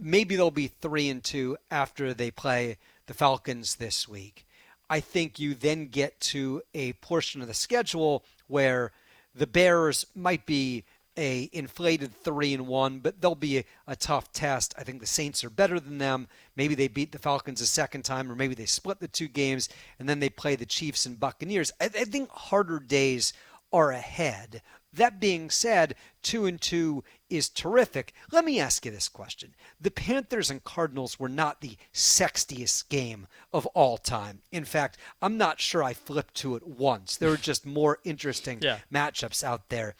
maybe 0.00 0.36
they'll 0.36 0.50
be 0.50 0.68
three 0.68 1.08
and 1.08 1.22
two 1.22 1.56
after 1.70 2.12
they 2.12 2.30
play 2.30 2.78
the 3.06 3.14
Falcons 3.14 3.76
this 3.76 4.08
week. 4.08 4.46
I 4.90 5.00
think 5.00 5.38
you 5.38 5.54
then 5.54 5.86
get 5.86 6.20
to 6.20 6.62
a 6.74 6.92
portion 6.94 7.40
of 7.40 7.48
the 7.48 7.54
schedule 7.54 8.24
where 8.46 8.92
the 9.34 9.46
Bears 9.46 10.06
might 10.14 10.46
be 10.46 10.84
a 11.16 11.48
inflated 11.52 12.14
three 12.14 12.54
and 12.54 12.66
one, 12.66 12.98
but 12.98 13.20
they'll 13.20 13.34
be 13.34 13.58
a, 13.58 13.64
a, 13.86 13.96
tough 13.96 14.32
test. 14.32 14.74
I 14.76 14.84
think 14.84 15.00
the 15.00 15.06
Saints 15.06 15.44
are 15.44 15.50
better 15.50 15.78
than 15.78 15.98
them. 15.98 16.28
Maybe 16.56 16.74
they 16.74 16.88
beat 16.88 17.12
the 17.12 17.18
Falcons 17.18 17.60
a 17.60 17.66
second 17.66 18.02
time, 18.02 18.30
or 18.30 18.34
maybe 18.34 18.54
they 18.54 18.66
split 18.66 19.00
the 19.00 19.08
two 19.08 19.28
games 19.28 19.68
and 19.98 20.08
then 20.08 20.20
they 20.20 20.28
play 20.28 20.56
the 20.56 20.66
Chiefs 20.66 21.06
and 21.06 21.20
Buccaneers. 21.20 21.72
I, 21.80 21.84
I 21.84 22.04
think 22.04 22.30
harder 22.30 22.80
days 22.80 23.32
are 23.72 23.90
ahead. 23.90 24.62
That 24.92 25.18
being 25.18 25.50
said, 25.50 25.96
two 26.22 26.46
and 26.46 26.60
two 26.60 27.02
is 27.28 27.48
terrific. 27.48 28.14
Let 28.30 28.44
me 28.44 28.60
ask 28.60 28.84
you 28.84 28.92
this 28.92 29.08
question. 29.08 29.54
The 29.80 29.90
Panthers 29.90 30.50
and 30.50 30.62
Cardinals 30.62 31.18
were 31.18 31.28
not 31.28 31.60
the 31.60 31.76
sexiest 31.92 32.88
game 32.88 33.26
of 33.52 33.66
all 33.66 33.98
time. 33.98 34.42
In 34.52 34.64
fact, 34.64 34.96
I'm 35.20 35.36
not 35.36 35.60
sure 35.60 35.82
I 35.82 35.94
flipped 35.94 36.34
to 36.36 36.54
it 36.54 36.64
once. 36.64 37.16
There 37.16 37.30
were 37.30 37.36
just 37.36 37.66
more 37.66 37.98
interesting 38.04 38.58
yeah. 38.62 38.78
matchups 38.92 39.42
out 39.42 39.68
there. 39.68 39.96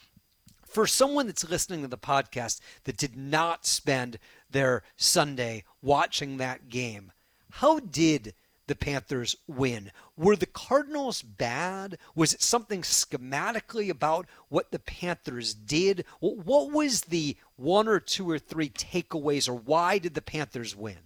For 0.74 0.88
someone 0.88 1.28
that's 1.28 1.48
listening 1.48 1.82
to 1.82 1.88
the 1.88 1.96
podcast 1.96 2.60
that 2.82 2.96
did 2.96 3.16
not 3.16 3.64
spend 3.64 4.18
their 4.50 4.82
Sunday 4.96 5.62
watching 5.80 6.36
that 6.36 6.68
game, 6.68 7.12
how 7.52 7.78
did 7.78 8.34
the 8.66 8.74
Panthers 8.74 9.36
win. 9.46 9.92
Were 10.16 10.36
the 10.36 10.46
Cardinals 10.46 11.22
bad? 11.22 11.98
Was 12.14 12.32
it 12.32 12.42
something 12.42 12.82
schematically 12.82 13.90
about 13.90 14.26
what 14.48 14.70
the 14.70 14.78
Panthers 14.78 15.54
did? 15.54 16.04
What 16.20 16.72
was 16.72 17.02
the 17.02 17.36
one 17.56 17.88
or 17.88 18.00
two 18.00 18.28
or 18.28 18.38
three 18.38 18.70
takeaways, 18.70 19.48
or 19.48 19.54
why 19.54 19.98
did 19.98 20.14
the 20.14 20.22
Panthers 20.22 20.74
win? 20.74 20.98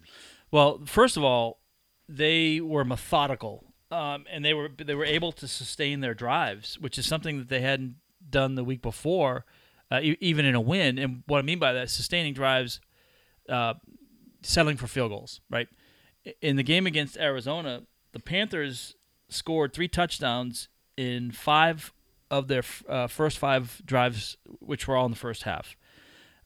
Well, 0.51 0.81
first 0.87 1.17
of 1.17 1.25
all, 1.25 1.59
they 2.09 2.61
were 2.61 2.85
methodical, 2.85 3.65
um, 3.91 4.25
and 4.31 4.45
they 4.45 4.55
were 4.55 4.69
they 4.69 4.95
were 4.95 5.05
able 5.05 5.33
to 5.33 5.49
sustain 5.49 6.01
their 6.01 6.15
drives, 6.15 6.79
which 6.79 6.97
is 6.97 7.07
something 7.07 7.39
that 7.39 7.49
they 7.49 7.61
hadn't 7.61 7.97
done 8.31 8.55
the 8.55 8.65
week 8.65 8.83
before, 8.83 9.45
uh, 9.91 10.01
even 10.03 10.45
in 10.45 10.55
a 10.55 10.61
win. 10.61 10.99
And 10.99 11.23
what 11.27 11.39
I 11.39 11.43
mean 11.43 11.59
by 11.59 11.73
that, 11.73 11.91
sustaining 11.91 12.35
drives, 12.35 12.81
uh, 13.49 13.75
settling 14.43 14.77
for 14.77 14.87
field 14.87 15.11
goals, 15.11 15.41
right? 15.51 15.69
in 16.41 16.57
the 16.57 16.63
game 16.63 16.87
against 16.87 17.17
Arizona, 17.17 17.83
the 18.13 18.21
Panthers 18.21 18.95
scored 19.29 19.73
three 19.73 19.89
touchdowns 19.89 20.69
in 20.97 21.31
five 21.31 21.93
of 22.31 22.49
their 22.49 22.63
uh, 22.89 23.07
first 23.07 23.39
five 23.39 23.81
drives, 23.85 24.37
which 24.61 24.87
were 24.87 24.97
all 24.97 25.07
in 25.07 25.11
the 25.11 25.17
first 25.17 25.45
half, 25.45 25.77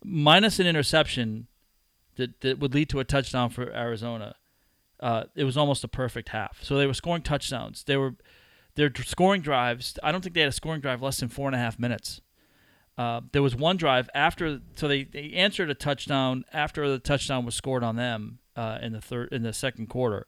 minus 0.05 0.59
an 0.59 0.66
interception 0.66 1.47
that, 2.16 2.40
that 2.40 2.59
would 2.59 2.74
lead 2.74 2.88
to 2.90 3.01
a 3.01 3.05
touchdown 3.05 3.51
for 3.51 3.72
Arizona. 3.74 4.34
Uh, 5.01 5.24
it 5.34 5.45
was 5.45 5.57
almost 5.57 5.82
a 5.82 5.88
perfect 5.88 6.28
half. 6.28 6.62
So 6.62 6.76
they 6.76 6.86
were 6.86 6.95
scoring 6.95 7.22
touchdowns. 7.22 7.84
They 7.84 7.97
were 7.97 8.14
they're 8.74 8.93
scoring 9.05 9.43
drives. 9.43 9.99
I 10.03 10.12
don't 10.12 10.22
think 10.22 10.34
they 10.34 10.40
had 10.40 10.49
a 10.49 10.53
scoring 10.53 10.80
drive 10.80 11.03
less 11.03 11.20
than 11.20 11.28
four 11.28 11.47
and 11.47 11.55
a 11.55 11.59
half 11.59 11.78
minutes. 11.78 12.22
Uh, 12.99 13.22
there 13.32 13.43
was 13.43 13.57
one 13.57 13.76
drive 13.76 14.11
after, 14.14 14.61
so 14.76 14.86
they, 14.86 15.05
they 15.05 15.32
answered 15.32 15.70
a 15.70 15.74
touchdown 15.74 16.45
after 16.53 16.88
the 16.88 16.99
touchdown 16.99 17.45
was 17.45 17.55
scored 17.55 17.82
on 17.82 17.97
them, 17.97 18.38
uh, 18.57 18.78
in 18.82 18.93
the 18.93 19.01
third 19.01 19.32
in 19.32 19.43
the 19.43 19.53
second 19.53 19.88
quarter. 19.88 20.26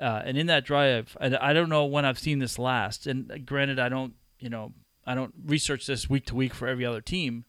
Uh, 0.00 0.22
and 0.24 0.38
in 0.38 0.46
that 0.46 0.64
drive, 0.64 1.16
I, 1.20 1.36
I 1.40 1.52
don't 1.52 1.68
know 1.68 1.84
when 1.84 2.04
I've 2.04 2.18
seen 2.18 2.38
this 2.38 2.58
last. 2.58 3.06
And 3.06 3.44
granted, 3.44 3.78
I 3.78 3.88
don't 3.88 4.14
you 4.38 4.48
know 4.48 4.72
I 5.06 5.14
don't 5.14 5.34
research 5.44 5.86
this 5.86 6.08
week 6.08 6.26
to 6.26 6.34
week 6.34 6.54
for 6.54 6.68
every 6.68 6.86
other 6.86 7.00
team. 7.00 7.44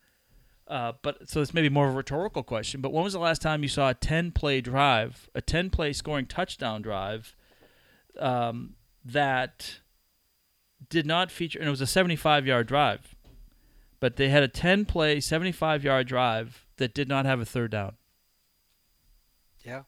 Uh, 0.68 0.94
but 1.02 1.28
so 1.28 1.40
this 1.40 1.54
may 1.54 1.62
be 1.62 1.70
more 1.70 1.88
of 1.88 1.94
a 1.94 1.98
rhetorical 1.98 2.44
question. 2.44 2.80
But 2.80 2.94
when 2.94 3.04
was 3.04 3.14
the 3.14 3.20
last 3.20 3.42
time 3.42 3.64
you 3.64 3.70
saw 3.70 3.90
a 3.90 3.94
ten 3.94 4.32
play 4.32 4.62
drive, 4.62 5.30
a 5.34 5.42
ten 5.42 5.70
play 5.70 5.94
scoring 5.94 6.26
touchdown 6.26 6.82
drive, 6.82 7.36
um, 8.20 8.76
that 9.04 9.80
did 10.90 11.06
not 11.06 11.32
feature? 11.32 11.60
And 11.60 11.68
it 11.68 11.72
was 11.72 11.82
a 11.82 11.88
seventy 11.88 12.16
five 12.16 12.48
yard 12.48 12.68
drive, 12.68 13.16
but 14.00 14.16
they 14.16 14.30
had 14.30 14.44
a 14.44 14.48
ten 14.48 14.86
play 14.86 15.20
seventy 15.20 15.52
five 15.52 15.84
yard 15.84 16.08
drive 16.08 16.66
that 16.78 16.94
did 16.94 17.08
not 17.08 17.26
have 17.26 17.40
a 17.40 17.46
third 17.46 17.72
down. 17.72 17.94
Yeah. 19.64 19.84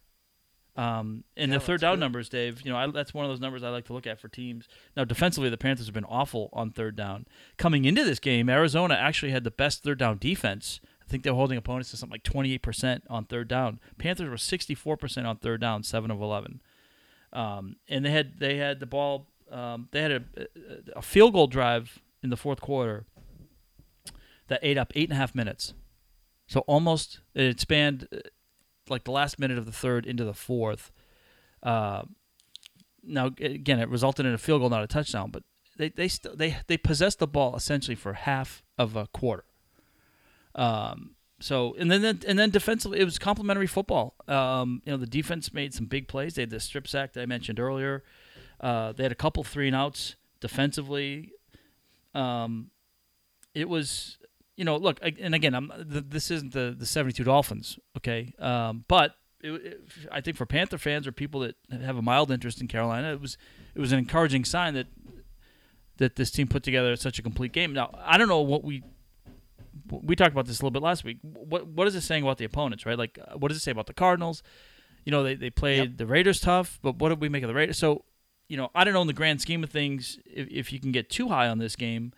Um, 0.75 1.25
and 1.35 1.51
yeah, 1.51 1.57
the 1.57 1.63
third 1.63 1.81
down 1.81 1.95
good. 1.95 1.99
numbers, 1.99 2.29
Dave, 2.29 2.61
you 2.63 2.71
know, 2.71 2.77
I, 2.77 2.87
that's 2.87 3.13
one 3.13 3.25
of 3.25 3.31
those 3.31 3.41
numbers 3.41 3.61
I 3.61 3.69
like 3.69 3.85
to 3.85 3.93
look 3.93 4.07
at 4.07 4.19
for 4.19 4.29
teams. 4.29 4.67
Now, 4.95 5.03
defensively, 5.03 5.49
the 5.49 5.57
Panthers 5.57 5.87
have 5.87 5.93
been 5.93 6.05
awful 6.05 6.49
on 6.53 6.71
third 6.71 6.95
down. 6.95 7.25
Coming 7.57 7.85
into 7.85 8.03
this 8.03 8.19
game, 8.19 8.49
Arizona 8.49 8.93
actually 8.93 9.31
had 9.31 9.43
the 9.43 9.51
best 9.51 9.83
third 9.83 9.99
down 9.99 10.17
defense. 10.17 10.79
I 11.01 11.09
think 11.09 11.23
they're 11.23 11.33
holding 11.33 11.57
opponents 11.57 11.91
to 11.91 11.97
something 11.97 12.13
like 12.13 12.23
28% 12.23 13.01
on 13.09 13.25
third 13.25 13.49
down. 13.49 13.81
Panthers 13.97 14.29
were 14.29 14.35
64% 14.35 15.25
on 15.25 15.37
third 15.37 15.59
down, 15.59 15.83
7 15.83 16.09
of 16.09 16.21
11. 16.21 16.61
Um, 17.33 17.75
and 17.89 18.05
they 18.05 18.11
had 18.11 18.39
they 18.39 18.57
had 18.57 18.79
the 18.79 18.85
ball, 18.85 19.27
um, 19.51 19.87
they 19.91 20.01
had 20.01 20.11
a, 20.11 20.23
a 20.95 21.01
field 21.01 21.33
goal 21.33 21.47
drive 21.47 21.99
in 22.23 22.29
the 22.29 22.37
fourth 22.37 22.59
quarter 22.59 23.05
that 24.51 24.59
ate 24.63 24.77
up 24.77 24.91
eight 24.95 25.09
and 25.09 25.13
a 25.13 25.15
half 25.15 25.33
minutes. 25.33 25.73
So 26.47 26.59
almost, 26.61 27.21
it 27.33 27.61
spanned 27.61 28.07
like 28.89 29.05
the 29.05 29.11
last 29.11 29.39
minute 29.39 29.57
of 29.57 29.65
the 29.65 29.71
third 29.71 30.05
into 30.05 30.25
the 30.25 30.33
fourth. 30.33 30.91
Uh, 31.63 32.03
now 33.01 33.27
again, 33.27 33.79
it 33.79 33.87
resulted 33.87 34.25
in 34.25 34.33
a 34.33 34.37
field 34.37 34.61
goal, 34.61 34.69
not 34.69 34.83
a 34.83 34.87
touchdown, 34.87 35.31
but 35.31 35.43
they 35.77 35.87
they 35.87 36.09
they 36.35 36.57
they 36.67 36.77
possessed 36.77 37.19
the 37.19 37.27
ball 37.27 37.55
essentially 37.55 37.95
for 37.95 38.11
half 38.11 38.61
of 38.77 38.97
a 38.97 39.07
quarter. 39.07 39.45
Um, 40.53 41.11
so 41.39 41.73
and 41.79 41.89
then 41.89 42.03
and 42.27 42.37
then 42.37 42.49
defensively, 42.49 42.99
it 42.99 43.05
was 43.05 43.17
complementary 43.17 43.67
football. 43.67 44.15
Um, 44.27 44.81
you 44.85 44.91
know, 44.91 44.97
the 44.97 45.07
defense 45.07 45.53
made 45.53 45.73
some 45.73 45.85
big 45.85 46.09
plays. 46.09 46.35
They 46.35 46.41
had 46.41 46.49
the 46.49 46.59
strip 46.59 46.89
sack 46.89 47.13
that 47.13 47.21
I 47.21 47.25
mentioned 47.25 47.57
earlier. 47.57 48.03
Uh, 48.59 48.91
they 48.91 49.03
had 49.03 49.13
a 49.13 49.15
couple 49.15 49.45
three 49.45 49.67
and 49.67 49.75
outs 49.75 50.17
defensively. 50.41 51.31
Um, 52.13 52.71
it 53.53 53.69
was 53.69 54.17
you 54.55 54.65
know, 54.65 54.77
look, 54.77 54.99
and 55.01 55.33
again, 55.33 55.55
I'm 55.55 55.71
this 55.77 56.29
isn't 56.31 56.53
the 56.53 56.75
the 56.77 56.85
72 56.85 57.23
Dolphins, 57.23 57.79
okay? 57.97 58.33
Um, 58.39 58.85
but 58.87 59.15
it, 59.41 59.51
it, 59.51 59.81
I 60.11 60.21
think 60.21 60.37
for 60.37 60.45
Panther 60.45 60.77
fans 60.77 61.07
or 61.07 61.11
people 61.11 61.41
that 61.41 61.55
have 61.81 61.97
a 61.97 62.01
mild 62.01 62.31
interest 62.31 62.61
in 62.61 62.67
Carolina, 62.67 63.13
it 63.13 63.21
was 63.21 63.37
it 63.75 63.79
was 63.79 63.91
an 63.91 63.99
encouraging 63.99 64.45
sign 64.45 64.73
that 64.73 64.87
that 65.97 66.15
this 66.15 66.31
team 66.31 66.47
put 66.47 66.63
together 66.63 66.95
such 66.95 67.19
a 67.19 67.21
complete 67.21 67.51
game. 67.51 67.73
Now, 67.73 67.91
I 68.03 68.17
don't 68.17 68.27
know 68.27 68.41
what 68.41 68.63
we 68.63 68.83
we 69.89 70.15
talked 70.15 70.31
about 70.31 70.45
this 70.45 70.59
a 70.59 70.61
little 70.61 70.71
bit 70.71 70.81
last 70.81 71.03
week. 71.03 71.17
What 71.21 71.67
what 71.67 71.87
is 71.87 71.95
it 71.95 72.01
saying 72.01 72.23
about 72.23 72.37
the 72.37 72.45
opponents, 72.45 72.85
right? 72.85 72.97
Like, 72.97 73.17
what 73.35 73.49
does 73.49 73.57
it 73.57 73.61
say 73.61 73.71
about 73.71 73.87
the 73.87 73.93
Cardinals? 73.93 74.43
You 75.05 75.11
know, 75.11 75.23
they 75.23 75.35
they 75.35 75.49
played 75.49 75.77
yep. 75.77 75.97
the 75.97 76.05
Raiders 76.05 76.39
tough, 76.39 76.79
but 76.81 76.97
what 76.97 77.09
did 77.09 77.21
we 77.21 77.29
make 77.29 77.43
of 77.43 77.47
the 77.47 77.53
Raiders? 77.53 77.77
So, 77.77 78.05
you 78.47 78.57
know, 78.57 78.69
I 78.75 78.83
don't 78.83 78.93
know 78.93 79.01
in 79.01 79.07
the 79.07 79.13
grand 79.13 79.41
scheme 79.41 79.63
of 79.63 79.69
things 79.69 80.19
if, 80.25 80.47
if 80.49 80.73
you 80.73 80.79
can 80.79 80.91
get 80.91 81.09
too 81.09 81.29
high 81.29 81.47
on 81.47 81.57
this 81.57 81.75
game 81.75 82.13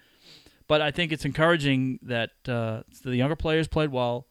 but 0.67 0.81
I 0.81 0.91
think 0.91 1.11
it's 1.11 1.25
encouraging 1.25 1.99
that 2.03 2.31
uh, 2.47 2.83
the 3.03 3.15
younger 3.15 3.35
players 3.35 3.67
played 3.67 3.91
well. 3.91 4.27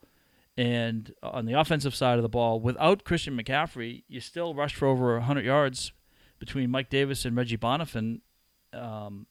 And 0.57 1.15
on 1.23 1.47
the 1.47 1.55
offensive 1.55 1.95
side 1.95 2.19
of 2.19 2.23
the 2.23 2.29
ball, 2.29 2.61
without 2.61 3.05
Christian 3.05 3.39
McCaffrey, 3.39 4.05
you 4.07 4.21
still 4.21 4.55
rushed 4.55 4.77
for 4.77 4.87
over 4.87 5.15
100 5.15 5.45
yards 5.45 5.93
between 6.39 6.71
Mike 6.71 6.91
Davis 6.91 7.25
and 7.25 7.37
Reggie 7.37 7.57
Bonnafon. 7.57 8.21
Um, 8.75 9.27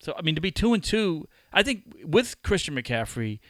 so, 0.00 0.14
I 0.18 0.22
mean, 0.22 0.34
to 0.34 0.40
be 0.40 0.50
two 0.50 0.74
and 0.74 0.84
two, 0.84 1.28
I 1.52 1.62
think 1.62 1.94
with 2.04 2.42
Christian 2.42 2.74
McCaffrey, 2.74 3.40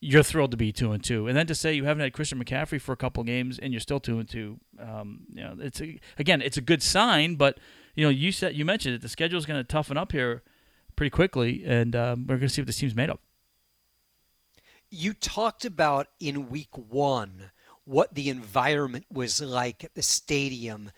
you're 0.00 0.22
thrilled 0.22 0.50
to 0.50 0.56
be 0.56 0.72
two 0.72 0.92
and 0.92 1.04
two, 1.04 1.26
and 1.26 1.36
then 1.36 1.46
to 1.46 1.54
say 1.54 1.74
you 1.74 1.84
haven't 1.84 2.02
had 2.02 2.12
Christian 2.14 2.42
McCaffrey 2.42 2.80
for 2.80 2.92
a 2.92 2.96
couple 2.96 3.22
games 3.22 3.58
and 3.58 3.72
you're 3.72 3.80
still 3.80 4.00
two 4.00 4.18
and 4.18 4.28
two, 4.28 4.58
um, 4.80 5.20
you 5.32 5.42
know, 5.42 5.54
it's 5.60 5.80
a, 5.80 6.00
again, 6.18 6.40
it's 6.40 6.56
a 6.56 6.62
good 6.62 6.82
sign. 6.82 7.34
But 7.34 7.58
you 7.94 8.04
know, 8.04 8.10
you 8.10 8.32
said 8.32 8.56
you 8.56 8.64
mentioned 8.64 8.94
it. 8.94 9.02
The 9.02 9.08
schedule 9.08 9.38
is 9.38 9.46
going 9.46 9.60
to 9.60 9.64
toughen 9.64 9.98
up 9.98 10.12
here 10.12 10.42
pretty 11.00 11.08
quickly, 11.08 11.62
and 11.64 11.96
um, 11.96 12.26
we're 12.26 12.36
going 12.36 12.46
to 12.46 12.48
see 12.50 12.60
what 12.60 12.66
this 12.66 12.76
team's 12.76 12.94
made 12.94 13.08
of. 13.08 13.18
You 14.90 15.14
talked 15.14 15.64
about 15.64 16.08
in 16.20 16.50
week 16.50 16.76
one 16.76 17.52
what 17.86 18.14
the 18.14 18.28
environment 18.28 19.06
was 19.10 19.40
like 19.40 19.82
at 19.82 19.94
the 19.94 20.02
stadium 20.02 20.90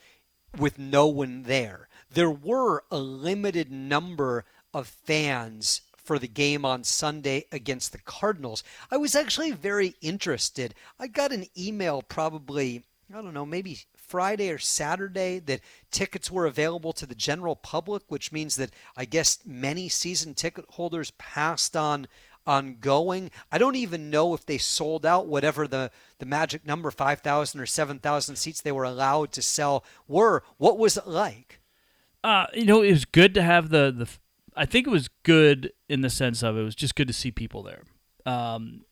with 0.59 0.77
no 0.77 1.07
one 1.07 1.45
there. 1.45 1.87
There 2.13 2.33
were 2.33 2.83
a 2.91 2.99
limited 2.99 3.71
number 3.71 4.45
of 4.75 4.89
fans 4.89 5.83
for 5.97 6.19
the 6.19 6.27
game 6.27 6.65
on 6.65 6.83
Sunday 6.83 7.45
against 7.53 7.93
the 7.93 7.99
Cardinals. 7.99 8.65
I 8.91 8.97
was 8.97 9.15
actually 9.15 9.53
very 9.53 9.95
interested. 10.01 10.75
I 10.99 11.07
got 11.07 11.31
an 11.31 11.47
email 11.57 12.03
probably, 12.03 12.83
I 13.15 13.23
don't 13.23 13.35
know, 13.35 13.47
maybe 13.47 13.79
Friday 14.13 14.51
or 14.51 14.59
Saturday 14.59 15.39
that 15.39 15.63
tickets 15.91 16.31
were 16.31 16.45
available 16.45 16.93
to 16.93 17.07
the 17.07 17.15
general 17.15 17.57
public, 17.57 18.03
which 18.09 18.31
means 18.31 18.57
that 18.57 18.69
I 18.95 19.07
guess 19.07 19.39
many 19.47 19.89
season 19.89 20.35
ticket 20.35 20.67
holders 20.69 21.13
passed 21.13 21.75
on 21.75 22.07
on 22.47 22.77
going. 22.79 23.31
I 23.51 23.57
don't 23.57 23.77
even 23.77 24.11
know 24.11 24.35
if 24.35 24.45
they 24.45 24.59
sold 24.59 25.07
out 25.07 25.29
whatever 25.29 25.67
the, 25.67 25.91
the 26.19 26.27
magic 26.27 26.67
number, 26.67 26.91
5,000 26.91 27.59
or 27.59 27.65
7,000 27.65 28.37
seats 28.37 28.61
they 28.61 28.71
were 28.71 28.85
allowed 28.85 29.33
to 29.33 29.41
sell 29.41 29.83
were. 30.07 30.43
What 30.59 30.77
was 30.77 30.99
it 30.99 31.07
like? 31.07 31.61
Uh, 32.23 32.49
you 32.53 32.67
know, 32.67 32.83
it 32.83 32.91
was 32.91 33.07
good 33.07 33.33
to 33.33 33.43
have 33.43 33.71
the, 33.71 33.95
the 33.97 34.11
I 34.55 34.67
think 34.67 34.87
it 34.87 34.91
was 34.91 35.09
good 35.23 35.73
in 35.89 36.03
the 36.03 36.11
sense 36.11 36.43
of 36.43 36.59
it 36.59 36.63
was 36.63 36.75
just 36.75 36.97
good 36.97 37.09
to 37.09 37.15
see 37.15 37.31
people 37.31 37.63
there. 37.63 37.85
Um, 38.27 38.85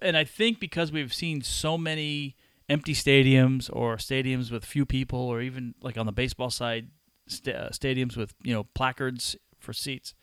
and 0.00 0.16
I 0.16 0.22
think 0.22 0.60
because 0.60 0.92
we've 0.92 1.12
seen 1.12 1.42
so 1.42 1.76
many 1.76 2.36
empty 2.68 2.94
stadiums 2.94 3.68
or 3.72 3.96
stadiums 3.96 4.50
with 4.50 4.64
few 4.64 4.86
people, 4.86 5.18
or 5.18 5.40
even 5.40 5.74
like 5.82 5.98
on 5.98 6.06
the 6.06 6.12
baseball 6.12 6.50
side, 6.50 6.88
st- 7.28 7.56
uh, 7.56 7.68
stadiums 7.70 8.16
with 8.16 8.34
you 8.42 8.52
know 8.52 8.64
placards 8.74 9.36
for 9.58 9.72
seats. 9.72 10.14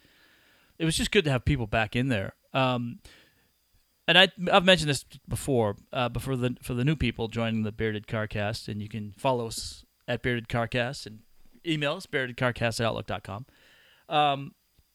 It 0.77 0.85
was 0.85 0.97
just 0.97 1.11
good 1.11 1.25
to 1.25 1.31
have 1.31 1.45
people 1.45 1.67
back 1.67 1.95
in 1.95 2.09
there. 2.09 2.33
Um, 2.53 2.99
and 4.07 4.17
I, 4.17 4.29
I've 4.51 4.65
mentioned 4.65 4.89
this 4.89 5.05
before, 5.27 5.77
uh, 5.93 6.09
but 6.09 6.21
for 6.21 6.35
the 6.35 6.57
for 6.61 6.73
the 6.73 6.83
new 6.83 6.95
people 6.95 7.27
joining 7.27 7.63
the 7.63 7.71
Bearded 7.71 8.07
Carcast, 8.07 8.67
and 8.67 8.81
you 8.81 8.89
can 8.89 9.13
follow 9.17 9.47
us 9.47 9.85
at 10.07 10.21
Bearded 10.21 10.49
Carcast 10.49 11.05
and 11.05 11.19
email 11.65 11.93
us 11.93 12.05
beardedcarcast 12.05 12.79
at 12.79 12.85
outlook.com. 12.85 13.45
Um, 14.09 14.53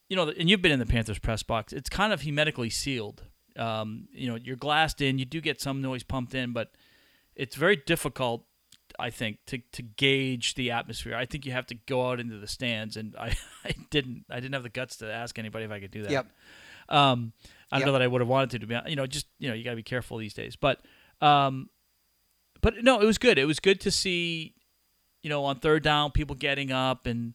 you 0.09 0.16
know, 0.16 0.28
and 0.28 0.49
you've 0.49 0.62
been 0.62 0.72
in 0.72 0.78
the 0.78 0.86
Panthers 0.86 1.18
press 1.18 1.42
box. 1.42 1.72
It's 1.72 1.88
kind 1.88 2.12
of 2.12 2.22
hermetically 2.22 2.70
sealed. 2.70 3.22
Um, 3.57 4.09
you 4.12 4.28
know, 4.28 4.36
you're 4.36 4.57
glassed 4.57 5.01
in. 5.01 5.18
You 5.18 5.24
do 5.24 5.40
get 5.40 5.61
some 5.61 5.80
noise 5.80 6.03
pumped 6.03 6.34
in, 6.34 6.53
but 6.53 6.72
it's 7.37 7.55
very 7.55 7.76
difficult, 7.76 8.45
I 8.99 9.11
think, 9.11 9.39
to, 9.47 9.59
to 9.72 9.82
gauge 9.82 10.55
the 10.55 10.70
atmosphere. 10.70 11.14
I 11.14 11.26
think 11.26 11.45
you 11.47 11.53
have 11.53 11.66
to 11.66 11.74
go 11.74 12.09
out 12.11 12.18
into 12.18 12.39
the 12.39 12.47
stands, 12.49 12.97
and 12.97 13.14
I, 13.16 13.37
I 13.64 13.74
didn't 13.91 14.24
I 14.30 14.37
didn't 14.41 14.55
have 14.55 14.62
the 14.62 14.68
guts 14.70 14.97
to 14.99 15.12
ask 15.12 15.39
anybody 15.39 15.64
if 15.64 15.70
I 15.70 15.80
could 15.80 15.91
do 15.91 16.03
that. 16.03 16.11
Yep. 16.11 16.26
Um, 16.89 17.32
I 17.70 17.76
don't 17.78 17.80
Yep. 17.80 17.87
know 17.87 17.93
that 17.93 18.03
I 18.03 18.07
would 18.07 18.20
have 18.20 18.28
wanted 18.28 18.51
to. 18.51 18.59
To 18.61 18.66
be 18.66 18.74
honest. 18.74 18.91
you 18.91 18.97
know, 18.97 19.07
just 19.07 19.26
you 19.39 19.49
know, 19.49 19.55
you 19.55 19.64
got 19.64 19.70
to 19.70 19.76
be 19.76 19.82
careful 19.82 20.16
these 20.18 20.34
days. 20.34 20.57
But, 20.57 20.80
um, 21.20 21.68
but 22.61 22.82
no, 22.82 23.01
it 23.01 23.05
was 23.07 23.18
good. 23.18 23.39
It 23.39 23.45
was 23.45 23.61
good 23.61 23.80
to 23.82 23.91
see, 23.91 24.55
you 25.22 25.28
know, 25.30 25.45
on 25.45 25.59
third 25.59 25.82
down, 25.82 26.11
people 26.12 26.34
getting 26.37 26.72
up 26.72 27.07
and. 27.07 27.34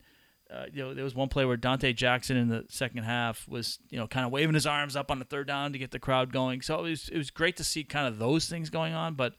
Uh, 0.54 0.66
you 0.74 0.82
know, 0.84 0.93
there 0.93 1.06
was 1.06 1.16
one 1.16 1.30
play 1.30 1.45
where 1.45 1.56
Donte 1.56 1.95
Jackson 1.95 2.36
in 2.36 2.49
the 2.49 2.66
second 2.68 3.04
half 3.04 3.47
was, 3.47 3.80
you 3.89 3.97
know, 3.97 4.06
kind 4.06 4.26
of 4.26 4.34
waving 4.34 4.54
his 4.54 4.66
arms 4.68 4.97
up 4.97 5.10
on 5.10 5.18
the 5.18 5.24
third 5.24 5.47
down 5.47 5.72
to 5.72 5.80
get 5.80 5.91
the 5.91 5.99
crowd 5.99 6.34
going. 6.34 6.62
So 6.62 6.78
it 6.80 6.82
was 6.89 7.08
it 7.08 7.18
was 7.18 7.32
great 7.32 7.56
to 7.56 7.64
see 7.64 7.86
kind 7.86 8.06
of 8.06 8.20
those 8.20 8.49
things 8.49 8.70
going 8.70 8.93
on. 8.93 9.14
But, 9.14 9.36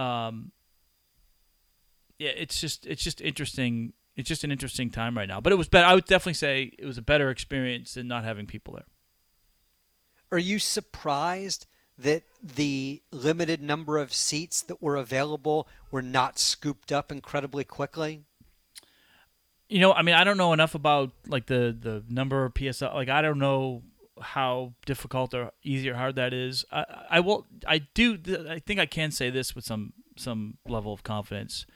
um, 0.00 0.52
yeah, 2.18 2.30
it's 2.36 2.60
just 2.60 2.86
it's 2.86 3.02
just 3.02 3.20
interesting. 3.20 3.92
It's 4.16 4.28
just 4.28 4.44
an 4.44 4.52
interesting 4.52 4.90
time 4.90 5.16
right 5.16 5.28
now. 5.28 5.40
But 5.40 5.52
it 5.52 5.56
was 5.56 5.68
better. 5.68 5.86
I 5.86 5.94
would 5.94 6.04
definitely 6.04 6.34
say 6.34 6.72
it 6.78 6.86
was 6.86 6.98
a 6.98 7.02
better 7.02 7.30
experience 7.30 7.94
than 7.94 8.08
not 8.08 8.24
having 8.24 8.46
people 8.46 8.74
there. 8.74 8.86
Are 10.32 10.38
you 10.38 10.58
surprised 10.58 11.66
that 11.98 12.22
the 12.42 13.02
limited 13.10 13.62
number 13.62 13.98
of 13.98 14.12
seats 14.12 14.62
that 14.62 14.82
were 14.82 14.96
available 14.96 15.68
were 15.90 16.02
not 16.02 16.38
scooped 16.38 16.92
up 16.92 17.12
incredibly 17.12 17.64
quickly? 17.64 18.22
You 19.68 19.80
know, 19.80 19.92
I 19.92 20.02
mean, 20.02 20.14
I 20.14 20.24
don't 20.24 20.36
know 20.36 20.52
enough 20.52 20.74
about 20.74 21.12
like 21.26 21.46
the 21.46 21.76
the 21.78 22.04
number 22.08 22.44
of 22.44 22.54
PSL. 22.54 22.94
Like, 22.94 23.08
I 23.08 23.22
don't 23.22 23.38
know 23.38 23.82
how 24.20 24.74
difficult 24.86 25.34
or 25.34 25.52
easy 25.62 25.88
or 25.90 25.94
hard 25.94 26.16
that 26.16 26.32
is. 26.32 26.64
I, 26.70 26.84
I 27.10 27.20
will. 27.20 27.46
I 27.66 27.78
do. 27.78 28.18
I 28.48 28.58
think 28.58 28.80
I 28.80 28.86
can 28.86 29.10
say 29.10 29.30
this 29.30 29.54
with 29.54 29.64
some 29.64 29.92
some 30.16 30.58
level 30.68 30.92
of 30.92 31.02
confidence. 31.02 31.66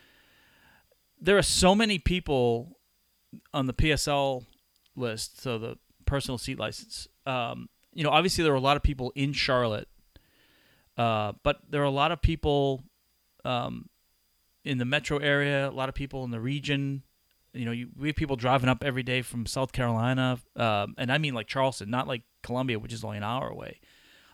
There 1.20 1.38
are 1.38 1.42
so 1.42 1.74
many 1.74 1.98
people 1.98 2.78
on 3.52 3.66
the 3.66 3.72
PSL 3.72 4.44
list, 4.96 5.40
so 5.40 5.58
the 5.58 5.78
personal 6.06 6.38
seat 6.38 6.58
license. 6.58 7.08
Um, 7.26 7.68
you 7.92 8.04
know, 8.04 8.10
obviously 8.10 8.44
there 8.44 8.52
are 8.52 8.56
a 8.56 8.60
lot 8.60 8.76
of 8.76 8.82
people 8.82 9.12
in 9.14 9.32
Charlotte, 9.32 9.88
uh, 10.98 11.32
but 11.42 11.60
there 11.68 11.80
are 11.80 11.84
a 11.84 11.90
lot 11.90 12.12
of 12.12 12.20
people 12.20 12.82
um, 13.44 13.88
in 14.64 14.78
the 14.78 14.84
metro 14.84 15.18
area. 15.18 15.68
A 15.68 15.70
lot 15.70 15.88
of 15.88 15.94
people 15.94 16.24
in 16.24 16.30
the 16.30 16.40
region 16.40 17.02
you 17.54 17.64
know, 17.64 17.70
you, 17.70 17.88
we 17.96 18.08
have 18.08 18.16
people 18.16 18.36
driving 18.36 18.68
up 18.68 18.82
every 18.84 19.02
day 19.02 19.22
from 19.22 19.46
South 19.46 19.72
Carolina, 19.72 20.38
um, 20.56 20.94
and 20.98 21.10
I 21.10 21.18
mean 21.18 21.34
like 21.34 21.46
Charleston, 21.46 21.88
not 21.88 22.08
like 22.08 22.22
Columbia, 22.44 22.78
which 22.78 22.92
is 22.92 23.02
only 23.02 23.16
an 23.16 23.24
hour 23.24 23.48
away. 23.48 23.80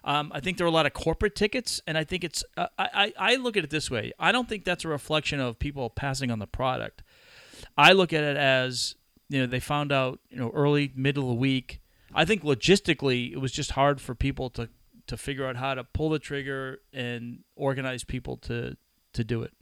Um, 0.04 0.30
I 0.34 0.40
think 0.40 0.56
there 0.58 0.66
are 0.66 0.68
a 0.68 0.72
lot 0.72 0.86
of 0.86 0.92
corporate 0.92 1.34
tickets, 1.34 1.80
and 1.86 1.96
I 1.96 2.04
think 2.04 2.24
it's. 2.24 2.42
Uh, 2.56 2.66
I, 2.78 3.12
I 3.18 3.36
look 3.36 3.56
at 3.56 3.64
it 3.64 3.70
this 3.70 3.90
way. 3.90 4.12
I 4.18 4.32
don't 4.32 4.48
think 4.48 4.64
that's 4.64 4.84
a 4.84 4.88
reflection 4.88 5.40
of 5.40 5.58
people 5.58 5.90
passing 5.90 6.30
on 6.30 6.38
the 6.38 6.46
product. 6.46 7.02
I 7.76 7.92
look 7.92 8.12
at 8.12 8.24
it 8.24 8.36
as 8.36 8.94
you 9.28 9.40
know 9.40 9.46
they 9.46 9.60
found 9.60 9.92
out 9.92 10.20
you 10.30 10.38
know 10.38 10.50
early 10.54 10.92
middle 10.94 11.24
of 11.24 11.28
the 11.30 11.34
week. 11.34 11.80
I 12.14 12.24
think 12.24 12.42
logistically 12.42 13.32
it 13.32 13.38
was 13.38 13.52
just 13.52 13.72
hard 13.72 14.00
for 14.00 14.14
people 14.14 14.50
to 14.50 14.68
to 15.06 15.16
figure 15.16 15.46
out 15.46 15.56
how 15.56 15.74
to 15.74 15.84
pull 15.84 16.08
the 16.10 16.18
trigger 16.18 16.80
and 16.92 17.40
organize 17.54 18.02
people 18.04 18.36
to 18.38 18.76
to 19.12 19.24
do 19.24 19.42
it. 19.42 19.52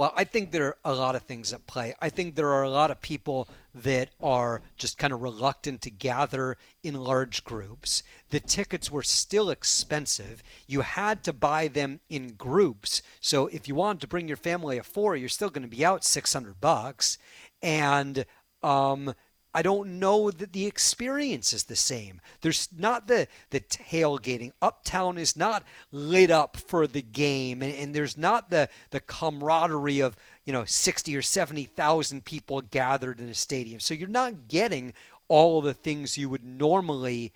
Well, 0.00 0.14
I 0.16 0.24
think 0.24 0.50
there 0.50 0.64
are 0.64 0.76
a 0.82 0.94
lot 0.94 1.14
of 1.14 1.24
things 1.24 1.52
at 1.52 1.66
play. 1.66 1.94
I 2.00 2.08
think 2.08 2.34
there 2.34 2.48
are 2.48 2.62
a 2.62 2.70
lot 2.70 2.90
of 2.90 3.02
people 3.02 3.46
that 3.74 4.08
are 4.18 4.62
just 4.78 4.96
kind 4.96 5.12
of 5.12 5.20
reluctant 5.20 5.82
to 5.82 5.90
gather 5.90 6.56
in 6.82 6.94
large 6.94 7.44
groups. 7.44 8.02
The 8.30 8.40
tickets 8.40 8.90
were 8.90 9.02
still 9.02 9.50
expensive. 9.50 10.42
You 10.66 10.80
had 10.80 11.22
to 11.24 11.34
buy 11.34 11.68
them 11.68 12.00
in 12.08 12.32
groups. 12.32 13.02
So 13.20 13.48
if 13.48 13.68
you 13.68 13.74
wanted 13.74 14.00
to 14.00 14.06
bring 14.06 14.26
your 14.26 14.38
family 14.38 14.78
of 14.78 14.86
four, 14.86 15.16
you're 15.16 15.28
still 15.28 15.50
going 15.50 15.68
to 15.68 15.76
be 15.76 15.84
out 15.84 16.02
600 16.02 16.62
bucks. 16.62 17.18
And 17.60 18.24
um, 18.62 19.14
I 19.52 19.62
don't 19.62 19.98
know 19.98 20.30
that 20.30 20.52
the 20.52 20.66
experience 20.66 21.52
is 21.52 21.64
the 21.64 21.76
same. 21.76 22.20
There's 22.40 22.68
not 22.76 23.08
the 23.08 23.26
the 23.50 23.60
tailgating. 23.60 24.52
Uptown 24.62 25.18
is 25.18 25.36
not 25.36 25.64
lit 25.90 26.30
up 26.30 26.56
for 26.56 26.86
the 26.86 27.02
game, 27.02 27.60
and, 27.62 27.74
and 27.74 27.94
there's 27.94 28.16
not 28.16 28.50
the 28.50 28.68
the 28.90 29.00
camaraderie 29.00 30.00
of 30.00 30.16
you 30.44 30.52
know 30.52 30.64
sixty 30.64 31.16
or 31.16 31.22
seventy 31.22 31.64
thousand 31.64 32.24
people 32.24 32.60
gathered 32.60 33.18
in 33.18 33.28
a 33.28 33.34
stadium. 33.34 33.80
So 33.80 33.92
you're 33.94 34.08
not 34.08 34.46
getting 34.46 34.92
all 35.26 35.58
of 35.58 35.64
the 35.64 35.74
things 35.74 36.16
you 36.16 36.28
would 36.28 36.44
normally 36.44 37.32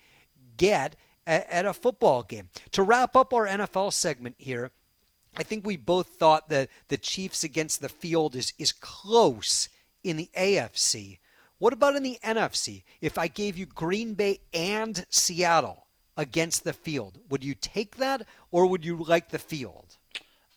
get 0.57 0.95
at, 1.27 1.49
at 1.49 1.65
a 1.65 1.73
football 1.73 2.23
game. 2.23 2.49
To 2.71 2.83
wrap 2.83 3.15
up 3.15 3.33
our 3.33 3.45
NFL 3.45 3.91
segment 3.91 4.35
here, 4.37 4.71
I 5.35 5.43
think 5.43 5.65
we 5.65 5.75
both 5.75 6.07
thought 6.07 6.47
that 6.47 6.69
the 6.87 6.97
Chiefs 6.97 7.43
against 7.43 7.81
the 7.81 7.89
field 7.89 8.37
is 8.37 8.53
is 8.57 8.71
close 8.71 9.67
in 10.01 10.15
the 10.15 10.29
AFC. 10.37 11.17
What 11.57 11.73
about 11.73 11.95
in 11.95 12.03
the 12.03 12.19
NFC? 12.23 12.83
If 13.01 13.17
I 13.17 13.27
gave 13.27 13.57
you 13.57 13.65
Green 13.65 14.13
Bay 14.13 14.39
and 14.53 15.05
Seattle 15.09 15.87
against 16.17 16.63
the 16.63 16.73
field, 16.73 17.19
would 17.29 17.43
you 17.43 17.55
take 17.55 17.97
that 17.97 18.25
or 18.51 18.65
would 18.67 18.83
you 18.83 19.03
like 19.03 19.29
the 19.29 19.39
field? 19.39 19.97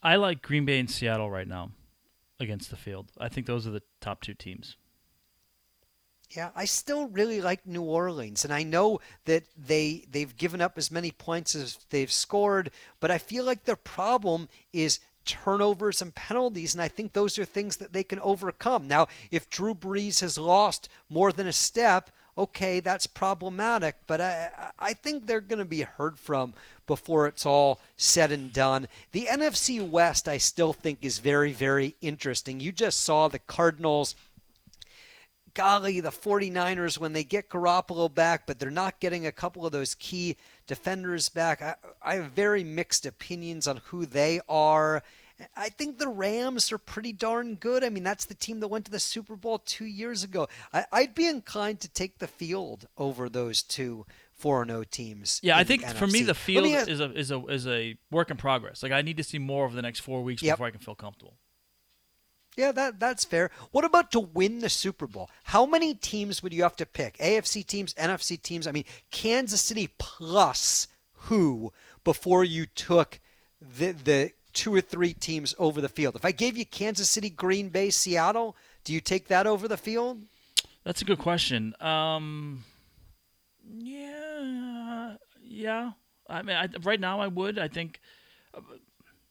I 0.02 0.16
like 0.16 0.42
Green 0.42 0.64
Bay 0.64 0.78
and 0.78 0.90
Seattle 0.90 1.30
right 1.30 1.48
now 1.48 1.70
against 2.40 2.70
the 2.70 2.76
field. 2.76 3.10
I 3.18 3.28
think 3.28 3.46
those 3.46 3.66
are 3.66 3.70
the 3.70 3.82
top 4.00 4.22
two 4.22 4.34
teams. 4.34 4.76
Yeah, 6.30 6.50
I 6.54 6.66
still 6.66 7.08
really 7.08 7.40
like 7.40 7.66
New 7.66 7.82
Orleans, 7.82 8.44
and 8.44 8.52
I 8.52 8.62
know 8.62 9.00
that 9.24 9.44
they 9.56 10.04
they've 10.10 10.36
given 10.36 10.60
up 10.60 10.76
as 10.76 10.90
many 10.90 11.10
points 11.10 11.54
as 11.54 11.78
they've 11.88 12.12
scored, 12.12 12.70
but 13.00 13.10
I 13.10 13.16
feel 13.16 13.44
like 13.44 13.64
their 13.64 13.76
problem 13.76 14.50
is 14.70 15.00
turnovers 15.28 16.00
and 16.00 16.14
penalties, 16.14 16.74
and 16.74 16.82
I 16.82 16.88
think 16.88 17.12
those 17.12 17.38
are 17.38 17.44
things 17.44 17.76
that 17.76 17.92
they 17.92 18.02
can 18.02 18.18
overcome. 18.20 18.88
Now, 18.88 19.06
if 19.30 19.50
Drew 19.50 19.74
Brees 19.74 20.20
has 20.22 20.38
lost 20.38 20.88
more 21.10 21.30
than 21.30 21.46
a 21.46 21.52
step, 21.52 22.10
okay, 22.36 22.80
that's 22.80 23.06
problematic, 23.06 23.96
but 24.06 24.20
I 24.20 24.72
I 24.78 24.94
think 24.94 25.26
they're 25.26 25.42
going 25.42 25.58
to 25.58 25.64
be 25.64 25.82
heard 25.82 26.18
from 26.18 26.54
before 26.86 27.26
it's 27.26 27.44
all 27.44 27.78
said 27.96 28.32
and 28.32 28.52
done. 28.52 28.88
The 29.12 29.26
NFC 29.26 29.86
West, 29.86 30.26
I 30.26 30.38
still 30.38 30.72
think, 30.72 31.00
is 31.02 31.18
very 31.18 31.52
very 31.52 31.94
interesting. 32.00 32.58
You 32.58 32.72
just 32.72 33.02
saw 33.02 33.28
the 33.28 33.38
Cardinals 33.38 34.16
golly, 35.58 35.98
the 36.00 36.10
49ers, 36.10 36.98
when 36.98 37.12
they 37.12 37.24
get 37.24 37.48
Garoppolo 37.50 38.12
back, 38.14 38.46
but 38.46 38.60
they're 38.60 38.70
not 38.70 39.00
getting 39.00 39.26
a 39.26 39.32
couple 39.32 39.66
of 39.66 39.72
those 39.72 39.94
key 39.96 40.36
defenders 40.68 41.28
back, 41.28 41.60
I, 41.60 41.74
I 42.00 42.14
have 42.14 42.30
very 42.30 42.62
mixed 42.62 43.04
opinions 43.04 43.66
on 43.66 43.78
who 43.86 44.06
they 44.06 44.40
are. 44.48 45.02
I 45.56 45.68
think 45.68 45.98
the 45.98 46.06
Rams 46.08 46.70
are 46.70 46.78
pretty 46.78 47.12
darn 47.12 47.56
good. 47.56 47.82
I 47.82 47.88
mean, 47.88 48.04
that's 48.04 48.24
the 48.24 48.34
team 48.34 48.60
that 48.60 48.68
went 48.68 48.84
to 48.84 48.90
the 48.92 49.00
Super 49.00 49.34
Bowl 49.34 49.58
two 49.58 49.84
years 49.84 50.22
ago. 50.22 50.48
I, 50.72 50.84
I'd 50.92 51.14
be 51.14 51.26
inclined 51.26 51.80
to 51.80 51.88
take 51.88 52.18
the 52.18 52.28
field 52.28 52.86
over 52.96 53.28
those 53.28 53.62
two 53.62 54.06
4 54.34 54.64
0 54.64 54.84
teams. 54.90 55.40
Yeah, 55.42 55.58
I 55.58 55.64
think 55.64 55.84
for 55.84 56.06
me 56.06 56.22
the 56.22 56.34
field 56.34 56.64
me 56.64 56.76
ask- 56.76 56.88
is 56.88 57.00
a 57.00 57.12
is 57.12 57.30
a 57.32 57.44
is 57.46 57.66
a 57.66 57.96
work 58.12 58.30
in 58.30 58.36
progress. 58.36 58.82
Like 58.84 58.92
I 58.92 59.02
need 59.02 59.16
to 59.16 59.24
see 59.24 59.38
more 59.38 59.64
over 59.64 59.74
the 59.74 59.82
next 59.82 60.00
four 60.00 60.22
weeks 60.22 60.42
Yep. 60.42 60.54
before 60.54 60.66
I 60.68 60.70
can 60.70 60.80
feel 60.80 60.94
comfortable. 60.94 61.34
Yeah, 62.58 62.72
that 62.72 62.98
that's 62.98 63.24
fair. 63.24 63.52
What 63.70 63.84
about 63.84 64.10
to 64.10 64.18
win 64.20 64.58
the 64.58 64.68
Super 64.68 65.06
Bowl? 65.06 65.30
How 65.44 65.64
many 65.64 65.94
teams 65.94 66.42
would 66.42 66.52
you 66.52 66.64
have 66.64 66.74
to 66.76 66.86
pick? 66.86 67.16
AFC 67.18 67.64
teams, 67.64 67.94
NFC 67.94 68.42
teams? 68.42 68.66
I 68.66 68.72
mean, 68.72 68.84
Kansas 69.12 69.60
City 69.60 69.90
plus 69.98 70.88
who 71.28 71.72
before 72.02 72.42
you 72.42 72.66
took 72.66 73.20
the 73.60 73.92
the 73.92 74.32
two 74.52 74.74
or 74.74 74.80
three 74.80 75.14
teams 75.14 75.54
over 75.56 75.80
the 75.80 75.88
field? 75.88 76.16
If 76.16 76.24
I 76.24 76.32
gave 76.32 76.56
you 76.56 76.66
Kansas 76.66 77.08
City, 77.08 77.30
Green 77.30 77.68
Bay, 77.68 77.90
Seattle, 77.90 78.56
do 78.82 78.92
you 78.92 79.00
take 79.00 79.28
that 79.28 79.46
over 79.46 79.68
the 79.68 79.76
field? 79.76 80.22
That's 80.82 81.00
a 81.00 81.04
good 81.04 81.18
question. 81.20 81.74
Um, 81.80 82.64
yeah, 83.72 85.14
yeah. 85.44 85.92
I 86.28 86.42
mean, 86.42 86.56
I, 86.56 86.68
right 86.82 86.98
now 86.98 87.20
I 87.20 87.28
would. 87.28 87.56
I 87.58 87.68
think. 87.68 88.00
uh, 88.52 88.60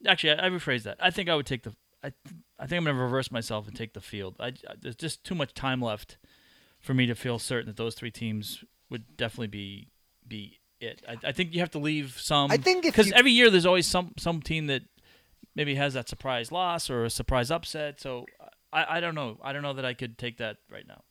Actually, 0.05 0.33
I, 0.39 0.45
I 0.45 0.49
rephrase 0.49 0.83
that. 0.83 0.97
I 1.01 1.09
think 1.11 1.27
I 1.27 1.35
would 1.35 1.45
take 1.45 1.63
the. 1.63 1.73
I, 2.03 2.11
I 2.59 2.67
think 2.67 2.77
I'm 2.79 2.85
gonna 2.85 3.01
reverse 3.01 3.31
myself 3.31 3.67
and 3.67 3.75
take 3.75 3.93
the 3.93 4.01
field. 4.01 4.35
I, 4.39 4.47
I- 4.47 4.75
there's 4.81 4.95
just 4.95 5.23
too 5.23 5.35
much 5.35 5.53
time 5.53 5.81
left 5.81 6.17
for 6.79 6.93
me 6.93 7.05
to 7.07 7.15
feel 7.15 7.39
certain 7.39 7.67
that 7.67 7.77
those 7.77 7.95
three 7.95 8.11
teams 8.11 8.63
would 8.89 9.17
definitely 9.17 9.47
be 9.47 9.89
be 10.27 10.59
it. 10.79 11.01
I, 11.07 11.17
I 11.29 11.31
think 11.31 11.53
you 11.53 11.59
have 11.61 11.71
to 11.71 11.79
leave 11.79 12.17
some. 12.19 12.51
I 12.51 12.57
think 12.57 12.83
because 12.83 13.11
every 13.13 13.31
year 13.31 13.49
there's 13.49 13.65
always 13.65 13.87
some 13.87 14.13
some 14.17 14.41
team 14.41 14.67
that 14.67 14.83
maybe 15.55 15.73
has 15.75 15.95
that 15.95 16.07
surprise 16.07 16.51
loss 16.51 16.89
or 16.89 17.03
a 17.05 17.09
surprise 17.09 17.49
upset. 17.49 17.99
So 17.99 18.25
I, 18.71 18.97
I 18.97 18.99
don't 18.99 19.15
know. 19.15 19.39
I 19.43 19.53
don't 19.53 19.63
know 19.63 19.73
that 19.73 19.85
I 19.85 19.93
could 19.95 20.17
take 20.17 20.37
that 20.37 20.57
right 20.71 20.87
now. 20.87 21.01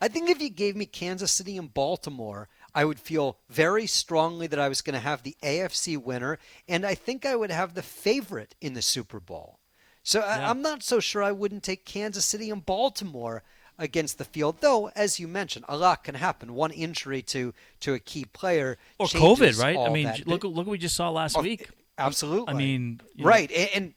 I 0.00 0.08
think 0.08 0.28
if 0.30 0.40
you 0.40 0.50
gave 0.50 0.76
me 0.76 0.86
Kansas 0.86 1.32
City 1.32 1.56
and 1.56 1.72
Baltimore, 1.72 2.48
I 2.78 2.84
would 2.84 3.00
feel 3.00 3.38
very 3.50 3.88
strongly 3.88 4.46
that 4.46 4.60
I 4.60 4.68
was 4.68 4.82
going 4.82 4.94
to 4.94 5.00
have 5.00 5.24
the 5.24 5.36
AFC 5.42 5.98
winner, 5.98 6.38
and 6.68 6.86
I 6.86 6.94
think 6.94 7.26
I 7.26 7.34
would 7.34 7.50
have 7.50 7.74
the 7.74 7.82
favorite 7.82 8.54
in 8.60 8.74
the 8.74 8.82
Super 8.82 9.18
Bowl. 9.18 9.58
So 10.04 10.20
yeah. 10.20 10.46
I, 10.46 10.50
I'm 10.50 10.62
not 10.62 10.84
so 10.84 11.00
sure 11.00 11.20
I 11.20 11.32
wouldn't 11.32 11.64
take 11.64 11.84
Kansas 11.84 12.24
City 12.24 12.50
and 12.50 12.64
Baltimore 12.64 13.42
against 13.80 14.18
the 14.18 14.24
field. 14.24 14.58
Though, 14.60 14.92
as 14.94 15.18
you 15.18 15.26
mentioned, 15.26 15.64
a 15.68 15.76
lot 15.76 16.04
can 16.04 16.14
happen. 16.14 16.54
One 16.54 16.70
injury 16.70 17.20
to 17.22 17.52
to 17.80 17.94
a 17.94 17.98
key 17.98 18.26
player 18.26 18.78
or 19.00 19.08
COVID, 19.08 19.60
right? 19.60 19.76
I 19.76 19.88
mean, 19.88 20.04
that. 20.04 20.28
look 20.28 20.44
look 20.44 20.54
what 20.54 20.68
we 20.68 20.78
just 20.78 20.94
saw 20.94 21.10
last 21.10 21.36
oh, 21.36 21.42
week. 21.42 21.70
Absolutely. 21.98 22.54
I 22.54 22.56
mean, 22.56 23.00
right, 23.18 23.50
know. 23.50 23.56
and, 23.56 23.94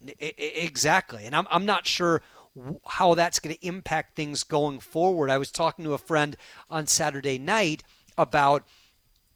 and 0.00 0.18
exactly. 0.38 1.24
And 1.24 1.34
I'm 1.34 1.48
I'm 1.50 1.66
not 1.66 1.88
sure 1.88 2.22
how 2.86 3.14
that's 3.14 3.38
going 3.38 3.54
to 3.54 3.66
impact 3.66 4.16
things 4.16 4.44
going 4.44 4.80
forward. 4.80 5.30
I 5.30 5.38
was 5.38 5.50
talking 5.50 5.84
to 5.84 5.94
a 5.94 5.98
friend 5.98 6.36
on 6.70 6.86
Saturday 6.86 7.38
night 7.38 7.82
about 8.18 8.64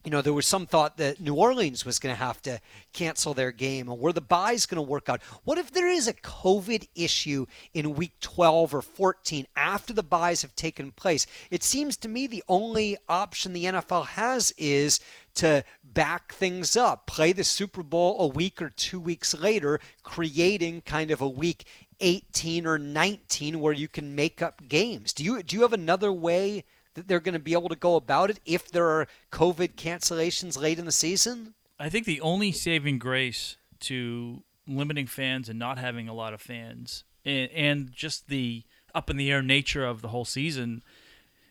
you 0.07 0.12
know, 0.12 0.23
there 0.23 0.33
was 0.33 0.47
some 0.47 0.67
thought 0.67 0.99
that 0.99 1.21
New 1.21 1.35
Orleans 1.35 1.85
was 1.85 1.99
going 1.99 2.14
to 2.14 2.23
have 2.23 2.41
to 2.43 2.61
cancel 2.93 3.35
their 3.35 3.51
game 3.51 3.89
and 3.89 3.99
were 3.99 4.12
the 4.12 4.21
byes 4.21 4.64
going 4.64 4.77
to 4.77 4.83
work 4.83 5.09
out. 5.09 5.21
What 5.43 5.59
if 5.59 5.73
there 5.73 5.89
is 5.89 6.07
a 6.07 6.14
COVID 6.14 6.87
issue 6.95 7.47
in 7.75 7.97
week 7.97 8.12
12 8.21 8.73
or 8.73 8.83
14 8.83 9.49
after 9.57 9.93
the 9.93 10.05
byes 10.05 10.43
have 10.43 10.55
taken 10.55 10.93
place? 10.93 11.27
It 11.51 11.64
seems 11.64 11.97
to 11.97 12.09
me 12.09 12.29
the 12.29 12.45
only 12.49 12.97
option 13.09 13.53
the 13.53 13.64
NFL 13.64 14.07
has 14.07 14.55
is 14.57 15.01
to 15.37 15.64
back 15.82 16.32
things 16.34 16.76
up, 16.76 17.07
play 17.07 17.32
the 17.32 17.45
Super 17.45 17.82
Bowl 17.82 18.20
a 18.20 18.26
week 18.26 18.61
or 18.61 18.70
two 18.70 19.01
weeks 19.01 19.34
later, 19.34 19.80
creating 20.03 20.82
kind 20.82 21.11
of 21.11 21.20
a 21.20 21.28
week 21.28 21.64
18 22.01 22.66
or 22.66 22.78
19 22.78 23.61
where 23.61 23.72
you 23.72 23.89
can 23.89 24.14
make 24.14 24.43
up 24.43 24.68
games. 24.68 25.12
Do 25.12 25.24
you 25.24 25.43
do 25.43 25.57
you 25.57 25.62
have 25.62 25.72
another 25.72 26.12
way 26.12 26.64
that 26.95 27.09
they're 27.09 27.20
going 27.20 27.34
to 27.34 27.39
be 27.39 27.53
able 27.53 27.68
to 27.68 27.76
go 27.76 27.97
about 27.97 28.30
it 28.30 28.41
if 28.45 28.70
there 28.70 28.89
are 28.89 29.07
COVID 29.32 29.74
cancellations 29.74 30.61
late 30.61 30.78
in 30.78 30.84
the 30.84 30.93
season? 30.93 31.55
I 31.78 31.89
think 31.89 32.07
the 32.07 32.20
only 32.20 32.53
saving 32.53 32.99
grace 32.99 33.57
to 33.80 34.43
limiting 34.66 35.07
fans 35.07 35.49
and 35.49 35.59
not 35.59 35.78
having 35.78 36.09
a 36.09 36.14
lot 36.14 36.34
of 36.34 36.41
fans 36.41 37.05
and, 37.24 37.51
and 37.53 37.93
just 37.93 38.28
the 38.28 38.64
up 38.95 39.11
in 39.11 39.16
the 39.16 39.30
air 39.30 39.43
nature 39.43 39.84
of 39.84 40.01
the 40.01 40.09
whole 40.09 40.24
season 40.24 40.82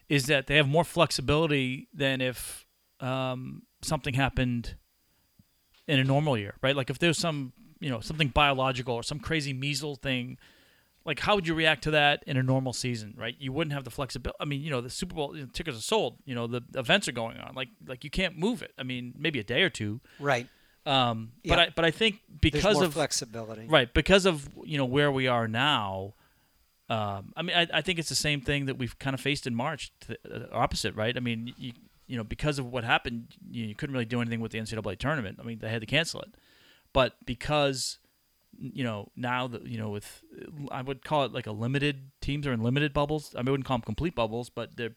is 0.09 0.25
that 0.25 0.47
they 0.47 0.55
have 0.55 0.67
more 0.67 0.83
flexibility 0.83 1.88
than 1.93 2.21
if 2.21 2.65
um, 2.99 3.63
something 3.86 4.13
happened 4.13 4.75
in 5.88 5.99
a 5.99 6.03
normal 6.03 6.38
year, 6.38 6.55
right? 6.61 6.75
Like 6.75 6.89
if 6.89 6.99
there's 6.99 7.17
some, 7.17 7.53
you 7.79 7.89
know, 7.89 7.99
something 7.99 8.29
biological 8.29 8.95
or 8.95 9.03
some 9.03 9.19
crazy 9.19 9.53
measles 9.53 9.99
thing 9.99 10.38
like 11.05 11.19
how 11.19 11.36
would 11.36 11.47
you 11.47 11.53
react 11.53 11.83
to 11.83 11.91
that 11.91 12.23
in 12.25 12.36
a 12.36 12.43
normal 12.43 12.73
season 12.73 13.13
right? 13.15 13.36
You 13.39 13.53
wouldn't 13.53 13.73
have 13.73 13.83
the 13.83 13.91
flexibility 13.91 14.38
i 14.41 14.45
mean 14.45 14.61
you 14.61 14.71
know 14.71 14.81
the 14.81 14.89
super 14.89 15.15
bowl 15.15 15.36
you 15.36 15.43
know, 15.43 15.49
tickets 15.53 15.77
are 15.77 15.81
sold 15.81 16.17
you 16.25 16.36
know 16.36 16.47
the 16.47 16.61
events 16.73 17.07
are 17.07 17.13
going 17.13 17.38
on. 17.38 17.53
Like 17.55 17.69
like 17.88 18.03
you 18.03 18.09
can't 18.09 18.38
move 18.38 18.61
it. 18.61 18.73
I 18.77 18.83
mean 18.83 19.13
maybe 19.17 19.39
a 19.39 19.43
day 19.43 19.61
or 19.61 19.69
two. 19.69 20.01
Right. 20.19 20.47
Um 20.86 21.31
but 21.45 21.59
i 21.59 21.69
but 21.75 21.86
i 21.86 21.91
think 21.91 22.19
because 22.41 22.81
of 22.81 22.93
flexibility. 22.93 23.67
Right. 23.67 23.93
Because 23.93 24.25
of 24.25 24.49
you 24.63 24.77
know 24.77 24.86
where 24.86 25.11
we 25.11 25.27
are 25.27 25.47
now 25.47 26.15
um 26.88 27.33
i 27.36 27.41
mean 27.41 27.55
i, 27.55 27.67
I 27.73 27.81
think 27.81 27.97
it's 27.97 28.09
the 28.09 28.15
same 28.15 28.41
thing 28.41 28.67
that 28.67 28.77
we've 28.77 28.97
kind 28.99 29.15
of 29.15 29.19
faced 29.19 29.47
in 29.47 29.55
march 29.55 29.91
the 30.07 30.17
uh, 30.31 30.47
opposite 30.51 30.95
right? 30.95 31.15
I 31.15 31.19
mean 31.19 31.53
you 31.57 31.73
you 32.08 32.18
know 32.18 32.24
because 32.24 32.60
of 32.60 32.66
what 32.66 32.84
happened 32.84 33.28
you, 33.49 33.74
couldn't 33.76 33.93
really 33.93 34.06
do 34.06 34.22
anything 34.22 34.39
with 34.39 34.51
the 34.51 34.60
ncaa 34.60 34.97
tournament 34.97 35.39
i 35.41 35.43
mean 35.43 35.60
they 35.60 35.70
had 35.70 35.82
to 35.82 35.88
cancel 35.88 36.22
it 36.22 36.36
but 36.93 37.14
because 37.26 37.99
you 38.58 38.84
know 38.84 39.12
now 39.16 39.47
that 39.47 39.68
you 39.68 39.78
know 39.78 39.89
with 39.89 40.24
I 40.72 40.82
would 40.82 41.03
call 41.03 41.26
it 41.26 41.34
like 41.34 41.47
a 41.47 41.51
limited 41.51 42.12
teams 42.22 42.47
are 42.47 42.53
in 42.53 42.62
limited 42.62 42.93
bubbles. 42.93 43.34
I, 43.36 43.39
mean, 43.39 43.49
I 43.49 43.51
wouldn't 43.51 43.68
call 43.68 43.78
them 43.78 43.84
complete 43.84 44.16
bubbles, 44.16 44.49
but 44.49 44.78
they're 44.78 44.95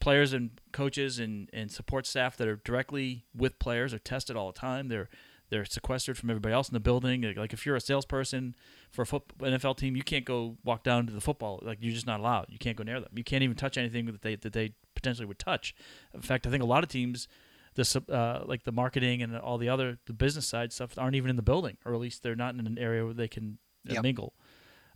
players 0.00 0.32
and 0.32 0.50
coaches 0.72 1.18
and, 1.18 1.48
and 1.52 1.70
support 1.70 2.06
staff 2.06 2.36
that 2.36 2.48
are 2.48 2.56
directly 2.56 3.24
with 3.34 3.58
players 3.58 3.94
are 3.94 3.98
tested 3.98 4.36
all 4.36 4.50
the 4.52 4.58
time. 4.58 4.88
They're 4.88 5.08
they're 5.50 5.64
sequestered 5.64 6.16
from 6.16 6.30
everybody 6.30 6.54
else 6.54 6.68
in 6.68 6.74
the 6.74 6.80
building. 6.80 7.22
Like 7.36 7.52
if 7.52 7.66
you're 7.66 7.76
a 7.76 7.80
salesperson 7.80 8.54
for 8.92 9.02
a 9.02 9.06
foot, 9.06 9.22
NFL 9.38 9.78
team, 9.78 9.96
you 9.96 10.02
can't 10.02 10.24
go 10.24 10.56
walk 10.64 10.84
down 10.84 11.06
to 11.06 11.12
the 11.12 11.20
football. 11.20 11.58
Like 11.62 11.78
you're 11.80 11.94
just 11.94 12.06
not 12.06 12.20
allowed. 12.20 12.46
You 12.50 12.58
can't 12.58 12.76
go 12.76 12.84
near 12.84 13.00
them. 13.00 13.10
You 13.14 13.24
can't 13.24 13.42
even 13.42 13.56
touch 13.56 13.78
anything 13.78 14.06
that 14.06 14.22
they 14.22 14.36
that 14.36 14.52
they 14.52 14.74
potentially 14.94 15.26
would 15.26 15.38
touch. 15.38 15.74
In 16.14 16.20
fact, 16.20 16.46
I 16.46 16.50
think 16.50 16.62
a 16.62 16.66
lot 16.66 16.84
of 16.84 16.90
teams 16.90 17.26
the 17.74 18.02
uh, 18.10 18.44
like 18.46 18.64
the 18.64 18.72
marketing 18.72 19.22
and 19.22 19.36
all 19.36 19.58
the 19.58 19.68
other 19.68 19.98
the 20.06 20.12
business 20.12 20.46
side 20.46 20.72
stuff 20.72 20.98
aren't 20.98 21.16
even 21.16 21.30
in 21.30 21.36
the 21.36 21.42
building, 21.42 21.78
or 21.84 21.94
at 21.94 22.00
least 22.00 22.22
they're 22.22 22.36
not 22.36 22.54
in 22.54 22.66
an 22.66 22.78
area 22.78 23.04
where 23.04 23.14
they 23.14 23.28
can 23.28 23.58
uh, 23.88 23.94
yep. 23.94 24.02
mingle. 24.02 24.34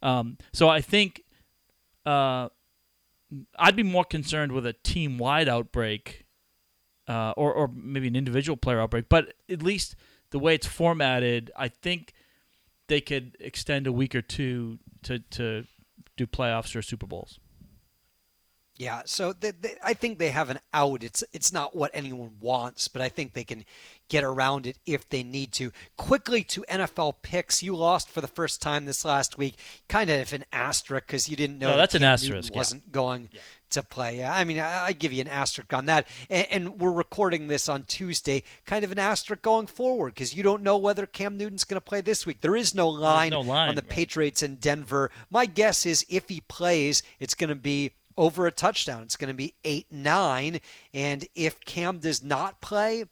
Um, 0.02 0.36
so 0.52 0.68
I 0.68 0.82
think 0.82 1.22
uh, 2.04 2.50
I'd 3.58 3.76
be 3.76 3.82
more 3.82 4.04
concerned 4.04 4.52
with 4.52 4.66
a 4.66 4.74
team 4.74 5.16
wide 5.16 5.48
outbreak, 5.48 6.26
uh, 7.08 7.32
or 7.36 7.52
or 7.52 7.68
maybe 7.68 8.08
an 8.08 8.16
individual 8.16 8.56
player 8.56 8.80
outbreak. 8.80 9.08
But 9.08 9.34
at 9.50 9.62
least 9.62 9.96
the 10.30 10.38
way 10.38 10.54
it's 10.54 10.66
formatted, 10.66 11.50
I 11.56 11.68
think 11.68 12.12
they 12.88 13.00
could 13.00 13.36
extend 13.40 13.86
a 13.86 13.92
week 13.92 14.14
or 14.14 14.22
two 14.22 14.78
to 15.02 15.18
to 15.30 15.64
do 16.16 16.26
playoffs 16.26 16.74
or 16.74 16.82
Super 16.82 17.06
Bowls. 17.06 17.38
Yeah, 18.78 19.02
so 19.06 19.32
they, 19.32 19.52
they, 19.52 19.74
I 19.82 19.94
think 19.94 20.18
they 20.18 20.28
have 20.30 20.50
an 20.50 20.58
out. 20.74 21.02
It's 21.02 21.24
it's 21.32 21.50
not 21.50 21.74
what 21.74 21.90
anyone 21.94 22.32
wants, 22.40 22.88
but 22.88 23.00
I 23.00 23.08
think 23.08 23.32
they 23.32 23.44
can 23.44 23.64
get 24.08 24.22
around 24.22 24.66
it 24.66 24.78
if 24.84 25.08
they 25.08 25.22
need 25.22 25.52
to. 25.52 25.72
Quickly 25.96 26.44
to 26.44 26.62
NFL 26.68 27.14
picks. 27.22 27.62
You 27.62 27.74
lost 27.74 28.10
for 28.10 28.20
the 28.20 28.28
first 28.28 28.60
time 28.60 28.84
this 28.84 29.02
last 29.02 29.38
week. 29.38 29.56
Kind 29.88 30.10
of 30.10 30.30
an 30.34 30.44
asterisk 30.52 31.06
because 31.06 31.28
you 31.28 31.36
didn't 31.36 31.58
know. 31.58 31.70
No, 31.70 31.76
that's 31.78 31.94
an 31.94 32.04
asterisk. 32.04 32.54
Wasn't 32.54 32.92
going 32.92 33.30
yeah. 33.32 33.40
To 33.76 33.82
play. 33.82 34.24
I 34.24 34.44
mean, 34.44 34.58
I, 34.58 34.86
I, 34.86 34.92
give 34.92 35.12
you 35.12 35.20
an 35.20 35.28
asterisk 35.28 35.72
on 35.72 35.86
that. 35.86 36.06
And, 36.28 36.46
and, 36.50 36.80
we're 36.80 36.92
recording 36.92 37.46
this 37.46 37.68
on 37.68 37.84
Tuesday. 37.84 38.42
Kind 38.64 38.84
of 38.84 38.92
an 38.92 38.98
asterisk 38.98 39.42
going 39.42 39.66
forward 39.66 40.14
because 40.14 40.34
you 40.34 40.42
don't 40.42 40.62
know 40.62 40.76
whether 40.76 41.06
Cam 41.06 41.36
Newton's 41.36 41.64
going 41.64 41.76
to 41.76 41.84
play 41.84 42.00
this 42.00 42.26
week. 42.26 42.40
There 42.40 42.56
is 42.56 42.74
no 42.74 42.88
line, 42.88 43.30
no 43.30 43.40
line 43.40 43.68
on 43.68 43.74
the 43.74 43.82
right. 43.82 43.88
Patriots 43.88 44.42
in 44.42 44.56
Denver. 44.56 45.10
My 45.30 45.46
guess 45.46 45.86
is 45.86 46.04
if 46.08 46.28
he 46.28 46.40
plays, 46.40 47.02
it's 47.20 47.34
going 47.34 47.48
to 47.48 47.54
be 47.54 47.92
over 48.16 48.46
a 48.46 48.52
touchdown. 48.52 49.02
It's 49.02 49.16
going 49.16 49.28
to 49.28 49.34
be 49.34 49.54
8 49.64 49.86
9. 49.90 50.60
And 50.94 51.26
if 51.34 51.60
Cam 51.60 51.98
does 51.98 52.22
not 52.22 52.60
play, 52.60 53.04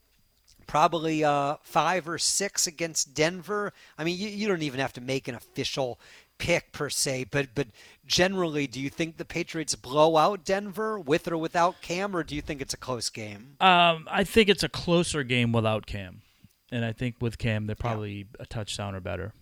probably 0.66 1.24
uh, 1.24 1.56
five 1.62 2.08
or 2.08 2.18
six 2.18 2.66
against 2.66 3.14
Denver. 3.14 3.72
I 3.98 4.04
mean, 4.04 4.18
you, 4.18 4.28
you 4.28 4.48
don't 4.48 4.62
even 4.62 4.80
have 4.80 4.92
to 4.94 5.00
make 5.00 5.28
an 5.28 5.34
official 5.34 5.98
pick 6.38 6.72
per 6.72 6.90
se, 6.90 7.24
but 7.30 7.48
but 7.54 7.68
generally, 8.06 8.66
do 8.66 8.80
you 8.80 8.90
think 8.90 9.16
the 9.16 9.24
Patriots 9.24 9.74
blow 9.74 10.16
out 10.16 10.44
Denver 10.44 10.98
with 10.98 11.28
or 11.28 11.36
without 11.36 11.80
Cam, 11.80 12.14
or 12.16 12.22
do 12.22 12.34
you 12.34 12.42
think 12.42 12.60
it's 12.60 12.74
a 12.74 12.78
close 12.78 13.08
game? 13.10 13.56
Um, 13.60 14.08
I 14.10 14.24
think 14.24 14.48
it's 14.48 14.62
a 14.62 14.68
closer 14.68 15.22
game 15.22 15.52
without 15.52 15.86
Cam, 15.86 16.22
and 16.70 16.84
I 16.84 16.92
think 16.92 17.16
with 17.20 17.38
Cam, 17.38 17.66
they're 17.66 17.76
probably 17.76 18.12
yeah. 18.12 18.24
a 18.40 18.46
touchdown 18.46 18.94
or 18.94 19.00
better. 19.00 19.32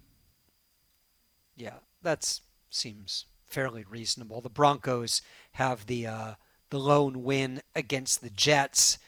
Yeah, 1.57 1.75
that 2.03 2.41
seems 2.71 3.27
fairly 3.47 3.85
reasonable. 3.89 4.41
The 4.41 4.49
Broncos 4.49 5.23
have 5.53 5.87
the 5.87 6.07
uh, 6.07 6.35
the 6.71 6.81
lone 6.81 7.23
win 7.23 7.61
against 7.77 8.23
the 8.23 8.31
Jets, 8.31 8.99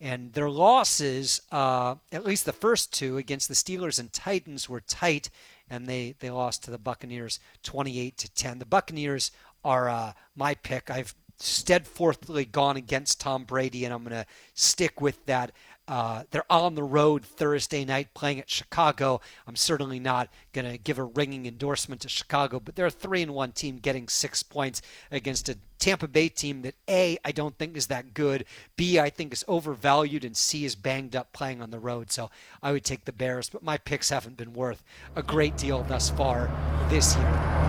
and 0.00 0.32
their 0.32 0.50
losses, 0.50 1.42
uh, 1.52 1.96
at 2.10 2.24
least 2.24 2.46
the 2.46 2.52
first 2.52 2.92
two 2.92 3.18
against 3.18 3.48
the 3.48 3.54
Steelers 3.54 3.98
and 3.98 4.12
Titans, 4.12 4.68
were 4.68 4.80
tight, 4.80 5.28
and 5.70 5.86
they 5.86 6.14
they 6.18 6.30
lost 6.30 6.64
to 6.64 6.70
the 6.70 6.78
Buccaneers 6.78 7.40
28 7.62 8.18
to 8.18 8.30
10. 8.30 8.58
The 8.58 8.66
Buccaneers 8.66 9.30
are 9.64 9.88
uh, 9.88 10.12
my 10.34 10.54
pick. 10.54 10.90
I've 10.90 11.14
steadfastly 11.38 12.44
gone 12.44 12.76
against 12.76 13.20
Tom 13.20 13.44
Brady, 13.44 13.84
and 13.84 13.94
I'm 13.94 14.04
going 14.04 14.10
to 14.10 14.26
stick 14.54 15.00
with 15.00 15.24
that. 15.26 15.52
Uh, 15.90 16.22
they're 16.30 16.50
on 16.50 16.76
the 16.76 16.84
road 16.84 17.24
Thursday 17.24 17.84
night 17.84 18.14
playing 18.14 18.38
at 18.38 18.48
Chicago. 18.48 19.20
I'm 19.44 19.56
certainly 19.56 19.98
not 19.98 20.28
going 20.52 20.70
to 20.70 20.78
give 20.78 21.00
a 21.00 21.02
ringing 21.02 21.46
endorsement 21.46 22.00
to 22.02 22.08
Chicago, 22.08 22.60
but 22.60 22.76
they're 22.76 22.86
a 22.86 22.92
three 22.92 23.22
and 23.22 23.34
one 23.34 23.50
team 23.50 23.76
getting 23.76 24.06
six 24.06 24.44
points 24.44 24.82
against 25.10 25.48
a 25.48 25.58
Tampa 25.80 26.06
Bay 26.06 26.28
team 26.28 26.62
that 26.62 26.76
A, 26.88 27.18
I 27.24 27.32
don't 27.32 27.58
think 27.58 27.76
is 27.76 27.88
that 27.88 28.14
good. 28.14 28.44
B, 28.76 29.00
I 29.00 29.10
think 29.10 29.32
is 29.32 29.44
overvalued, 29.48 30.24
and 30.24 30.36
C 30.36 30.64
is 30.64 30.76
banged 30.76 31.16
up 31.16 31.32
playing 31.32 31.60
on 31.60 31.72
the 31.72 31.80
road. 31.80 32.12
So 32.12 32.30
I 32.62 32.70
would 32.70 32.84
take 32.84 33.04
the 33.04 33.12
Bears, 33.12 33.48
but 33.48 33.64
my 33.64 33.76
picks 33.76 34.10
haven't 34.10 34.36
been 34.36 34.52
worth 34.52 34.84
a 35.16 35.24
great 35.24 35.56
deal 35.56 35.82
thus 35.82 36.08
far 36.08 36.48
this 36.88 37.16
year. 37.16 37.59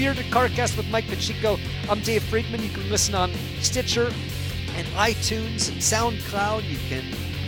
Bearded 0.00 0.32
Carcast 0.32 0.78
with 0.78 0.88
Mike 0.88 1.06
Pacheco. 1.08 1.58
I'm 1.90 2.00
Dave 2.00 2.22
Friedman. 2.22 2.62
You 2.62 2.70
can 2.70 2.88
listen 2.88 3.14
on 3.14 3.30
Stitcher 3.60 4.06
and 4.74 4.86
iTunes 4.96 5.68
and 5.68 5.76
SoundCloud. 5.76 6.66
You 6.66 6.78
can 6.88 7.04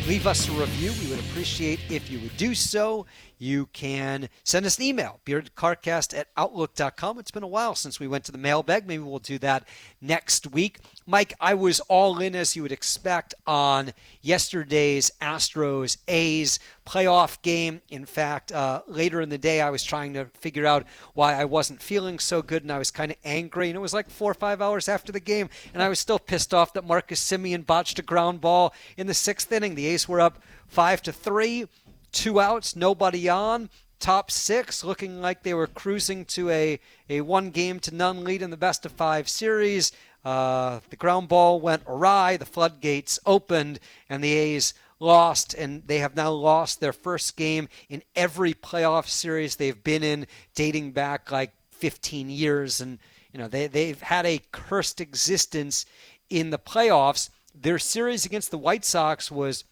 leave 0.07 0.27
us 0.27 0.51
a 0.51 0.53
review. 0.53 0.93
We 1.01 1.09
would 1.09 1.25
appreciate 1.25 1.81
if 1.89 2.11
you 2.11 2.19
would 2.21 2.37
do 2.37 2.55
so. 2.55 3.07
You 3.39 3.71
can 3.73 4.29
send 4.45 4.67
us 4.67 4.77
an 4.77 4.85
email, 4.85 5.21
beardedcarcast 5.25 6.15
at 6.15 6.29
outlook.com. 6.37 7.19
It's 7.19 7.31
been 7.31 7.43
a 7.43 7.49
while 7.49 7.75
since 7.75 7.99
we 7.99 8.07
went 8.07 8.25
to 8.25 8.33
the 8.33 8.37
mailbag. 8.37 8.87
Maybe 8.87 9.03
we'll 9.03 9.19
do 9.19 9.39
that 9.39 9.67
next 10.03 10.53
week. 10.53 10.81
Mike, 11.07 11.35
I 11.41 11.55
was 11.55 11.81
all 11.81 12.21
in, 12.21 12.35
as 12.35 12.55
you 12.55 12.63
would 12.63 12.73
expect, 12.73 13.35
on 13.47 13.93
yesterday's 14.21 15.11
Astros 15.21 15.97
A's 16.09 16.59
playoff 16.87 17.41
game. 17.43 17.83
In 17.91 18.05
fact, 18.05 18.53
uh, 18.53 18.83
later 18.87 19.21
in 19.21 19.29
the 19.29 19.39
day, 19.39 19.61
I 19.61 19.71
was 19.71 19.83
trying 19.83 20.15
to 20.15 20.27
figure 20.39 20.67
out 20.67 20.87
why 21.15 21.35
I 21.35 21.45
wasn't 21.45 21.83
feeling 21.83 22.19
so 22.19 22.43
good, 22.43 22.63
and 22.63 22.73
I 22.73 22.79
was 22.79 22.91
kind 22.91 23.11
of 23.11 23.19
angry. 23.25 23.69
And 23.69 23.77
it 23.77 23.81
was 23.81 23.95
like 23.95 24.11
four 24.11 24.31
or 24.31 24.35
five 24.35 24.63
hours 24.63 24.89
after 24.89 25.13
the 25.13 25.21
game, 25.21 25.49
and 25.75 25.83
I 25.83 25.89
was 25.89 25.99
still 25.99 26.19
pissed 26.19 26.55
off 26.55 26.73
that 26.75 26.87
Marcus 26.87 27.23
Semien 27.23 27.67
botched 27.67 27.99
a 27.99 28.03
ground 28.03 28.41
ball 28.41 28.75
in 28.97 29.07
the 29.07 29.15
sixth 29.15 29.51
inning. 29.53 29.75
The 29.75 29.87
A's 29.87 30.09
were 30.09 30.21
up 30.21 30.43
five 30.67 31.03
to 31.03 31.13
three 31.13 31.67
two 32.13 32.41
outs, 32.41 32.77
nobody 32.77 33.29
on. 33.29 33.71
Top 33.99 34.31
six 34.31 34.83
looking 34.83 35.21
like 35.21 35.43
they 35.43 35.55
were 35.55 35.67
cruising 35.67 36.25
to 36.27 36.51
a, 36.51 36.81
a 37.09 37.21
one 37.21 37.51
game 37.51 37.79
to 37.81 37.95
none 37.95 38.25
lead 38.25 38.43
in 38.43 38.51
the 38.51 38.57
best 38.57 38.85
of 38.85 38.93
five 38.93 39.29
series. 39.29 39.93
Uh, 40.25 40.81
the 40.91 40.97
ground 40.97 41.29
ball 41.29 41.61
went 41.61 41.83
awry, 41.87 42.37
the 42.37 42.47
floodgates 42.47 43.19
opened, 43.27 43.81
and 44.09 44.23
the 44.23 44.33
A's 44.33 44.75
lost, 45.01 45.53
and 45.55 45.83
they 45.87 45.99
have 45.99 46.15
now 46.15 46.31
lost 46.31 46.81
their 46.81 46.93
first 46.93 47.37
game 47.37 47.69
in 47.89 48.03
every 48.15 48.55
playoff 48.55 49.09
series 49.09 49.57
they've 49.57 49.83
been 49.83 50.03
in, 50.03 50.27
dating 50.55 50.93
back 50.93 51.31
like 51.33 51.53
15 51.73 52.31
years. 52.31 52.81
And, 52.81 52.99
you 53.33 53.39
know, 53.39 53.49
they, 53.49 53.67
they've 53.67 54.01
had 54.01 54.25
a 54.25 54.41
cursed 54.53 55.01
existence 55.01 55.85
in 56.31 56.51
the 56.51 56.59
playoffs. 56.59 57.31
Their 57.55 57.79
series 57.79 58.25
against 58.25 58.51
the 58.51 58.59
White 58.59 58.85
Sox 58.85 59.31
was 59.31 59.65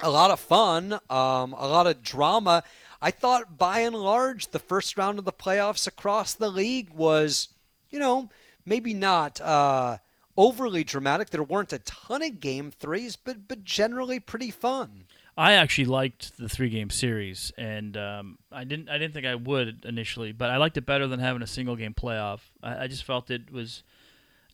a 0.00 0.10
lot 0.10 0.30
of 0.30 0.40
fun, 0.40 0.94
um, 1.10 1.52
a 1.52 1.68
lot 1.68 1.86
of 1.86 2.02
drama. 2.02 2.64
I 3.00 3.10
thought 3.10 3.58
by 3.58 3.80
and 3.80 3.94
large 3.94 4.48
the 4.48 4.58
first 4.58 4.96
round 4.96 5.18
of 5.18 5.24
the 5.24 5.32
playoffs 5.32 5.86
across 5.86 6.34
the 6.34 6.48
league 6.48 6.90
was, 6.90 7.48
you 7.90 7.98
know, 7.98 8.30
maybe 8.64 8.94
not 8.94 9.40
uh, 9.40 9.98
overly 10.36 10.84
dramatic. 10.84 11.30
There 11.30 11.42
weren't 11.42 11.72
a 11.72 11.78
ton 11.80 12.22
of 12.22 12.40
game 12.40 12.70
threes, 12.70 13.16
but 13.16 13.48
but 13.48 13.64
generally 13.64 14.20
pretty 14.20 14.50
fun. 14.50 15.04
I 15.36 15.52
actually 15.52 15.86
liked 15.86 16.36
the 16.36 16.48
three 16.48 16.68
game 16.68 16.90
series, 16.90 17.52
and 17.56 17.96
um, 17.96 18.38
I 18.50 18.64
didn't 18.64 18.88
I 18.88 18.98
didn't 18.98 19.14
think 19.14 19.26
I 19.26 19.34
would 19.34 19.84
initially, 19.86 20.32
but 20.32 20.50
I 20.50 20.58
liked 20.58 20.76
it 20.76 20.86
better 20.86 21.06
than 21.06 21.20
having 21.20 21.42
a 21.42 21.46
single 21.46 21.76
game 21.76 21.94
playoff. 21.94 22.40
I, 22.62 22.84
I 22.84 22.86
just 22.86 23.04
felt 23.04 23.30
it 23.30 23.50
was 23.50 23.82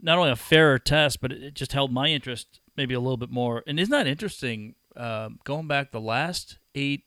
not 0.00 0.18
only 0.18 0.30
a 0.30 0.36
fairer 0.36 0.78
test, 0.78 1.20
but 1.20 1.32
it 1.32 1.54
just 1.54 1.72
held 1.72 1.92
my 1.92 2.09
interest 2.09 2.61
maybe 2.76 2.94
a 2.94 3.00
little 3.00 3.16
bit 3.16 3.30
more. 3.30 3.64
And 3.66 3.80
isn't 3.80 3.90
that 3.90 4.06
interesting? 4.06 4.76
Um, 4.96 5.38
going 5.44 5.66
back 5.66 5.90
the 5.90 6.00
last 6.00 6.59
eight 6.74 7.04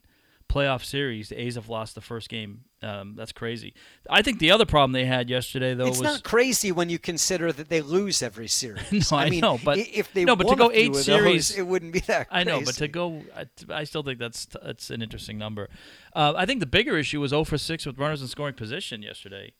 playoff 0.51 0.83
series, 0.83 1.29
the 1.29 1.41
A's 1.41 1.55
have 1.55 1.69
lost 1.69 1.95
the 1.95 2.01
first 2.01 2.29
game. 2.29 2.65
Um, 2.81 3.15
that's 3.15 3.31
crazy. 3.31 3.73
I 4.09 4.21
think 4.21 4.39
the 4.39 4.51
other 4.51 4.65
problem 4.65 4.91
they 4.91 5.05
had 5.05 5.29
yesterday, 5.29 5.73
though, 5.73 5.85
it's 5.85 5.99
was 5.99 6.13
not 6.13 6.23
crazy 6.23 6.71
when 6.71 6.89
you 6.89 6.99
consider 6.99 7.51
that 7.51 7.69
they 7.69 7.81
lose 7.81 8.21
every 8.21 8.47
series. 8.47 9.11
no, 9.11 9.17
I, 9.17 9.25
I 9.25 9.29
mean, 9.29 9.41
know, 9.41 9.59
but 9.63 9.77
if 9.77 10.11
they 10.13 10.25
no, 10.25 10.35
but 10.35 10.47
to 10.47 10.55
go 10.55 10.71
eight 10.73 10.87
of 10.87 10.95
those, 10.95 11.05
series, 11.05 11.57
it 11.57 11.65
wouldn't 11.65 11.93
be 11.93 11.99
that. 12.01 12.29
Crazy. 12.29 12.41
I 12.41 12.43
know, 12.43 12.61
but 12.65 12.75
to 12.75 12.87
go, 12.87 13.21
I, 13.35 13.45
I 13.69 13.83
still 13.85 14.03
think 14.03 14.19
that's 14.19 14.47
that's 14.63 14.89
an 14.89 15.01
interesting 15.01 15.37
number. 15.37 15.69
Uh, 16.13 16.33
I 16.35 16.45
think 16.45 16.59
the 16.59 16.65
bigger 16.65 16.97
issue 16.97 17.21
was 17.21 17.29
0 17.29 17.45
for 17.45 17.57
6 17.57 17.85
with 17.85 17.97
runners 17.97 18.21
in 18.21 18.27
scoring 18.27 18.55
position 18.55 19.01
yesterday. 19.01 19.53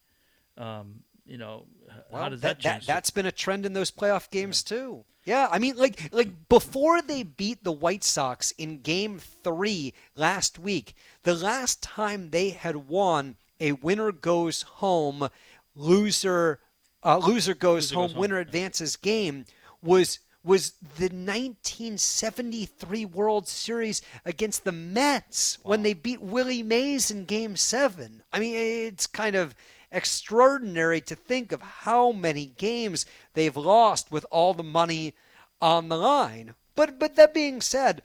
Um, 0.58 1.04
you 1.32 1.38
know, 1.38 1.64
well, 2.12 2.24
how 2.24 2.30
does 2.30 2.42
that, 2.42 2.60
that 2.60 2.74
change? 2.74 2.88
That, 2.88 3.06
has 3.06 3.10
been 3.10 3.26
a 3.26 3.32
trend 3.32 3.66
in 3.66 3.72
those 3.72 3.90
playoff 3.90 4.30
games 4.30 4.64
too. 4.64 5.06
Yeah, 5.24 5.48
I 5.50 5.60
mean, 5.60 5.78
like 5.78 6.10
like 6.12 6.50
before 6.50 7.02
they 7.02 7.24
beat 7.24 7.64
the 7.64 7.72
White 7.72 8.04
Sox 8.04 8.52
in 8.52 8.82
Game 8.82 9.18
Three 9.18 9.94
last 10.16 10.60
week, 10.60 10.94
the 11.24 11.36
last 11.36 11.82
time 11.82 12.32
they 12.32 12.50
had 12.50 12.90
won 12.90 13.38
a 13.62 13.72
winner 13.74 14.12
goes 14.12 14.64
home, 14.64 15.30
loser 15.74 16.60
uh, 17.04 17.18
loser 17.18 17.54
goes 17.54 17.92
Loser 17.92 17.96
home, 17.96 18.08
goes 18.10 18.18
winner 18.18 18.36
yeah. 18.36 18.42
advances 18.42 18.98
game 18.98 19.46
was 19.82 20.20
was 20.44 20.72
the 20.98 21.04
1973 21.04 23.06
World 23.06 23.48
Series 23.48 24.02
against 24.26 24.64
the 24.64 24.72
Mets 24.72 25.60
when 25.64 25.84
they 25.84 25.94
beat 25.94 26.20
Willie 26.20 26.64
Mays 26.64 27.12
in 27.12 27.26
Game 27.26 27.56
Seven. 27.56 28.24
I 28.34 28.40
mean, 28.40 28.56
it's 28.56 29.06
kind 29.06 29.36
of 29.36 29.54
extraordinary 29.92 31.02
to 31.02 31.16
think 31.16 31.52
of 31.52 31.62
how 31.62 32.12
many 32.12 32.46
games 32.58 33.06
they've 33.34 33.58
lost 33.58 34.12
with 34.12 34.26
all 34.32 34.54
the 34.54 34.64
money 34.64 35.14
on 35.62 35.90
the 35.90 35.98
line. 35.98 36.56
But 36.76 37.00
but 37.00 37.16
that 37.16 37.34
being 37.34 37.62
said, 37.62 38.02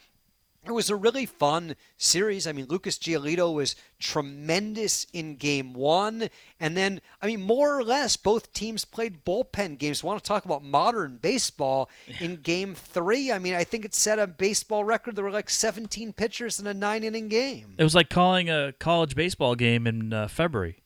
it 0.66 0.72
was 0.72 0.90
a 0.90 0.96
really 0.96 1.26
fun 1.26 1.76
series. 1.96 2.46
I 2.46 2.52
mean, 2.52 2.66
Lucas 2.68 2.98
Giolito 2.98 3.54
was 3.54 3.76
tremendous 4.00 5.06
in 5.12 5.36
game 5.36 5.72
one. 5.72 6.28
And 6.58 6.76
then, 6.76 7.00
I 7.22 7.26
mean, 7.26 7.42
more 7.42 7.78
or 7.78 7.84
less, 7.84 8.16
both 8.16 8.52
teams 8.52 8.84
played 8.84 9.24
bullpen 9.24 9.78
games. 9.78 10.02
Want 10.02 10.22
to 10.22 10.26
talk 10.26 10.44
about 10.44 10.64
modern 10.64 11.18
baseball 11.18 11.88
in 12.20 12.36
game 12.36 12.74
three? 12.74 13.30
I 13.30 13.38
mean, 13.38 13.54
I 13.54 13.64
think 13.64 13.84
it 13.84 13.94
set 13.94 14.18
a 14.18 14.26
baseball 14.26 14.82
record. 14.82 15.14
There 15.14 15.24
were 15.24 15.30
like 15.30 15.50
17 15.50 16.12
pitchers 16.12 16.58
in 16.58 16.66
a 16.66 16.74
nine 16.74 17.04
inning 17.04 17.28
game. 17.28 17.74
it 17.78 17.84
was 17.84 17.94
like 17.94 18.10
calling 18.10 18.50
a 18.50 18.72
college 18.80 19.14
baseball 19.14 19.54
game 19.54 19.86
in 19.86 20.12
uh, 20.12 20.26
February. 20.28 20.82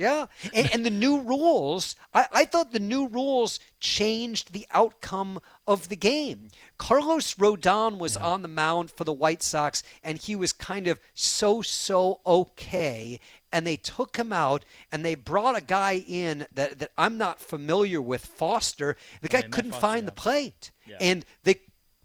Yeah. 0.00 0.26
And, 0.54 0.70
and 0.72 0.86
the 0.86 0.90
new 0.90 1.20
rules, 1.20 1.94
I, 2.14 2.26
I 2.32 2.44
thought 2.46 2.72
the 2.72 2.80
new 2.80 3.06
rules 3.06 3.60
changed 3.80 4.52
the 4.52 4.66
outcome 4.72 5.40
of 5.66 5.88
the 5.88 5.96
game. 5.96 6.48
Carlos 6.78 7.34
Rodon 7.34 7.98
was 7.98 8.16
on 8.16 8.42
the 8.42 8.48
mound 8.48 8.90
for 8.90 9.04
the 9.04 9.12
White 9.12 9.42
Sox, 9.42 9.82
and 10.02 10.16
he 10.18 10.34
was 10.34 10.52
kind 10.52 10.86
of 10.88 10.98
so 11.14 11.60
so 11.62 12.20
okay. 12.24 13.20
And 13.52 13.66
they 13.66 13.76
took 13.76 14.16
him 14.16 14.32
out 14.32 14.64
and 14.90 15.04
they 15.04 15.14
brought 15.16 15.58
a 15.58 15.60
guy 15.60 16.04
in 16.06 16.46
that, 16.54 16.78
that 16.78 16.92
I'm 16.96 17.18
not 17.18 17.40
familiar 17.40 18.00
with, 18.00 18.24
Foster. 18.24 18.96
The 19.20 19.28
guy 19.28 19.40
Yeah, 19.40 19.48
couldn't 19.48 19.72
Foster, 19.72 19.86
find 19.86 20.02
yeah. 20.04 20.06
the 20.06 20.12
plate. 20.12 20.70
Yeah. 20.86 20.96
And 21.00 21.24
they 21.44 21.56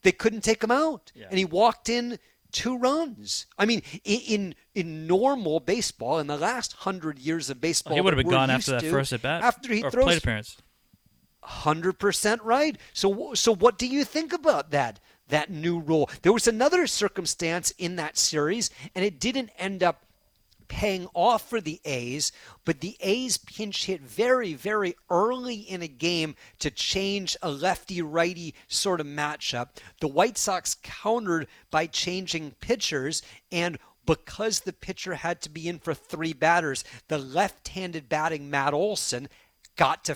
they 0.02 0.12
couldn't 0.12 0.42
take 0.44 0.64
him 0.64 0.72
out. 0.72 1.12
Yeah. 1.16 1.28
And 1.30 1.38
he 1.40 1.46
walked 1.46 1.88
in 1.90 2.20
two 2.56 2.78
runs. 2.78 3.48
I 3.60 3.66
mean, 3.66 3.84
in 4.06 4.56
in 4.74 5.06
normal 5.06 5.60
baseball, 5.60 6.20
in 6.20 6.28
the 6.28 6.38
last 6.38 6.72
hundred 6.74 7.20
years 7.20 7.50
of 7.50 7.60
baseball, 7.60 7.94
he 7.96 8.02
would 8.02 8.14
have 8.14 8.24
been 8.24 8.32
gone 8.32 8.50
after 8.50 8.72
that 8.72 8.82
to, 8.82 8.90
first 8.90 9.12
at 9.12 9.22
bat. 9.22 9.44
After 9.44 9.74
he 9.74 9.84
or 9.84 9.92
throws 9.92 10.06
plate 10.06 10.18
appearance. 10.20 10.58
hundred 11.42 12.00
percent 12.00 12.42
right. 12.42 12.78
So 12.94 13.34
so 13.34 13.54
what 13.54 13.78
do 13.78 13.86
you 13.86 14.06
think 14.06 14.32
about 14.32 14.72
that 14.72 15.02
that 15.28 15.52
new 15.52 15.80
rule? 15.80 16.10
There 16.22 16.32
was 16.34 16.48
another 16.48 16.88
circumstance 16.88 17.72
in 17.72 17.98
that 17.98 18.18
series, 18.18 18.70
and 18.96 19.04
it 19.04 19.20
didn't 19.20 19.50
end 19.58 19.84
up 19.84 20.05
paying 20.68 21.08
off 21.14 21.50
for 21.50 21.62
the 21.62 21.80
A's, 21.86 22.32
but 22.64 22.82
the 22.82 22.98
A's 23.00 23.38
pinch 23.38 23.86
hit 23.86 24.02
very, 24.02 24.54
very 24.54 24.96
early 25.10 25.56
in 25.56 25.82
a 25.82 25.88
game 25.88 26.36
to 26.60 26.70
change 26.70 27.38
a 27.42 27.52
lefty 27.52 28.02
righty 28.02 28.54
sort 28.68 29.00
of 29.00 29.08
matchup. 29.08 29.70
The 30.00 30.08
White 30.08 30.38
Sox 30.38 30.76
countered 30.82 31.48
by 31.72 31.88
changing 31.88 32.52
pitchers, 32.60 33.22
and 33.52 33.78
because 34.06 34.62
the 34.62 34.74
pitcher 34.74 35.16
had 35.16 35.42
to 35.42 35.50
be 35.50 35.68
in 35.68 35.80
for 35.80 35.94
three 35.94 36.34
batters, 36.34 36.84
the 37.08 37.18
left 37.18 37.70
handed 37.70 38.08
batting 38.08 38.50
Matt 38.50 38.74
Olson 38.74 39.28
got 39.76 40.06
to 40.06 40.16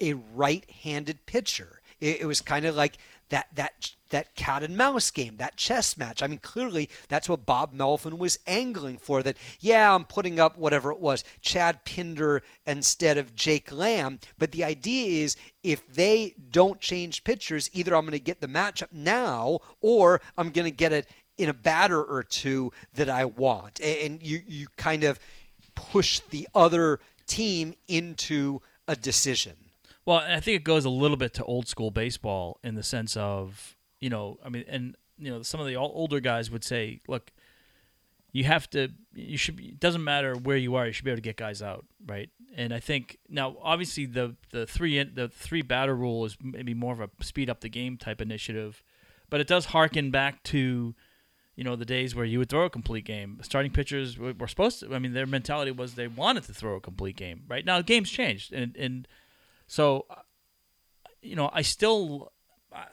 a 0.00 0.14
right-handed 0.14 1.26
pitcher. 1.26 1.80
It, 2.00 2.22
it 2.22 2.26
was 2.26 2.40
kind 2.40 2.64
of 2.64 2.74
like 2.74 2.96
that 3.30 3.48
that 3.54 3.92
that 4.14 4.36
cat 4.36 4.62
and 4.62 4.76
mouse 4.76 5.10
game, 5.10 5.36
that 5.38 5.56
chess 5.56 5.98
match. 5.98 6.22
I 6.22 6.28
mean, 6.28 6.38
clearly 6.38 6.88
that's 7.08 7.28
what 7.28 7.44
Bob 7.44 7.72
Melvin 7.72 8.16
was 8.16 8.38
angling 8.46 8.98
for. 8.98 9.24
That 9.24 9.36
yeah, 9.58 9.92
I'm 9.92 10.04
putting 10.04 10.38
up 10.38 10.56
whatever 10.56 10.92
it 10.92 11.00
was, 11.00 11.24
Chad 11.40 11.84
Pinder 11.84 12.42
instead 12.64 13.18
of 13.18 13.34
Jake 13.34 13.72
Lamb. 13.72 14.20
But 14.38 14.52
the 14.52 14.62
idea 14.62 15.24
is 15.24 15.36
if 15.64 15.86
they 15.92 16.34
don't 16.50 16.80
change 16.80 17.24
pitchers, 17.24 17.68
either 17.72 17.96
I'm 17.96 18.04
going 18.04 18.12
to 18.12 18.20
get 18.20 18.40
the 18.40 18.46
matchup 18.46 18.92
now, 18.92 19.58
or 19.80 20.20
I'm 20.38 20.50
going 20.50 20.66
to 20.66 20.70
get 20.70 20.92
it 20.92 21.08
in 21.36 21.48
a 21.48 21.54
batter 21.54 22.00
or 22.02 22.22
two 22.22 22.72
that 22.94 23.10
I 23.10 23.24
want. 23.24 23.80
And 23.80 24.22
you 24.22 24.40
you 24.46 24.68
kind 24.76 25.02
of 25.02 25.18
push 25.74 26.20
the 26.20 26.48
other 26.54 27.00
team 27.26 27.74
into 27.88 28.60
a 28.86 28.94
decision. 28.94 29.54
Well, 30.06 30.18
I 30.18 30.38
think 30.38 30.56
it 30.56 30.64
goes 30.64 30.84
a 30.84 30.90
little 30.90 31.16
bit 31.16 31.34
to 31.34 31.44
old 31.44 31.66
school 31.66 31.90
baseball 31.90 32.60
in 32.62 32.74
the 32.74 32.82
sense 32.82 33.16
of, 33.16 33.74
you 34.04 34.10
know, 34.10 34.38
I 34.44 34.50
mean, 34.50 34.66
and 34.68 34.96
you 35.16 35.30
know, 35.30 35.40
some 35.40 35.60
of 35.60 35.66
the 35.66 35.76
older 35.76 36.20
guys 36.20 36.50
would 36.50 36.62
say, 36.62 37.00
look, 37.08 37.32
you 38.32 38.44
have 38.44 38.68
to, 38.70 38.90
you 39.14 39.38
should. 39.38 39.58
It 39.58 39.80
doesn't 39.80 40.04
matter 40.04 40.34
where 40.34 40.58
you 40.58 40.74
are, 40.74 40.86
you 40.86 40.92
should 40.92 41.06
be 41.06 41.10
able 41.10 41.22
to 41.22 41.22
get 41.22 41.38
guys 41.38 41.62
out, 41.62 41.86
right? 42.04 42.28
And 42.54 42.74
I 42.74 42.80
think 42.80 43.18
now, 43.30 43.56
obviously, 43.62 44.04
the 44.04 44.36
the 44.52 44.66
three 44.66 44.98
in, 44.98 45.12
the 45.14 45.28
three 45.28 45.62
batter 45.62 45.96
rule 45.96 46.26
is 46.26 46.36
maybe 46.42 46.74
more 46.74 46.92
of 46.92 47.00
a 47.00 47.08
speed 47.24 47.48
up 47.48 47.62
the 47.62 47.70
game 47.70 47.96
type 47.96 48.20
initiative, 48.20 48.82
but 49.30 49.40
it 49.40 49.46
does 49.46 49.66
harken 49.66 50.10
back 50.10 50.42
to. 50.44 50.94
You 51.56 51.62
know 51.62 51.76
the 51.76 51.84
days 51.84 52.16
where 52.16 52.24
you 52.24 52.40
would 52.40 52.48
throw 52.48 52.64
a 52.64 52.70
complete 52.70 53.04
game. 53.04 53.38
Starting 53.42 53.70
pitchers 53.70 54.18
were, 54.18 54.34
supposed 54.48 54.80
to. 54.80 54.92
I 54.92 54.98
mean, 54.98 55.12
their 55.12 55.24
mentality 55.24 55.70
was 55.70 55.94
they 55.94 56.08
wanted 56.08 56.42
to 56.42 56.52
throw 56.52 56.74
a 56.74 56.80
complete 56.80 57.14
game. 57.16 57.44
Right 57.48 57.64
now, 57.64 57.80
games 57.80 58.10
changed, 58.10 58.52
and 58.52 58.76
and 58.76 59.06
so, 59.68 60.04
uh, 60.10 60.22
you 61.22 61.36
know, 61.36 61.50
I 61.52 61.62
still, 61.62 62.32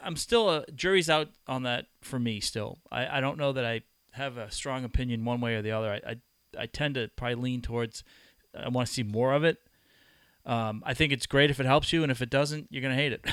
I'm 0.02 0.16
still 0.16 0.50
a 0.50 0.66
jury's 0.72 1.10
out 1.10 1.28
on 1.46 1.64
that 1.64 1.86
for 2.00 2.18
me. 2.18 2.40
Still, 2.40 2.78
I, 2.90 3.18
I 3.18 3.20
don't 3.20 3.38
know 3.38 3.52
that 3.52 3.64
I 3.64 3.82
have 4.12 4.36
a 4.36 4.50
strong 4.50 4.84
opinion 4.84 5.24
one 5.24 5.40
way 5.40 5.54
or 5.54 5.62
the 5.62 5.72
other. 5.72 5.92
I 5.92 6.10
I, 6.10 6.16
I 6.62 6.66
tend 6.66 6.94
to 6.94 7.10
probably 7.16 7.36
lean 7.36 7.62
towards 7.62 8.04
I 8.54 8.68
want 8.68 8.88
to 8.88 8.92
see 8.92 9.02
more 9.02 9.32
of 9.32 9.44
it. 9.44 9.58
Um, 10.44 10.82
I 10.84 10.94
think 10.94 11.12
it's 11.12 11.26
great 11.26 11.50
if 11.50 11.60
it 11.60 11.66
helps 11.66 11.92
you, 11.92 12.02
and 12.02 12.10
if 12.12 12.20
it 12.20 12.30
doesn't, 12.30 12.68
you're 12.70 12.82
gonna 12.82 12.94
hate 12.94 13.12
it. 13.12 13.24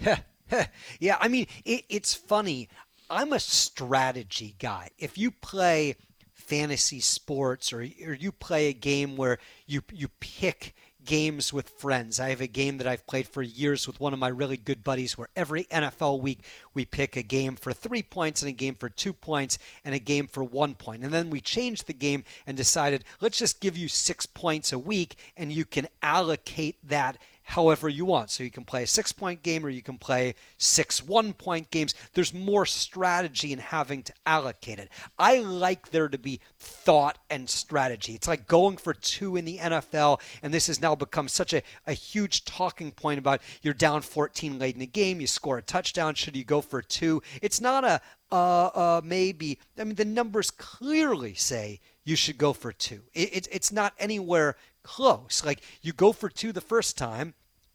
yeah, 1.00 1.16
I 1.20 1.28
mean, 1.28 1.46
it, 1.64 1.84
it's 1.88 2.14
funny. 2.14 2.68
I'm 3.08 3.32
a 3.32 3.40
strategy 3.40 4.56
guy. 4.58 4.90
If 4.98 5.16
you 5.16 5.30
play 5.30 5.96
fantasy 6.32 7.00
sports 7.00 7.72
or, 7.72 7.80
or 7.80 8.14
you 8.14 8.30
play 8.32 8.68
a 8.68 8.72
game 8.72 9.16
where 9.16 9.38
you 9.66 9.82
you 9.92 10.08
pick 10.20 10.74
games 11.06 11.52
with 11.52 11.70
friends. 11.70 12.20
I 12.20 12.28
have 12.30 12.40
a 12.40 12.46
game 12.46 12.78
that 12.78 12.86
I've 12.86 13.06
played 13.06 13.28
for 13.28 13.42
years 13.42 13.86
with 13.86 14.00
one 14.00 14.12
of 14.12 14.18
my 14.18 14.28
really 14.28 14.56
good 14.56 14.84
buddies 14.84 15.16
where 15.16 15.28
every 15.34 15.64
NFL 15.64 16.20
week 16.20 16.40
we 16.74 16.84
pick 16.84 17.16
a 17.16 17.22
game 17.22 17.56
for 17.56 17.72
three 17.72 18.02
points 18.02 18.42
and 18.42 18.48
a 18.50 18.52
game 18.52 18.74
for 18.74 18.90
two 18.90 19.12
points 19.12 19.58
and 19.84 19.94
a 19.94 19.98
game 19.98 20.26
for 20.26 20.44
one 20.44 20.74
point. 20.74 21.02
And 21.02 21.14
then 21.14 21.30
we 21.30 21.40
changed 21.40 21.86
the 21.86 21.94
game 21.94 22.24
and 22.46 22.56
decided 22.56 23.04
let's 23.20 23.38
just 23.38 23.60
give 23.60 23.78
you 23.78 23.88
six 23.88 24.26
points 24.26 24.72
a 24.72 24.78
week 24.78 25.16
and 25.36 25.50
you 25.50 25.64
can 25.64 25.88
allocate 26.02 26.76
that 26.86 27.16
however 27.46 27.88
you 27.88 28.04
want. 28.04 28.30
So 28.30 28.42
you 28.42 28.50
can 28.50 28.64
play 28.64 28.82
a 28.82 28.86
six 28.86 29.12
point 29.12 29.42
game 29.42 29.64
or 29.64 29.70
you 29.70 29.80
can 29.80 29.98
play 29.98 30.34
six 30.58 31.02
one 31.02 31.32
point 31.32 31.70
games. 31.70 31.94
There's 32.12 32.34
more 32.34 32.66
strategy 32.66 33.52
in 33.52 33.60
having 33.60 34.02
to 34.02 34.12
allocate 34.26 34.80
it. 34.80 34.90
I 35.18 35.38
like 35.38 35.90
there 35.90 36.08
to 36.08 36.18
be 36.18 36.40
thought 36.58 37.18
and 37.30 37.48
strategy. 37.48 38.14
It's 38.14 38.28
like 38.28 38.48
going 38.48 38.76
for 38.76 38.92
two 38.92 39.36
in 39.36 39.44
the 39.44 39.58
NFL, 39.58 40.20
and 40.42 40.52
this 40.52 40.66
has 40.66 40.80
now 40.80 40.94
become 40.96 41.28
such 41.28 41.52
a, 41.52 41.62
a 41.86 41.92
huge 41.92 42.44
talking 42.44 42.90
point 42.90 43.18
about 43.18 43.40
you're 43.62 43.74
down 43.74 44.02
14 44.02 44.58
late 44.58 44.74
in 44.74 44.80
the 44.80 44.86
game, 44.86 45.20
you 45.20 45.28
score 45.28 45.58
a 45.58 45.62
touchdown, 45.62 46.14
should 46.14 46.36
you 46.36 46.44
go 46.44 46.60
for 46.60 46.82
two? 46.82 47.22
It's 47.40 47.60
not 47.60 47.84
a 47.84 48.00
uh, 48.32 48.66
uh, 48.74 49.00
maybe. 49.04 49.60
I 49.78 49.84
mean, 49.84 49.94
the 49.94 50.04
numbers 50.04 50.50
clearly 50.50 51.34
say 51.34 51.80
you 52.04 52.16
should 52.16 52.38
go 52.38 52.52
for 52.52 52.72
two. 52.72 53.02
It, 53.14 53.36
it, 53.36 53.48
it's 53.52 53.70
not 53.70 53.94
anywhere 53.98 54.56
close. 54.86 55.44
Like 55.44 55.60
you 55.82 55.92
go 55.92 56.12
for 56.12 56.28
two 56.28 56.52
the 56.52 56.60
first 56.60 56.96
time, 56.96 57.34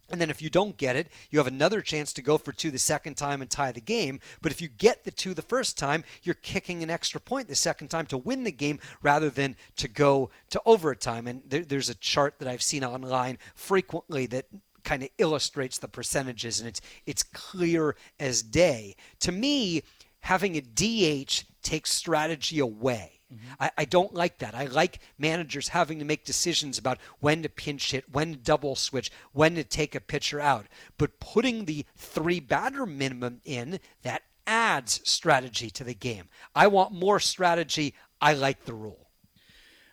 and 0.10 0.20
then 0.20 0.30
if 0.30 0.42
you 0.42 0.50
don't 0.50 0.78
get 0.78 0.96
it, 0.96 1.08
you 1.30 1.40
have 1.40 1.48
another 1.48 1.82
chance 1.82 2.12
to 2.14 2.22
go 2.22 2.38
for 2.38 2.52
two 2.52 2.72
the 2.72 2.78
second 2.78 3.16
time 3.16 3.42
and 3.42 3.50
tie 3.50 3.72
the 3.72 3.82
game. 3.82 4.20
But 4.42 4.52
if 4.52 4.62
you 4.62 4.68
get 4.68 5.04
the 5.04 5.12
two 5.12 5.34
the 5.34 5.42
first 5.42 5.78
time, 5.78 6.04
you're 6.24 6.36
kicking 6.36 6.84
an 6.84 6.90
extra 6.90 7.22
point 7.22 7.48
the 7.48 7.56
second 7.56 7.90
time 7.90 8.06
to 8.08 8.18
win 8.18 8.44
the 8.44 8.52
game 8.52 8.80
rather 9.02 9.30
than 9.30 9.56
to 9.78 9.88
go 9.88 10.30
to 10.50 10.62
overtime. 10.66 11.28
And 11.28 11.42
there, 11.46 11.64
there's 11.64 11.90
a 11.90 11.96
chart 11.96 12.40
that 12.40 12.48
I've 12.48 12.62
seen 12.62 12.84
online 12.84 13.38
frequently 13.56 14.26
that 14.28 14.48
kind 14.84 15.04
of 15.04 15.10
illustrates 15.18 15.78
the 15.78 15.88
percentages, 15.88 16.60
and 16.60 16.68
it's 16.68 16.82
it's 17.06 17.24
clear 17.24 17.96
as 18.20 18.42
day. 18.42 18.96
To 19.20 19.32
me, 19.32 19.84
having 20.22 20.58
a 20.58 20.62
DH 20.62 21.44
takes 21.62 21.92
strategy 21.92 22.60
away. 22.60 23.21
Mm-hmm. 23.34 23.54
I, 23.60 23.72
I, 23.78 23.86
don't 23.86 24.14
like 24.14 24.40
that. 24.40 24.56
I 24.56 24.66
like 24.66 25.00
managers 25.18 25.70
having 25.70 26.00
to 26.00 26.06
make 26.06 26.26
decisions 26.26 26.78
about 26.78 26.98
when 27.20 27.44
to 27.44 27.50
pinch 27.50 27.92
hit, 27.92 28.12
when 28.12 28.34
to 28.34 28.38
double 28.38 28.76
switch, 28.76 29.12
when 29.32 29.56
to 29.56 29.64
take 29.64 29.96
a 29.96 30.02
pitcher 30.02 30.40
out. 30.40 30.68
But 30.98 31.20
putting 31.20 31.66
the 31.66 31.86
three 31.96 32.40
batter 32.40 32.86
minimum 32.86 33.42
in, 33.46 33.80
that 34.04 34.24
adds 34.46 35.02
strategy 35.04 35.70
to 35.70 35.84
the 35.84 35.94
game. 35.94 36.26
I 36.56 36.68
want 36.68 36.92
more 36.92 37.20
strategy. 37.20 37.94
I 38.20 38.34
like 38.34 38.66
the 38.66 38.74
rule. 38.74 39.08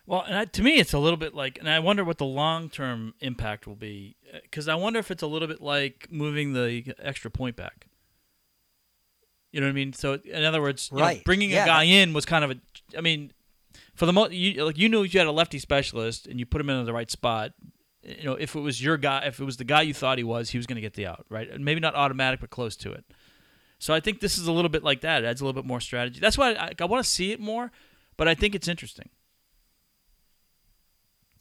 Well, 0.08 0.24
and 0.26 0.36
I, 0.36 0.44
to 0.46 0.62
me, 0.62 0.78
it's 0.78 0.94
a 0.94 0.98
little 0.98 1.18
bit 1.18 1.34
like, 1.34 1.58
and 1.58 1.68
I 1.68 1.80
wonder 1.80 2.02
what 2.02 2.16
the 2.16 2.24
long 2.24 2.70
term 2.70 3.12
impact 3.20 3.66
will 3.66 3.76
be, 3.76 4.16
because 4.42 4.66
I 4.66 4.74
wonder 4.74 4.98
if 4.98 5.10
it's 5.10 5.22
a 5.22 5.26
little 5.26 5.48
bit 5.48 5.60
like 5.60 6.08
moving 6.10 6.54
the 6.54 6.94
extra 6.98 7.30
point 7.30 7.56
back. 7.56 7.87
You 9.52 9.60
know 9.60 9.66
what 9.66 9.72
I 9.72 9.74
mean? 9.74 9.92
So 9.92 10.14
in 10.24 10.44
other 10.44 10.60
words, 10.60 10.90
right. 10.92 11.18
Know, 11.18 11.22
bringing 11.24 11.50
yeah. 11.50 11.64
a 11.64 11.66
guy 11.66 11.84
in 11.84 12.12
was 12.12 12.24
kind 12.24 12.44
of 12.44 12.50
a. 12.50 12.56
I 12.96 13.00
mean, 13.00 13.32
for 13.94 14.06
the 14.06 14.12
most, 14.12 14.32
you 14.32 14.64
like 14.64 14.78
you 14.78 14.88
knew 14.88 15.02
you 15.02 15.18
had 15.18 15.26
a 15.26 15.32
lefty 15.32 15.58
specialist 15.58 16.26
and 16.26 16.38
you 16.38 16.46
put 16.46 16.60
him 16.60 16.70
in 16.70 16.84
the 16.84 16.92
right 16.92 17.10
spot. 17.10 17.52
You 18.02 18.24
know, 18.24 18.34
if 18.34 18.54
it 18.54 18.60
was 18.60 18.82
your 18.82 18.96
guy, 18.96 19.24
if 19.26 19.40
it 19.40 19.44
was 19.44 19.56
the 19.56 19.64
guy 19.64 19.82
you 19.82 19.94
thought 19.94 20.18
he 20.18 20.24
was, 20.24 20.50
he 20.50 20.58
was 20.58 20.66
going 20.66 20.76
to 20.76 20.82
get 20.82 20.94
the 20.94 21.06
out, 21.06 21.26
right? 21.28 21.60
Maybe 21.60 21.80
not 21.80 21.94
automatic, 21.94 22.40
but 22.40 22.50
close 22.50 22.76
to 22.76 22.92
it. 22.92 23.04
So 23.78 23.94
I 23.94 24.00
think 24.00 24.20
this 24.20 24.38
is 24.38 24.46
a 24.46 24.52
little 24.52 24.68
bit 24.68 24.82
like 24.82 25.02
that. 25.02 25.24
It 25.24 25.26
adds 25.26 25.40
a 25.40 25.44
little 25.44 25.60
bit 25.60 25.66
more 25.66 25.80
strategy. 25.80 26.20
That's 26.20 26.38
why 26.38 26.52
I, 26.52 26.72
I 26.78 26.84
want 26.84 27.04
to 27.04 27.08
see 27.08 27.32
it 27.32 27.40
more, 27.40 27.70
but 28.16 28.28
I 28.28 28.34
think 28.34 28.54
it's 28.54 28.68
interesting. 28.68 29.08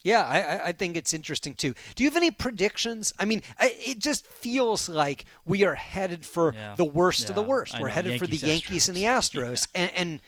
Yeah, 0.08 0.24
I, 0.24 0.70
I 0.70 0.72
think 0.72 0.96
it's 0.96 1.14
interesting 1.14 1.54
too. 1.54 1.74
Do 1.96 2.04
you 2.06 2.10
have 2.10 2.16
any 2.16 2.32
predictions? 2.32 3.14
I 3.20 3.26
mean, 3.26 3.42
it 3.60 4.00
just 4.00 4.26
feels 4.26 4.88
like 4.88 5.26
we 5.46 5.66
are 5.66 5.76
headed 5.76 6.26
for 6.26 6.54
yeah. 6.54 6.76
the 6.78 6.86
worst 6.86 7.24
yeah, 7.24 7.30
of 7.30 7.36
the 7.36 7.44
worst. 7.44 7.78
We're 7.78 7.90
headed 7.90 8.12
Yankees, 8.12 8.20
for 8.22 8.28
the 8.28 8.48
Yankees 8.48 8.84
Astros. 8.84 8.88
and 8.88 8.98
the 8.98 9.04
Astros, 9.04 9.68
yeah. 9.76 9.82
and, 9.82 9.92
and 9.96 10.22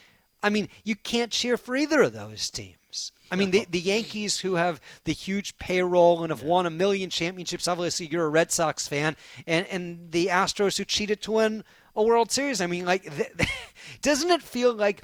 I 0.44 0.50
mean, 0.50 0.68
you 0.84 0.98
can't 0.98 1.32
cheer 1.32 1.56
for 1.56 1.78
either 1.78 2.02
of 2.02 2.12
those 2.12 2.50
teams. 2.50 3.14
I 3.32 3.38
mean, 3.38 3.52
the, 3.52 3.66
the 3.70 3.80
Yankees, 3.80 4.40
who 4.40 4.56
have 4.56 4.82
the 5.06 5.14
huge 5.14 5.58
payroll 5.60 6.24
and 6.24 6.32
have 6.32 6.44
won 6.44 6.66
a 6.66 6.70
million 6.70 7.10
championships. 7.10 7.68
Obviously, 7.68 8.08
you're 8.08 8.26
a 8.26 8.30
Red 8.30 8.52
Sox 8.52 8.86
fan, 8.86 9.16
and 9.48 9.66
and 9.68 10.12
the 10.12 10.28
Astros, 10.28 10.78
who 10.78 10.84
cheated 10.84 11.22
to 11.22 11.32
win 11.32 11.64
a 12.00 12.04
World 12.04 12.32
Series. 12.32 12.62
I 12.62 12.66
mean, 12.68 12.86
like, 12.86 13.04
th- 13.04 13.50
doesn't 14.02 14.32
it 14.32 14.42
feel 14.42 14.74
like? 14.74 15.04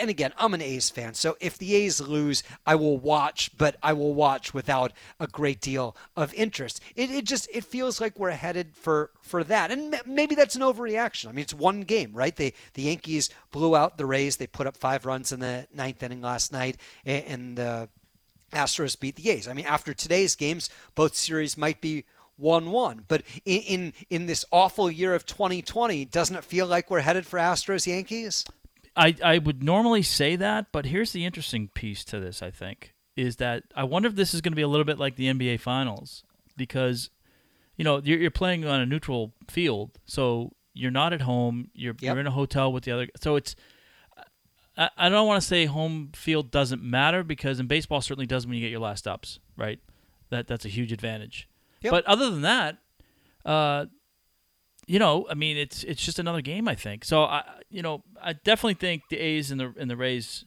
And 0.00 0.10
again, 0.10 0.32
I'm 0.36 0.52
an 0.52 0.60
A's 0.60 0.90
fan, 0.90 1.14
so 1.14 1.36
if 1.40 1.56
the 1.56 1.76
A's 1.76 2.00
lose, 2.00 2.42
I 2.66 2.74
will 2.74 2.98
watch, 2.98 3.56
but 3.56 3.76
I 3.82 3.92
will 3.92 4.14
watch 4.14 4.52
without 4.52 4.92
a 5.20 5.28
great 5.28 5.60
deal 5.60 5.96
of 6.16 6.34
interest. 6.34 6.82
It, 6.96 7.10
it 7.10 7.24
just 7.24 7.48
it 7.52 7.64
feels 7.64 8.00
like 8.00 8.18
we're 8.18 8.32
headed 8.32 8.74
for 8.74 9.10
for 9.22 9.44
that, 9.44 9.70
and 9.70 9.98
maybe 10.04 10.34
that's 10.34 10.56
an 10.56 10.62
overreaction. 10.62 11.28
I 11.28 11.32
mean, 11.32 11.42
it's 11.42 11.54
one 11.54 11.82
game, 11.82 12.12
right? 12.12 12.34
They 12.34 12.52
the 12.74 12.82
Yankees 12.82 13.30
blew 13.52 13.76
out 13.76 13.96
the 13.96 14.06
Rays. 14.06 14.36
They 14.36 14.48
put 14.48 14.66
up 14.66 14.76
five 14.76 15.06
runs 15.06 15.30
in 15.30 15.38
the 15.38 15.68
ninth 15.72 16.02
inning 16.02 16.20
last 16.20 16.52
night, 16.52 16.78
and 17.06 17.56
the 17.56 17.88
Astros 18.52 18.98
beat 18.98 19.14
the 19.14 19.30
A's. 19.30 19.46
I 19.46 19.52
mean, 19.52 19.66
after 19.66 19.94
today's 19.94 20.34
games, 20.34 20.68
both 20.96 21.14
series 21.14 21.56
might 21.56 21.80
be 21.80 22.04
1-1. 22.40 23.04
But 23.08 23.22
in, 23.44 23.60
in 23.62 23.92
in 24.10 24.26
this 24.26 24.44
awful 24.50 24.90
year 24.90 25.14
of 25.14 25.26
2020, 25.26 26.04
doesn't 26.06 26.36
it 26.36 26.44
feel 26.44 26.66
like 26.66 26.90
we're 26.90 27.00
headed 27.00 27.26
for 27.26 27.38
Astros 27.38 27.86
Yankees? 27.86 28.44
I 28.96 29.14
I 29.22 29.38
would 29.38 29.62
normally 29.62 30.02
say 30.02 30.36
that, 30.36 30.66
but 30.72 30.86
here's 30.86 31.12
the 31.12 31.24
interesting 31.24 31.68
piece 31.68 32.04
to 32.06 32.20
this. 32.20 32.42
I 32.42 32.50
think 32.50 32.94
is 33.16 33.36
that 33.36 33.64
I 33.74 33.84
wonder 33.84 34.08
if 34.08 34.14
this 34.14 34.34
is 34.34 34.40
going 34.40 34.52
to 34.52 34.56
be 34.56 34.62
a 34.62 34.68
little 34.68 34.84
bit 34.84 34.98
like 34.98 35.16
the 35.16 35.26
NBA 35.26 35.60
Finals 35.60 36.22
because 36.56 37.10
you 37.76 37.84
know 37.84 38.00
you're, 38.04 38.18
you're 38.18 38.30
playing 38.30 38.64
on 38.64 38.80
a 38.80 38.86
neutral 38.86 39.34
field, 39.48 39.98
so 40.06 40.52
you're 40.74 40.90
not 40.90 41.12
at 41.12 41.22
home. 41.22 41.70
You're 41.74 41.94
yep. 42.00 42.14
you're 42.14 42.20
in 42.20 42.26
a 42.26 42.32
hotel 42.32 42.72
with 42.72 42.84
the 42.84 42.92
other. 42.92 43.08
So 43.20 43.36
it's 43.36 43.56
I, 44.76 44.90
I 44.96 45.08
don't 45.08 45.26
want 45.26 45.42
to 45.42 45.46
say 45.46 45.66
home 45.66 46.10
field 46.14 46.50
doesn't 46.50 46.82
matter 46.82 47.24
because 47.24 47.58
in 47.58 47.66
baseball 47.66 48.00
certainly 48.00 48.26
does 48.26 48.46
when 48.46 48.54
you 48.54 48.60
get 48.60 48.70
your 48.70 48.80
last 48.80 49.06
ups, 49.08 49.40
right? 49.56 49.80
That 50.30 50.46
that's 50.46 50.64
a 50.64 50.68
huge 50.68 50.92
advantage. 50.92 51.47
Yep. 51.82 51.90
But 51.90 52.04
other 52.06 52.30
than 52.30 52.42
that, 52.42 52.78
uh, 53.44 53.86
you 54.86 54.98
know, 54.98 55.26
I 55.30 55.34
mean, 55.34 55.56
it's 55.56 55.84
it's 55.84 56.04
just 56.04 56.18
another 56.18 56.40
game. 56.40 56.68
I 56.68 56.74
think 56.74 57.04
so. 57.04 57.24
I 57.24 57.44
you 57.70 57.82
know 57.82 58.02
I 58.20 58.32
definitely 58.32 58.74
think 58.74 59.02
the 59.10 59.18
A's 59.18 59.50
and 59.50 59.60
the 59.60 59.74
and 59.78 59.90
the 59.90 59.96
Rays 59.96 60.44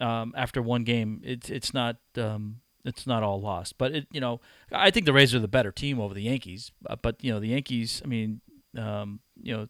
um, 0.00 0.32
after 0.36 0.62
one 0.62 0.84
game, 0.84 1.20
it's 1.24 1.50
it's 1.50 1.74
not 1.74 1.96
um, 2.16 2.60
it's 2.84 3.06
not 3.06 3.22
all 3.22 3.40
lost. 3.40 3.78
But 3.78 3.92
it 3.92 4.06
you 4.12 4.20
know 4.20 4.40
I 4.70 4.90
think 4.90 5.06
the 5.06 5.12
Rays 5.12 5.34
are 5.34 5.40
the 5.40 5.48
better 5.48 5.72
team 5.72 6.00
over 6.00 6.14
the 6.14 6.22
Yankees. 6.22 6.70
Uh, 6.88 6.96
but 7.00 7.22
you 7.22 7.32
know 7.32 7.40
the 7.40 7.48
Yankees, 7.48 8.00
I 8.04 8.08
mean, 8.08 8.40
um, 8.76 9.20
you 9.40 9.56
know, 9.56 9.68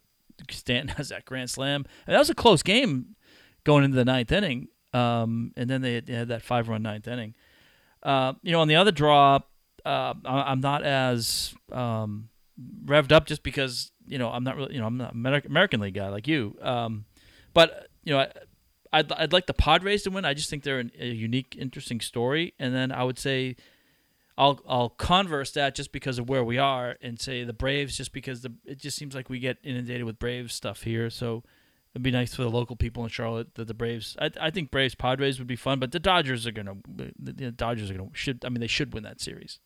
Stanton 0.51 0.89
has 0.97 1.09
that 1.09 1.25
grand 1.25 1.51
slam. 1.51 1.85
And 2.07 2.15
that 2.15 2.19
was 2.19 2.31
a 2.31 2.35
close 2.35 2.63
game 2.63 3.17
going 3.65 3.85
into 3.85 3.97
the 3.97 4.05
ninth 4.05 4.33
inning. 4.33 4.69
Um, 4.93 5.53
and 5.57 5.71
then 5.71 5.83
they 5.83 5.95
had, 5.95 6.07
they 6.07 6.15
had 6.15 6.29
that 6.29 6.43
five 6.43 6.69
run 6.69 6.83
ninth 6.83 7.09
inning. 7.09 7.35
Uh, 8.03 8.35
you 8.43 8.53
know, 8.53 8.61
on 8.61 8.69
the 8.69 8.77
other 8.77 8.91
draw, 8.91 9.39
uh, 9.85 10.15
I'm 10.25 10.61
not 10.61 10.83
as 10.85 11.55
um, 11.71 12.29
revved 12.85 13.13
up 13.13 13.27
just 13.27 13.43
because 13.43 13.93
you 14.07 14.19
know 14.19 14.29
I'm 14.29 14.45
not 14.45 14.57
really 14.57 14.75
you 14.75 14.81
know 14.81 14.87
I'm 14.87 14.97
not 14.97 15.15
an 15.15 15.43
American 15.47 15.81
League 15.81 15.95
guy 15.95 16.09
like 16.09 16.29
you. 16.29 16.57
Um, 16.63 17.05
but 17.55 17.89
you 18.05 18.13
know 18.13 18.21
I, 18.21 18.33
I'd 18.93 19.13
I'd 19.13 19.33
like 19.33 19.47
the 19.47 19.55
Padres 19.55 20.03
to 20.03 20.11
win. 20.11 20.25
I 20.25 20.35
just 20.35 20.51
think 20.51 20.63
they're 20.63 20.79
an, 20.79 20.93
a 20.99 21.07
unique, 21.07 21.57
interesting 21.59 22.01
story. 22.01 22.55
And 22.59 22.75
then 22.75 22.93
I 22.93 23.05
would 23.05 23.19
say 23.19 23.57
I'll 24.37 24.61
I'll 24.69 24.91
converse 24.91 25.53
that 25.53 25.75
just 25.75 25.93
because 25.93 26.19
of 26.19 26.29
where 26.29 26.45
we 26.45 26.59
are 26.59 26.97
and 27.01 27.21
say 27.21 27.45
the 27.45 27.53
Braves 27.53 27.97
just 27.97 28.13
because 28.13 28.43
the 28.43 28.53
it 28.65 28.79
just 28.79 28.97
seems 28.97 29.15
like 29.15 29.29
we 29.29 29.39
get 29.39 29.59
inundated 29.63 30.05
with 30.05 30.19
Braves 30.19 30.55
stuff 30.55 30.83
here. 30.83 31.11
So 31.11 31.43
It'd 31.95 32.03
be 32.03 32.11
nice 32.11 32.35
for 32.35 32.43
the 32.43 32.51
local 32.51 32.75
people 32.75 33.03
in 33.03 33.11
Charlotte 33.11 33.55
that 33.57 33.69
the 33.69 33.75
Braves. 33.75 34.17
I, 34.19 34.31
I 34.41 34.51
think 34.51 34.71
Braves 34.71 34.95
Padres 34.95 35.39
would 35.39 35.47
be 35.47 35.57
fun, 35.57 35.79
but 35.79 35.93
the 35.93 36.01
Dodgers 36.01 36.47
are 36.47 36.53
gonna. 36.53 36.77
The 36.87 37.53
Dodgers 37.53 37.91
are 37.91 37.95
gonna 37.95 38.09
should. 38.15 38.45
I 38.47 38.49
mean, 38.49 38.61
they 38.61 38.67
should 38.67 38.95
win 38.95 39.03
that 39.03 39.21
series. 39.21 39.59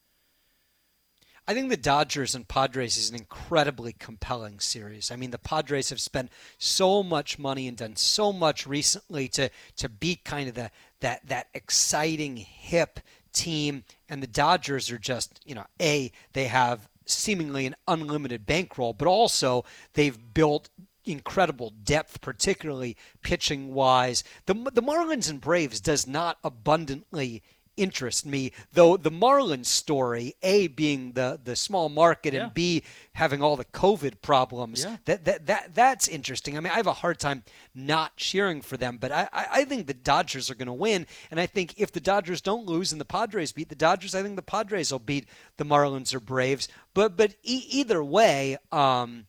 I 1.48 1.54
think 1.54 1.70
the 1.70 1.76
Dodgers 1.76 2.34
and 2.34 2.48
Padres 2.48 2.96
is 2.96 3.10
an 3.10 3.16
incredibly 3.16 3.92
compelling 3.92 4.58
series. 4.58 5.12
I 5.12 5.16
mean, 5.16 5.30
the 5.30 5.38
Padres 5.38 5.90
have 5.90 6.00
spent 6.00 6.32
so 6.58 7.04
much 7.04 7.38
money 7.38 7.68
and 7.68 7.76
done 7.76 7.94
so 7.94 8.32
much 8.32 8.66
recently 8.66 9.28
to 9.28 9.50
to 9.76 9.88
be 9.88 10.16
kind 10.16 10.48
of 10.48 10.56
the 10.56 10.70
that 11.00 11.26
that 11.28 11.48
exciting 11.54 12.36
hip 12.36 12.98
team, 13.32 13.84
and 14.08 14.22
the 14.22 14.26
Dodgers 14.26 14.90
are 14.90 14.98
just 14.98 15.40
you 15.44 15.54
know 15.54 15.66
a 15.80 16.10
they 16.32 16.46
have 16.46 16.88
seemingly 17.04 17.66
an 17.66 17.76
unlimited 17.86 18.44
bankroll, 18.44 18.92
but 18.92 19.06
also 19.06 19.64
they've 19.94 20.34
built 20.34 20.68
incredible 21.04 21.72
depth, 21.84 22.20
particularly 22.20 22.96
pitching 23.22 23.72
wise. 23.72 24.24
The 24.46 24.54
the 24.54 24.82
Marlins 24.82 25.30
and 25.30 25.40
Braves 25.40 25.80
does 25.80 26.08
not 26.08 26.38
abundantly 26.42 27.44
interest 27.76 28.24
me, 28.26 28.52
though 28.72 28.96
the 28.96 29.10
Marlins 29.10 29.66
story, 29.66 30.34
A 30.42 30.68
being 30.68 31.12
the 31.12 31.38
the 31.42 31.56
small 31.56 31.88
market 31.88 32.34
Yeah. 32.34 32.44
and 32.44 32.54
B 32.54 32.82
having 33.12 33.42
all 33.42 33.56
the 33.56 33.64
COVID 33.66 34.20
problems, 34.22 34.84
Yeah. 34.84 34.96
that, 35.06 35.24
that 35.24 35.46
that 35.46 35.74
that's 35.74 36.08
interesting. 36.08 36.56
I 36.56 36.60
mean, 36.60 36.72
I 36.72 36.76
have 36.76 36.86
a 36.86 36.92
hard 36.92 37.18
time 37.18 37.44
not 37.74 38.16
cheering 38.16 38.62
for 38.62 38.76
them, 38.76 38.98
but 39.00 39.12
I, 39.12 39.28
I, 39.32 39.46
I 39.52 39.64
think 39.64 39.86
the 39.86 39.94
Dodgers 39.94 40.50
are 40.50 40.54
going 40.54 40.66
to 40.66 40.72
win, 40.72 41.06
and 41.30 41.38
I 41.40 41.46
think 41.46 41.74
if 41.76 41.92
the 41.92 42.00
Dodgers 42.00 42.40
don't 42.40 42.66
lose 42.66 42.92
and 42.92 43.00
the 43.00 43.04
Padres 43.04 43.52
beat 43.52 43.68
the 43.68 43.74
Dodgers, 43.74 44.14
I 44.14 44.22
think 44.22 44.36
the 44.36 44.42
Padres 44.42 44.90
will 44.92 44.98
beat 44.98 45.28
the 45.56 45.64
Marlins 45.64 46.14
or 46.14 46.20
Braves. 46.20 46.68
But 46.94 47.16
but 47.16 47.34
e- 47.42 47.66
either 47.70 48.02
way, 48.02 48.56
um, 48.72 49.26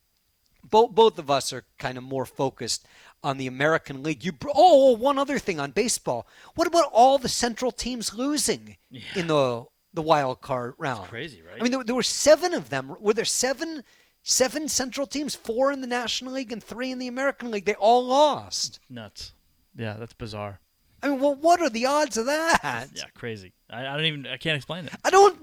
both 0.64 0.92
both 0.92 1.20
of 1.20 1.30
us 1.30 1.54
are 1.54 1.66
kind 1.78 1.98
of 1.98 2.04
more 2.04 2.26
focused 2.26 2.86
on 3.24 3.38
the 3.38 3.48
American 3.48 4.04
League. 4.04 4.24
You 4.24 4.32
br- 4.32 4.50
oh, 4.50 4.90
oh, 4.90 4.92
one 4.92 5.18
other 5.18 5.40
thing 5.40 5.60
on 5.60 5.72
baseball. 5.72 6.28
What 6.56 6.68
about 6.68 6.90
all 6.92 7.18
the 7.18 7.30
Central 7.30 7.72
teams 7.72 8.14
losing 8.14 8.78
in 9.16 9.28
the 9.28 9.66
the 9.94 10.02
wild 10.02 10.42
card 10.42 10.74
round? 10.78 11.08
crazy, 11.08 11.42
right? 11.42 11.60
I 11.60 11.64
mean, 11.64 11.72
there, 11.72 11.84
there 11.84 11.96
were 11.96 12.04
seven 12.04 12.54
of 12.54 12.70
them. 12.70 12.96
Were 13.00 13.14
there 13.14 13.26
seven 13.26 13.84
seven 14.24 14.68
Central 14.68 15.08
teams? 15.08 15.36
Four 15.36 15.72
in 15.72 15.82
the 15.82 15.88
National 15.88 16.34
League 16.34 16.52
and 16.52 16.64
three 16.64 16.92
in 16.92 17.00
the 17.00 17.08
American 17.08 17.52
League. 17.52 17.66
They 17.66 17.76
all 17.76 18.06
lost. 18.06 18.80
Nuts. 18.90 19.34
Yeah, 19.76 19.94
that's 19.94 20.14
bizarre. 20.14 20.60
I 21.02 21.10
mean, 21.10 21.20
well, 21.20 21.36
what 21.36 21.62
are 21.62 21.70
the 21.70 21.86
odds 21.86 22.18
of 22.18 22.26
that? 22.26 22.90
Yeah, 22.94 23.04
crazy. 23.14 23.54
I, 23.70 23.86
I 23.88 23.96
don't 23.96 24.06
even. 24.06 24.28
I 24.28 24.38
can't 24.38 24.56
explain 24.56 24.86
it. 24.86 24.94
I 25.04 25.10
don't. 25.10 25.38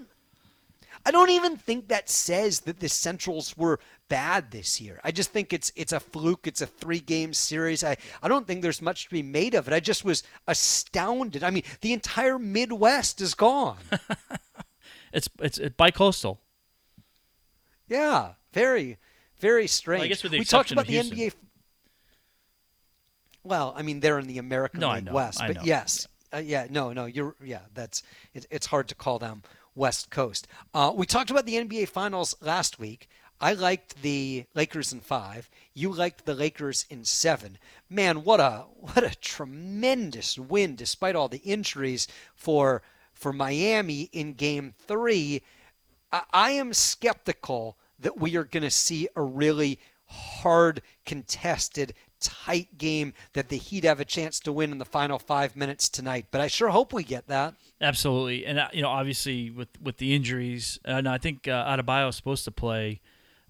I 1.06 1.10
don't 1.10 1.30
even 1.30 1.56
think 1.56 1.88
that 1.88 2.08
says 2.08 2.60
that 2.60 2.80
the 2.80 2.88
Centrals 2.88 3.56
were 3.56 3.78
bad 4.08 4.50
this 4.50 4.80
year. 4.80 5.00
I 5.04 5.10
just 5.10 5.30
think 5.30 5.52
it's 5.52 5.72
it's 5.76 5.92
a 5.92 6.00
fluke. 6.00 6.46
It's 6.46 6.60
a 6.60 6.66
three 6.66 7.00
game 7.00 7.32
series. 7.32 7.82
I, 7.82 7.96
I 8.22 8.28
don't 8.28 8.46
think 8.46 8.62
there's 8.62 8.82
much 8.82 9.04
to 9.04 9.10
be 9.10 9.22
made 9.22 9.54
of 9.54 9.66
it. 9.68 9.74
I 9.74 9.80
just 9.80 10.04
was 10.04 10.22
astounded. 10.46 11.42
I 11.42 11.50
mean, 11.50 11.64
the 11.80 11.92
entire 11.92 12.38
Midwest 12.38 13.20
is 13.20 13.34
gone. 13.34 13.78
It's 15.12 15.28
it's 15.40 15.58
it, 15.58 15.76
bi-coastal. 15.76 16.40
yeah, 17.88 18.32
very, 18.52 18.98
very 19.38 19.68
strange. 19.68 20.08
guess 20.08 20.24
with 20.24 20.32
the 20.32 20.38
we 20.40 20.44
talked 20.44 20.72
about 20.72 20.88
the 20.88 20.96
NBA. 20.96 21.32
Well, 23.44 23.74
I 23.76 23.82
mean, 23.82 24.00
they're 24.00 24.18
in 24.18 24.26
the 24.26 24.38
American 24.38 24.80
No, 24.80 24.92
League 24.92 25.10
West, 25.10 25.40
I 25.40 25.48
but 25.48 25.56
know. 25.56 25.62
yes, 25.64 26.08
uh, 26.34 26.38
yeah, 26.38 26.66
no, 26.70 26.92
no, 26.92 27.04
you're 27.04 27.36
yeah, 27.44 27.60
that's 27.74 28.02
it, 28.32 28.46
it's 28.50 28.66
hard 28.66 28.88
to 28.88 28.94
call 28.94 29.18
them 29.18 29.42
West 29.74 30.10
Coast. 30.10 30.48
Uh, 30.72 30.92
we 30.94 31.06
talked 31.06 31.30
about 31.30 31.46
the 31.46 31.54
NBA 31.54 31.88
Finals 31.88 32.34
last 32.40 32.78
week. 32.78 33.08
I 33.44 33.52
liked 33.52 34.00
the 34.00 34.46
Lakers 34.54 34.90
in 34.90 35.00
five. 35.00 35.50
You 35.74 35.92
liked 35.92 36.24
the 36.24 36.34
Lakers 36.34 36.86
in 36.88 37.04
seven. 37.04 37.58
Man, 37.90 38.24
what 38.24 38.40
a 38.40 38.64
what 38.80 39.04
a 39.04 39.14
tremendous 39.16 40.38
win 40.38 40.76
despite 40.76 41.14
all 41.14 41.28
the 41.28 41.42
injuries 41.44 42.08
for 42.34 42.80
for 43.12 43.34
Miami 43.34 44.08
in 44.12 44.32
Game 44.32 44.72
Three. 44.78 45.42
I, 46.10 46.22
I 46.32 46.50
am 46.52 46.72
skeptical 46.72 47.76
that 47.98 48.18
we 48.18 48.34
are 48.34 48.44
going 48.44 48.62
to 48.62 48.70
see 48.70 49.08
a 49.14 49.20
really 49.20 49.78
hard, 50.06 50.80
contested, 51.04 51.92
tight 52.20 52.78
game 52.78 53.12
that 53.34 53.50
the 53.50 53.58
Heat 53.58 53.84
have 53.84 54.00
a 54.00 54.06
chance 54.06 54.40
to 54.40 54.52
win 54.52 54.72
in 54.72 54.78
the 54.78 54.86
final 54.86 55.18
five 55.18 55.54
minutes 55.54 55.90
tonight. 55.90 56.28
But 56.30 56.40
I 56.40 56.46
sure 56.46 56.70
hope 56.70 56.94
we 56.94 57.04
get 57.04 57.26
that. 57.26 57.56
Absolutely, 57.78 58.46
and 58.46 58.58
uh, 58.58 58.68
you 58.72 58.80
know, 58.80 58.88
obviously 58.88 59.50
with 59.50 59.68
with 59.82 59.98
the 59.98 60.14
injuries, 60.14 60.78
and 60.86 61.06
I 61.06 61.18
think 61.18 61.46
uh, 61.46 61.76
Adebayo 61.76 62.08
is 62.08 62.16
supposed 62.16 62.44
to 62.44 62.50
play, 62.50 63.02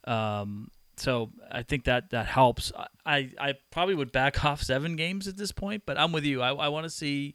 um, 0.06 0.70
so 0.96 1.30
I 1.50 1.62
think 1.62 1.84
that 1.84 2.10
that 2.10 2.26
helps. 2.26 2.72
I 3.04 3.30
I 3.38 3.54
probably 3.70 3.94
would 3.94 4.12
back 4.12 4.44
off 4.46 4.62
seven 4.62 4.96
games 4.96 5.28
at 5.28 5.36
this 5.36 5.52
point, 5.52 5.82
but 5.86 5.98
I'm 5.98 6.12
with 6.12 6.24
you. 6.24 6.42
I, 6.42 6.52
I 6.54 6.68
want 6.68 6.84
to 6.84 6.90
see. 6.90 7.34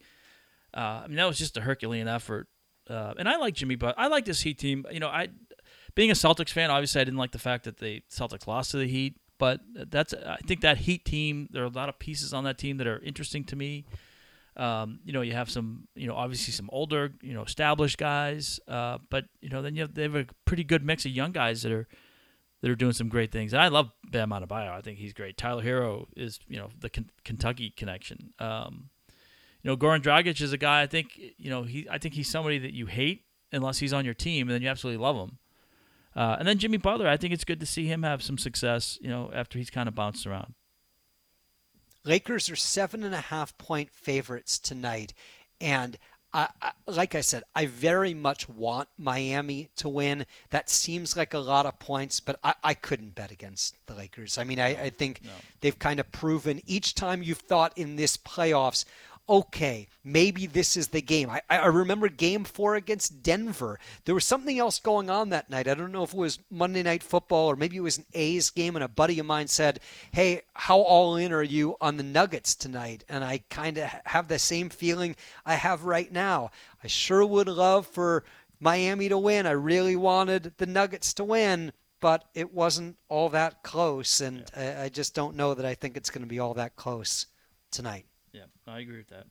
Uh, 0.73 1.01
I 1.03 1.07
mean, 1.07 1.17
that 1.17 1.25
was 1.25 1.37
just 1.37 1.57
a 1.57 1.61
Herculean 1.61 2.07
effort, 2.07 2.47
uh, 2.89 3.13
and 3.17 3.27
I 3.27 3.37
like 3.37 3.55
Jimmy, 3.55 3.75
but 3.75 3.95
I 3.97 4.07
like 4.07 4.25
this 4.25 4.41
Heat 4.41 4.59
team. 4.59 4.85
You 4.91 4.99
know, 4.99 5.07
I 5.07 5.29
being 5.95 6.11
a 6.11 6.13
Celtics 6.13 6.51
fan, 6.51 6.69
obviously 6.69 7.01
I 7.01 7.03
didn't 7.03 7.17
like 7.17 7.31
the 7.31 7.39
fact 7.39 7.65
that 7.65 7.77
the 7.77 8.01
Celtics 8.09 8.47
lost 8.47 8.71
to 8.71 8.77
the 8.77 8.87
Heat, 8.87 9.17
but 9.37 9.61
that's 9.73 10.13
I 10.13 10.37
think 10.45 10.61
that 10.61 10.77
Heat 10.77 11.05
team. 11.05 11.49
There 11.51 11.63
are 11.63 11.67
a 11.67 11.69
lot 11.69 11.89
of 11.89 11.99
pieces 11.99 12.33
on 12.33 12.43
that 12.43 12.57
team 12.57 12.77
that 12.77 12.87
are 12.87 12.99
interesting 12.99 13.43
to 13.45 13.55
me. 13.55 13.85
Um, 14.55 14.99
you 15.05 15.13
know, 15.13 15.21
you 15.21 15.33
have 15.33 15.49
some, 15.49 15.87
you 15.95 16.05
know, 16.05 16.15
obviously 16.15 16.51
some 16.51 16.69
older, 16.73 17.13
you 17.21 17.33
know, 17.33 17.43
established 17.43 17.97
guys, 17.97 18.59
uh, 18.67 18.97
but 19.09 19.25
you 19.41 19.49
know, 19.49 19.61
then 19.61 19.75
you 19.75 19.81
have 19.83 19.93
they 19.93 20.03
have 20.03 20.15
a 20.15 20.25
pretty 20.45 20.63
good 20.63 20.83
mix 20.83 21.05
of 21.05 21.11
young 21.11 21.31
guys 21.31 21.61
that 21.63 21.71
are 21.71 21.87
that 22.61 22.69
are 22.69 22.75
doing 22.75 22.93
some 22.93 23.09
great 23.09 23.31
things. 23.31 23.53
And 23.53 23.61
I 23.61 23.67
love 23.69 23.91
Bam 24.09 24.29
Adebayo. 24.29 24.71
I 24.71 24.81
think 24.81 24.97
he's 24.97 25.13
great. 25.13 25.37
Tyler 25.37 25.63
Herro 25.63 26.07
is, 26.15 26.39
you 26.47 26.57
know, 26.57 26.69
the 26.79 26.89
Ken- 26.89 27.11
Kentucky 27.23 27.69
connection. 27.69 28.33
Um, 28.39 28.89
you 29.61 29.69
know, 29.69 29.77
Goran 29.77 30.01
Dragic 30.01 30.41
is 30.41 30.53
a 30.53 30.57
guy. 30.57 30.81
I 30.81 30.87
think, 30.87 31.19
you 31.37 31.49
know, 31.49 31.63
he. 31.63 31.87
I 31.89 31.97
think 31.97 32.13
he's 32.13 32.29
somebody 32.29 32.59
that 32.59 32.73
you 32.73 32.85
hate 32.85 33.23
unless 33.51 33.79
he's 33.79 33.93
on 33.93 34.05
your 34.05 34.13
team, 34.13 34.47
and 34.47 34.55
then 34.55 34.61
you 34.61 34.69
absolutely 34.69 35.03
love 35.03 35.15
him. 35.17 35.37
Uh, 36.15 36.37
and 36.39 36.47
then 36.47 36.57
Jimmy 36.57 36.77
Butler. 36.77 37.07
I 37.07 37.17
think 37.17 37.33
it's 37.33 37.43
good 37.43 37.59
to 37.59 37.65
see 37.65 37.85
him 37.85 38.03
have 38.03 38.23
some 38.23 38.37
success. 38.37 38.97
You 39.01 39.09
know, 39.09 39.31
after 39.33 39.57
he's 39.57 39.69
kind 39.69 39.87
of 39.87 39.95
bounced 39.95 40.25
around. 40.25 40.53
Lakers 42.05 42.49
are 42.49 42.55
seven 42.55 43.03
and 43.03 43.13
a 43.13 43.19
half 43.19 43.57
point 43.57 43.91
favorites 43.91 44.57
tonight, 44.57 45.13
and 45.59 45.97
I, 46.33 46.47
I, 46.61 46.71
like 46.85 47.15
I 47.15 47.21
said, 47.21 47.43
I 47.55 47.65
very 47.65 48.13
much 48.13 48.47
want 48.47 48.87
Miami 48.97 49.69
to 49.77 49.89
win. 49.89 50.25
That 50.51 50.69
seems 50.69 51.17
like 51.17 51.33
a 51.33 51.39
lot 51.39 51.65
of 51.65 51.79
points, 51.79 52.19
but 52.19 52.39
I, 52.43 52.53
I 52.63 52.73
couldn't 52.73 53.15
bet 53.15 53.31
against 53.31 53.75
the 53.87 53.95
Lakers. 53.95 54.37
I 54.37 54.43
mean, 54.43 54.59
I, 54.59 54.83
I 54.83 54.89
think 54.89 55.21
they've 55.61 55.77
kind 55.77 55.99
of 55.99 56.11
proven 56.11 56.61
each 56.67 56.93
time 56.93 57.23
you've 57.23 57.39
thought 57.39 57.75
in 57.77 57.95
this 57.95 58.15
playoffs, 58.15 58.85
okay, 59.29 59.87
maybe 60.03 60.47
this 60.47 60.75
is 60.75 60.87
the 60.87 61.01
game. 61.01 61.29
I, 61.29 61.41
I 61.49 61.67
remember 61.67 62.09
game 62.09 62.43
four 62.43 62.75
against 62.75 63.21
Denver. 63.21 63.79
There 64.05 64.15
was 64.15 64.25
something 64.25 64.57
else 64.57 64.79
going 64.79 65.09
on 65.09 65.29
that 65.29 65.51
night. 65.51 65.67
I 65.67 65.75
don't 65.75 65.91
know 65.91 66.03
if 66.03 66.13
it 66.13 66.17
was 66.17 66.39
Monday 66.49 66.81
Night 66.81 67.03
Football 67.03 67.51
or 67.51 67.55
maybe 67.55 67.77
it 67.77 67.81
was 67.81 67.99
an 67.99 68.05
A's 68.13 68.49
game, 68.49 68.75
and 68.75 68.83
a 68.83 68.89
buddy 68.89 69.19
of 69.19 69.27
mine 69.27 69.47
said, 69.47 69.79
Hey, 70.11 70.41
how 70.53 70.79
all 70.79 71.15
in 71.15 71.31
are 71.31 71.43
you 71.43 71.77
on 71.79 71.97
the 71.97 72.03
Nuggets 72.03 72.55
tonight? 72.55 73.03
And 73.07 73.23
I 73.23 73.43
kind 73.49 73.77
of 73.77 73.89
have 74.05 74.27
the 74.27 74.39
same 74.39 74.69
feeling 74.69 75.15
I 75.45 75.53
have 75.53 75.83
right 75.83 76.11
now. 76.11 76.49
I 76.83 76.87
sure 76.87 77.23
would 77.23 77.47
love 77.47 77.85
for 77.85 78.23
Miami 78.59 79.09
to 79.09 79.17
win. 79.17 79.45
I 79.45 79.51
really 79.51 79.95
wanted 79.95 80.53
the 80.57 80.65
Nuggets 80.65 81.13
to 81.13 81.23
win. 81.23 81.71
But 82.01 82.23
it 82.33 82.53
wasn't 82.53 82.95
all 83.09 83.27
that 83.29 83.61
close, 83.61 84.21
and 84.21 84.49
I, 84.55 84.83
I 84.83 84.89
just 84.89 85.13
don't 85.13 85.35
know 85.35 85.53
that 85.53 85.65
I 85.65 85.75
think 85.75 85.97
it's 85.97 86.09
going 86.09 86.21
to 86.23 86.29
be 86.29 86.39
all 86.39 86.53
that 86.53 86.77
close 86.77 87.25
tonight. 87.71 88.05
Yeah, 88.31 88.45
I 88.67 88.79
agree 88.79 88.97
with 88.97 89.09
that. 89.09 89.25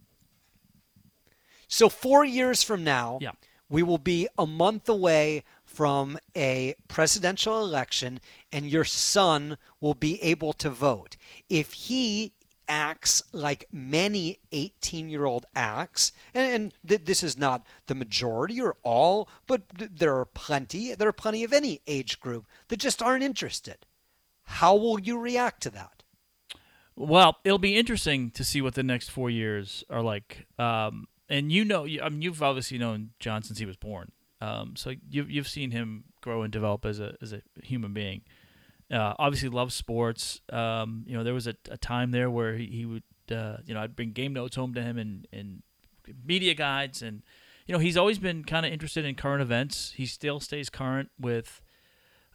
So 1.69 1.89
four 1.89 2.25
years 2.25 2.63
from 2.63 2.83
now, 2.83 3.19
Yeah. 3.21 3.33
we 3.69 3.83
will 3.83 3.99
be 3.99 4.29
a 4.39 4.47
month 4.47 4.89
away 4.89 5.45
from 5.65 6.19
a 6.35 6.75
presidential 6.89 7.63
election, 7.63 8.21
and 8.51 8.67
your 8.71 8.85
son 8.85 9.59
will 9.81 9.95
be 9.95 10.21
able 10.23 10.53
to 10.55 10.71
vote. 10.71 11.17
If 11.49 11.75
he 11.75 12.33
acts 12.71 13.23
like 13.33 13.67
many 13.73 14.39
18 14.53 15.09
year 15.09 15.25
old 15.25 15.47
acts, 15.55 16.13
and, 16.35 16.53
and 16.53 16.75
th- 16.87 17.05
this 17.05 17.23
is 17.23 17.37
not 17.39 17.67
the 17.87 17.95
majority 17.95 18.61
or 18.61 18.77
all, 18.83 19.29
but 19.47 19.69
th- 19.79 19.91
there 19.95 20.17
are 20.17 20.27
plenty, 20.27 20.95
there 20.95 21.09
are 21.09 21.13
plenty 21.13 21.45
of 21.45 21.53
any 21.53 21.81
age 21.87 22.21
group 22.21 22.47
that 22.69 22.79
just 22.79 23.03
aren't 23.03 23.23
interested. 23.25 23.87
How 24.45 24.75
will 24.75 24.99
you 24.99 25.19
react 25.19 25.63
to 25.63 25.71
that? 25.71 25.98
Well, 27.01 27.37
it'll 27.45 27.59
be 27.59 27.77
interesting 27.77 28.33
to 28.33 28.43
see 28.43 28.61
what 28.61 28.75
the 28.75 28.83
next 28.83 29.11
four 29.11 29.31
years 29.31 29.85
are 29.89 30.03
like. 30.03 30.47
Um, 30.59 31.07
and 31.29 31.53
you 31.53 31.65
know, 31.65 31.85
I 31.85 32.09
mean, 32.09 32.23
you've 32.23 32.43
obviously 32.43 32.77
known 32.77 33.11
John 33.21 33.45
since 33.45 33.61
he 33.61 33.67
was 33.67 33.77
born, 33.77 34.11
um, 34.41 34.75
so 34.75 34.95
you've 35.09 35.31
you've 35.31 35.47
seen 35.47 35.71
him 35.71 36.05
grow 36.23 36.43
and 36.43 36.53
develop 36.53 36.85
as 36.85 36.99
a 36.99 37.15
as 37.23 37.33
a 37.33 37.43
human 37.63 37.93
being. 37.93 38.23
Uh, 38.91 39.15
obviously, 39.19 39.49
loves 39.49 39.77
sports. 39.77 40.41
Um, 40.51 41.05
you 41.07 41.17
know, 41.17 41.23
there 41.23 41.35
was 41.35 41.47
a, 41.47 41.55
a 41.71 41.77
time 41.77 42.11
there 42.11 42.31
where 42.31 42.57
he, 42.57 42.67
he 42.67 42.87
would, 42.87 43.03
uh, 43.31 43.59
you 43.65 43.75
know, 43.75 43.81
I'd 43.81 43.95
bring 43.95 44.13
game 44.13 44.33
notes 44.33 44.57
home 44.57 44.75
to 44.75 44.83
him 44.83 44.99
and 44.99 45.29
and 45.33 45.63
media 46.25 46.55
guides, 46.55 47.01
and 47.01 47.23
you 47.67 47.75
know, 47.75 47.79
he's 47.79 47.97
always 47.97 48.19
been 48.19 48.43
kind 48.43 48.67
of 48.67 48.73
interested 48.73 49.05
in 49.05 49.15
current 49.15 49.43
events. 49.43 49.93
He 49.97 50.07
still 50.07 50.41
stays 50.41 50.69
current 50.69 51.11
with 51.21 51.61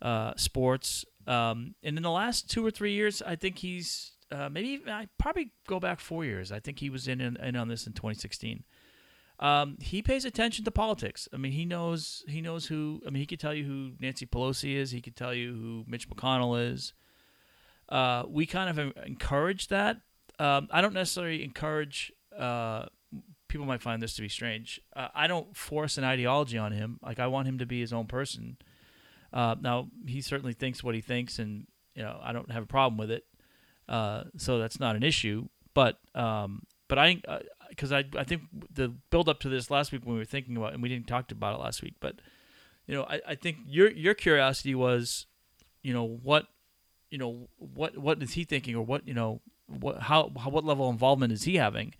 uh, 0.01 0.33
sports. 0.37 1.03
Um, 1.25 1.75
and 1.83 1.97
in 1.97 2.03
the 2.03 2.11
last 2.11 2.49
two 2.49 2.65
or 2.65 2.71
three 2.71 2.93
years, 2.93 3.21
I 3.21 3.35
think 3.35 3.57
he's 3.57 4.12
uh, 4.33 4.49
maybe 4.49 4.81
I 4.87 5.07
probably 5.17 5.51
go 5.67 5.79
back 5.79 5.99
four 5.99 6.25
years. 6.25 6.51
I 6.51 6.59
think 6.59 6.79
he 6.79 6.89
was 6.89 7.07
in, 7.07 7.21
in, 7.21 7.37
in 7.37 7.55
on 7.55 7.67
this 7.67 7.85
in 7.85 7.93
2016. 7.93 8.63
Um, 9.39 9.77
he 9.81 10.01
pays 10.01 10.25
attention 10.25 10.65
to 10.65 10.71
politics. 10.71 11.27
I 11.33 11.37
mean, 11.37 11.51
he 11.51 11.65
knows 11.65 12.23
he 12.27 12.41
knows 12.41 12.65
who. 12.67 13.01
I 13.05 13.09
mean, 13.09 13.19
he 13.19 13.25
could 13.25 13.39
tell 13.39 13.53
you 13.53 13.65
who 13.65 13.91
Nancy 13.99 14.25
Pelosi 14.25 14.75
is. 14.75 14.91
He 14.91 15.01
could 15.01 15.15
tell 15.15 15.33
you 15.33 15.53
who 15.53 15.83
Mitch 15.87 16.09
McConnell 16.09 16.71
is. 16.71 16.93
Uh, 17.89 18.23
we 18.27 18.45
kind 18.45 18.69
of 18.69 18.93
encourage 19.05 19.67
that. 19.67 19.97
Um, 20.39 20.67
I 20.71 20.81
don't 20.81 20.93
necessarily 20.93 21.43
encourage. 21.43 22.11
Uh, 22.37 22.85
people 23.47 23.65
might 23.65 23.81
find 23.81 24.01
this 24.01 24.15
to 24.15 24.21
be 24.21 24.29
strange. 24.29 24.79
Uh, 24.95 25.09
I 25.13 25.27
don't 25.27 25.55
force 25.55 25.97
an 25.97 26.03
ideology 26.03 26.57
on 26.57 26.71
him. 26.71 26.99
Like 27.03 27.19
I 27.19 27.27
want 27.27 27.47
him 27.47 27.59
to 27.59 27.65
be 27.65 27.79
his 27.79 27.93
own 27.93 28.07
person. 28.07 28.57
Uh, 29.31 29.55
now 29.59 29.89
he 30.07 30.21
certainly 30.21 30.53
thinks 30.53 30.83
what 30.83 30.95
he 30.95 31.01
thinks, 31.01 31.39
and 31.39 31.67
you 31.95 32.03
know 32.03 32.19
I 32.23 32.33
don't 32.33 32.51
have 32.51 32.63
a 32.63 32.67
problem 32.67 32.97
with 32.97 33.11
it. 33.11 33.25
Uh, 33.93 34.23
so 34.37 34.57
that's 34.57 34.79
not 34.79 34.95
an 34.95 35.03
issue. 35.03 35.47
But 35.75 35.99
um, 36.15 36.63
but 36.87 36.97
I 36.97 37.21
because 37.69 37.91
uh, 37.91 37.97
I 37.97 38.21
I 38.21 38.23
think 38.23 38.41
the 38.73 38.89
build 39.11 39.29
up 39.29 39.39
to 39.41 39.49
this 39.49 39.69
last 39.69 39.91
week 39.91 40.03
when 40.03 40.15
we 40.15 40.19
were 40.19 40.25
thinking 40.25 40.57
about 40.57 40.71
it, 40.71 40.73
and 40.73 40.83
we 40.83 40.89
didn't 40.89 41.07
talk 41.07 41.31
about 41.31 41.53
it 41.53 41.61
last 41.61 41.83
week, 41.83 41.93
but 41.99 42.15
you 42.87 42.95
know 42.95 43.03
I, 43.03 43.21
I 43.29 43.35
think 43.35 43.57
your 43.67 43.91
your 43.91 44.15
curiosity 44.15 44.73
was 44.73 45.27
you 45.83 45.93
know 45.93 46.05
what 46.07 46.47
you 47.11 47.19
know 47.19 47.49
what 47.57 47.95
what 47.95 48.23
is 48.23 48.33
he 48.33 48.45
thinking 48.45 48.75
or 48.75 48.83
what 48.83 49.07
you 49.07 49.13
know 49.13 49.41
what 49.67 49.99
how, 49.99 50.31
how 50.39 50.49
what 50.49 50.63
level 50.65 50.89
of 50.89 50.93
involvement 50.93 51.31
is 51.31 51.43
he 51.43 51.57
having 51.57 51.93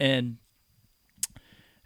and 0.00 0.38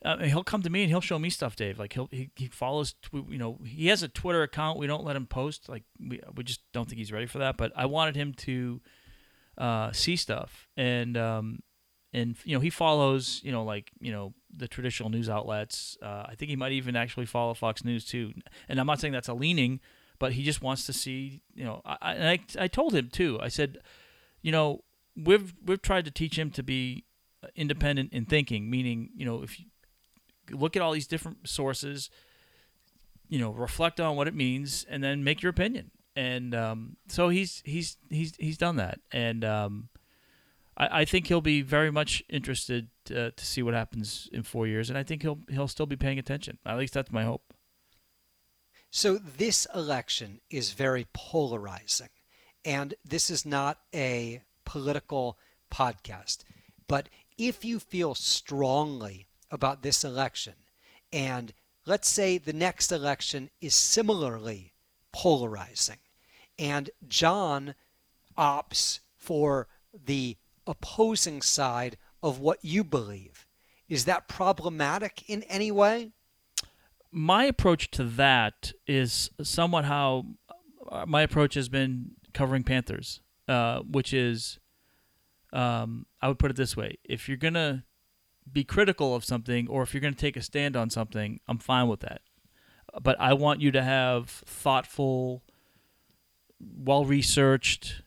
uh, 0.02 0.18
he'll 0.24 0.42
come 0.42 0.62
to 0.62 0.70
me 0.70 0.82
and 0.82 0.90
he'll 0.90 1.02
show 1.02 1.18
me 1.18 1.28
stuff, 1.28 1.54
Dave. 1.54 1.78
Like 1.78 1.92
he'll 1.92 2.08
he, 2.11 2.30
he 2.34 2.46
follows, 2.46 2.94
you 3.12 3.36
know, 3.36 3.58
he 3.66 3.88
has 3.88 4.02
a 4.02 4.08
Twitter 4.08 4.42
account. 4.42 4.78
We 4.78 4.86
don't 4.86 5.04
let 5.04 5.16
him 5.16 5.26
post. 5.26 5.68
Like 5.68 5.82
we 6.00 6.20
we 6.34 6.44
just 6.44 6.61
don't 6.72 6.88
think 6.88 6.98
he's 6.98 7.12
ready 7.12 7.26
for 7.26 7.38
that. 7.40 7.58
But 7.58 7.72
I 7.76 7.84
wanted 7.84 8.16
him 8.16 8.32
to 8.38 8.80
uh, 9.61 9.92
see 9.92 10.16
stuff, 10.16 10.66
and 10.76 11.16
um, 11.18 11.61
and 12.14 12.34
you 12.44 12.54
know 12.54 12.61
he 12.61 12.70
follows, 12.70 13.40
you 13.44 13.52
know, 13.52 13.62
like 13.62 13.90
you 14.00 14.11
know 14.11 14.32
the 14.56 14.66
traditional 14.66 15.11
news 15.11 15.28
outlets. 15.28 15.98
Uh, 16.02 16.24
I 16.26 16.34
think 16.34 16.48
he 16.48 16.56
might 16.56 16.72
even 16.72 16.96
actually 16.96 17.26
follow 17.26 17.52
Fox 17.52 17.84
News 17.84 18.06
too. 18.06 18.32
And 18.68 18.80
I'm 18.80 18.86
not 18.86 19.00
saying 19.00 19.12
that's 19.12 19.28
a 19.28 19.34
leaning, 19.34 19.80
but 20.18 20.32
he 20.32 20.42
just 20.42 20.62
wants 20.62 20.86
to 20.86 20.94
see, 20.94 21.42
you 21.54 21.64
know. 21.64 21.82
I 21.84 21.98
I, 22.02 22.40
I 22.58 22.68
told 22.68 22.94
him 22.94 23.11
too. 23.11 23.38
I 23.40 23.48
said, 23.48 23.78
you 24.40 24.50
know, 24.50 24.82
we've 25.14 25.52
we've 25.64 25.82
tried 25.82 26.06
to 26.06 26.11
teach 26.11 26.38
him 26.38 26.50
to 26.52 26.62
be 26.62 27.04
independent 27.54 28.14
in 28.14 28.24
thinking, 28.24 28.70
meaning 28.70 29.11
you 29.14 29.26
know 29.26 29.42
if 29.42 29.61
you 29.61 29.66
look 30.50 30.74
at 30.74 30.80
all 30.80 30.92
these 30.92 31.06
different 31.06 31.48
sources, 31.50 32.08
you 33.28 33.38
know, 33.38 33.50
reflect 33.50 34.00
on 34.00 34.16
what 34.16 34.26
it 34.26 34.34
means, 34.34 34.86
and 34.88 35.04
then 35.04 35.22
make 35.22 35.42
your 35.42 35.50
opinion. 35.50 35.90
And 36.21 36.55
um, 36.55 36.97
so 37.09 37.31
he's 37.31 37.62
he's 37.64 37.97
he's 38.11 38.35
he's 38.37 38.59
done 38.59 38.77
that, 38.77 39.01
and 39.11 39.43
um, 39.43 39.89
I, 40.77 41.01
I 41.01 41.05
think 41.07 41.29
he'll 41.29 41.41
be 41.41 41.62
very 41.62 41.91
much 41.91 42.23
interested 42.29 42.89
uh, 43.11 43.31
to 43.35 43.47
see 43.47 43.62
what 43.62 43.73
happens 43.73 44.29
in 44.31 44.43
four 44.43 44.66
years, 44.66 44.91
and 44.91 44.99
I 44.99 45.03
think 45.03 45.23
he'll 45.23 45.39
he'll 45.49 45.66
still 45.66 45.87
be 45.87 45.97
paying 45.97 46.18
attention. 46.18 46.59
At 46.66 46.77
least 46.77 46.93
that's 46.93 47.11
my 47.11 47.25
hope. 47.25 47.55
So 48.91 49.16
this 49.16 49.66
election 49.75 50.43
is 50.51 50.73
very 50.73 51.07
polarizing, 51.14 52.11
and 52.66 52.93
this 53.03 53.31
is 53.31 53.47
not 53.47 53.79
a 53.95 54.43
political 54.66 55.39
podcast, 55.73 56.45
but 56.87 57.09
if 57.39 57.64
you 57.64 57.81
feel 57.81 58.14
strongly 58.14 59.27
about 59.51 59.83
this 59.83 60.05
election, 60.05 60.53
and 61.14 61.55
let's 61.87 62.11
say 62.11 62.37
the 62.37 62.53
next 62.53 62.93
election 62.93 63.49
is 63.62 63.75
similarly 63.75 64.75
polarizing, 65.12 65.97
and 66.61 66.90
John 67.08 67.74
opts 68.38 69.00
for 69.16 69.66
the 69.92 70.36
opposing 70.66 71.42
side 71.42 71.96
of 72.22 72.38
what 72.38 72.58
you 72.62 72.84
believe, 72.84 73.46
is 73.88 74.04
that 74.04 74.28
problematic 74.28 75.24
in 75.26 75.42
any 75.44 75.72
way? 75.72 76.12
My 77.11 77.44
approach 77.44 77.90
to 77.92 78.04
that 78.04 78.72
is 78.86 79.30
somewhat 79.42 79.86
how 79.86 80.26
uh, 80.88 81.06
my 81.06 81.22
approach 81.22 81.54
has 81.54 81.68
been 81.68 82.12
covering 82.32 82.62
Panthers, 82.62 83.20
uh, 83.48 83.80
which 83.80 84.12
is, 84.12 84.61
um, 85.52 86.06
I 86.22 86.28
would 86.28 86.38
put 86.38 86.52
it 86.52 86.56
this 86.56 86.76
way: 86.76 86.98
if 87.02 87.26
you're 87.26 87.36
gonna 87.36 87.84
be 88.52 88.64
critical 88.64 89.14
of 89.14 89.24
something 89.24 89.68
or 89.68 89.82
if 89.82 89.94
you're 89.94 90.00
going 90.00 90.14
to 90.14 90.20
take 90.20 90.36
a 90.36 90.42
stand 90.42 90.76
on 90.76 90.90
something, 90.90 91.40
I'm 91.48 91.58
fine 91.58 91.88
with 91.88 92.00
that. 92.00 92.22
But 93.00 93.16
I 93.20 93.34
want 93.34 93.61
you 93.61 93.70
to 93.72 93.82
have 93.82 94.28
thoughtful, 94.28 95.42
well 96.61 97.04
researched, 97.04 98.02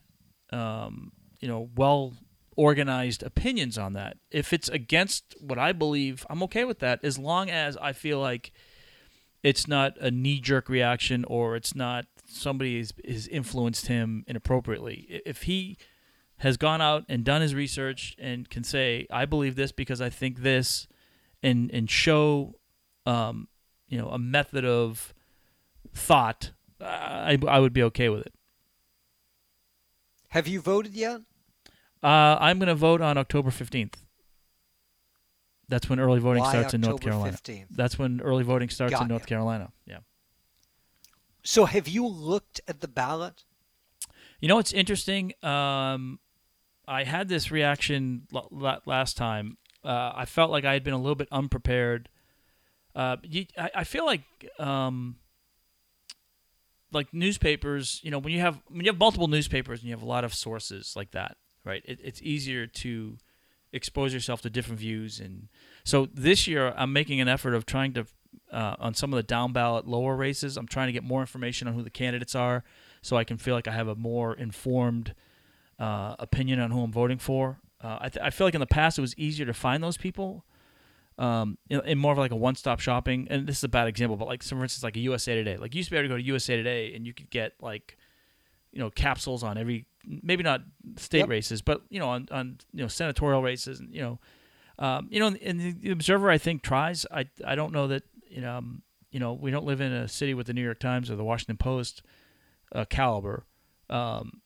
um, 0.50 1.12
you 1.40 1.48
know, 1.48 1.70
well 1.76 2.14
organized 2.56 3.22
opinions 3.22 3.76
on 3.76 3.94
that. 3.94 4.16
If 4.30 4.52
it's 4.52 4.68
against 4.68 5.34
what 5.40 5.58
I 5.58 5.72
believe, 5.72 6.24
I'm 6.30 6.42
okay 6.44 6.64
with 6.64 6.78
that 6.80 7.00
as 7.02 7.18
long 7.18 7.50
as 7.50 7.76
I 7.76 7.92
feel 7.92 8.20
like 8.20 8.52
it's 9.42 9.68
not 9.68 9.96
a 9.98 10.10
knee 10.10 10.40
jerk 10.40 10.68
reaction 10.68 11.24
or 11.26 11.56
it's 11.56 11.74
not 11.74 12.06
somebody 12.26 12.78
has, 12.78 12.92
has 13.06 13.28
influenced 13.28 13.86
him 13.88 14.24
inappropriately. 14.26 15.20
If 15.26 15.42
he 15.42 15.76
has 16.38 16.56
gone 16.56 16.80
out 16.80 17.04
and 17.08 17.24
done 17.24 17.42
his 17.42 17.54
research 17.54 18.16
and 18.18 18.48
can 18.48 18.64
say, 18.64 19.06
I 19.10 19.24
believe 19.24 19.56
this 19.56 19.72
because 19.72 20.00
I 20.00 20.10
think 20.10 20.40
this, 20.40 20.88
and 21.42 21.70
and 21.72 21.90
show, 21.90 22.54
um, 23.04 23.48
you 23.88 23.98
know, 23.98 24.08
a 24.08 24.18
method 24.18 24.64
of 24.64 25.12
thought, 25.92 26.52
I 26.80 27.38
I 27.46 27.58
would 27.58 27.72
be 27.72 27.82
okay 27.84 28.08
with 28.08 28.26
it. 28.26 28.34
Have 30.34 30.48
you 30.48 30.60
voted 30.60 30.94
yet? 30.94 31.20
Uh, 32.02 32.36
I'm 32.40 32.58
going 32.58 32.66
to 32.66 32.74
vote 32.74 33.00
on 33.00 33.16
October 33.16 33.50
15th. 33.50 33.94
That's 35.68 35.88
when 35.88 36.00
early 36.00 36.18
voting 36.18 36.42
Why 36.42 36.50
starts 36.50 36.74
October 36.74 36.84
in 36.84 36.90
North 36.90 37.00
Carolina. 37.00 37.36
15th? 37.36 37.66
That's 37.70 37.98
when 38.00 38.20
early 38.20 38.42
voting 38.42 38.68
starts 38.68 38.94
Got 38.94 39.02
in 39.02 39.08
North 39.08 39.22
ya. 39.22 39.26
Carolina. 39.26 39.72
Yeah. 39.86 39.98
So 41.44 41.66
have 41.66 41.86
you 41.86 42.04
looked 42.04 42.60
at 42.66 42.80
the 42.80 42.88
ballot? 42.88 43.44
You 44.40 44.48
know 44.48 44.56
what's 44.56 44.72
interesting? 44.72 45.34
Um, 45.40 46.18
I 46.88 47.04
had 47.04 47.28
this 47.28 47.52
reaction 47.52 48.26
l- 48.34 48.48
l- 48.60 48.82
last 48.86 49.16
time. 49.16 49.56
Uh, 49.84 50.12
I 50.16 50.24
felt 50.24 50.50
like 50.50 50.64
I 50.64 50.72
had 50.72 50.82
been 50.82 50.94
a 50.94 50.98
little 51.00 51.14
bit 51.14 51.28
unprepared. 51.30 52.08
Uh, 52.96 53.18
you, 53.22 53.46
I, 53.56 53.70
I 53.76 53.84
feel 53.84 54.04
like 54.04 54.22
um, 54.58 55.14
like 56.94 57.12
newspapers. 57.12 58.00
You 58.02 58.10
know, 58.10 58.18
when 58.18 58.32
you 58.32 58.40
have 58.40 58.60
when 58.68 58.84
you 58.84 58.90
have 58.90 58.98
multiple 58.98 59.28
newspapers 59.28 59.80
and 59.80 59.88
you 59.88 59.94
have 59.94 60.02
a 60.02 60.06
lot 60.06 60.24
of 60.24 60.34
sources 60.34 60.94
like 60.96 61.10
that, 61.12 61.36
right? 61.64 61.82
It, 61.84 62.00
it's 62.02 62.22
easier 62.22 62.66
to 62.66 63.18
expose 63.72 64.14
yourself 64.14 64.40
to 64.42 64.50
different 64.50 64.78
views. 64.78 65.18
And 65.20 65.48
so 65.82 66.06
this 66.12 66.46
year, 66.46 66.72
I'm 66.76 66.92
making 66.92 67.20
an 67.20 67.28
effort 67.28 67.54
of 67.54 67.66
trying 67.66 67.92
to 67.94 68.06
uh, 68.52 68.76
on 68.78 68.94
some 68.94 69.12
of 69.12 69.16
the 69.16 69.22
down 69.22 69.52
ballot 69.52 69.86
lower 69.86 70.16
races. 70.16 70.56
I'm 70.56 70.68
trying 70.68 70.86
to 70.86 70.92
get 70.92 71.02
more 71.02 71.20
information 71.20 71.68
on 71.68 71.74
who 71.74 71.82
the 71.82 71.90
candidates 71.90 72.34
are, 72.34 72.64
so 73.02 73.16
I 73.16 73.24
can 73.24 73.36
feel 73.36 73.54
like 73.54 73.68
I 73.68 73.72
have 73.72 73.88
a 73.88 73.94
more 73.94 74.34
informed 74.34 75.14
uh, 75.78 76.14
opinion 76.18 76.60
on 76.60 76.70
who 76.70 76.82
I'm 76.82 76.92
voting 76.92 77.18
for. 77.18 77.58
Uh, 77.82 77.98
I, 78.00 78.08
th- 78.08 78.24
I 78.24 78.30
feel 78.30 78.46
like 78.46 78.54
in 78.54 78.60
the 78.60 78.66
past 78.66 78.98
it 78.98 79.02
was 79.02 79.16
easier 79.18 79.44
to 79.46 79.52
find 79.52 79.82
those 79.82 79.96
people 79.96 80.44
um, 81.18 81.58
in, 81.70 81.80
in 81.84 81.98
more 81.98 82.12
of 82.12 82.18
like 82.18 82.32
a 82.32 82.36
one-stop 82.36 82.80
shopping. 82.80 83.26
And 83.30 83.46
this 83.46 83.58
is 83.58 83.64
a 83.64 83.68
bad 83.68 83.86
example, 83.88 84.16
but 84.16 84.26
like, 84.26 84.42
so 84.42 84.56
for 84.56 84.62
instance, 84.62 84.82
like 84.82 84.96
a 84.96 85.00
USA 85.00 85.34
Today. 85.34 85.56
Like 85.56 85.74
you 85.74 85.78
used 85.78 85.88
to 85.88 85.92
be 85.92 85.98
able 85.98 86.08
to 86.08 86.14
go 86.14 86.16
to 86.16 86.22
USA 86.22 86.56
Today 86.56 86.94
and 86.94 87.06
you 87.06 87.14
could 87.14 87.30
get 87.30 87.52
like, 87.60 87.96
you 88.72 88.80
know, 88.80 88.90
capsules 88.90 89.42
on 89.44 89.56
every, 89.56 89.86
maybe 90.04 90.42
not 90.42 90.62
state 90.96 91.18
Yep. 91.20 91.28
races, 91.28 91.62
but 91.62 91.82
you 91.88 92.00
know, 92.00 92.08
on, 92.08 92.28
on 92.32 92.58
you 92.72 92.82
know 92.82 92.88
senatorial 92.88 93.40
races, 93.42 93.78
and 93.78 93.94
you 93.94 94.00
know, 94.00 94.18
um, 94.78 95.06
you 95.10 95.20
know, 95.20 95.28
and 95.28 95.60
the, 95.60 95.72
the 95.72 95.90
Observer 95.92 96.28
I 96.28 96.38
think 96.38 96.62
tries. 96.62 97.06
I 97.12 97.26
I 97.46 97.54
don't 97.54 97.72
know 97.72 97.86
that 97.86 98.02
you 98.28 98.40
know, 98.40 98.56
um, 98.58 98.82
you 99.12 99.20
know, 99.20 99.32
we 99.32 99.52
don't 99.52 99.64
live 99.64 99.80
in 99.80 99.92
a 99.92 100.08
city 100.08 100.34
with 100.34 100.48
the 100.48 100.52
New 100.52 100.62
York 100.64 100.80
Times 100.80 101.08
or 101.08 101.14
the 101.16 101.22
Washington 101.22 101.56
Post 101.56 102.02
uh, 102.74 102.84
caliber. 102.84 103.46
Um, 103.88 104.42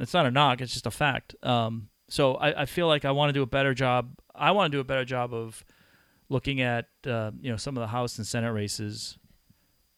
it's 0.00 0.12
not 0.12 0.26
a 0.26 0.30
knock; 0.32 0.60
it's 0.60 0.72
just 0.72 0.86
a 0.86 0.90
fact. 0.90 1.36
Um, 1.44 1.90
so 2.08 2.34
I, 2.34 2.62
I 2.62 2.66
feel 2.66 2.88
like 2.88 3.04
I 3.04 3.12
want 3.12 3.28
to 3.28 3.32
do 3.32 3.42
a 3.42 3.46
better 3.46 3.72
job. 3.72 4.18
I 4.34 4.50
want 4.50 4.72
to 4.72 4.76
do 4.76 4.80
a 4.80 4.84
better 4.84 5.04
job 5.04 5.32
of 5.32 5.64
looking 6.30 6.62
at 6.62 6.86
uh, 7.06 7.32
you 7.38 7.50
know 7.50 7.58
some 7.58 7.76
of 7.76 7.82
the 7.82 7.88
House 7.88 8.16
and 8.16 8.26
Senate 8.26 8.52
races, 8.52 9.18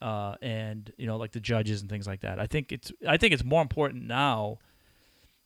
uh, 0.00 0.34
and 0.42 0.92
you 0.96 1.06
know 1.06 1.16
like 1.16 1.30
the 1.30 1.40
judges 1.40 1.80
and 1.80 1.88
things 1.88 2.08
like 2.08 2.22
that. 2.22 2.40
I 2.40 2.48
think 2.48 2.72
it's 2.72 2.90
I 3.06 3.16
think 3.16 3.32
it's 3.32 3.44
more 3.44 3.62
important 3.62 4.04
now 4.04 4.58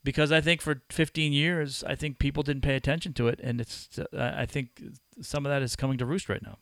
because 0.02 0.32
I 0.32 0.40
think 0.40 0.62
for 0.62 0.82
15 0.90 1.32
years 1.32 1.84
I 1.86 1.96
think 1.96 2.18
people 2.18 2.42
didn't 2.42 2.62
pay 2.62 2.76
attention 2.76 3.12
to 3.14 3.28
it, 3.28 3.40
and 3.42 3.60
it's 3.60 3.98
uh, 3.98 4.32
I 4.34 4.46
think 4.46 4.82
some 5.20 5.44
of 5.44 5.50
that 5.50 5.60
is 5.60 5.76
coming 5.76 5.98
to 5.98 6.06
roost 6.06 6.30
right 6.30 6.42
now. 6.42 6.58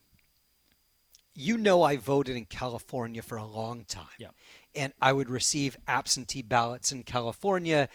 You 1.37 1.59
know, 1.59 1.83
I 1.83 1.97
voted 1.97 2.37
in 2.37 2.45
California 2.45 3.21
for 3.21 3.37
a 3.37 3.45
long 3.45 3.85
time. 3.85 4.07
Yeah. 4.19 4.29
And 4.77 4.93
I 5.03 5.13
would 5.13 5.29
receive 5.29 5.77
absentee 5.89 6.43
ballots 6.43 6.93
in 6.93 7.03
California. 7.03 7.89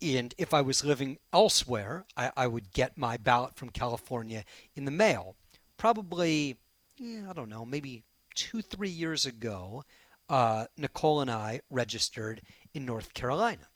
And 0.00 0.34
if 0.36 0.52
I 0.52 0.62
was 0.62 0.84
living 0.84 1.18
elsewhere, 1.32 2.06
I, 2.16 2.32
I 2.36 2.48
would 2.48 2.72
get 2.72 2.98
my 2.98 3.18
ballot 3.18 3.54
from 3.54 3.70
California 3.70 4.44
in 4.74 4.84
the 4.84 4.90
mail. 4.90 5.36
Probably, 5.82 6.58
yeah, 6.96 7.28
I 7.28 7.32
don't 7.32 7.48
know, 7.48 7.66
maybe 7.66 8.04
two, 8.36 8.62
three 8.62 8.88
years 8.88 9.26
ago, 9.26 9.82
uh, 10.28 10.66
Nicole 10.76 11.20
and 11.20 11.28
I 11.28 11.62
registered 11.70 12.40
in 12.72 12.86
North 12.86 13.14
Carolina. 13.14 13.66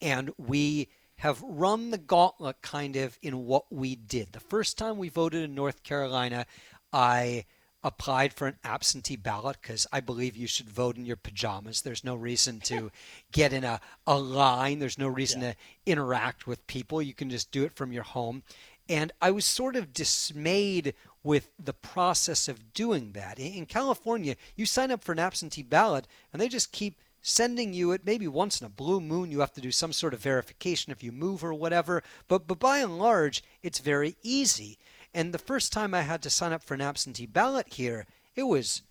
And 0.00 0.30
we 0.38 0.86
have 1.16 1.42
run 1.42 1.90
the 1.90 1.98
gauntlet 1.98 2.62
kind 2.62 2.94
of 2.94 3.18
in 3.22 3.44
what 3.44 3.64
we 3.72 3.96
did. 3.96 4.34
The 4.34 4.38
first 4.38 4.78
time 4.78 4.98
we 4.98 5.08
voted 5.08 5.42
in 5.42 5.56
North 5.56 5.82
Carolina, 5.82 6.46
I 6.92 7.46
applied 7.82 8.32
for 8.32 8.46
an 8.46 8.58
absentee 8.62 9.16
ballot 9.16 9.56
because 9.60 9.84
I 9.92 9.98
believe 9.98 10.36
you 10.36 10.46
should 10.46 10.70
vote 10.70 10.96
in 10.96 11.06
your 11.06 11.16
pajamas. 11.16 11.82
There's 11.82 12.04
no 12.04 12.14
reason 12.14 12.60
to 12.66 12.92
get 13.32 13.52
in 13.52 13.64
a, 13.64 13.80
a 14.06 14.16
line, 14.16 14.78
there's 14.78 14.96
no 14.96 15.08
reason 15.08 15.40
to 15.40 15.56
interact 15.86 16.46
with 16.46 16.68
people. 16.68 17.02
You 17.02 17.14
can 17.14 17.30
just 17.30 17.50
do 17.50 17.64
it 17.64 17.74
from 17.74 17.90
your 17.90 18.04
home. 18.04 18.44
And 18.88 19.12
I 19.20 19.30
was 19.32 19.44
sort 19.44 19.76
of 19.76 19.92
dismayed 19.92 20.94
with 21.26 21.50
the 21.58 21.72
process 21.72 22.46
of 22.46 22.72
doing 22.72 23.10
that. 23.12 23.40
In 23.40 23.66
California, 23.66 24.36
you 24.54 24.64
sign 24.64 24.92
up 24.92 25.02
for 25.02 25.10
an 25.10 25.18
absentee 25.18 25.64
ballot 25.64 26.06
and 26.32 26.40
they 26.40 26.48
just 26.48 26.70
keep 26.70 27.00
sending 27.20 27.74
you 27.74 27.90
it 27.90 28.06
maybe 28.06 28.28
once 28.28 28.60
in 28.60 28.66
a 28.66 28.70
blue 28.70 29.00
moon 29.00 29.32
you 29.32 29.40
have 29.40 29.52
to 29.52 29.60
do 29.60 29.72
some 29.72 29.92
sort 29.92 30.14
of 30.14 30.20
verification 30.20 30.92
if 30.92 31.02
you 31.02 31.10
move 31.10 31.42
or 31.42 31.52
whatever 31.52 32.00
but 32.28 32.46
but 32.46 32.60
by 32.60 32.78
and 32.78 32.98
large 33.00 33.42
it's 33.64 33.80
very 33.80 34.14
easy 34.22 34.78
and 35.12 35.34
the 35.34 35.38
first 35.38 35.72
time 35.72 35.92
I 35.92 36.02
had 36.02 36.22
to 36.22 36.30
sign 36.30 36.52
up 36.52 36.62
for 36.62 36.74
an 36.74 36.80
absentee 36.80 37.26
ballot 37.26 37.66
here 37.72 38.06
it 38.36 38.44
was 38.44 38.82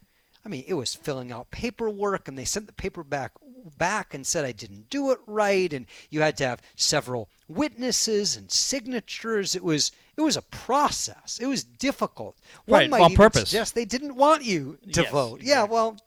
I 0.45 0.47
mean, 0.47 0.63
it 0.67 0.75
was 0.75 0.93
filling 0.93 1.31
out 1.31 1.49
paperwork, 1.49 2.27
and 2.27 2.37
they 2.37 2.45
sent 2.45 2.67
the 2.67 2.73
paper 2.73 3.03
back 3.03 3.31
back 3.79 4.13
and 4.13 4.27
said 4.27 4.45
I 4.45 4.51
didn't 4.51 4.91
do 4.91 5.09
it 5.09 5.17
right, 5.25 5.73
and 5.73 5.87
you 6.11 6.21
had 6.21 6.37
to 6.37 6.45
have 6.45 6.61
several 6.75 7.29
witnesses 7.47 8.35
and 8.35 8.51
signatures. 8.51 9.55
It 9.55 9.63
was 9.63 9.91
it 10.17 10.21
was 10.21 10.37
a 10.37 10.41
process. 10.43 11.39
It 11.41 11.47
was 11.47 11.63
difficult. 11.63 12.37
One 12.65 12.79
Right, 12.79 12.89
might 12.89 13.01
on 13.01 13.11
even 13.11 13.17
purpose. 13.23 13.49
suggest 13.49 13.75
they 13.75 13.85
didn't 13.85 14.15
want 14.15 14.43
you 14.43 14.77
to 14.93 15.01
Yes, 15.03 15.11
vote. 15.11 15.41
Yeah, 15.41 15.63
well, 15.63 15.97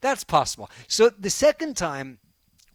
that's 0.00 0.24
possible. 0.24 0.70
So 0.88 1.10
the 1.10 1.30
second 1.30 1.76
time 1.76 2.18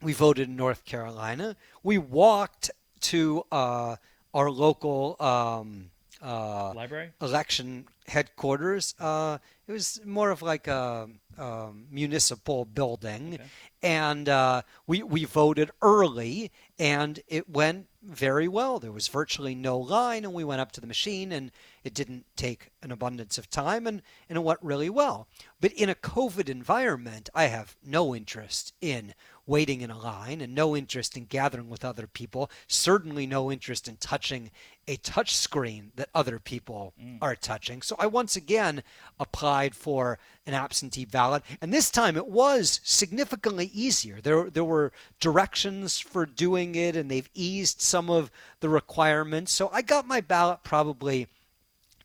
we 0.02 0.14
voted 0.14 0.50
in 0.50 0.56
North 0.56 0.84
Carolina, 0.86 1.56
we 1.84 1.98
walked 1.98 2.72
to 3.02 3.46
uh, 3.52 3.96
our 4.34 4.50
local. 4.52 5.16
Um, 5.20 5.92
uh, 6.22 6.74
Library. 6.74 7.12
election 7.22 7.86
headquarters. 8.08 8.96
Uh, 9.00 9.38
it 9.68 9.72
was 9.72 10.00
more 10.06 10.32
of 10.32 10.42
like 10.42 10.68
a, 10.68 11.08
um 11.38 11.86
municipal 11.92 12.66
building, 12.66 13.34
Okay. 13.36 13.44
and 13.84 14.30
uh, 14.30 14.62
we 14.88 15.04
we 15.04 15.26
voted 15.26 15.70
early, 15.82 16.52
and 16.78 17.22
it 17.28 17.50
went 17.50 17.88
very 18.02 18.48
well. 18.48 18.80
There 18.80 18.92
was 18.92 19.08
virtually 19.08 19.56
no 19.56 19.78
line, 19.78 20.24
and 20.26 20.34
we 20.34 20.44
went 20.44 20.62
up 20.62 20.72
to 20.74 20.82
the 20.82 20.88
machine, 20.88 21.32
and 21.32 21.52
it 21.84 21.94
didn't 21.94 22.26
take 22.36 22.72
an 22.82 22.92
abundance 22.92 23.38
of 23.38 23.50
time, 23.50 23.88
and 23.88 24.02
and 24.30 24.38
it 24.38 24.44
went 24.44 24.60
really 24.62 24.90
well. 24.90 25.28
But 25.62 25.74
in 25.74 25.90
a 25.90 25.96
COVID 25.96 26.50
environment, 26.50 27.30
I 27.34 27.46
have 27.46 27.76
no 27.84 28.16
interest 28.16 28.74
in 28.82 29.14
waiting 29.48 29.82
in 29.82 29.92
a 29.92 29.98
line 29.98 30.42
and 30.42 30.56
no 30.56 30.76
interest 30.76 31.16
in 31.16 31.26
gathering 31.26 31.70
with 31.70 31.86
other 31.86 32.08
people 32.08 32.50
certainly 32.68 33.28
no 33.28 33.52
interest 33.52 33.88
in 33.88 33.96
touching 33.98 34.50
a 34.88 34.96
touch 34.98 35.36
screen 35.36 35.92
that 35.96 36.10
other 36.14 36.40
people 36.40 36.94
mm. 37.02 37.18
are 37.22 37.36
touching. 37.36 37.82
So 37.82 37.96
i 38.00 38.08
once 38.08 38.36
again 38.36 38.84
applied 39.20 39.76
for 39.76 40.20
an 40.46 40.54
absentee 40.54 41.06
ballot 41.06 41.44
and 41.62 41.74
this 41.74 41.90
time 41.90 42.18
it 42.18 42.28
was 42.28 42.80
significantly 42.84 43.72
easier. 43.74 44.20
There 44.22 44.50
there 44.50 44.64
were 44.64 44.92
directions 45.20 46.00
for 46.00 46.26
doing 46.26 46.76
it 46.76 46.96
and 46.96 47.10
they've 47.10 47.30
eased 47.34 47.82
some 47.82 48.10
of 48.10 48.32
the 48.60 48.70
requirements. 48.70 49.52
So 49.52 49.70
i 49.74 49.82
got 49.82 50.08
my 50.08 50.22
ballot 50.22 50.60
probably 50.64 51.28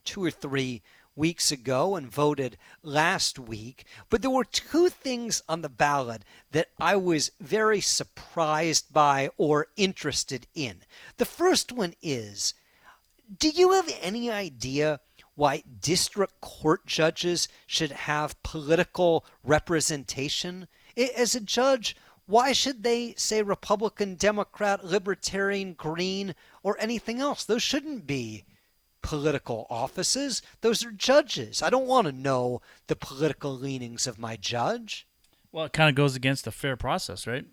two 0.04 0.24
or 0.24 0.30
three 0.30 0.82
weeks 1.16 1.50
ago 1.52 1.96
and 1.96 2.10
voted 2.10 2.56
last 2.82 3.38
week. 3.38 3.84
But 4.08 4.22
there 4.22 4.30
were 4.30 4.44
two 4.44 4.88
things 4.88 5.42
on 5.48 5.62
the 5.62 5.68
ballot 5.68 6.22
that 6.52 6.68
I 6.78 6.96
was 6.96 7.32
very 7.40 7.80
surprised 7.80 8.92
by 8.92 9.30
or 9.36 9.68
interested 9.76 10.46
in. 10.54 10.82
The 11.16 11.24
first 11.24 11.72
one 11.72 11.94
is 12.02 12.54
do 13.38 13.48
you 13.48 13.72
have 13.72 13.92
any 14.00 14.30
idea 14.30 15.00
why 15.36 15.62
district 15.80 16.40
court 16.40 16.84
judges 16.86 17.48
should 17.66 17.92
have 17.92 18.42
political 18.42 19.24
representation? 19.44 20.66
As 20.96 21.34
a 21.34 21.40
judge, 21.40 21.96
why 22.26 22.52
should 22.52 22.82
they 22.82 23.14
say 23.16 23.42
Republican, 23.42 24.16
Democrat, 24.16 24.84
Libertarian, 24.84 25.74
Green, 25.74 26.34
or 26.62 26.76
anything 26.80 27.20
else? 27.20 27.44
Those 27.44 27.62
shouldn't 27.62 28.06
be 28.06 28.44
political 29.02 29.66
offices. 29.70 30.42
Those 30.60 30.84
are 30.84 30.90
judges. 30.92 31.62
I 31.62 31.70
don't 31.70 31.86
want 31.86 32.06
to 32.06 32.12
know 32.12 32.60
the 32.86 32.96
political 32.96 33.52
leanings 33.52 34.06
of 34.06 34.18
my 34.18 34.36
judge. 34.36 35.06
Well, 35.52 35.64
it 35.64 35.72
kind 35.72 35.88
of 35.88 35.94
goes 35.94 36.14
against 36.16 36.44
the 36.44 36.52
fair 36.52 36.76
process, 36.76 37.26
right? 37.26 37.44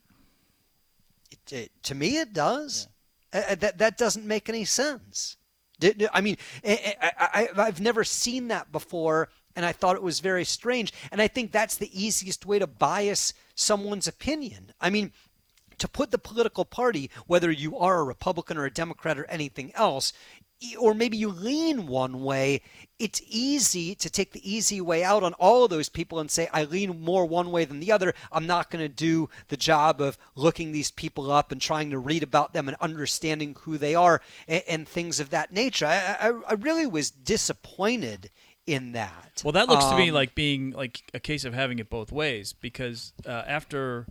It, 1.32 1.54
it- 1.54 1.84
to 1.84 1.96
me, 1.96 2.18
it 2.18 2.34
does. 2.34 2.88
Uh, 3.34 3.42
uh, 3.50 3.56
that 3.56 3.78
that 3.80 3.98
doesn't 3.98 4.26
make 4.26 4.48
any 4.50 4.64
sense. 4.66 5.36
I 6.14 6.22
mean, 6.22 6.38
I, 6.66 6.96
I, 7.20 7.50
I've 7.56 7.82
never 7.82 8.04
seen 8.04 8.48
that 8.48 8.72
before, 8.72 9.30
and 9.56 9.64
I 9.66 9.74
thought 9.74 9.96
it 9.96 10.02
was 10.02 10.22
very 10.22 10.44
strange. 10.44 10.92
And 11.12 11.22
I 11.22 11.28
think 11.28 11.52
that's 11.52 11.76
the 11.76 11.92
easiest 11.94 12.46
way 12.48 12.58
to 12.58 12.66
bias 12.66 13.34
someone's 13.54 14.08
opinion. 14.08 14.72
I 14.82 14.90
mean, 14.90 15.12
to 15.78 15.88
put 15.88 16.10
the 16.10 16.18
political 16.18 16.66
party, 16.66 17.12
whether 17.28 17.52
you 17.52 17.78
are 17.78 18.00
a 18.00 18.04
Republican 18.04 18.58
or 18.58 18.66
a 18.66 18.72
Democrat 18.74 19.20
or 19.20 19.26
anything 19.26 19.72
else, 19.76 20.14
or 20.80 20.94
maybe 20.94 21.18
you 21.18 21.30
lean 21.30 21.88
one 21.88 22.24
way, 22.24 22.62
it's 23.00 23.22
easy 23.28 23.94
to 23.96 24.10
take 24.10 24.32
the 24.32 24.50
easy 24.52 24.82
way 24.82 25.04
out 25.04 25.22
on 25.22 25.34
all 25.34 25.64
of 25.64 25.70
those 25.70 25.90
people 25.90 26.20
and 26.20 26.32
say, 26.32 26.50
I 26.52 26.64
lean 26.64 27.02
more 27.02 27.26
one 27.26 27.52
way 27.52 27.64
than 27.66 27.80
the 27.80 27.92
other. 27.92 28.14
I'm 28.32 28.48
not 28.48 28.72
going 28.72 28.84
to 28.84 28.90
do 28.90 29.30
the 29.50 29.58
job 29.58 30.02
of 30.02 30.18
looking 30.36 30.72
these 30.72 30.90
people 30.90 31.32
up 31.32 31.52
and 31.52 31.62
trying 31.62 31.92
to 31.92 32.00
read 32.00 32.24
about 32.24 32.54
them 32.54 32.68
and 32.68 32.76
understanding 32.82 33.56
who 33.62 33.78
they 33.78 33.94
are 33.94 34.22
and, 34.48 34.64
and 34.68 34.88
things 34.88 35.20
of 35.20 35.30
that 35.30 35.54
nature. 35.54 35.86
I, 35.86 36.18
I, 36.20 36.42
I 36.50 36.54
really 36.54 36.88
was 36.88 37.12
disappointed 37.12 38.32
in 38.66 38.94
that. 38.94 39.42
Well, 39.44 39.54
that 39.54 39.70
looks 39.70 39.86
to 39.86 39.96
me 39.96 40.10
Um, 40.10 40.16
like 40.16 40.36
being 40.36 40.72
like 40.72 41.04
a 41.14 41.20
case 41.20 41.46
of 41.46 41.54
having 41.54 41.80
it 41.80 41.90
both 41.90 42.12
ways 42.12 42.54
because 42.54 43.14
uh, 43.26 43.30
after 43.30 44.08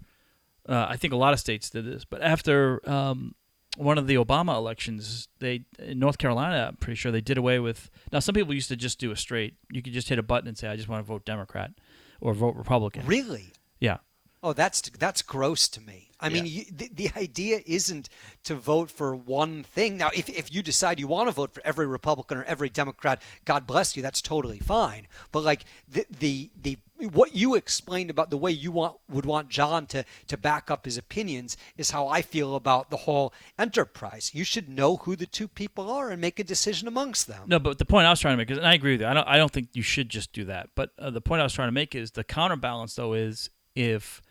uh, 0.69 0.87
I 0.89 0.97
think 0.97 1.13
a 1.13 1.17
lot 1.17 1.33
of 1.33 1.41
states 1.41 1.71
did 1.71 1.85
this, 1.85 2.05
but 2.05 2.23
after 2.23 2.89
um, 2.89 3.35
one 3.77 3.99
of 3.99 4.07
the 4.07 4.15
Obama 4.15 4.57
elections, 4.57 5.29
they 5.39 5.65
in 5.79 5.99
North 5.99 6.19
Carolina, 6.19 6.69
I'm 6.69 6.77
pretty 6.77 6.97
sure 6.97 7.13
they 7.13 7.21
did 7.21 7.39
away 7.39 7.59
with. 7.59 7.91
Now, 8.13 8.19
some 8.19 8.35
people 8.35 8.55
used 8.55 8.69
to 8.69 8.77
just 8.77 8.99
do 8.99 9.11
a 9.11 9.17
straight. 9.17 9.55
You 9.71 9.83
could 9.83 9.93
just 9.93 10.09
hit 10.09 10.19
a 10.19 10.23
button 10.23 10.49
and 10.49 10.57
say, 10.57 10.69
"I 10.69 10.77
just 10.77 10.89
want 10.89 11.05
to 11.05 11.07
vote 11.07 11.25
Democrat" 11.25 11.73
or 12.21 12.35
vote 12.35 12.57
Republican. 12.57 13.07
Really? 13.07 13.53
Yeah. 13.81 13.99
Oh, 14.47 14.53
that's 14.53 14.81
that's 14.81 15.23
gross 15.23 15.67
to 15.71 15.81
me. 15.81 16.13
I 16.21 16.29
mean, 16.29 16.47
you, 16.47 16.65
the, 16.71 16.89
the 16.95 17.11
idea 17.17 17.63
isn't 17.67 18.09
to 18.45 18.55
vote 18.55 18.93
for 18.93 19.17
one 19.17 19.65
thing. 19.65 19.97
Now, 19.97 20.11
if, 20.15 20.29
if 20.29 20.55
you 20.55 20.63
decide 20.63 21.01
you 21.01 21.09
want 21.09 21.27
to 21.27 21.33
vote 21.33 21.53
for 21.53 21.61
every 21.67 21.89
Republican 21.89 22.39
or 22.39 22.45
every 22.45 22.69
Democrat, 22.69 23.21
God 23.45 23.67
bless 23.67 23.97
you, 23.97 24.05
that's 24.05 24.23
totally 24.23 24.61
fine. 24.61 25.09
But 25.33 25.43
like 25.43 25.65
the 25.89 26.07
the, 26.21 26.51
the 26.63 26.79
what 27.11 27.35
you 27.35 27.57
explained 27.57 28.09
about 28.09 28.31
the 28.31 28.37
way 28.37 28.53
you 28.53 28.71
want 28.71 28.99
would 29.09 29.27
want 29.27 29.49
John 29.49 29.85
to 29.87 30.05
to 30.29 30.37
back 30.37 30.71
up 30.71 30.85
his 30.85 30.97
opinions 30.97 31.57
is 31.77 31.91
how 31.91 32.07
I 32.07 32.23
feel 32.23 32.55
about 32.55 32.91
the 32.91 32.99
whole 32.99 33.35
enterprise. 33.59 34.31
You 34.33 34.45
should 34.45 34.69
know 34.69 34.99
who 34.99 35.17
the 35.17 35.27
two 35.27 35.49
people 35.49 35.91
are 35.91 36.11
and 36.11 36.21
make 36.21 36.39
a 36.39 36.45
decision 36.45 36.87
amongst 36.87 37.27
them. 37.27 37.49
No, 37.49 37.59
but 37.59 37.79
the 37.79 37.85
point 37.85 38.07
I 38.07 38.11
was 38.11 38.21
trying 38.21 38.35
to 38.35 38.39
make 38.39 38.53
is, 38.53 38.59
and 38.59 38.67
I 38.69 38.75
agree 38.75 38.93
with 38.93 39.01
you. 39.01 39.09
I 39.09 39.15
don't. 39.15 39.27
I 39.27 39.39
don't 39.39 39.51
think 39.51 39.71
you 39.73 39.83
should 39.83 40.09
just 40.09 40.33
do 40.33 40.45
that. 40.45 40.69
But 40.77 40.91
uh, 41.01 41.11
the 41.11 41.21
point 41.21 41.41
I 41.41 41.43
was 41.43 41.53
trying 41.53 41.69
to 41.69 41.73
make 41.73 41.97
is 41.97 42.13
the 42.13 42.23
counterbalance, 42.23 42.95
though, 42.95 43.13
is 43.13 43.51
if 43.75 44.23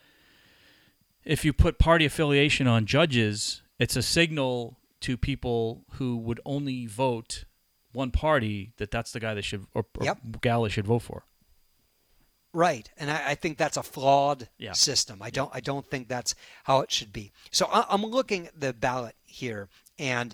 if 1.25 1.43
you 1.43 1.51
put 1.53 1.79
party 1.79 2.05
affiliation 2.05 2.67
on 2.67 2.85
judges, 2.85 3.61
it's 3.79 3.95
a 3.95 4.01
signal 4.01 4.77
to 5.01 5.17
people 5.17 5.83
who 5.93 6.15
would 6.17 6.39
only 6.45 6.85
vote 6.85 7.45
one 7.91 8.11
party 8.11 8.71
that 8.77 8.91
that's 8.91 9.11
the 9.11 9.19
guy 9.19 9.33
they 9.33 9.41
should 9.41 9.65
or, 9.73 9.85
or 9.97 10.05
Yep. 10.05 10.19
gal 10.41 10.63
they 10.63 10.69
should 10.69 10.87
vote 10.87 10.99
for. 10.99 11.23
Right, 12.53 12.89
and 12.97 13.11
I, 13.11 13.31
I 13.31 13.35
think 13.35 13.57
that's 13.57 13.75
a 13.75 13.83
flawed 13.83 14.47
Yeah. 14.57 14.71
system. 14.71 15.21
I 15.21 15.29
don't. 15.29 15.51
I 15.53 15.59
don't 15.59 15.85
think 15.89 16.07
that's 16.07 16.35
how 16.63 16.79
it 16.79 16.89
should 16.91 17.11
be. 17.11 17.33
So 17.51 17.65
I, 17.65 17.85
I'm 17.89 18.05
looking 18.05 18.47
at 18.47 18.59
the 18.59 18.71
ballot 18.71 19.15
here, 19.25 19.67
and 19.99 20.33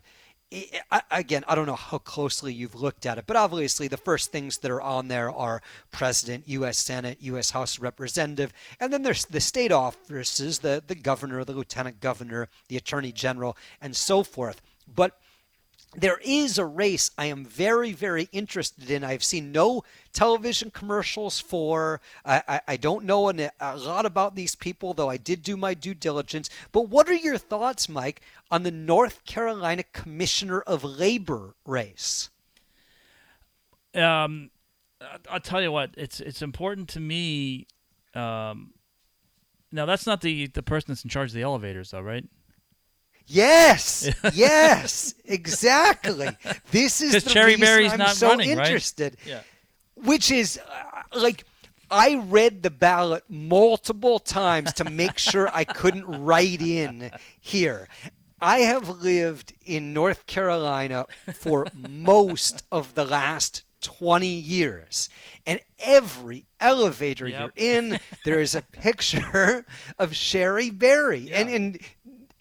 again, 1.10 1.44
I 1.48 1.56
don't 1.56 1.66
know 1.66 1.76
how 1.76 1.98
closely 1.98 2.54
you've 2.54 2.76
looked 2.76 3.06
at 3.06 3.18
it, 3.18 3.26
but 3.26 3.38
obviously 3.38 3.88
the 3.88 3.98
first 3.98 4.32
things 4.32 4.58
that 4.60 4.72
are 4.72 4.82
on 4.82 5.08
there 5.08 5.32
are 5.32 5.62
president, 5.92 6.48
U.S. 6.48 6.78
Senate, 6.78 7.18
U.S. 7.22 7.52
House 7.52 7.80
Representative, 7.80 8.52
and 8.80 8.92
then 8.92 9.04
there's 9.04 9.26
the 9.26 9.40
state 9.40 9.72
offices, 9.72 10.60
the 10.60 10.84
the 10.86 10.96
governor, 10.96 11.44
the 11.46 11.54
lieutenant 11.54 12.00
governor, 12.00 12.50
the 12.68 12.78
attorney 12.78 13.12
general, 13.12 13.56
and 13.82 13.96
so 13.96 14.24
forth. 14.24 14.62
But 14.94 15.18
there 15.96 16.20
is 16.24 16.58
a 16.58 16.66
race 16.66 17.12
I 17.18 17.26
am 17.26 17.44
very, 17.44 17.92
very 17.92 18.30
interested 18.32 18.90
in. 18.90 19.04
I've 19.04 19.24
seen 19.24 19.52
no 19.52 19.84
television 20.14 20.72
commercials 20.72 21.40
for. 21.40 22.00
I, 22.26 22.42
I, 22.48 22.62
I 22.70 22.78
don't 22.78 23.04
know 23.04 23.28
an, 23.28 23.50
a 23.60 23.76
lot 23.76 24.06
about 24.06 24.36
these 24.36 24.56
people, 24.56 24.94
though 24.94 25.10
I 25.10 25.18
did 25.18 25.44
do 25.44 25.58
my 25.58 25.74
due 25.74 25.94
diligence. 25.94 26.50
But 26.72 26.88
what 26.90 27.10
are 27.10 27.14
your 27.14 27.38
thoughts, 27.38 27.90
Mike, 27.90 28.22
on 28.50 28.64
the 28.64 28.72
North 28.72 29.26
Carolina 29.26 29.84
Commissioner 29.92 30.62
of 30.62 30.84
Labor 30.84 31.56
race? 31.66 32.30
Um, 33.94 34.50
I'll 35.30 35.42
tell 35.42 35.62
you 35.62 35.72
what. 35.74 35.92
It's 35.98 36.22
it's 36.22 36.42
important 36.42 36.88
to 36.90 37.02
me. 37.02 37.68
Um, 38.14 38.74
now 39.74 39.86
that's 39.86 40.08
not 40.08 40.22
the 40.22 40.48
the 40.48 40.64
person 40.64 40.86
that's 40.90 41.04
in 41.04 41.10
charge 41.10 41.32
of 41.32 41.36
the 41.36 41.42
elevators, 41.42 41.92
though, 41.92 42.02
right? 42.02 42.24
Yes, 43.32 44.10
yes, 44.34 45.14
exactly. 45.26 46.30
This 46.72 47.02
is 47.02 47.24
the 47.24 47.30
Cherie 47.30 47.52
reason 47.56 47.62
Berry's 47.66 47.92
I'm 47.94 48.00
not 48.00 48.16
so 48.16 48.30
running, 48.30 48.58
right? 48.58 48.68
interested. 48.68 49.18
Yeah. 49.26 49.42
which 49.96 50.32
is 50.32 50.60
uh, 50.60 51.20
like 51.20 51.46
I 51.90 52.16
read 52.16 52.64
the 52.64 52.70
ballot 52.70 53.24
multiple 53.30 54.20
times 54.20 54.74
to 54.74 54.90
make 54.90 55.18
sure 55.18 55.50
I 55.54 55.64
couldn't 55.64 56.06
write 56.06 56.62
in 56.62 57.12
here. 57.40 57.88
I 58.42 58.60
have 58.60 58.90
lived 59.02 59.54
in 59.66 59.94
North 59.94 60.26
Carolina 60.26 61.06
for 61.34 61.68
most 61.76 62.64
of 62.72 62.96
the 62.96 63.06
last 63.06 63.64
20 63.82 64.26
years. 64.28 65.10
And 65.46 65.60
every 65.80 66.46
elevator 66.60 67.28
Yep. 67.28 67.40
you're 67.40 67.52
in, 67.56 68.00
there 68.26 68.40
is 68.40 68.56
a 68.56 68.62
picture 68.62 69.66
of 70.00 70.16
Cherie 70.16 70.70
Berry. 70.72 71.32
And, 71.34 71.50
Yeah. 71.50 71.56
and 71.56 71.80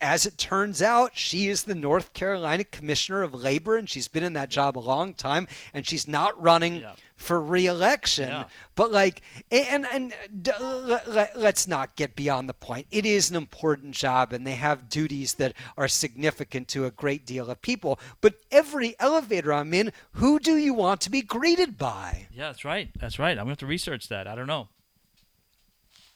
as 0.01 0.27
it 0.27 0.39
turns 0.39 0.81
out, 0.82 1.12
she 1.16 1.48
is 1.48 1.64
the 1.64 1.74
North 1.74 2.12
Carolina 2.12 2.64
Commissioner 2.64 3.22
of 3.22 3.35
Labor, 3.35 3.77
and 3.77 3.89
she's 3.89 4.09
been 4.09 4.22
in 4.24 4.32
that 4.35 4.48
job 4.48 4.77
a 4.77 4.81
long 4.81 5.14
time, 5.14 5.47
and 5.74 5.86
she's 5.86 6.09
not 6.09 6.40
running 6.43 6.77
Yeah. 6.77 6.93
for 7.16 7.40
reelection. 7.40 8.28
Yeah. 8.28 8.44
But 8.74 8.93
like, 8.93 9.22
and 9.51 9.86
and 9.86 10.12
let, 10.60 11.09
let, 11.09 11.39
let's 11.39 11.68
not 11.68 11.97
get 11.97 12.16
beyond 12.16 12.48
the 12.48 12.55
point. 12.55 12.86
It 12.90 13.05
is 13.05 13.31
an 13.31 13.36
important 13.36 13.94
job, 13.94 14.32
and 14.32 14.47
they 14.47 14.55
have 14.55 14.89
duties 14.89 15.35
that 15.35 15.52
are 15.77 15.89
significant 15.89 16.68
to 16.68 16.86
a 16.86 16.90
great 16.90 17.27
deal 17.27 17.51
of 17.51 17.60
people. 17.62 17.98
But 18.20 18.35
every 18.51 18.94
elevator 18.98 19.52
I'm 19.52 19.74
in, 19.74 19.93
who 20.12 20.39
do 20.39 20.56
you 20.56 20.72
want 20.74 21.01
to 21.02 21.10
be 21.10 21.22
greeted 21.22 21.77
by? 21.77 22.27
Yeah, 22.32 22.47
that's 22.48 22.64
right. 22.64 22.89
That's 22.98 23.18
right. 23.18 23.32
I'm 23.32 23.44
going 23.44 23.47
to 23.47 23.51
have 23.52 23.59
to 23.59 23.66
research 23.66 24.09
that. 24.09 24.27
I 24.27 24.35
don't 24.35 24.47
know. 24.47 24.68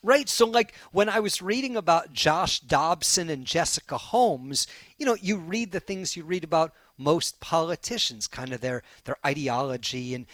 Right. 0.05 0.29
So, 0.29 0.47
like, 0.47 0.75
when 0.93 1.09
I 1.09 1.19
was 1.21 1.41
reading 1.41 1.77
about 1.77 2.13
Josh 2.13 2.61
Dobson 2.61 3.31
and 3.31 3.47
Jessica 3.47 3.97
Holmes, 3.97 4.67
you 4.99 5.07
know, 5.07 5.17
you 5.21 5.39
read 5.39 5.73
the 5.73 5.81
things 5.81 6.15
you 6.17 6.25
read 6.25 6.45
about 6.45 6.73
most 6.99 7.41
politicians, 7.41 8.29
kind 8.29 8.53
of 8.53 8.61
their 8.61 8.83
their 9.05 9.17
ideology 9.27 10.15
and 10.15 10.27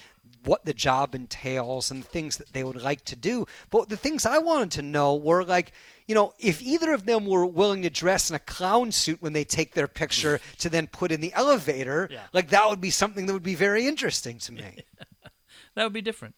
what 0.45 0.65
the 0.65 0.73
job 0.75 1.15
entails 1.15 1.91
and 1.91 2.05
things 2.05 2.37
that 2.39 2.53
they 2.53 2.65
would 2.65 2.83
like 2.83 3.05
to 3.05 3.15
do. 3.17 3.47
But 3.71 3.89
the 3.91 3.97
things 3.97 4.27
I 4.27 4.39
wanted 4.39 4.71
to 4.73 4.83
know 4.83 5.15
were 5.15 5.45
like, 5.45 5.73
you 6.09 6.15
know, 6.15 6.33
if 6.39 6.61
either 6.63 6.93
of 6.93 7.05
them 7.07 7.27
were 7.27 7.47
willing 7.47 7.83
to 7.83 7.91
dress 7.91 8.29
in 8.31 8.37
a 8.37 8.41
clown 8.41 8.91
suit 8.91 9.21
when 9.23 9.35
they 9.35 9.45
take 9.45 9.75
their 9.75 9.87
picture 9.89 10.41
to 10.59 10.69
then 10.69 10.87
put 10.89 11.13
in 11.13 11.21
the 11.21 11.33
elevator, 11.35 12.09
Yeah. 12.11 12.23
like 12.33 12.49
that 12.51 12.69
would 12.69 12.81
be 12.81 12.91
something 12.91 13.27
that 13.27 13.33
would 13.35 13.43
be 13.43 13.55
very 13.55 13.87
interesting 13.87 14.39
to 14.39 14.53
me. 14.53 14.79
That 15.77 15.85
would 15.85 15.93
be 15.93 16.03
different. 16.03 16.35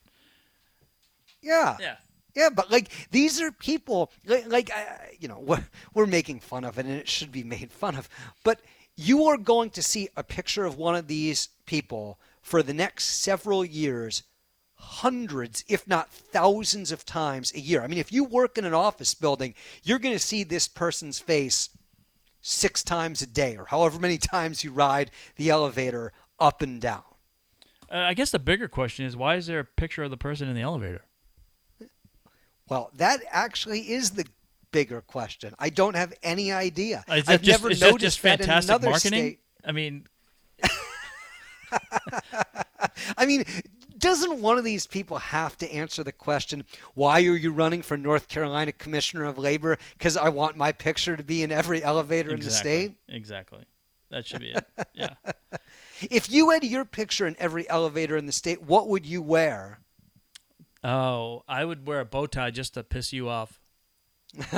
Yeah. 1.41 1.77
Yeah. 1.81 1.97
Yeah, 2.35 2.49
but 2.55 2.71
like 2.71 2.89
these 3.11 3.41
are 3.41 3.53
people 3.53 4.11
like, 4.27 4.47
like 4.51 4.71
uh, 4.75 4.83
you 5.19 5.29
know 5.29 5.39
we're, 5.39 5.65
we're 5.95 6.07
making 6.07 6.41
fun 6.41 6.65
of 6.65 6.79
it 6.79 6.87
and 6.87 6.95
it 6.95 7.09
should 7.09 7.33
be 7.33 7.45
made 7.45 7.73
fun 7.73 7.97
of, 7.97 8.09
but 8.45 8.61
you 8.97 9.25
are 9.25 9.37
going 9.37 9.71
to 9.71 9.83
see 9.83 10.09
a 10.17 10.23
picture 10.23 10.65
of 10.65 10.77
one 10.77 10.95
of 10.95 11.09
these 11.09 11.49
people 11.67 12.19
for 12.41 12.63
the 12.63 12.75
next 12.75 13.05
several 13.23 13.65
years, 13.65 14.23
hundreds, 14.75 15.65
if 15.69 15.87
not 15.87 16.13
thousands 16.13 16.93
of 16.93 17.07
times 17.07 17.53
a 17.55 17.61
year. 17.61 17.83
I 17.83 17.87
mean, 17.87 17.99
if 17.99 18.13
you 18.13 18.25
work 18.25 18.59
in 18.59 18.65
an 18.65 18.75
office 18.75 19.15
building, 19.15 19.55
you're 19.83 19.99
going 19.99 20.15
to 20.15 20.19
see 20.19 20.45
this 20.45 20.69
person's 20.69 21.19
face 21.19 21.71
six 22.41 22.83
times 22.83 23.23
a 23.23 23.27
day 23.27 23.57
or 23.57 23.67
however 23.67 23.99
many 23.99 24.19
times 24.35 24.65
you 24.65 24.73
ride 24.73 25.11
the 25.37 25.51
elevator 25.51 26.13
up 26.39 26.61
and 26.61 26.81
down. 26.81 27.05
Uh, 27.91 27.99
I 27.99 28.15
guess 28.15 28.31
the 28.31 28.39
bigger 28.39 28.69
question 28.69 29.07
is 29.07 29.17
why 29.17 29.37
is 29.37 29.47
there 29.47 29.61
a 29.61 29.65
picture 29.65 30.03
of 30.03 30.11
the 30.11 30.17
person 30.17 30.49
in 30.49 30.55
the 30.55 30.63
elevator? 30.63 31.03
Well, 32.69 32.91
that 32.95 33.21
actually 33.31 33.93
is 33.93 34.11
the 34.13 34.27
bigger 34.71 35.01
question. 35.03 35.55
I 35.59 35.69
don't 35.71 35.95
have 35.95 36.15
any 36.23 36.53
idea. 36.53 37.05
Uh, 37.09 37.15
is 37.15 37.25
that 37.25 37.33
I've 37.33 37.43
just, 37.43 37.61
never 37.61 37.71
is 37.71 37.81
noticed 37.81 38.23
that 38.23 38.41
in 38.41 38.47
fantastic 38.47 38.71
another 38.71 38.91
marketing? 38.91 39.19
state. 39.19 39.39
I 39.65 39.73
mean, 39.73 40.07
I 43.17 43.27
mean, 43.27 43.45
doesn't 43.99 44.41
one 44.41 44.59
of 44.59 44.65
these 44.65 44.87
people 44.87 45.19
have 45.19 45.57
to 45.59 45.73
answer 45.73 46.03
the 46.03 46.13
question, 46.13 46.65
why 46.95 47.19
are 47.19 47.37
you 47.37 47.53
running 47.53 47.83
for 47.83 47.97
North 47.97 48.29
Carolina 48.29 48.73
Commissioner 48.73 49.25
of 49.25 49.39
Labor? 49.39 49.79
Because 49.97 50.17
I 50.17 50.29
want 50.29 50.57
my 50.57 50.73
picture 50.73 51.17
to 51.17 51.23
be 51.23 51.43
in 51.43 51.53
every 51.53 51.83
elevator 51.83 52.35
in 52.35 52.41
the 52.41 52.51
state? 52.51 52.97
Exactly. 53.09 53.65
That 54.11 54.27
should 54.27 54.41
be 54.41 54.51
it. 54.51 54.65
Yeah. 54.95 55.15
If 56.11 56.31
you 56.31 56.51
had 56.51 56.65
your 56.65 56.85
picture 56.85 57.27
in 57.27 57.37
every 57.39 57.69
elevator 57.71 58.17
in 58.17 58.27
the 58.27 58.33
state, 58.33 58.61
what 58.63 58.89
would 58.89 59.07
you 59.07 59.23
wear? 59.23 59.79
Oh, 60.85 61.43
I 61.49 61.65
would 61.65 61.87
wear 61.87 62.01
a 62.01 62.05
bow 62.05 62.27
tie 62.27 62.51
just 62.51 62.75
to 62.75 62.83
piss 62.83 63.13
you 63.13 63.29
off. 63.29 63.61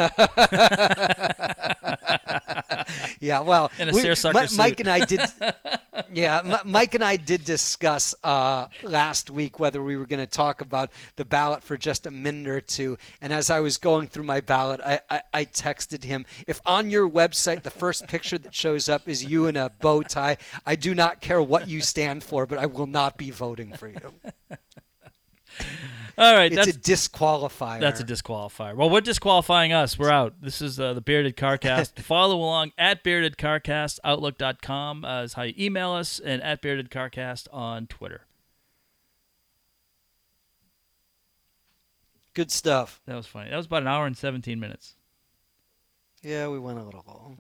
Yeah, 3.21 3.41
well, 3.41 3.71
we- 3.79 4.15
suit. 4.15 4.57
Mike 4.57 4.81
and 4.81 4.89
I 4.89 5.05
did. 5.05 5.21
yeah, 6.13 6.43
Mi- 6.45 6.71
Mike 6.71 6.95
and 6.95 7.03
I 7.03 7.17
did 7.17 7.45
discuss 7.45 8.15
uh, 8.23 8.67
last 8.83 9.31
week 9.31 9.59
whether 9.59 9.83
we 9.83 9.97
were 9.97 10.07
going 10.07 10.21
to 10.21 10.27
talk 10.27 10.61
about 10.61 10.91
the 11.17 11.25
ballot 11.25 11.63
for 11.63 11.77
just 11.79 12.07
a 12.07 12.11
minute 12.11 12.49
or 12.49 12.61
two. 12.61 12.99
And 13.23 13.33
as 13.33 13.49
I 13.51 13.61
was 13.61 13.79
going 13.79 14.09
through 14.09 14.25
my 14.25 14.41
ballot, 14.41 14.81
I, 14.85 15.01
I, 15.09 15.23
I 15.33 15.45
texted 15.47 16.05
him, 16.05 16.27
"If 16.47 16.61
on 16.67 16.91
your 16.91 17.09
website 17.09 17.63
the 17.63 17.71
first 17.71 18.07
picture 18.09 18.37
that 18.39 18.55
shows 18.55 18.89
up 18.89 19.09
is 19.09 19.25
you 19.25 19.47
in 19.47 19.57
a 19.57 19.71
bow 19.71 20.03
tie, 20.03 20.37
I 20.67 20.77
do 20.77 20.95
not 20.95 21.21
care 21.23 21.41
what 21.43 21.67
you 21.69 21.81
stand 21.81 22.23
for, 22.23 22.45
but 22.47 22.59
I 22.59 22.67
will 22.67 22.87
not 22.87 23.17
be 23.17 23.31
voting 23.31 23.73
for 23.73 23.89
you. 23.89 23.99
All 26.17 26.35
right, 26.35 26.53
It's 26.53 26.67
that's 26.67 26.77
a 26.77 26.81
disqualifier." 26.81 27.81
that's 27.81 28.01
a 28.01 28.05
disqualifier. 28.05 28.75
Well, 28.77 28.91
we're 28.91 29.01
disqualifying 29.01 29.73
us. 29.73 29.99
We're 29.99 30.11
out. 30.11 30.35
This 30.41 30.63
is 30.63 30.79
uh, 30.79 30.95
the 30.95 31.01
Bearded 31.01 31.37
Carcast. 31.37 31.99
Follow 32.03 32.37
along 32.37 32.73
at 32.79 33.03
Bearded 33.03 33.37
Carcast. 33.37 33.99
Outlook.com 34.05 35.05
uh, 35.05 35.23
is 35.23 35.33
how 35.35 35.43
you 35.43 35.55
email 35.59 35.93
us, 35.93 36.21
and 36.21 36.43
at 36.43 36.63
Bearded 36.63 36.91
Carcast 36.91 37.49
on 37.53 37.87
Twitter. 37.87 38.23
good 42.35 42.51
stuff. 42.51 43.01
That 43.07 43.15
was 43.15 43.27
funny. 43.27 43.51
That 43.51 43.57
was 43.57 43.67
about 43.67 43.83
an 43.83 43.89
hour 43.89 44.07
and 44.07 44.17
17 44.17 44.59
minutes. 44.59 44.97
Yeah, 46.23 46.49
we 46.49 46.59
went 46.59 46.79
a 46.79 46.83
little 46.83 47.05
long. 47.07 47.33